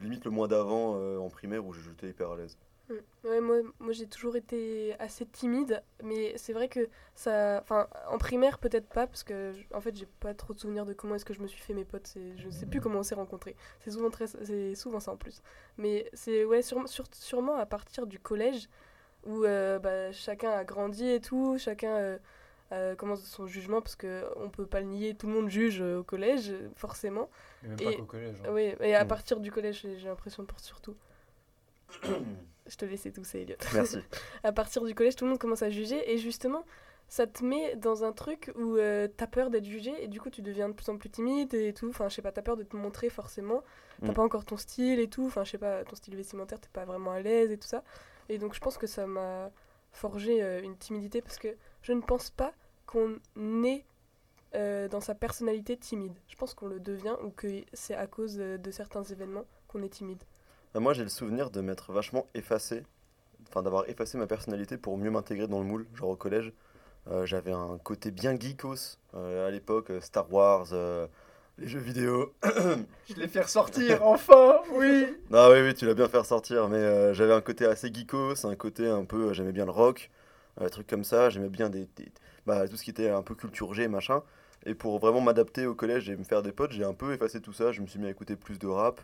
limite 0.00 0.24
le 0.24 0.30
mois 0.30 0.48
d'avant 0.48 0.96
en 1.18 1.28
primaire 1.28 1.64
où 1.66 1.72
j'étais 1.72 2.08
hyper 2.08 2.32
à 2.32 2.36
l'aise. 2.36 2.56
Mm. 2.90 3.28
Ouais, 3.28 3.40
moi, 3.40 3.56
moi 3.78 3.92
j'ai 3.92 4.06
toujours 4.06 4.34
été 4.36 4.94
assez 4.98 5.24
timide, 5.26 5.82
mais 6.02 6.36
c'est 6.36 6.52
vrai 6.52 6.68
que 6.68 6.88
ça. 7.14 7.60
Enfin, 7.62 7.86
en 8.08 8.18
primaire, 8.18 8.58
peut-être 8.58 8.88
pas, 8.88 9.06
parce 9.06 9.22
que 9.22 9.52
en 9.72 9.80
fait, 9.80 9.94
j'ai 9.96 10.06
pas 10.20 10.34
trop 10.34 10.52
de 10.54 10.58
souvenirs 10.58 10.84
de 10.86 10.92
comment 10.92 11.14
est-ce 11.14 11.24
que 11.24 11.34
je 11.34 11.40
me 11.40 11.46
suis 11.46 11.60
fait 11.60 11.74
mes 11.74 11.84
potes. 11.84 12.12
Je 12.36 12.46
ne 12.46 12.50
sais 12.50 12.66
plus 12.66 12.80
comment 12.80 12.98
on 13.00 13.02
s'est 13.02 13.14
rencontrés. 13.14 13.56
C'est 13.80 13.90
souvent, 13.92 14.10
très... 14.10 14.26
souvent 14.74 15.00
ça 15.00 15.12
en 15.12 15.16
plus. 15.16 15.40
Mais 15.78 16.10
c'est 16.14 16.44
ouais, 16.44 16.62
sûrement, 16.62 16.86
sûrement 17.12 17.56
à 17.56 17.66
partir 17.66 18.06
du 18.06 18.18
collège, 18.18 18.68
où 19.24 19.44
euh, 19.44 19.78
bah, 19.78 20.10
chacun 20.12 20.50
a 20.50 20.64
grandi 20.64 21.06
et 21.08 21.20
tout, 21.20 21.58
chacun 21.58 21.94
euh, 21.96 22.18
euh, 22.72 22.96
commence 22.96 23.22
son 23.22 23.46
jugement, 23.46 23.82
parce 23.82 23.96
qu'on 23.96 24.48
peut 24.50 24.66
pas 24.66 24.80
le 24.80 24.86
nier, 24.86 25.14
tout 25.14 25.26
le 25.26 25.34
monde 25.34 25.48
juge 25.50 25.80
euh, 25.82 25.98
au 26.00 26.02
collège, 26.04 26.52
forcément. 26.74 27.28
Mais 27.62 27.68
même 27.68 27.78
pas 27.78 27.90
Et- 27.90 27.96
qu'au 27.98 28.04
collège. 28.06 28.36
hein. 28.44 28.50
Oui, 28.50 28.74
et 28.80 28.94
à 28.96 29.04
Mm. 29.04 29.08
partir 29.08 29.38
du 29.40 29.52
collège, 29.52 29.82
j'ai 29.82 29.98
j'ai 29.98 30.08
l'impression 30.08 30.44
pour 30.44 30.58
surtout. 30.60 30.96
Je 32.70 32.76
te 32.76 32.84
laissais 32.86 33.10
tousser, 33.10 33.40
Elliot. 33.40 33.56
Merci. 33.74 33.98
à 34.44 34.52
partir 34.52 34.82
du 34.84 34.94
collège, 34.94 35.16
tout 35.16 35.24
le 35.24 35.30
monde 35.30 35.38
commence 35.40 35.62
à 35.62 35.68
juger. 35.70 36.10
Et 36.10 36.16
justement, 36.18 36.64
ça 37.08 37.26
te 37.26 37.44
met 37.44 37.74
dans 37.76 38.04
un 38.04 38.12
truc 38.12 38.52
où 38.56 38.76
euh, 38.76 39.08
t'as 39.16 39.26
peur 39.26 39.50
d'être 39.50 39.64
jugé. 39.64 39.92
Et 40.02 40.06
du 40.08 40.20
coup, 40.20 40.30
tu 40.30 40.40
deviens 40.40 40.68
de 40.68 40.74
plus 40.74 40.88
en 40.88 40.96
plus 40.96 41.10
timide 41.10 41.52
et 41.52 41.74
tout. 41.74 41.88
Enfin, 41.88 42.08
je 42.08 42.14
sais 42.14 42.22
pas, 42.22 42.30
t'as 42.32 42.42
peur 42.42 42.56
de 42.56 42.62
te 42.62 42.76
montrer 42.76 43.10
forcément. 43.10 43.62
T'as 44.00 44.12
Mm. 44.12 44.14
pas 44.14 44.22
encore 44.22 44.44
ton 44.44 44.56
style 44.56 45.00
et 45.00 45.08
tout. 45.08 45.26
Enfin, 45.26 45.44
je 45.44 45.50
sais 45.50 45.58
pas, 45.58 45.84
ton 45.84 45.96
style 45.96 46.14
vestimentaire, 46.16 46.60
t'es 46.60 46.68
pas 46.72 46.84
vraiment 46.84 47.10
à 47.12 47.20
l'aise 47.20 47.50
et 47.50 47.58
tout 47.58 47.68
ça. 47.68 47.82
Et 48.28 48.38
donc, 48.38 48.54
je 48.54 48.60
pense 48.60 48.78
que 48.78 48.86
ça 48.86 49.06
m'a 49.06 49.50
forgé 49.92 50.40
euh, 50.42 50.62
une 50.62 50.76
timidité 50.76 51.20
parce 51.20 51.36
que 51.38 51.48
je 51.82 51.92
ne 51.92 52.00
pense 52.00 52.30
pas 52.30 52.54
qu'on 52.86 53.16
est 53.64 53.84
euh, 54.54 54.86
dans 54.88 55.00
sa 55.00 55.14
personnalité 55.16 55.76
timide. 55.76 56.14
Je 56.28 56.36
pense 56.36 56.54
qu'on 56.54 56.66
le 56.68 56.78
devient 56.78 57.16
ou 57.24 57.30
que 57.30 57.48
c'est 57.72 57.94
à 57.94 58.06
cause 58.06 58.36
de 58.36 58.70
certains 58.70 59.02
événements 59.02 59.44
qu'on 59.66 59.82
est 59.82 59.88
timide. 59.88 60.22
Bah, 60.74 60.80
Moi, 60.80 60.92
j'ai 60.94 61.02
le 61.02 61.08
souvenir 61.08 61.50
de 61.50 61.60
m'être 61.60 61.92
vachement 61.92 62.26
effacé, 62.34 62.84
enfin 63.48 63.62
d'avoir 63.62 63.88
effacé 63.88 64.18
ma 64.18 64.26
personnalité 64.26 64.76
pour 64.76 64.98
mieux 64.98 65.10
m'intégrer 65.10 65.48
dans 65.48 65.60
le 65.60 65.66
moule. 65.66 65.86
Genre 65.94 66.10
au 66.10 66.16
collège, 66.16 66.52
euh, 67.10 67.26
j'avais 67.26 67.52
un 67.52 67.78
côté 67.82 68.10
bien 68.10 68.38
geekos 68.38 68.98
euh, 69.14 69.48
à 69.48 69.50
l'époque, 69.50 69.90
euh, 69.90 70.00
Star 70.00 70.32
Wars, 70.32 70.68
les 71.58 71.68
jeux 71.68 71.80
vidéo. 71.80 72.34
Je 73.08 73.14
l'ai 73.20 73.28
fait 73.28 73.42
ressortir, 73.42 74.04
enfin 74.04 74.60
Oui 74.72 75.06
Ah 75.32 75.50
oui, 75.50 75.60
oui, 75.62 75.74
tu 75.74 75.86
l'as 75.86 75.94
bien 75.94 76.08
fait 76.08 76.18
ressortir, 76.18 76.68
mais 76.68 77.14
j'avais 77.14 77.32
un 77.34 77.40
côté 77.40 77.64
assez 77.66 77.92
geekos, 77.92 78.46
un 78.46 78.56
côté 78.56 78.88
un 78.88 79.04
peu, 79.04 79.32
j'aimais 79.32 79.52
bien 79.52 79.64
le 79.64 79.70
rock, 79.70 80.10
des 80.60 80.70
trucs 80.70 80.86
comme 80.88 81.04
ça, 81.04 81.30
j'aimais 81.30 81.48
bien 81.48 81.70
des, 81.70 81.88
des- 81.96 82.12
bah, 82.46 82.66
tout 82.68 82.76
ce 82.76 82.82
qui 82.84 82.90
était 82.90 83.10
un 83.10 83.22
peu 83.22 83.34
culture 83.34 83.74
G, 83.74 83.88
machin. 83.88 84.22
Et 84.66 84.74
pour 84.74 84.98
vraiment 84.98 85.20
m'adapter 85.20 85.66
au 85.66 85.74
collège 85.74 86.10
et 86.10 86.16
me 86.16 86.24
faire 86.24 86.42
des 86.42 86.52
potes, 86.52 86.72
j'ai 86.72 86.84
un 86.84 86.94
peu 86.94 87.12
effacé 87.14 87.40
tout 87.40 87.52
ça, 87.52 87.72
je 87.72 87.80
me 87.80 87.86
suis 87.86 87.98
mis 87.98 88.06
à 88.06 88.10
écouter 88.10 88.36
plus 88.36 88.58
de 88.58 88.66
rap, 88.66 89.00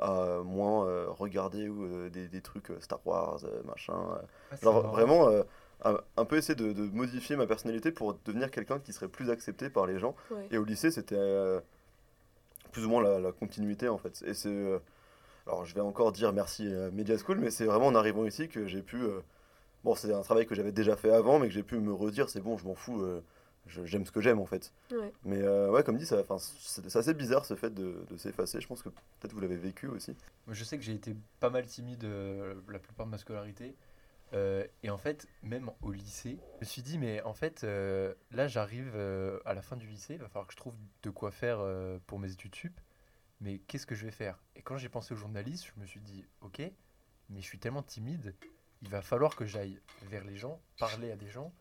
à 0.00 0.42
moins 0.44 0.86
euh, 0.86 1.06
regarder 1.10 1.68
euh, 1.68 2.08
des, 2.10 2.28
des 2.28 2.40
trucs 2.40 2.70
euh, 2.70 2.80
Star 2.80 3.00
Wars, 3.06 3.40
euh, 3.44 3.62
machin. 3.64 3.94
euh. 3.94 4.22
Ah, 4.52 4.56
Genre 4.62 4.90
vraiment, 4.90 5.28
euh, 5.28 5.42
un, 5.84 5.98
un 6.16 6.24
peu 6.24 6.36
essayer 6.36 6.54
de, 6.54 6.72
de 6.72 6.82
modifier 6.82 7.36
ma 7.36 7.46
personnalité 7.46 7.90
pour 7.92 8.14
devenir 8.24 8.50
quelqu'un 8.50 8.78
qui 8.78 8.92
serait 8.92 9.08
plus 9.08 9.30
accepté 9.30 9.68
par 9.70 9.86
les 9.86 9.98
gens. 9.98 10.14
Ouais. 10.30 10.46
Et 10.50 10.58
au 10.58 10.64
lycée, 10.64 10.90
c'était 10.90 11.16
euh, 11.18 11.60
plus 12.72 12.84
ou 12.86 12.88
moins 12.88 13.02
la, 13.02 13.18
la 13.18 13.32
continuité 13.32 13.88
en 13.88 13.98
fait. 13.98 14.22
Et 14.26 14.34
c'est. 14.34 14.48
euh, 14.48 14.78
alors 15.46 15.64
je 15.64 15.74
vais 15.74 15.80
encore 15.80 16.12
dire 16.12 16.32
merci 16.32 16.66
euh, 16.72 16.90
Media 16.92 17.16
School, 17.18 17.38
mais 17.38 17.50
c'est 17.50 17.66
vraiment 17.66 17.86
en 17.88 17.94
arrivant 17.94 18.24
ici 18.24 18.48
que 18.48 18.66
j'ai 18.66 18.82
pu. 18.82 18.96
euh, 19.02 19.20
bon, 19.84 19.94
c'est 19.94 20.12
un 20.12 20.22
travail 20.22 20.46
que 20.46 20.54
j'avais 20.54 20.72
déjà 20.72 20.96
fait 20.96 21.12
avant, 21.12 21.38
mais 21.38 21.48
que 21.48 21.54
j'ai 21.54 21.64
pu 21.64 21.78
me 21.78 21.92
redire 21.92 22.28
c'est 22.30 22.40
bon, 22.40 22.56
je 22.58 22.64
m'en 22.66 22.74
fous, 22.74 23.02
euh, 23.02 23.22
j'aime 23.66 24.04
ce 24.06 24.12
que 24.12 24.20
j'aime 24.20 24.38
en 24.40 24.46
fait. 24.46 24.72
Ouais. 24.90 25.12
Mais 25.24 25.40
euh, 25.42 25.70
ouais, 25.70 25.82
comme 25.82 25.96
dit, 25.96 26.06
ça- 26.06 26.22
c'est 26.38 26.96
assez 26.96 27.14
bizarre 27.14 27.44
ce 27.44 27.54
fait 27.54 27.70
de, 27.70 28.04
de 28.10 28.16
s'effacer. 28.16 28.60
Je 28.60 28.66
pense 28.66 28.82
que 28.82 28.88
peut-être 28.88 29.32
vous 29.32 29.40
l'avez 29.40 29.56
vécu 29.56 29.86
aussi. 29.86 30.16
Moi, 30.46 30.54
je 30.54 30.64
sais 30.64 30.76
que 30.78 30.84
j'ai 30.84 30.94
été 30.94 31.16
pas 31.40 31.50
mal 31.50 31.64
timide 31.66 32.04
euh, 32.04 32.54
la 32.68 32.78
plupart 32.78 33.06
de 33.06 33.10
ma 33.10 33.18
scolarité. 33.18 33.74
Euh, 34.34 34.66
et 34.82 34.88
en 34.88 34.96
fait, 34.96 35.26
même 35.42 35.70
au 35.82 35.92
lycée, 35.92 36.38
je 36.54 36.60
me 36.60 36.64
suis 36.64 36.80
dit, 36.82 36.96
mais 36.98 37.20
en 37.22 37.34
fait, 37.34 37.64
euh, 37.64 38.14
là, 38.30 38.48
j'arrive 38.48 38.90
euh, 38.94 39.38
à 39.44 39.52
la 39.52 39.60
fin 39.60 39.76
du 39.76 39.86
lycée, 39.86 40.14
il 40.14 40.20
va 40.20 40.28
falloir 40.28 40.46
que 40.46 40.54
je 40.54 40.56
trouve 40.56 40.74
de 41.02 41.10
quoi 41.10 41.30
faire 41.30 41.58
euh, 41.60 41.98
pour 42.06 42.18
mes 42.18 42.32
études 42.32 42.54
sup. 42.54 42.80
Mais 43.42 43.58
qu'est-ce 43.58 43.86
que 43.86 43.94
je 43.94 44.06
vais 44.06 44.10
faire? 44.12 44.38
Et 44.56 44.62
quand 44.62 44.78
j'ai 44.78 44.88
pensé 44.88 45.12
au 45.12 45.16
journalisme, 45.18 45.70
je 45.76 45.80
me 45.80 45.86
suis 45.86 46.00
dit, 46.00 46.24
ok, 46.40 46.62
mais 47.28 47.40
je 47.40 47.44
suis 47.46 47.58
tellement 47.58 47.82
timide, 47.82 48.34
il 48.80 48.88
va 48.88 49.02
falloir 49.02 49.36
que 49.36 49.44
j'aille 49.44 49.78
vers 50.08 50.24
les 50.24 50.36
gens, 50.36 50.60
parler 50.78 51.10
à 51.10 51.16
des 51.16 51.28
gens. 51.28 51.52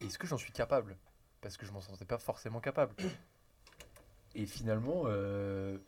Est-ce 0.00 0.16
que 0.18 0.26
j'en 0.28 0.38
suis 0.38 0.52
capable? 0.52 0.96
Parce 1.40 1.56
que 1.56 1.66
je 1.66 1.72
m'en 1.72 1.80
sentais 1.80 2.04
pas 2.04 2.18
forcément 2.18 2.60
capable. 2.60 2.94
Et 4.34 4.46
finalement, 4.46 5.02
euh, 5.06 5.78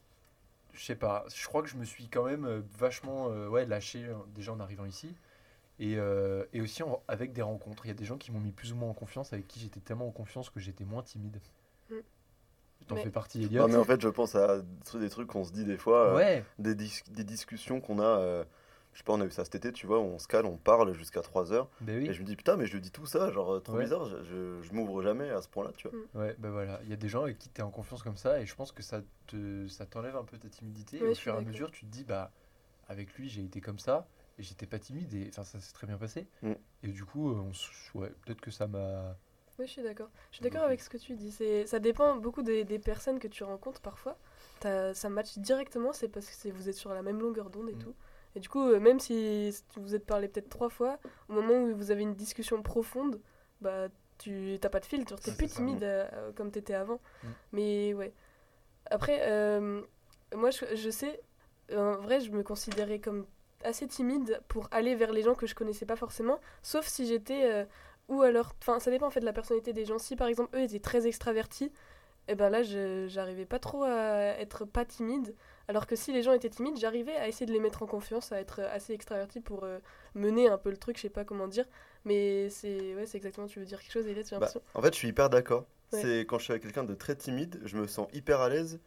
je 0.72 0.84
sais 0.84 0.96
pas, 0.96 1.24
je 1.34 1.46
crois 1.46 1.62
que 1.62 1.68
je 1.68 1.76
me 1.76 1.84
suis 1.84 2.08
quand 2.08 2.24
même 2.24 2.44
euh, 2.44 2.60
vachement 2.78 3.28
euh, 3.30 3.48
ouais, 3.48 3.66
lâché 3.66 4.06
déjà 4.34 4.52
en 4.52 4.60
arrivant 4.60 4.84
ici. 4.86 5.14
Et, 5.78 5.96
euh, 5.96 6.44
et 6.52 6.60
aussi 6.60 6.82
en- 6.82 7.02
avec 7.08 7.32
des 7.32 7.42
rencontres. 7.42 7.84
Il 7.86 7.88
y 7.88 7.92
a 7.92 7.94
des 7.94 8.04
gens 8.04 8.16
qui 8.16 8.30
m'ont 8.32 8.40
mis 8.40 8.52
plus 8.52 8.72
ou 8.72 8.76
moins 8.76 8.90
en 8.90 8.94
confiance, 8.94 9.32
avec 9.32 9.46
qui 9.48 9.60
j'étais 9.60 9.80
tellement 9.80 10.06
en 10.08 10.10
confiance 10.12 10.48
que 10.50 10.60
j'étais 10.60 10.84
moins 10.84 11.02
timide. 11.02 11.38
Mm. 11.90 11.94
T'en 12.88 12.94
Mais- 12.96 13.02
fais 13.04 13.10
partie, 13.10 13.44
Elliot 13.44 13.62
Non, 13.62 13.68
mais 13.68 13.76
en 13.76 13.84
fait, 13.84 14.00
je 14.00 14.08
pense 14.08 14.34
à 14.34 14.60
des 14.94 15.08
trucs- 15.10 15.28
qu'on 15.28 15.44
se 15.44 15.52
dit 15.52 15.64
des 15.64 15.76
fois. 15.76 16.08
euh, 16.12 16.16
Ouais, 16.16 16.44
des, 16.58 16.74
dis- 16.74 17.02
des 17.10 17.24
discussions 17.24 17.80
qu'on 17.80 18.00
a. 18.00 18.44
je 18.92 18.98
sais 18.98 19.04
pas, 19.04 19.12
on 19.14 19.20
a 19.20 19.24
eu 19.26 19.30
ça 19.30 19.44
cet 19.44 19.54
été, 19.54 19.72
tu 19.72 19.86
vois, 19.86 19.98
où 20.00 20.04
on 20.04 20.18
se 20.18 20.28
cale, 20.28 20.44
on 20.46 20.56
parle 20.56 20.92
jusqu'à 20.94 21.22
3 21.22 21.52
heures. 21.52 21.68
ben 21.80 21.98
oui. 21.98 22.08
Et 22.08 22.12
je 22.12 22.20
me 22.20 22.26
dis, 22.26 22.36
putain, 22.36 22.56
mais 22.56 22.66
je 22.66 22.76
dis 22.78 22.90
tout 22.90 23.06
ça, 23.06 23.30
genre, 23.30 23.54
euh, 23.54 23.60
trop 23.60 23.74
Ouais. 23.76 23.84
bizarre, 23.84 24.04
je, 24.06 24.22
je, 24.22 24.60
je 24.62 24.72
m'ouvre 24.72 25.02
jamais 25.02 25.30
à 25.30 25.40
ce 25.40 25.48
point-là, 25.48 25.70
tu 25.76 25.88
vois. 25.88 26.22
Ouais, 26.22 26.34
ben 26.38 26.50
voilà. 26.50 26.78
Il 26.84 26.90
y 26.90 26.92
a 26.92 26.96
des 26.96 27.08
gens 27.08 27.22
avec 27.22 27.38
qui 27.38 27.48
tu 27.48 27.60
es 27.60 27.64
en 27.64 27.70
confiance 27.70 28.02
comme 28.02 28.16
ça, 28.18 28.40
et 28.40 28.46
je 28.46 28.54
pense 28.54 28.70
que 28.72 28.82
ça 28.82 29.00
te 29.28 29.66
ça 29.68 29.86
t'enlève 29.86 30.16
un 30.16 30.24
peu 30.24 30.36
ta 30.38 30.48
timidité. 30.48 30.98
et 30.98 31.02
au 31.08 31.14
fur 31.14 31.34
et 31.34 31.38
à 31.38 31.40
mesure, 31.40 31.70
tu 31.70 31.86
te 31.86 31.90
dis, 31.90 32.04
bah, 32.04 32.30
avec 32.88 33.14
lui, 33.14 33.28
j'ai 33.28 33.42
été 33.44 33.60
comme 33.60 33.78
ça, 33.78 34.06
et 34.38 34.42
j'étais 34.42 34.66
pas 34.66 34.78
timide, 34.78 35.12
et 35.14 35.26
enfin, 35.30 35.44
ça 35.44 35.58
s'est 35.60 35.72
très 35.72 35.86
bien 35.86 35.96
passé. 35.96 36.26
Mm. 36.42 36.52
Et 36.82 36.88
du 36.88 37.04
coup, 37.04 37.30
euh, 37.30 37.34
on 37.36 37.50
s- 37.50 37.70
ouais, 37.94 38.10
peut-être 38.24 38.40
que 38.40 38.50
ça 38.50 38.66
m'a. 38.66 39.16
Oui, 39.58 39.66
je 39.66 39.72
suis 39.72 39.82
d'accord. 39.82 40.08
Je 40.30 40.36
suis 40.36 40.42
d'accord 40.42 40.64
avec 40.64 40.80
ce 40.80 40.88
que 40.90 40.96
tu 40.96 41.14
dis. 41.14 41.30
C'est, 41.30 41.66
ça 41.66 41.78
dépend 41.78 42.16
beaucoup 42.16 42.42
des, 42.42 42.64
des 42.64 42.78
personnes 42.78 43.18
que 43.18 43.28
tu 43.28 43.44
rencontres 43.44 43.80
parfois. 43.82 44.16
T'as- 44.60 44.94
ça 44.94 45.08
match 45.10 45.36
directement, 45.38 45.92
c'est 45.92 46.08
parce 46.08 46.26
que 46.26 46.32
c'est- 46.34 46.50
vous 46.50 46.68
êtes 46.68 46.74
sur 46.74 46.92
la 46.94 47.02
même 47.02 47.20
longueur 47.20 47.50
d'onde 47.50 47.68
et 47.70 47.74
Mm. 47.74 47.78
tout. 47.78 47.94
Et 48.34 48.40
du 48.40 48.48
coup, 48.48 48.62
euh, 48.62 48.80
même 48.80 48.98
si 48.98 49.54
vous 49.76 49.94
êtes 49.94 50.06
parlé 50.06 50.28
peut-être 50.28 50.48
trois 50.48 50.70
fois, 50.70 50.98
au 51.28 51.34
moment 51.34 51.54
où 51.54 51.74
vous 51.74 51.90
avez 51.90 52.02
une 52.02 52.14
discussion 52.14 52.62
profonde, 52.62 53.20
bah 53.60 53.88
tu 54.18 54.58
t'as 54.60 54.68
pas 54.68 54.80
de 54.80 54.86
filtre, 54.86 55.16
t'es 55.16 55.32
plus 55.32 55.48
timide 55.48 55.82
euh, 55.82 56.32
comme 56.34 56.50
t'étais 56.50 56.74
avant. 56.74 57.00
Mm. 57.22 57.28
Mais 57.52 57.94
ouais. 57.94 58.12
Après, 58.90 59.20
euh, 59.22 59.82
moi 60.34 60.50
je, 60.50 60.64
je 60.74 60.90
sais, 60.90 61.20
en 61.74 61.96
vrai, 61.96 62.20
je 62.20 62.30
me 62.30 62.42
considérais 62.42 62.98
comme 62.98 63.26
assez 63.64 63.86
timide 63.86 64.40
pour 64.48 64.68
aller 64.70 64.94
vers 64.94 65.12
les 65.12 65.22
gens 65.22 65.34
que 65.34 65.46
je 65.46 65.54
connaissais 65.54 65.86
pas 65.86 65.96
forcément, 65.96 66.40
sauf 66.62 66.86
si 66.86 67.06
j'étais 67.06 67.44
euh, 67.44 67.64
ou 68.08 68.22
alors, 68.22 68.54
enfin 68.60 68.80
ça 68.80 68.90
dépend 68.90 69.06
en 69.06 69.10
fait 69.10 69.20
de 69.20 69.24
la 69.24 69.32
personnalité 69.32 69.72
des 69.72 69.84
gens. 69.84 69.98
Si 69.98 70.16
par 70.16 70.28
exemple 70.28 70.56
eux 70.56 70.62
étaient 70.62 70.80
très 70.80 71.06
extravertis, 71.06 71.72
et 72.28 72.34
ben 72.34 72.50
là 72.50 72.62
j'arrivais 72.62 73.44
pas 73.46 73.58
trop 73.58 73.82
à 73.84 74.34
être 74.38 74.64
pas 74.64 74.84
timide. 74.84 75.34
Alors 75.68 75.86
que 75.86 75.96
si 75.96 76.12
les 76.12 76.22
gens 76.22 76.32
étaient 76.32 76.50
timides, 76.50 76.76
j'arrivais 76.78 77.16
à 77.16 77.28
essayer 77.28 77.46
de 77.46 77.52
les 77.52 77.60
mettre 77.60 77.82
en 77.82 77.86
confiance, 77.86 78.32
à 78.32 78.40
être 78.40 78.60
assez 78.60 78.92
extraverti 78.92 79.40
pour 79.40 79.64
euh, 79.64 79.78
mener 80.14 80.48
un 80.48 80.58
peu 80.58 80.70
le 80.70 80.76
truc, 80.76 80.96
je 80.96 81.02
sais 81.02 81.08
pas 81.10 81.24
comment 81.24 81.46
dire. 81.48 81.66
Mais 82.04 82.48
c'est 82.50 82.94
ouais, 82.96 83.06
c'est 83.06 83.16
exactement, 83.16 83.46
tu 83.46 83.60
veux 83.60 83.64
dire 83.64 83.80
quelque 83.80 83.92
chose, 83.92 84.06
Elias, 84.06 84.22
j'ai 84.24 84.30
Bah, 84.36 84.46
l'impression? 84.46 84.62
en 84.74 84.82
fait, 84.82 84.92
je 84.92 84.98
suis 84.98 85.08
hyper 85.08 85.30
d'accord. 85.30 85.66
Ouais. 85.92 86.00
C'est 86.00 86.20
quand 86.20 86.38
je 86.38 86.44
suis 86.44 86.52
avec 86.52 86.62
quelqu'un 86.62 86.84
de 86.84 86.94
très 86.94 87.14
timide, 87.14 87.60
je 87.64 87.76
me 87.76 87.86
sens 87.86 88.08
hyper 88.12 88.40
à 88.40 88.48
l'aise, 88.48 88.80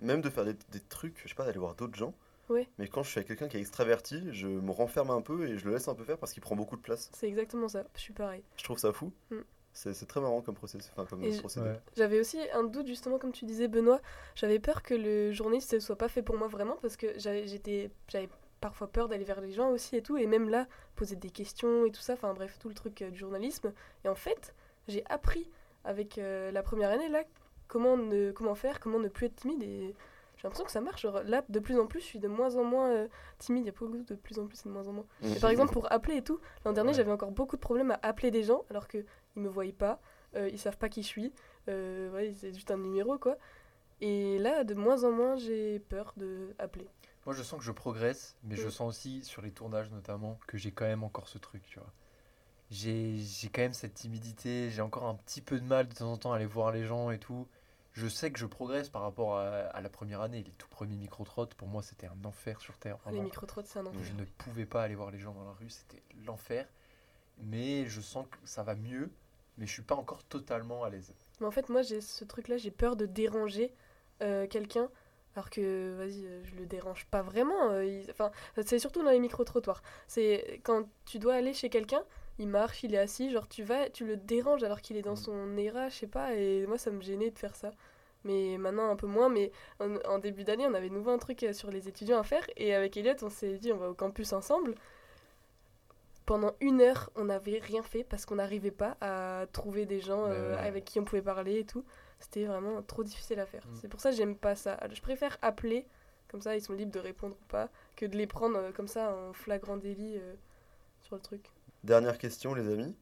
même 0.00 0.20
de 0.22 0.30
faire 0.30 0.44
des, 0.44 0.54
des 0.70 0.80
trucs, 0.80 1.20
je 1.22 1.28
sais 1.28 1.34
pas, 1.34 1.44
d'aller 1.44 1.58
voir 1.58 1.74
d'autres 1.74 1.96
gens. 1.96 2.14
Ouais. 2.48 2.68
Mais 2.78 2.88
quand 2.88 3.02
je 3.02 3.10
suis 3.10 3.18
avec 3.18 3.28
quelqu'un 3.28 3.48
qui 3.48 3.56
est 3.56 3.60
extraverti, 3.60 4.22
je 4.32 4.46
me 4.48 4.70
renferme 4.70 5.10
un 5.10 5.20
peu 5.20 5.46
et 5.46 5.58
je 5.58 5.64
le 5.66 5.72
laisse 5.74 5.88
un 5.88 5.94
peu 5.94 6.04
faire 6.04 6.18
parce 6.18 6.32
qu'il 6.32 6.42
prend 6.42 6.56
beaucoup 6.56 6.76
de 6.76 6.82
place. 6.82 7.10
C'est 7.14 7.28
exactement 7.28 7.68
ça, 7.68 7.84
je 7.94 8.00
suis 8.00 8.12
pareil. 8.12 8.42
Je 8.56 8.64
trouve 8.64 8.78
ça 8.78 8.92
fou. 8.92 9.12
Mm. 9.30 9.36
C'est 9.74 10.06
très 10.06 10.20
marrant 10.20 10.42
comme 10.42 10.54
processus, 10.54 10.90
enfin 10.94 11.06
comme 11.06 11.20
procédé. 11.38 11.66
Ouais. 11.66 11.80
J'avais 11.96 12.20
aussi 12.20 12.38
un 12.52 12.64
doute 12.64 12.86
justement 12.86 13.18
comme 13.18 13.32
tu 13.32 13.44
disais 13.46 13.68
Benoît, 13.68 14.00
j'avais 14.34 14.58
peur 14.58 14.82
que 14.82 14.94
le 14.94 15.32
journaliste 15.32 15.72
ne 15.72 15.78
soit 15.78 15.96
pas 15.96 16.08
fait 16.08 16.22
pour 16.22 16.36
moi 16.36 16.46
vraiment 16.48 16.76
parce 16.82 16.96
que 16.96 17.06
j'avais 17.18 17.46
j'étais 17.46 17.90
j'avais 18.08 18.28
parfois 18.60 18.86
peur 18.86 19.08
d'aller 19.08 19.24
vers 19.24 19.40
les 19.40 19.50
gens 19.50 19.70
aussi 19.70 19.96
et 19.96 20.02
tout 20.02 20.16
et 20.18 20.26
même 20.26 20.48
là 20.48 20.66
poser 20.94 21.16
des 21.16 21.30
questions 21.30 21.84
et 21.86 21.90
tout 21.90 22.00
ça, 22.02 22.12
enfin 22.12 22.32
bref 22.34 22.58
tout 22.60 22.68
le 22.68 22.74
truc 22.74 23.00
euh, 23.02 23.10
du 23.10 23.18
journalisme 23.18 23.72
et 24.04 24.08
en 24.08 24.14
fait 24.14 24.54
j'ai 24.88 25.04
appris 25.08 25.50
avec 25.84 26.18
euh, 26.18 26.50
la 26.52 26.62
première 26.62 26.90
année 26.90 27.08
là 27.08 27.24
comment 27.66 27.96
ne 27.96 28.30
comment 28.30 28.54
faire, 28.54 28.78
comment 28.78 28.98
ne 28.98 29.08
plus 29.08 29.26
être 29.26 29.36
timide 29.36 29.62
et 29.62 29.94
j'ai 30.36 30.48
l'impression 30.48 30.64
que 30.64 30.72
ça 30.72 30.80
marche. 30.80 31.02
Genre, 31.02 31.22
là 31.24 31.44
de 31.48 31.58
plus 31.60 31.78
en 31.78 31.86
plus 31.86 32.00
je 32.00 32.04
suis 32.06 32.18
de 32.18 32.28
moins 32.28 32.56
en 32.56 32.64
moins 32.64 32.90
euh, 32.90 33.08
timide, 33.38 33.62
il 33.64 33.66
y 33.66 33.70
a 33.70 33.72
pas 33.72 33.86
de 33.86 34.14
plus 34.16 34.38
en 34.38 34.46
plus 34.46 34.60
et 34.60 34.68
de 34.68 34.74
moins 34.74 34.86
en 34.88 34.92
moins. 34.92 35.06
Mm. 35.22 35.32
Et 35.36 35.40
par 35.40 35.50
exemple, 35.50 35.72
pour 35.72 35.90
appeler 35.92 36.16
et 36.16 36.22
tout, 36.22 36.40
l'an 36.64 36.72
dernier, 36.72 36.90
Ouais. 36.90 36.94
j'avais 36.96 37.12
encore 37.12 37.30
beaucoup 37.30 37.56
de 37.56 37.60
problèmes 37.60 37.92
à 37.92 37.98
appeler 38.02 38.30
des 38.30 38.42
gens 38.42 38.64
alors 38.70 38.88
qu'ils 39.32 39.42
me 39.42 39.48
voyaient 39.48 39.72
pas, 39.72 40.00
euh, 40.36 40.48
ils 40.50 40.58
savent 40.58 40.78
pas 40.78 40.88
qui 40.88 41.02
je 41.02 41.08
suis, 41.08 41.32
euh, 41.68 42.10
ouais, 42.12 42.34
c'est 42.34 42.52
juste 42.54 42.70
un 42.70 42.78
numéro 42.78 43.18
quoi. 43.18 43.36
Et 44.00 44.38
là, 44.38 44.64
de 44.64 44.74
moins 44.74 45.04
en 45.04 45.12
moins, 45.12 45.36
j'ai 45.36 45.78
peur 45.78 46.12
de 46.16 46.54
appeler. 46.58 46.88
Moi, 47.24 47.34
je 47.36 47.42
sens 47.44 47.58
que 47.60 47.64
je 47.64 47.70
progresse, 47.70 48.36
mais 48.42 48.56
je 48.56 48.66
Mm. 48.66 48.70
sens 48.70 48.88
aussi, 48.88 49.22
sur 49.24 49.42
les 49.42 49.52
tournages 49.52 49.90
notamment, 49.92 50.40
que 50.48 50.58
j'ai 50.58 50.72
quand 50.72 50.86
même 50.86 51.04
encore 51.04 51.28
ce 51.28 51.38
truc, 51.38 51.62
tu 51.66 51.78
vois. 51.78 51.92
J'ai 52.70 53.18
j'ai 53.18 53.48
quand 53.48 53.60
même 53.60 53.74
cette 53.74 53.94
timidité, 53.94 54.70
j'ai 54.70 54.80
encore 54.82 55.04
un 55.04 55.14
petit 55.14 55.40
peu 55.40 55.60
de 55.60 55.64
mal 55.64 55.86
de 55.88 55.94
temps 55.94 56.10
en 56.10 56.16
temps 56.16 56.32
à 56.32 56.36
aller 56.36 56.46
voir 56.46 56.72
les 56.72 56.84
gens 56.84 57.10
et 57.10 57.18
tout. 57.18 57.46
Je 57.92 58.08
sais 58.08 58.32
que 58.32 58.38
je 58.38 58.46
progresse 58.46 58.88
par 58.88 59.02
rapport 59.02 59.36
à, 59.36 59.44
à 59.50 59.80
la 59.82 59.90
première 59.90 60.22
année. 60.22 60.42
Les 60.42 60.52
tout 60.52 60.66
premiers 60.68 60.96
micro-trottes, 60.96 61.54
pour 61.54 61.68
moi, 61.68 61.82
c'était 61.82 62.06
un 62.06 62.24
enfer 62.24 62.58
sur 62.60 62.78
Terre. 62.78 62.96
Les 63.10 63.20
micro-trottes, 63.20 63.66
c'est 63.66 63.78
un 63.80 63.86
enfer. 63.86 64.02
Je 64.02 64.14
ne 64.14 64.24
pouvais 64.24 64.64
pas 64.64 64.82
aller 64.82 64.94
voir 64.94 65.10
les 65.10 65.18
gens 65.18 65.34
dans 65.34 65.44
la 65.44 65.52
rue, 65.52 65.68
c'était 65.68 66.02
l'enfer. 66.26 66.66
Mais 67.38 67.84
je 67.86 68.00
sens 68.00 68.26
que 68.30 68.38
ça 68.44 68.62
va 68.62 68.74
mieux, 68.74 69.10
mais 69.58 69.66
je 69.66 69.72
suis 69.72 69.82
pas 69.82 69.94
encore 69.94 70.24
totalement 70.24 70.84
à 70.84 70.90
l'aise. 70.90 71.12
Mais 71.40 71.46
en 71.46 71.50
fait, 71.50 71.68
moi, 71.68 71.82
j'ai 71.82 72.00
ce 72.00 72.24
truc-là, 72.24 72.56
j'ai 72.56 72.70
peur 72.70 72.96
de 72.96 73.06
déranger 73.06 73.72
euh, 74.22 74.46
quelqu'un. 74.46 74.88
Alors 75.34 75.48
que, 75.48 75.94
vas-y, 75.96 76.26
euh, 76.26 76.42
je 76.44 76.54
le 76.56 76.66
dérange 76.66 77.06
pas 77.06 77.22
vraiment. 77.22 77.70
euh, 77.70 77.84
il- 77.86 78.10
Enfin, 78.10 78.30
c'est 78.64 78.78
surtout 78.78 79.02
dans 79.02 79.10
les 79.10 79.18
micro-trottoirs. 79.18 79.82
C'est 80.06 80.60
quand 80.62 80.86
tu 81.06 81.18
dois 81.18 81.34
aller 81.34 81.54
chez 81.54 81.70
quelqu'un, 81.70 82.02
il 82.38 82.48
marche, 82.48 82.82
il 82.82 82.94
est 82.94 82.98
assis, 82.98 83.30
genre 83.30 83.48
tu 83.48 83.62
vas, 83.62 83.88
tu 83.88 84.04
le 84.06 84.16
déranges 84.18 84.62
alors 84.62 84.80
qu'il 84.82 84.96
est 84.96 85.02
dans 85.02 85.12
Mm. 85.12 85.16
son 85.16 85.56
ERA, 85.56 85.88
je 85.88 85.94
sais 85.96 86.06
pas. 86.06 86.34
Et 86.34 86.66
moi, 86.66 86.76
ça 86.78 86.90
me 86.90 87.00
gênait 87.00 87.30
de 87.30 87.38
faire 87.38 87.56
ça. 87.56 87.70
Mais 88.24 88.56
maintenant, 88.58 88.90
un 88.90 88.96
peu 88.96 89.06
moins. 89.06 89.28
Mais 89.30 89.50
en, 89.80 89.96
en 90.04 90.18
début 90.18 90.44
d'année, 90.44 90.66
on 90.66 90.74
avait 90.74 90.90
nouveau 90.90 91.10
un 91.10 91.18
truc 91.18 91.46
sur 91.52 91.70
les 91.70 91.88
étudiants 91.88 92.18
à 92.20 92.24
faire. 92.24 92.44
Et 92.56 92.74
avec 92.74 92.96
Elliot, 92.98 93.14
on 93.22 93.30
s'est 93.30 93.58
dit, 93.58 93.72
on 93.72 93.78
va 93.78 93.88
au 93.90 93.94
campus 93.94 94.32
ensemble. 94.34 94.74
Pendant 96.26 96.52
une 96.60 96.80
heure, 96.80 97.10
on 97.16 97.24
n'avait 97.24 97.58
rien 97.58 97.82
fait 97.82 98.04
parce 98.04 98.26
qu'on 98.26 98.36
n'arrivait 98.36 98.70
pas 98.70 98.96
à 99.00 99.46
trouver 99.52 99.86
des 99.86 100.00
gens 100.00 100.22
Bah 100.22 100.30
euh, 100.30 100.54
ouais. 100.54 100.60
avec 100.60 100.84
qui 100.84 101.00
on 101.00 101.04
pouvait 101.04 101.22
parler 101.22 101.58
et 101.60 101.64
tout. 101.64 101.84
C'était 102.20 102.44
vraiment 102.44 102.80
trop 102.82 103.02
difficile 103.02 103.40
à 103.40 103.46
faire. 103.46 103.66
Mm. 103.66 103.76
C'est 103.80 103.88
pour 103.88 104.00
ça 104.00 104.10
que 104.10 104.16
j'aime 104.16 104.36
pas 104.36 104.54
ça. 104.54 104.78
Je 104.92 105.00
préfère 105.00 105.36
appeler, 105.42 105.86
comme 106.28 106.40
ça 106.40 106.54
ils 106.56 106.62
sont 106.62 106.72
libres 106.74 106.92
de 106.92 107.00
répondre 107.00 107.36
ou 107.40 107.44
pas, 107.46 107.68
que 107.96 108.06
de 108.06 108.16
les 108.16 108.26
prendre 108.28 108.56
euh, 108.56 108.72
comme 108.72 108.88
ça 108.88 109.14
en 109.14 109.32
flagrant 109.32 109.76
délit 109.76 110.16
euh, 110.16 110.34
sur 111.02 111.16
le 111.16 111.20
truc. 111.22 111.50
Dernière 111.82 112.18
question, 112.18 112.54
les 112.54 112.68
amis. 112.72 112.96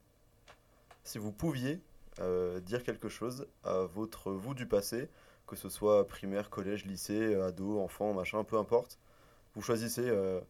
Si 1.05 1.19
vous 1.19 1.33
pouviez 1.33 1.81
euh, 2.21 2.61
dire 2.61 2.83
quelque 2.83 3.09
chose 3.09 3.47
à 3.65 3.81
votre 3.85 4.33
vous 4.33 4.55
du 4.55 4.67
passé, 4.67 5.09
que 5.47 5.57
ce 5.57 5.69
soit 5.69 6.07
primaire, 6.07 6.49
collège, 6.49 6.87
lycée, 6.87 7.35
ado, 7.35 7.81
enfant, 7.81 8.15
machin, 8.15 8.45
peu 8.45 8.57
importe, 8.57 8.99
vous 9.55 9.63
choisissez 9.63 10.09
euh, 10.09 10.41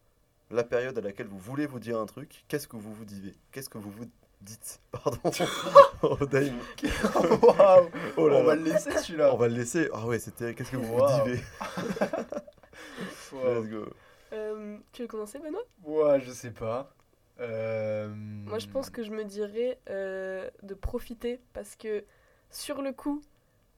la 0.50 0.64
période 0.64 0.96
à 0.98 1.00
laquelle 1.00 1.26
vous 1.26 1.38
voulez 1.38 1.66
vous 1.66 1.78
dire 1.78 1.98
un 1.98 2.06
truc, 2.06 2.44
qu'est-ce 2.48 2.68
que 2.68 2.76
vous 2.76 2.92
vous 2.92 3.04
dites 3.04 3.38
Qu'est-ce 3.52 3.68
que 3.68 3.78
vous 3.78 3.90
vous 3.90 4.06
dites? 4.40 4.80
Pardon. 4.92 5.18
oh. 6.02 6.16
Waouh 7.42 7.90
Oh 8.16 8.28
là 8.28 8.36
On 8.36 8.44
va 8.44 8.54
le 8.54 8.64
laisser 8.64 8.90
celui-là. 8.90 9.32
On 9.34 9.36
va 9.36 9.48
le 9.48 9.54
laisser. 9.54 9.88
Ah 9.92 10.06
ouais, 10.06 10.18
c'était. 10.18 10.54
Qu'est-ce 10.54 10.72
que 10.72 10.76
vous 10.76 10.96
vous 10.96 11.06
dites 11.24 11.44
Waouh. 13.32 13.62
Let's 13.62 13.70
go. 13.70 13.86
Euh, 14.32 14.78
tu 14.92 15.02
veux 15.02 15.08
commencer 15.08 15.38
Benoît? 15.38 15.64
Ouais, 15.84 16.20
je 16.20 16.30
sais 16.30 16.50
pas. 16.50 16.92
Euh, 17.40 18.08
Moi 18.08 18.58
je 18.58 18.66
pense 18.68 18.90
que 18.90 19.02
je 19.02 19.10
me 19.10 19.24
dirais 19.24 19.78
euh, 19.88 20.50
de 20.62 20.74
profiter 20.74 21.40
parce 21.54 21.74
que 21.74 22.04
sur 22.50 22.82
le 22.82 22.92
coup 22.92 23.22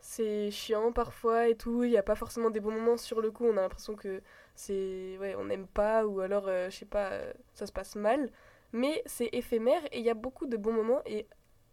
c'est 0.01 0.51
chiant 0.51 0.91
parfois 0.91 1.49
et 1.49 1.55
tout, 1.55 1.85
il 1.85 1.91
n'y 1.91 1.97
a 1.97 2.03
pas 2.03 2.16
forcément 2.16 2.51
des 2.51 2.59
bons 2.59 2.73
moments 2.73 2.97
sur 2.97 3.20
le 3.20 3.31
coup, 3.31 3.47
on 3.47 3.57
a 3.57 3.62
l'impression 3.62 3.95
que 3.95 4.20
c'est 4.55 5.16
ouais, 5.18 5.34
on 5.36 5.44
n'aime 5.44 5.66
pas 5.66 6.07
ou 6.07 6.20
alors 6.20 6.48
euh, 6.48 6.70
je 6.70 6.76
sais 6.76 6.84
pas, 6.84 7.11
euh, 7.11 7.32
ça 7.55 7.66
se 7.66 7.72
passe 7.72 7.96
mal, 7.96 8.30
mais 8.72 9.03
c'est 9.07 9.28
éphémère 9.32 9.82
et 9.92 9.98
il 9.98 10.05
y 10.05 10.11
a 10.11 10.14
beaucoup 10.14 10.46
de 10.46 10.57
bons 10.57 10.72
moments 10.72 11.03
et 11.07 11.26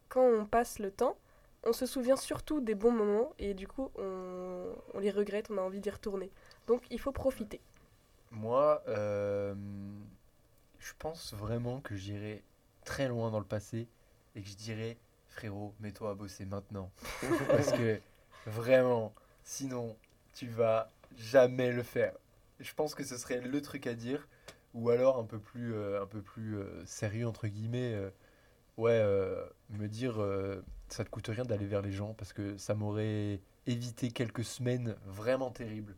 quand 0.08 0.26
on 0.26 0.46
passe 0.46 0.80
le 0.80 0.92
temps, 0.92 1.18
on 1.66 1.74
se 1.74 1.86
souvient 1.86 2.16
surtout 2.16 2.62
des 2.62 2.76
bons 2.76 2.92
moments 2.92 3.34
et 3.38 3.54
du 3.54 3.68
coup 3.68 3.92
on, 3.98 4.74
on 4.94 5.00
les 5.00 5.12
regrette, 5.12 5.50
on 5.52 5.58
a 5.58 5.62
envie 5.62 5.80
d'y 5.80 5.90
retourner. 5.90 6.32
Donc 6.68 6.84
il 6.90 7.00
faut 7.00 7.12
profiter. 7.12 7.62
Moi, 8.32 8.84
euh, 8.88 9.56
je 10.80 10.94
pense 11.00 11.34
vraiment 11.34 11.82
que 11.82 11.96
j'irai 11.96 12.44
très 12.86 13.08
loin 13.08 13.32
dans 13.32 13.40
le 13.40 13.46
passé 13.46 13.88
et 14.36 14.42
que 14.42 14.48
je 14.48 14.56
dirais, 14.56 14.98
frérot, 15.28 15.74
mets-toi 15.80 16.12
à 16.12 16.14
bosser 16.14 16.46
maintenant. 16.46 16.92
Parce 17.50 17.72
que 17.72 18.00
vraiment, 18.46 19.14
sinon, 19.44 19.96
tu 20.34 20.48
vas 20.48 20.92
jamais 21.18 21.72
le 21.72 21.84
faire. 21.84 22.14
Je 22.60 22.74
pense 22.74 22.96
que 22.96 23.04
ce 23.04 23.18
serait 23.18 23.42
le 23.42 23.62
truc 23.62 23.88
à 23.88 23.94
dire. 23.94 24.28
Ou 24.74 24.90
alors 24.92 25.18
un 25.18 25.24
peu 25.24 25.40
plus, 25.40 25.74
euh, 25.74 26.02
un 26.04 26.06
peu 26.06 26.22
plus 26.22 26.58
euh, 26.58 26.86
sérieux, 26.86 27.28
entre 27.28 27.48
guillemets. 27.48 27.94
euh, 27.94 28.10
ouais, 28.78 28.92
euh, 29.02 29.46
me 29.72 29.88
dire, 29.88 30.22
euh, 30.22 30.62
ça 30.90 31.04
te 31.04 31.10
coûte 31.10 31.28
rien 31.28 31.44
d'aller 31.46 31.66
vers 31.66 31.82
les 31.82 31.92
gens 31.92 32.14
parce 32.14 32.34
que 32.34 32.58
ça 32.58 32.76
m'aurait 32.76 33.40
évité 33.68 34.12
quelques 34.12 34.44
semaines 34.44 34.96
vraiment 35.06 35.52
terribles. 35.52 35.96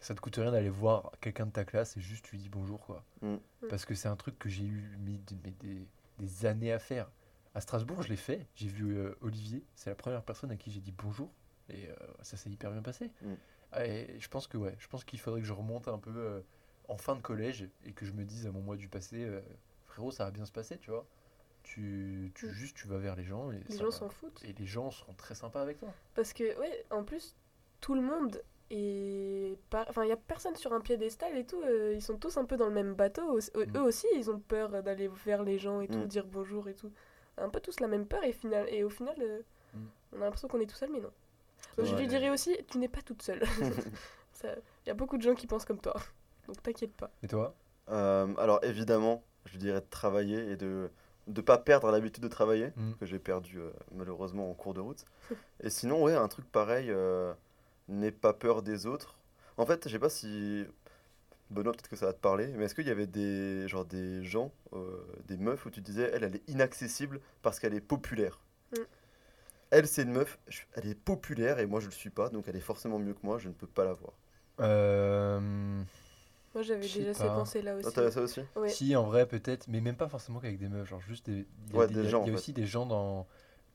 Ça 0.00 0.14
te 0.14 0.20
coûte 0.20 0.36
rien 0.36 0.50
d'aller 0.50 0.68
voir 0.68 1.12
quelqu'un 1.20 1.46
de 1.46 1.52
ta 1.52 1.64
classe 1.64 1.96
et 1.96 2.00
juste 2.00 2.24
tu 2.24 2.32
lui 2.36 2.42
dis 2.42 2.48
bonjour, 2.48 2.80
quoi. 2.80 3.04
Mm. 3.22 3.36
Parce 3.70 3.84
que 3.84 3.94
c'est 3.94 4.08
un 4.08 4.16
truc 4.16 4.38
que 4.38 4.48
j'ai 4.48 4.64
eu 4.64 4.96
mis 4.98 5.18
de- 5.18 5.36
mais 5.44 5.52
des, 5.60 5.86
des 6.18 6.46
années 6.46 6.72
à 6.72 6.78
faire. 6.78 7.08
À 7.54 7.60
Strasbourg, 7.60 8.02
je 8.02 8.08
l'ai 8.08 8.16
fait. 8.16 8.46
J'ai 8.56 8.68
vu 8.68 8.96
euh, 8.96 9.14
Olivier. 9.20 9.62
C'est 9.74 9.90
la 9.90 9.96
première 9.96 10.22
personne 10.22 10.50
à 10.50 10.56
qui 10.56 10.70
j'ai 10.70 10.80
dit 10.80 10.92
bonjour. 10.92 11.30
Et 11.70 11.88
euh, 11.88 11.94
ça 12.22 12.36
s'est 12.36 12.50
hyper 12.50 12.70
bien 12.72 12.82
passé. 12.82 13.10
Mm. 13.22 13.34
Ah, 13.72 13.86
Et 13.86 14.18
je 14.18 14.28
pense 14.28 14.46
que 14.46 14.56
ouais, 14.58 14.74
je 14.78 14.86
pense 14.88 15.04
qu'il 15.04 15.18
faudrait 15.18 15.40
que 15.40 15.46
je 15.46 15.52
remonte 15.52 15.88
un 15.88 15.98
peu 15.98 16.12
euh, 16.14 16.40
en 16.88 16.96
fin 16.96 17.16
de 17.16 17.20
collège 17.22 17.68
et 17.84 17.92
que 17.92 18.04
je 18.04 18.12
me 18.12 18.24
dise 18.24 18.46
à 18.46 18.50
mon 18.52 18.60
mois 18.60 18.76
du 18.76 18.88
passé, 18.88 19.24
euh, 19.24 19.40
frérot, 19.86 20.10
ça 20.10 20.24
va 20.24 20.30
bien 20.30 20.44
se 20.44 20.52
passer, 20.52 20.78
tu 20.78 20.90
vois. 20.90 21.06
Tu, 21.62 22.32
tu 22.34 22.46
Mm. 22.46 22.50
juste, 22.50 22.76
tu 22.76 22.88
vas 22.88 22.98
vers 22.98 23.14
les 23.16 23.24
gens 23.24 23.50
et 23.52 23.60
Les 23.68 23.78
gens 23.78 23.90
s'en 23.90 24.08
foutent. 24.08 24.42
et 24.44 24.52
les 24.52 24.66
gens 24.66 24.90
seront 24.90 25.14
très 25.14 25.34
sympas 25.34 25.62
avec 25.62 25.78
toi. 25.78 25.88
Parce 26.14 26.32
que, 26.32 26.58
ouais, 26.58 26.84
en 26.90 27.04
plus, 27.04 27.36
tout 27.80 27.94
le 27.94 28.02
monde 28.02 28.42
est. 28.70 29.56
Pas... 29.70 29.86
Enfin, 29.88 30.02
il 30.02 30.06
n'y 30.08 30.12
a 30.12 30.16
personne 30.16 30.56
sur 30.56 30.72
un 30.72 30.80
piédestal 30.80 31.36
et 31.36 31.44
tout. 31.46 31.62
euh, 31.62 31.92
ils 31.94 32.02
sont 32.02 32.18
tous 32.18 32.36
un 32.36 32.44
peu 32.44 32.56
dans 32.56 32.66
le 32.66 32.74
même 32.74 32.94
bateau. 32.94 33.22
Au- 33.38 33.38
au- 33.58 33.66
Mm. 33.66 33.76
Eux 33.76 33.82
aussi, 33.82 34.06
ils 34.16 34.30
ont 34.30 34.40
peur 34.40 34.82
d'aller 34.82 35.08
vers 35.24 35.42
les 35.44 35.58
gens 35.58 35.80
et 35.80 35.88
tout, 35.88 35.98
Mm. 35.98 36.06
dire 36.06 36.26
bonjour 36.26 36.68
et 36.68 36.74
tout. 36.74 36.90
Un 37.38 37.48
peu 37.48 37.60
tous 37.60 37.80
la 37.80 37.86
même 37.86 38.06
peur 38.06 38.22
et, 38.24 38.32
final... 38.32 38.68
et 38.68 38.82
au 38.84 38.90
final, 38.90 39.14
euh, 39.20 39.40
on 40.12 40.16
a 40.20 40.24
l'impression 40.24 40.48
qu'on 40.48 40.60
est 40.60 40.66
tout 40.66 40.74
seul, 40.76 40.90
mais 40.90 41.00
non? 41.00 41.10
Je 41.78 41.94
lui 41.96 42.06
dirais 42.06 42.30
aussi, 42.30 42.56
tu 42.68 42.78
n'es 42.78 42.88
pas 42.88 43.02
toute 43.02 43.22
seule. 43.22 43.42
Il 44.44 44.88
y 44.88 44.90
a 44.90 44.94
beaucoup 44.94 45.16
de 45.16 45.22
gens 45.22 45.34
qui 45.34 45.46
pensent 45.46 45.64
comme 45.64 45.80
toi. 45.80 45.94
Donc, 46.46 46.60
t'inquiète 46.62 46.92
pas. 46.94 47.10
Et 47.22 47.28
toi? 47.28 47.54
Euh, 47.90 48.34
alors 48.36 48.58
évidemment, 48.64 49.22
je 49.46 49.58
dirais 49.58 49.80
de 49.80 49.86
travailler 49.88 50.50
et 50.50 50.56
de 50.56 50.90
ne 51.28 51.40
pas 51.40 51.58
perdre 51.58 51.90
l'habitude 51.92 52.22
de 52.24 52.28
travailler, 52.28 52.72
Mm. 52.76 52.92
que 52.98 53.06
j'ai 53.06 53.18
perdu 53.20 53.58
euh, 53.60 53.70
malheureusement 53.94 54.50
en 54.50 54.54
cours 54.54 54.74
de 54.74 54.80
route. 54.80 55.04
Et 55.62 55.70
sinon, 55.70 56.02
ouais, 56.02 56.14
un 56.16 56.26
truc 56.28 56.44
pareil, 56.50 56.90
euh, 56.90 57.32
n'aie 57.88 58.10
pas 58.10 58.32
peur 58.32 58.62
des 58.62 58.86
autres. 58.86 59.16
En 59.56 59.66
fait, 59.66 59.86
je 59.88 59.92
sais 59.92 59.98
pas 60.00 60.08
si... 60.10 60.64
Benoît, 61.50 61.72
peut-être 61.72 61.88
que 61.90 61.96
ça 61.96 62.06
va 62.06 62.12
te 62.14 62.18
parler, 62.20 62.46
mais 62.56 62.64
est-ce 62.64 62.74
qu'il 62.74 62.86
y 62.86 62.90
avait 62.90 63.06
des, 63.06 63.68
genre 63.68 63.84
des 63.84 64.24
gens, 64.24 64.50
euh, 64.72 65.04
des 65.26 65.36
meufs 65.36 65.64
où 65.66 65.70
tu 65.70 65.82
disais, 65.82 66.10
elle, 66.14 66.24
elle 66.24 66.36
est 66.36 66.48
inaccessible 66.48 67.20
parce 67.42 67.60
qu'elle 67.60 67.74
est 67.74 67.80
populaire? 67.82 68.40
Mm. 68.72 68.80
Elle, 69.72 69.88
c'est 69.88 70.02
une 70.02 70.12
meuf, 70.12 70.38
elle 70.74 70.86
est 70.86 70.94
populaire 70.94 71.58
et 71.58 71.66
moi 71.66 71.80
je 71.80 71.86
le 71.86 71.92
suis 71.92 72.10
pas, 72.10 72.28
donc 72.28 72.44
elle 72.46 72.56
est 72.56 72.60
forcément 72.60 72.98
mieux 72.98 73.14
que 73.14 73.20
moi, 73.24 73.38
je 73.38 73.48
ne 73.48 73.54
peux 73.54 73.66
pas 73.66 73.84
la 73.84 73.92
voir. 73.94 74.12
Euh, 74.60 75.40
Moi, 76.54 76.62
j'avais 76.62 76.82
déjà 76.82 77.14
ces 77.14 77.24
pensées-là 77.24 77.74
aussi. 77.76 77.92
t'avais 77.92 78.10
ça 78.10 78.20
aussi 78.20 78.40
Ouais. 78.56 78.68
Si, 78.68 78.94
en 78.94 79.04
vrai, 79.04 79.26
peut-être, 79.26 79.68
mais 79.68 79.80
même 79.80 79.96
pas 79.96 80.08
forcément 80.08 80.40
qu'avec 80.40 80.58
des 80.58 80.68
meufs. 80.68 80.88
Genre, 80.88 81.00
juste 81.00 81.26
des. 81.26 81.46
Il 81.68 81.72
y 81.72 81.76
a, 81.76 81.78
Ouais, 81.80 81.86
des, 81.86 81.94
des 81.94 82.00
il 82.00 82.04
y 82.04 82.08
a- 82.08 82.10
gens, 82.10 82.24
il 82.24 82.28
y 82.28 82.30
a 82.30 82.34
aussi 82.34 82.52
des 82.52 82.66
gens 82.66 82.86
dans. 82.86 83.26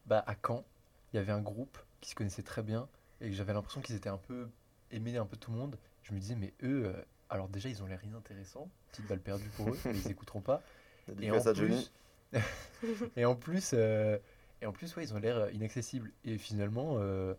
Bah, 0.05 0.23
à 0.27 0.35
Caen, 0.45 0.63
il 1.11 1.17
y 1.17 1.19
avait 1.19 1.31
un 1.31 1.41
groupe 1.41 1.77
qui 1.99 2.11
se 2.11 2.15
connaissait 2.15 2.43
très 2.43 2.61
bien 2.63 2.87
et 3.21 3.29
que 3.29 3.35
j'avais 3.35 3.53
l'impression 3.53 3.81
qu'ils 3.81 3.95
étaient 3.95 4.09
un 4.09 4.17
peu 4.19 4.47
aimés 4.91 5.17
un 5.17 5.25
peu 5.25 5.35
tout 5.37 5.51
le 5.51 5.57
monde. 5.57 5.77
Je 6.03 6.13
me 6.13 6.19
disais, 6.19 6.35
mais 6.35 6.53
eux, 6.63 6.85
euh, 6.85 6.93
alors 7.29 7.49
déjà, 7.49 7.69
ils 7.69 7.81
ont 7.83 7.87
l'air 7.87 8.03
inintéressants. 8.03 8.69
Petite 8.91 9.07
balle 9.07 9.19
perdue 9.19 9.49
pour 9.49 9.73
eux, 9.73 9.79
mais 9.85 9.97
ils 9.97 10.11
écouteront 10.11 10.41
pas. 10.41 10.61
En 11.09 11.41
plus, 11.43 11.91
et 13.15 13.25
en 13.25 13.35
plus, 13.35 13.71
euh, 13.73 14.17
et 14.61 14.65
en 14.65 14.71
plus, 14.71 14.95
ouais, 14.95 15.03
ils 15.03 15.13
ont 15.13 15.19
l'air 15.19 15.37
euh, 15.37 15.51
inaccessibles. 15.51 16.11
Et 16.25 16.37
finalement, 16.37 16.95
euh, 16.97 17.33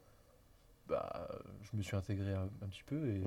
bah, 0.89 1.29
je 1.63 1.77
me 1.77 1.83
suis 1.83 1.97
intégré 1.97 2.33
un, 2.35 2.49
un 2.63 2.69
petit 2.69 2.85
peu 2.85 3.09
et, 3.09 3.19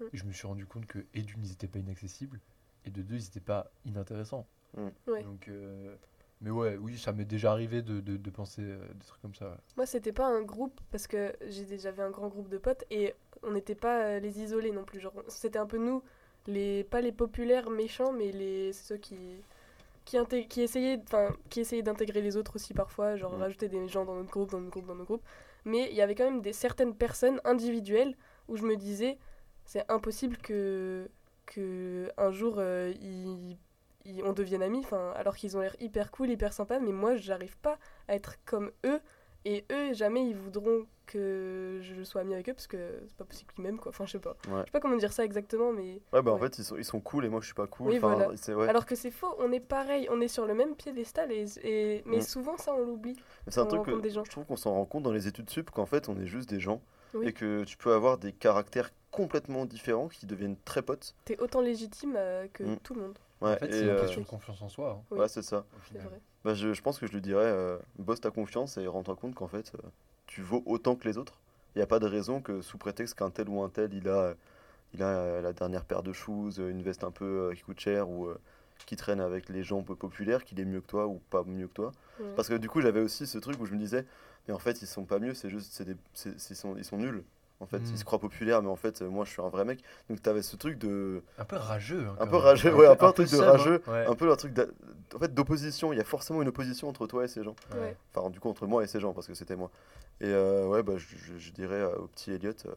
Mm. 0.00 0.04
et 0.12 0.16
je 0.16 0.24
me 0.24 0.32
suis 0.32 0.46
rendu 0.48 0.66
compte 0.66 0.86
que 0.86 0.98
et 1.14 1.22
d'une, 1.22 1.44
ils 1.44 1.50
n'étaient 1.50 1.68
pas 1.68 1.78
inaccessibles 1.78 2.40
et 2.84 2.90
de 2.90 3.00
deux, 3.02 3.14
ils 3.16 3.22
n'étaient 3.24 3.38
pas 3.40 3.70
inintéressants. 3.84 4.46
Ouais. 5.06 5.22
Donc, 5.22 5.46
euh, 5.48 5.94
mais 6.40 6.50
ouais, 6.50 6.76
oui, 6.76 6.98
ça 6.98 7.12
m'est 7.12 7.24
déjà 7.24 7.52
arrivé 7.52 7.80
de, 7.80 8.00
de, 8.00 8.16
de 8.16 8.30
penser 8.30 8.62
euh, 8.62 8.84
des 8.94 9.06
trucs 9.06 9.22
comme 9.22 9.34
ça. 9.36 9.50
ouais. 9.50 9.56
Moi, 9.76 9.86
c'était 9.86 10.12
pas 10.12 10.26
un 10.26 10.42
groupe 10.42 10.80
parce 10.90 11.06
que 11.06 11.32
j'ai- 11.48 11.78
j'avais 11.78 12.02
un 12.02 12.10
grand 12.10 12.26
groupe 12.28 12.48
de 12.48 12.58
potes 12.58 12.84
et 12.90 13.14
on 13.44 13.52
n'était 13.52 13.76
pas 13.76 14.18
les 14.18 14.40
isolés 14.40 14.72
non 14.72 14.82
plus. 14.84 14.98
Genre, 14.98 15.14
c'était 15.28 15.58
un 15.60 15.66
peu 15.66 15.78
nous, 15.78 16.02
les 16.48 16.82
pas 16.82 17.00
les 17.00 17.12
populaires 17.12 17.70
méchants, 17.70 18.12
mais 18.12 18.32
les 18.32 18.72
ceux 18.72 18.96
qui 18.96 19.16
qui, 20.04 20.18
qui 20.48 20.62
essayaient, 20.62 21.00
enfin, 21.04 21.34
qui 21.50 21.60
essayaient 21.60 21.82
d'intégrer 21.82 22.20
les 22.22 22.36
autres 22.36 22.56
aussi 22.56 22.74
parfois, 22.74 23.16
genre 23.16 23.36
Mm. 23.36 23.38
rajouter 23.38 23.68
des 23.68 23.88
gens 23.88 24.04
dans 24.04 24.14
notre 24.16 24.30
groupe, 24.30 24.50
dans 24.50 24.60
notre 24.60 24.70
groupe, 24.72 24.86
dans 24.86 24.94
notre 24.94 25.06
groupe. 25.06 25.24
Mais 25.64 25.88
il 25.90 25.96
y 25.96 26.02
avait 26.02 26.14
quand 26.14 26.24
même 26.24 26.42
des 26.42 26.52
certaines 26.52 26.94
personnes 26.94 27.40
individuelles 27.44 28.16
où 28.48 28.56
je 28.56 28.64
me 28.64 28.76
disais, 28.76 29.18
c'est 29.64 29.90
impossible 29.90 30.36
que 30.38 31.08
que 31.46 32.10
un 32.16 32.30
jour 32.30 32.54
euh, 32.58 32.92
ils, 33.00 33.58
ils- 34.04 34.22
on 34.24 34.32
devienne 34.32 34.62
amis, 34.62 34.80
enfin, 34.80 35.12
alors 35.16 35.36
qu'ils 35.36 35.56
ont 35.56 35.60
l'air 35.60 35.76
hyper 35.80 36.10
cool, 36.10 36.30
hyper 36.30 36.52
sympas, 36.52 36.78
mais 36.80 36.92
moi, 36.92 37.16
j'arrive 37.16 37.56
pas 37.58 37.78
à 38.08 38.14
être 38.14 38.36
comme 38.46 38.70
eux 38.86 39.00
Et 39.44 39.64
eux, 39.72 39.92
jamais 39.92 40.26
ils 40.26 40.34
voudront 40.36 40.86
que 41.06 41.80
je 41.82 42.02
sois 42.02 42.22
amie 42.22 42.32
avec 42.32 42.48
eux 42.48 42.54
parce 42.54 42.66
que 42.66 42.78
c'est 43.06 43.16
pas 43.16 43.24
possible 43.26 43.52
qu'ils 43.52 43.62
m'aiment 43.62 43.78
quoi. 43.78 43.90
Enfin, 43.90 44.06
je 44.06 44.12
sais 44.12 44.18
pas. 44.18 44.36
Ouais. 44.48 44.60
Je 44.60 44.64
sais 44.64 44.70
pas 44.72 44.80
comment 44.80 44.96
dire 44.96 45.12
ça 45.12 45.22
exactement, 45.24 45.70
mais. 45.72 46.00
Ouais, 46.14 46.22
bah 46.22 46.32
en 46.32 46.38
fait, 46.38 46.58
ils 46.58 46.64
sont, 46.64 46.76
ils 46.76 46.84
sont 46.84 47.00
cool 47.00 47.26
et 47.26 47.28
moi 47.28 47.40
je 47.40 47.46
suis 47.46 47.54
pas 47.54 47.66
cool. 47.66 47.88
Oui, 47.88 47.98
voilà. 47.98 48.30
c'est 48.36 48.54
ouais. 48.54 48.68
Alors 48.68 48.86
que 48.86 48.94
c'est 48.94 49.10
faux, 49.10 49.34
on 49.38 49.52
est 49.52 49.60
pareil, 49.60 50.08
on 50.10 50.20
est 50.22 50.28
sur 50.28 50.46
le 50.46 50.54
même 50.54 50.74
piédestal, 50.74 51.30
et, 51.30 51.44
et... 51.62 52.02
mais 52.06 52.18
Mm. 52.18 52.22
souvent 52.22 52.56
ça 52.56 52.74
on 52.74 52.84
l'oublie. 52.86 53.16
Mais 53.46 53.52
c'est 53.52 53.60
un 53.60 53.64
on 53.64 53.66
truc 53.66 53.82
que 53.82 53.90
rencontre 53.90 54.02
des 54.02 54.10
gens. 54.10 54.24
je 54.24 54.30
trouve 54.30 54.46
qu'on 54.46 54.56
s'en 54.56 54.72
rend 54.72 54.86
compte 54.86 55.02
dans 55.02 55.12
les 55.12 55.28
études 55.28 55.50
sup 55.50 55.70
qu'en 55.70 55.84
fait 55.86 56.08
on 56.08 56.18
est 56.18 56.26
juste 56.26 56.48
des 56.48 56.58
gens 56.60 56.80
Oui. 57.12 57.28
et 57.28 57.32
que 57.34 57.64
tu 57.64 57.76
peux 57.76 57.92
avoir 57.92 58.16
des 58.16 58.32
caractères 58.32 58.90
complètement 59.10 59.66
différents 59.66 60.08
qui 60.08 60.24
deviennent 60.26 60.56
très 60.64 60.80
potes. 60.82 61.14
T'es 61.26 61.38
autant 61.40 61.60
légitime 61.60 62.14
euh, 62.16 62.46
que 62.52 62.62
Mm. 62.64 62.78
tout 62.82 62.94
le 62.94 63.02
monde, 63.02 63.18
Ouais, 63.42 63.52
en 63.52 63.56
fait, 63.56 63.66
et, 63.66 63.72
c'est 63.72 63.82
une 63.82 63.88
euh, 63.90 64.00
question 64.00 64.22
de 64.22 64.26
confiance 64.26 64.62
en 64.62 64.68
soi, 64.70 64.92
hein, 64.98 65.04
Oui. 65.10 65.18
ouais, 65.18 65.28
c'est 65.28 65.42
ça. 65.42 65.66
au 65.76 65.80
final. 65.80 66.02
vrai. 66.06 66.20
Bah, 66.44 66.54
je, 66.54 66.72
je 66.74 66.82
pense 66.82 66.98
que 66.98 67.06
je 67.06 67.12
lui 67.12 67.20
dirais, 67.20 67.44
euh, 67.44 67.78
bosse 67.98 68.20
ta 68.20 68.30
confiance 68.30 68.76
et 68.76 68.86
rends-toi 68.86 69.16
compte 69.16 69.34
qu'en 69.34 69.48
fait, 69.48 69.72
euh, 69.76 69.88
tu 70.26 70.42
vaux 70.42 70.62
autant 70.66 70.94
que 70.96 71.08
les 71.08 71.16
autres. 71.18 71.40
Il 71.74 71.78
n'y 71.78 71.82
a 71.82 71.86
pas 71.86 71.98
de 71.98 72.06
raison 72.06 72.40
que 72.40 72.60
sous 72.62 72.78
prétexte 72.78 73.14
qu'un 73.18 73.30
tel 73.30 73.48
ou 73.48 73.62
un 73.62 73.68
tel, 73.70 73.94
il 73.94 74.08
a, 74.08 74.34
il 74.94 75.02
a 75.02 75.08
euh, 75.08 75.40
la 75.42 75.52
dernière 75.52 75.84
paire 75.84 76.02
de 76.02 76.12
shoes, 76.12 76.52
une 76.58 76.82
veste 76.82 77.04
un 77.04 77.10
peu 77.10 77.52
qui 77.56 77.62
coûte 77.62 77.80
cher 77.80 78.08
ou 78.10 78.28
qui 78.86 78.96
traîne 78.96 79.20
avec 79.20 79.48
les 79.48 79.62
gens 79.62 79.80
un 79.80 79.82
peu 79.82 79.96
populaires, 79.96 80.44
qu'il 80.44 80.60
est 80.60 80.64
mieux 80.64 80.80
que 80.82 80.86
toi 80.86 81.06
ou 81.06 81.20
pas 81.30 81.42
mieux 81.44 81.68
que 81.68 81.72
toi. 81.74 81.92
Ouais. 82.20 82.26
Parce 82.36 82.48
que 82.48 82.54
du 82.54 82.68
coup, 82.68 82.80
j'avais 82.80 83.00
aussi 83.00 83.26
ce 83.26 83.38
truc 83.38 83.58
où 83.60 83.66
je 83.66 83.72
me 83.72 83.78
disais, 83.78 84.04
mais 84.46 84.54
en 84.54 84.58
fait, 84.58 84.82
ils 84.82 84.86
sont 84.86 85.04
pas 85.04 85.18
mieux, 85.18 85.34
c'est 85.34 85.48
juste, 85.50 85.72
c'est 85.72 85.84
des, 85.84 85.96
c'est- 86.12 86.38
c'est- 86.38 86.54
ils, 86.54 86.56
sont, 86.56 86.76
ils 86.76 86.84
sont 86.84 86.98
nuls. 86.98 87.24
En 87.60 87.66
fait, 87.66 87.78
ils 87.78 87.96
se 87.98 88.04
croient 88.04 88.18
populaires, 88.18 88.60
mais 88.62 88.68
en 88.68 88.76
fait, 88.76 89.00
euh, 89.00 89.08
moi, 89.08 89.24
je 89.24 89.30
suis 89.30 89.40
un 89.40 89.48
vrai 89.48 89.64
mec. 89.64 89.80
Donc, 90.10 90.20
tu 90.20 90.28
avais 90.28 90.42
ce 90.42 90.56
truc 90.56 90.76
de. 90.78 91.22
Un 91.38 91.44
peu 91.44 91.56
rageux. 91.56 92.06
hein, 92.08 92.16
Un 92.18 92.26
peu 92.26 92.32
même. 92.32 92.40
rageux, 92.42 92.74
ouais, 92.74 92.86
un 92.86 92.96
peu 92.96 93.06
un 93.06 93.12
truc 93.12 93.30
de 93.30 93.38
hein. 93.40 93.50
rageux, 93.52 93.82
Ouais, 93.86 94.06
Un 94.06 94.14
peu 94.14 94.30
un 94.30 94.36
truc 94.36 94.52
d'a- 94.52 94.66
en 95.14 95.18
fait, 95.18 95.32
d'opposition. 95.32 95.92
Il 95.92 95.96
y 95.96 96.00
a 96.00 96.04
forcément 96.04 96.42
une 96.42 96.48
opposition 96.48 96.88
entre 96.88 97.06
toi 97.06 97.24
et 97.24 97.28
ces 97.28 97.42
gens. 97.44 97.54
ouais. 97.74 97.96
Enfin, 98.14 98.28
du 98.30 98.40
coup, 98.40 98.48
entre 98.50 98.66
moi 98.66 98.82
et 98.82 98.86
ces 98.86 99.00
gens, 99.00 99.12
parce 99.14 99.26
que 99.28 99.34
c'était 99.34 99.56
moi. 99.56 99.70
Et 100.20 100.26
euh, 100.26 100.66
ouais, 100.66 100.82
bah, 100.82 100.94
je, 100.96 101.06
je- 101.16 101.38
je 101.38 101.52
dirais 101.52 101.76
euh, 101.76 101.96
au 101.96 102.06
petit 102.08 102.32
Elliot, 102.32 102.50
euh, 102.66 102.72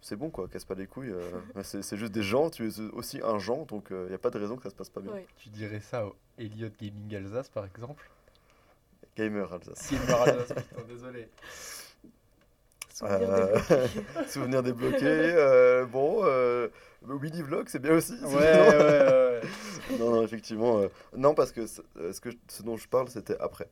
c'est 0.00 0.16
bon, 0.16 0.30
quoi, 0.30 0.48
casse 0.48 0.64
pas 0.64 0.74
les 0.74 0.86
couilles. 0.86 1.10
euh, 1.12 1.30
c'est 1.62 1.82
c'est 1.82 1.96
juste 1.98 2.12
des 2.12 2.22
gens, 2.22 2.48
tu 2.50 2.66
es 2.68 2.80
aussi 2.94 3.20
un 3.22 3.38
genre, 3.38 3.66
donc 3.66 3.88
il 3.90 4.08
n'y 4.08 4.14
a 4.14 4.18
pas 4.18 4.30
de 4.30 4.38
raison 4.38 4.56
que 4.56 4.62
ça 4.62 4.70
se 4.70 4.74
passe 4.74 4.90
pas 4.90 5.00
bien. 5.00 5.12
Ouais. 5.12 5.26
Tu 5.36 5.50
dirais 5.50 5.80
ça 5.80 6.06
au 6.06 6.16
Elliot 6.38 6.70
Gaming 6.80 7.14
Alsace, 7.14 7.50
par 7.50 7.66
exemple? 7.66 8.02
Gamer 9.16 9.52
Alsace. 9.52 9.90
Gamer 9.92 10.20
Alsace, 10.22 10.52
putain, 10.54 10.82
désolé. 10.88 11.28
Souvenir 12.98 13.30
Euh, 13.30 13.46
débloqué. 13.46 13.90
Souvenir 14.28 14.62
débloqué. 14.62 15.04
euh, 15.04 15.84
bon, 15.86 16.20
euh, 16.22 16.68
Willy 17.06 17.42
Vlog, 17.42 17.66
c'est 17.68 17.78
bien 17.80 17.92
aussi. 17.92 18.14
Ouais, 18.22 18.34
ouais, 18.34 18.68
ouais. 18.68 18.70
ouais. 18.78 19.40
non, 19.98 20.10
non, 20.12 20.22
effectivement. 20.22 20.78
euh, 20.78 20.88
non, 21.16 21.34
parce 21.34 21.52
que, 21.52 21.66
ce- 21.66 21.82
euh, 21.98 22.12
ce 22.12 22.20
que 22.20 22.30
je- 22.30 22.36
ce 22.48 22.62
dont 22.62 22.76
je 22.76 22.88
parle, 22.88 23.08
c'était 23.08 23.36
après. 23.38 23.68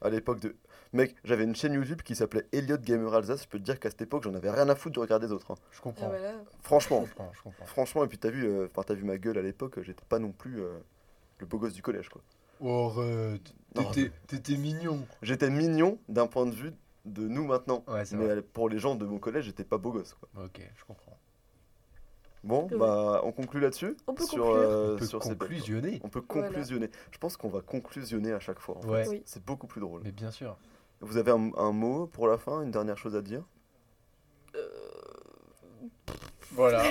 À 0.00 0.08
l'époque 0.10 0.40
de. 0.40 0.56
Mec, 0.92 1.14
j'avais 1.24 1.44
une 1.44 1.54
chaîne 1.54 1.74
YouTube 1.74 2.02
qui 2.02 2.16
s'appelait 2.16 2.44
Elliot 2.52 2.78
Gamer 2.78 3.12
Alsace. 3.14 3.42
Je 3.44 3.48
peux 3.48 3.58
te 3.58 3.62
dire 3.64 3.78
qu'à 3.78 3.88
cette 3.90 4.02
époque, 4.02 4.24
j'en 4.24 4.34
avais 4.34 4.50
rien 4.50 4.68
à 4.68 4.74
foutre 4.74 4.96
de 4.96 5.00
regarder 5.00 5.26
les 5.26 5.32
autres. 5.32 5.52
hein. 5.52 5.56
Je 5.70 5.78
Ah, 5.78 5.82
comprends. 5.82 6.12
Je 6.12 6.62
Franchement. 6.62 7.00
comprends, 7.02 7.30
je 7.32 7.42
comprends. 7.42 7.66
Franchement, 7.66 8.04
et 8.04 8.08
puis 8.08 8.18
t'as 8.18 8.30
vu, 8.30 8.44
euh, 8.46 8.66
enfin 8.70 8.82
t'as 8.84 8.94
vu 8.94 9.04
ma 9.04 9.16
gueule 9.16 9.38
à 9.38 9.42
l'époque, 9.42 9.80
j'étais 9.82 10.04
pas 10.08 10.18
non 10.18 10.32
plus 10.32 10.60
euh, 10.60 10.78
le 11.38 11.46
beau 11.46 11.58
gosse 11.58 11.72
du 11.74 11.82
collège 11.82 12.08
quoi. 12.08 12.20
Oh, 12.60 12.92
T'étais 14.26 14.56
mignon. 14.56 15.06
J'étais 15.22 15.50
mignon 15.50 15.98
d'un 16.08 16.26
point 16.26 16.46
de 16.46 16.54
vue 16.54 16.72
de 17.04 17.26
nous 17.28 17.46
maintenant, 17.46 17.84
Ouais, 17.88 18.02
mais 18.12 18.24
vrai. 18.26 18.42
pour 18.42 18.68
les 18.68 18.78
gens 18.78 18.94
de 18.94 19.06
mon 19.06 19.18
collège, 19.18 19.44
j'étais 19.46 19.64
pas 19.64 19.78
beau 19.78 19.92
gosse 19.92 20.14
quoi. 20.14 20.28
Ok, 20.44 20.60
je 20.76 20.84
comprends. 20.84 21.18
Bon, 22.42 22.68
Oui. 22.70 22.78
bah 22.78 23.20
on 23.24 23.32
conclut 23.32 23.60
là-dessus. 23.60 23.96
On 24.06 24.14
peut 24.14 24.24
sur, 24.24 24.44
conclure. 24.44 24.54
euh, 24.62 24.94
On 24.94 24.98
peut 24.98 25.06
sur 25.06 25.22
ces 25.22 25.30
conclusionner. 25.36 26.00
On 26.02 26.08
peut 26.08 26.22
Voilà. 26.28 26.48
conclusionner. 26.48 26.90
Je 27.10 27.18
pense 27.18 27.36
qu'on 27.36 27.48
va 27.50 27.60
conclusionner 27.60 28.32
à 28.32 28.40
chaque 28.40 28.60
fois. 28.60 28.78
en 28.78 28.80
fait. 28.82 28.88
Ouais. 28.88 29.08
Oui. 29.08 29.22
C'est 29.26 29.44
beaucoup 29.44 29.66
plus 29.66 29.80
drôle. 29.80 30.00
Mais 30.04 30.12
bien 30.12 30.30
sûr. 30.30 30.56
Vous 31.02 31.16
avez 31.18 31.30
un, 31.32 31.50
un 31.56 31.72
mot 31.72 32.06
pour 32.06 32.28
la 32.28 32.38
fin, 32.38 32.62
une 32.62 32.70
dernière 32.70 32.96
chose 32.98 33.14
à 33.16 33.22
dire? 33.22 33.42
Euh, 34.54 34.68
Voilà. 36.52 36.82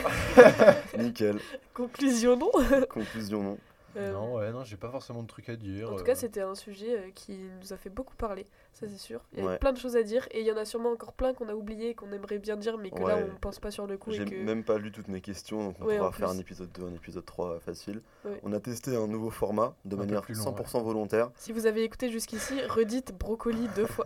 Nickel. 0.97 1.39
Conclusion 1.73 2.37
non. 2.37 2.51
Conclusion 2.89 3.43
non. 3.43 3.57
Euh, 3.99 4.13
non, 4.13 4.35
ouais, 4.35 4.51
non, 4.51 4.63
j'ai 4.63 4.77
pas 4.77 4.89
forcément 4.89 5.21
de 5.23 5.27
trucs 5.27 5.49
à 5.49 5.55
dire. 5.55 5.89
En 5.91 5.95
tout 5.95 6.01
euh, 6.01 6.03
cas, 6.03 6.15
c'était 6.15 6.41
un 6.41 6.55
sujet 6.55 6.97
euh, 6.97 7.09
qui 7.13 7.37
nous 7.61 7.73
a 7.73 7.77
fait 7.77 7.89
beaucoup 7.89 8.15
parler, 8.15 8.45
ça 8.73 8.87
c'est 8.87 8.97
sûr. 8.97 9.21
Il 9.33 9.39
y 9.39 9.41
a 9.41 9.45
Ouais. 9.45 9.57
plein 9.57 9.73
de 9.73 9.77
choses 9.77 9.95
à 9.95 10.03
dire 10.03 10.27
et 10.31 10.39
il 10.41 10.45
y 10.45 10.51
en 10.51 10.57
a 10.57 10.65
sûrement 10.65 10.91
encore 10.91 11.13
plein 11.13 11.33
qu'on 11.33 11.49
a 11.49 11.53
oublié, 11.53 11.95
qu'on 11.95 12.11
aimerait 12.11 12.39
bien 12.39 12.55
dire, 12.57 12.77
mais 12.77 12.91
que 12.91 13.01
là 13.01 13.17
on 13.17 13.35
pense 13.39 13.59
pas 13.59 13.71
sur 13.71 13.87
le 13.87 13.97
coup. 13.97 14.11
J'ai 14.11 14.23
Et 14.23 14.25
que... 14.25 14.35
même 14.43 14.63
pas 14.63 14.77
lu 14.77 14.91
toutes 14.91 15.07
mes 15.07 15.21
questions, 15.21 15.63
donc 15.65 15.75
on 15.81 15.85
Ouais, 15.85 15.97
pourra 15.97 16.11
faire 16.11 16.29
un 16.29 16.37
épisode 16.37 16.71
2, 16.71 16.83
un 16.87 16.93
épisode 16.93 17.25
3 17.25 17.59
facile. 17.59 18.01
Ouais. 18.25 18.39
On 18.43 18.53
a 18.53 18.59
testé 18.59 18.95
un 18.95 19.07
nouveau 19.07 19.29
format 19.29 19.75
de 19.85 19.95
Un 19.95 19.99
manière 19.99 20.21
plus 20.21 20.37
long, 20.37 20.45
100% 20.51 20.81
volontaire. 20.83 21.31
Si 21.35 21.51
vous 21.51 21.65
avez 21.65 21.83
écouté 21.83 22.09
jusqu'ici, 22.09 22.53
redites 22.67 23.11
brocoli 23.17 23.67
deux 23.75 23.85
fois. 23.87 24.05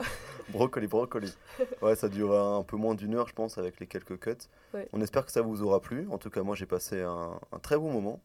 Brocoli, 0.49 0.87
brocoli. 0.87 1.33
Ouais, 1.81 1.95
ça 1.95 2.09
durera 2.09 2.55
un 2.55 2.63
peu 2.63 2.77
moins 2.77 2.95
d'une 2.95 3.15
heure, 3.15 3.27
je 3.27 3.33
pense, 3.33 3.57
avec 3.57 3.79
les 3.79 3.87
quelques 3.87 4.19
cuts. 4.19 4.47
Ouais. 4.73 4.87
On 4.93 5.01
espère 5.01 5.25
que 5.25 5.31
ça 5.31 5.41
vous 5.41 5.61
aura 5.61 5.79
plu. 5.79 6.07
En 6.09 6.17
tout 6.17 6.29
cas, 6.29 6.41
moi, 6.43 6.55
j'ai 6.55 6.65
passé 6.65 7.01
un, 7.01 7.39
un 7.51 7.59
très 7.59 7.77
bon 7.77 7.91
moment. 7.91 8.21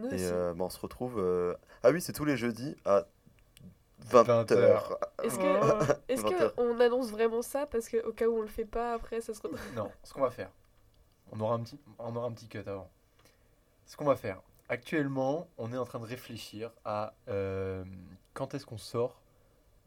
Nous 0.00 0.08
Et 0.14 0.24
euh, 0.24 0.52
bah, 0.54 0.64
on 0.64 0.70
se 0.70 0.80
retrouve. 0.80 1.18
euh, 1.18 1.54
Ah 1.82 1.90
oui, 1.90 2.00
c'est 2.00 2.12
tous 2.12 2.24
les 2.24 2.36
jeudis 2.36 2.76
à 2.84 3.06
20h. 4.10 4.46
20h. 4.46 4.98
Est-ce 5.22 5.36
Oh. 5.36 5.38
que, 5.38 5.92
est-ce 6.12 6.22
20. 6.22 6.30
que 6.30 6.52
on 6.56 6.80
annonce 6.80 7.10
vraiment 7.10 7.42
ça 7.42 7.66
parce 7.66 7.88
que 7.88 8.02
au 8.06 8.12
cas 8.12 8.26
où 8.28 8.38
on 8.38 8.42
le 8.42 8.48
fait 8.48 8.64
pas 8.64 8.94
après, 8.94 9.20
ça 9.20 9.34
se 9.34 9.42
retrouve. 9.42 9.60
Non, 9.76 9.90
ce 10.02 10.12
qu'on 10.14 10.22
va 10.22 10.30
faire, 10.30 10.50
on 11.32 11.40
aura 11.40 11.54
un 11.54 11.60
petit, 11.60 11.78
on 11.98 12.16
aura 12.16 12.26
un 12.26 12.32
petit 12.32 12.48
cut 12.48 12.58
avant. 12.66 12.90
Ce 13.86 13.96
qu'on 13.96 14.04
va 14.06 14.16
faire, 14.16 14.40
actuellement, 14.68 15.48
on 15.58 15.72
est 15.72 15.76
en 15.76 15.84
train 15.84 15.98
de 16.00 16.06
réfléchir 16.06 16.70
à 16.84 17.14
euh, 17.28 17.84
quand 18.34 18.54
est-ce 18.54 18.64
qu'on 18.66 18.78
sort 18.78 19.20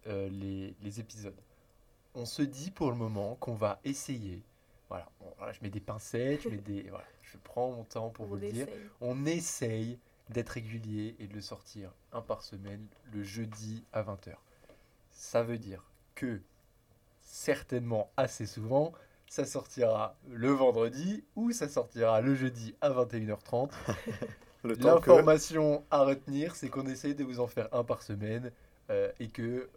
euh, 0.07 0.27
les, 0.29 0.75
les 0.81 0.99
épisodes. 0.99 1.39
On 2.15 2.25
se 2.25 2.41
dit 2.43 2.69
pour 2.69 2.91
le 2.91 2.97
moment 2.97 3.35
qu'on 3.35 3.55
va 3.55 3.79
essayer. 3.85 4.43
Voilà, 4.89 5.07
bon, 5.19 5.33
voilà, 5.37 5.53
je 5.53 5.59
mets 5.63 5.69
des 5.69 5.79
pincettes, 5.79 6.41
je 6.43 6.49
mets 6.49 6.57
des, 6.57 6.83
voilà, 6.89 7.05
je 7.33 7.37
prends 7.43 7.71
mon 7.71 7.83
temps 7.83 8.09
pour 8.09 8.25
vous 8.25 8.35
on 8.35 8.39
le 8.39 8.51
dire. 8.51 8.67
essaye. 8.67 8.89
On 9.01 9.25
essaye 9.25 9.99
d'être 10.29 10.49
régulier 10.49 11.15
et 11.19 11.27
de 11.27 11.33
le 11.33 11.41
sortir 11.41 11.91
un 12.11 12.21
par 12.21 12.43
semaine 12.43 12.85
le 13.11 13.23
jeudi 13.23 13.83
à 13.91 14.03
20h. 14.03 14.33
Ça 15.11 15.43
veut 15.43 15.57
dire 15.57 15.83
que 16.15 16.41
certainement 17.21 18.11
assez 18.17 18.45
souvent, 18.45 18.93
ça 19.27 19.45
sortira 19.45 20.15
le 20.29 20.51
vendredi 20.51 21.23
ou 21.35 21.51
ça 21.51 21.67
sortira 21.67 22.21
le 22.21 22.35
jeudi 22.35 22.75
à 22.81 22.89
21h30. 22.91 23.71
Le 24.65 24.77
temps 24.77 25.01
que. 25.01 25.09
L'information 25.09 25.83
à 25.91 26.03
retenir, 26.03 26.55
c'est 26.55 26.69
qu'on 26.69 26.87
essaye 26.87 27.15
de 27.15 27.25
vous 27.25 27.41
en 27.41 27.47
faire 27.47 27.67
un 27.73 27.83
par 27.83 28.01
semaine 28.01 28.49
euh, 28.89 29.11
et 29.19 29.27
que 29.27 29.41
euh, 29.41 29.67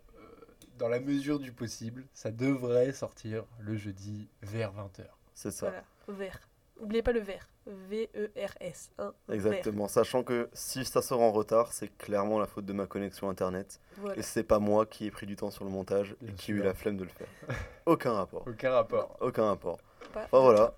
dans 0.79 0.89
la 0.89 1.01
mesure 1.01 1.41
du 1.41 1.51
possible, 1.51 2.05
ça 2.15 2.31
devrait 2.31 2.93
sortir 2.93 3.45
le 3.59 3.77
jeudi 3.77 4.29
vers 4.43 4.73
20h. 4.73 5.07
C'est 5.35 5.51
ça. 5.51 5.71
Voilà, 6.07 6.17
vert. 6.21 6.41
Oubliez 6.81 7.03
pas 7.03 7.12
le 7.12 7.20
vert. 7.20 7.49
V-E-R-S. 7.66 8.91
Hein, 8.99 9.12
vert. 9.29 9.35
Exactement. 9.35 9.89
Sachant 9.89 10.22
que 10.22 10.49
si 10.53 10.85
ça 10.85 11.03
sort 11.03 11.20
en 11.20 11.33
retard, 11.33 11.72
c'est 11.72 11.89
clairement 11.97 12.39
la 12.39 12.47
faute 12.47 12.64
de 12.66 12.72
ma 12.72 12.87
connexion 12.87 13.29
internet. 13.31 13.81
Voilà. 13.99 14.18
Et 14.18 14.22
c'est 14.22 14.43
pas 14.45 14.59
moi 14.59 14.87
qui 14.87 15.07
ai 15.07 15.11
pris 15.11 15.27
du 15.27 15.37
temps 15.37 15.51
sur 15.51 15.64
le 15.64 15.70
montage 15.70 16.16
et 16.27 16.33
qui 16.33 16.53
ai 16.53 16.55
eu 16.55 16.62
la 16.62 16.74
flemme 16.74 16.97
de 16.97 17.05
le 17.05 17.11
faire. 17.11 17.29
Aucun 17.87 18.12
rapport. 18.12 18.45
Aucun 18.47 18.72
rapport. 18.72 19.16
Aucun 19.20 19.45
rapport. 19.47 19.79
Pas- 20.12 20.24
Enfin, 20.31 20.41
voilà. 20.41 20.74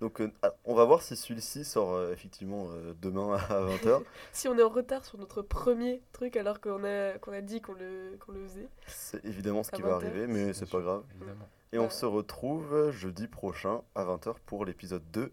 Donc 0.00 0.20
euh, 0.20 0.32
ah, 0.42 0.52
on 0.64 0.74
va 0.74 0.84
voir 0.84 1.00
si 1.02 1.14
celui-ci 1.14 1.64
sort 1.64 1.92
euh, 1.94 2.12
effectivement 2.12 2.66
euh, 2.70 2.92
demain 3.00 3.34
à 3.50 3.60
20h. 3.60 4.02
Si 4.32 4.48
on 4.48 4.58
est 4.58 4.62
en 4.62 4.68
retard 4.68 5.04
sur 5.04 5.16
notre 5.18 5.42
premier 5.42 6.02
truc 6.12 6.36
alors 6.36 6.60
qu'on 6.60 6.82
a, 6.82 7.18
qu'on 7.18 7.32
a 7.32 7.40
dit 7.40 7.60
qu'on 7.60 7.74
le, 7.74 8.16
qu'on 8.18 8.32
le 8.32 8.42
faisait. 8.48 8.66
c'est 8.88 9.24
évidemment 9.24 9.62
ce 9.62 9.70
qui 9.70 9.80
va 9.82 9.90
20h, 9.90 9.94
arriver, 9.94 10.26
mais 10.26 10.52
c'est 10.54 10.68
pas 10.68 10.80
grave. 10.80 11.04
Évidemment. 11.16 11.48
Et 11.74 11.78
on 11.78 11.84
Ouais. 11.84 11.90
se 11.90 12.04
retrouve 12.04 12.90
jeudi 12.90 13.28
prochain 13.28 13.82
à 13.94 14.04
20h 14.04 14.34
pour 14.44 14.64
l'épisode 14.64 15.02
2 15.12 15.32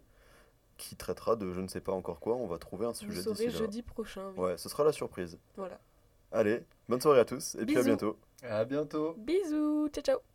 qui 0.79 0.95
traitera 0.95 1.35
de 1.35 1.53
je 1.53 1.59
ne 1.59 1.67
sais 1.67 1.81
pas 1.81 1.91
encore 1.91 2.19
quoi. 2.19 2.35
On 2.35 2.47
va 2.47 2.57
trouver 2.57 2.85
un 2.87 2.89
Vous 2.89 2.95
sujet 2.95 3.21
saurez 3.21 3.45
d'ici 3.45 3.47
là. 3.51 3.59
jeudi 3.65 3.81
prochain. 3.83 4.31
oui. 4.35 4.43
Ouais, 4.45 4.57
ce 4.57 4.67
sera 4.69 4.83
la 4.83 4.91
surprise. 4.91 5.37
Voilà. 5.57 5.79
Allez, 6.31 6.63
bonne 6.87 7.01
soirée 7.01 7.19
à 7.19 7.25
tous 7.25 7.55
et 7.55 7.65
puis 7.65 7.77
à 7.77 7.83
bientôt. 7.83 8.17
À 8.43 8.63
bientôt. 8.65 9.13
Bisous. 9.17 9.89
Ciao, 9.89 10.03
ciao. 10.03 10.29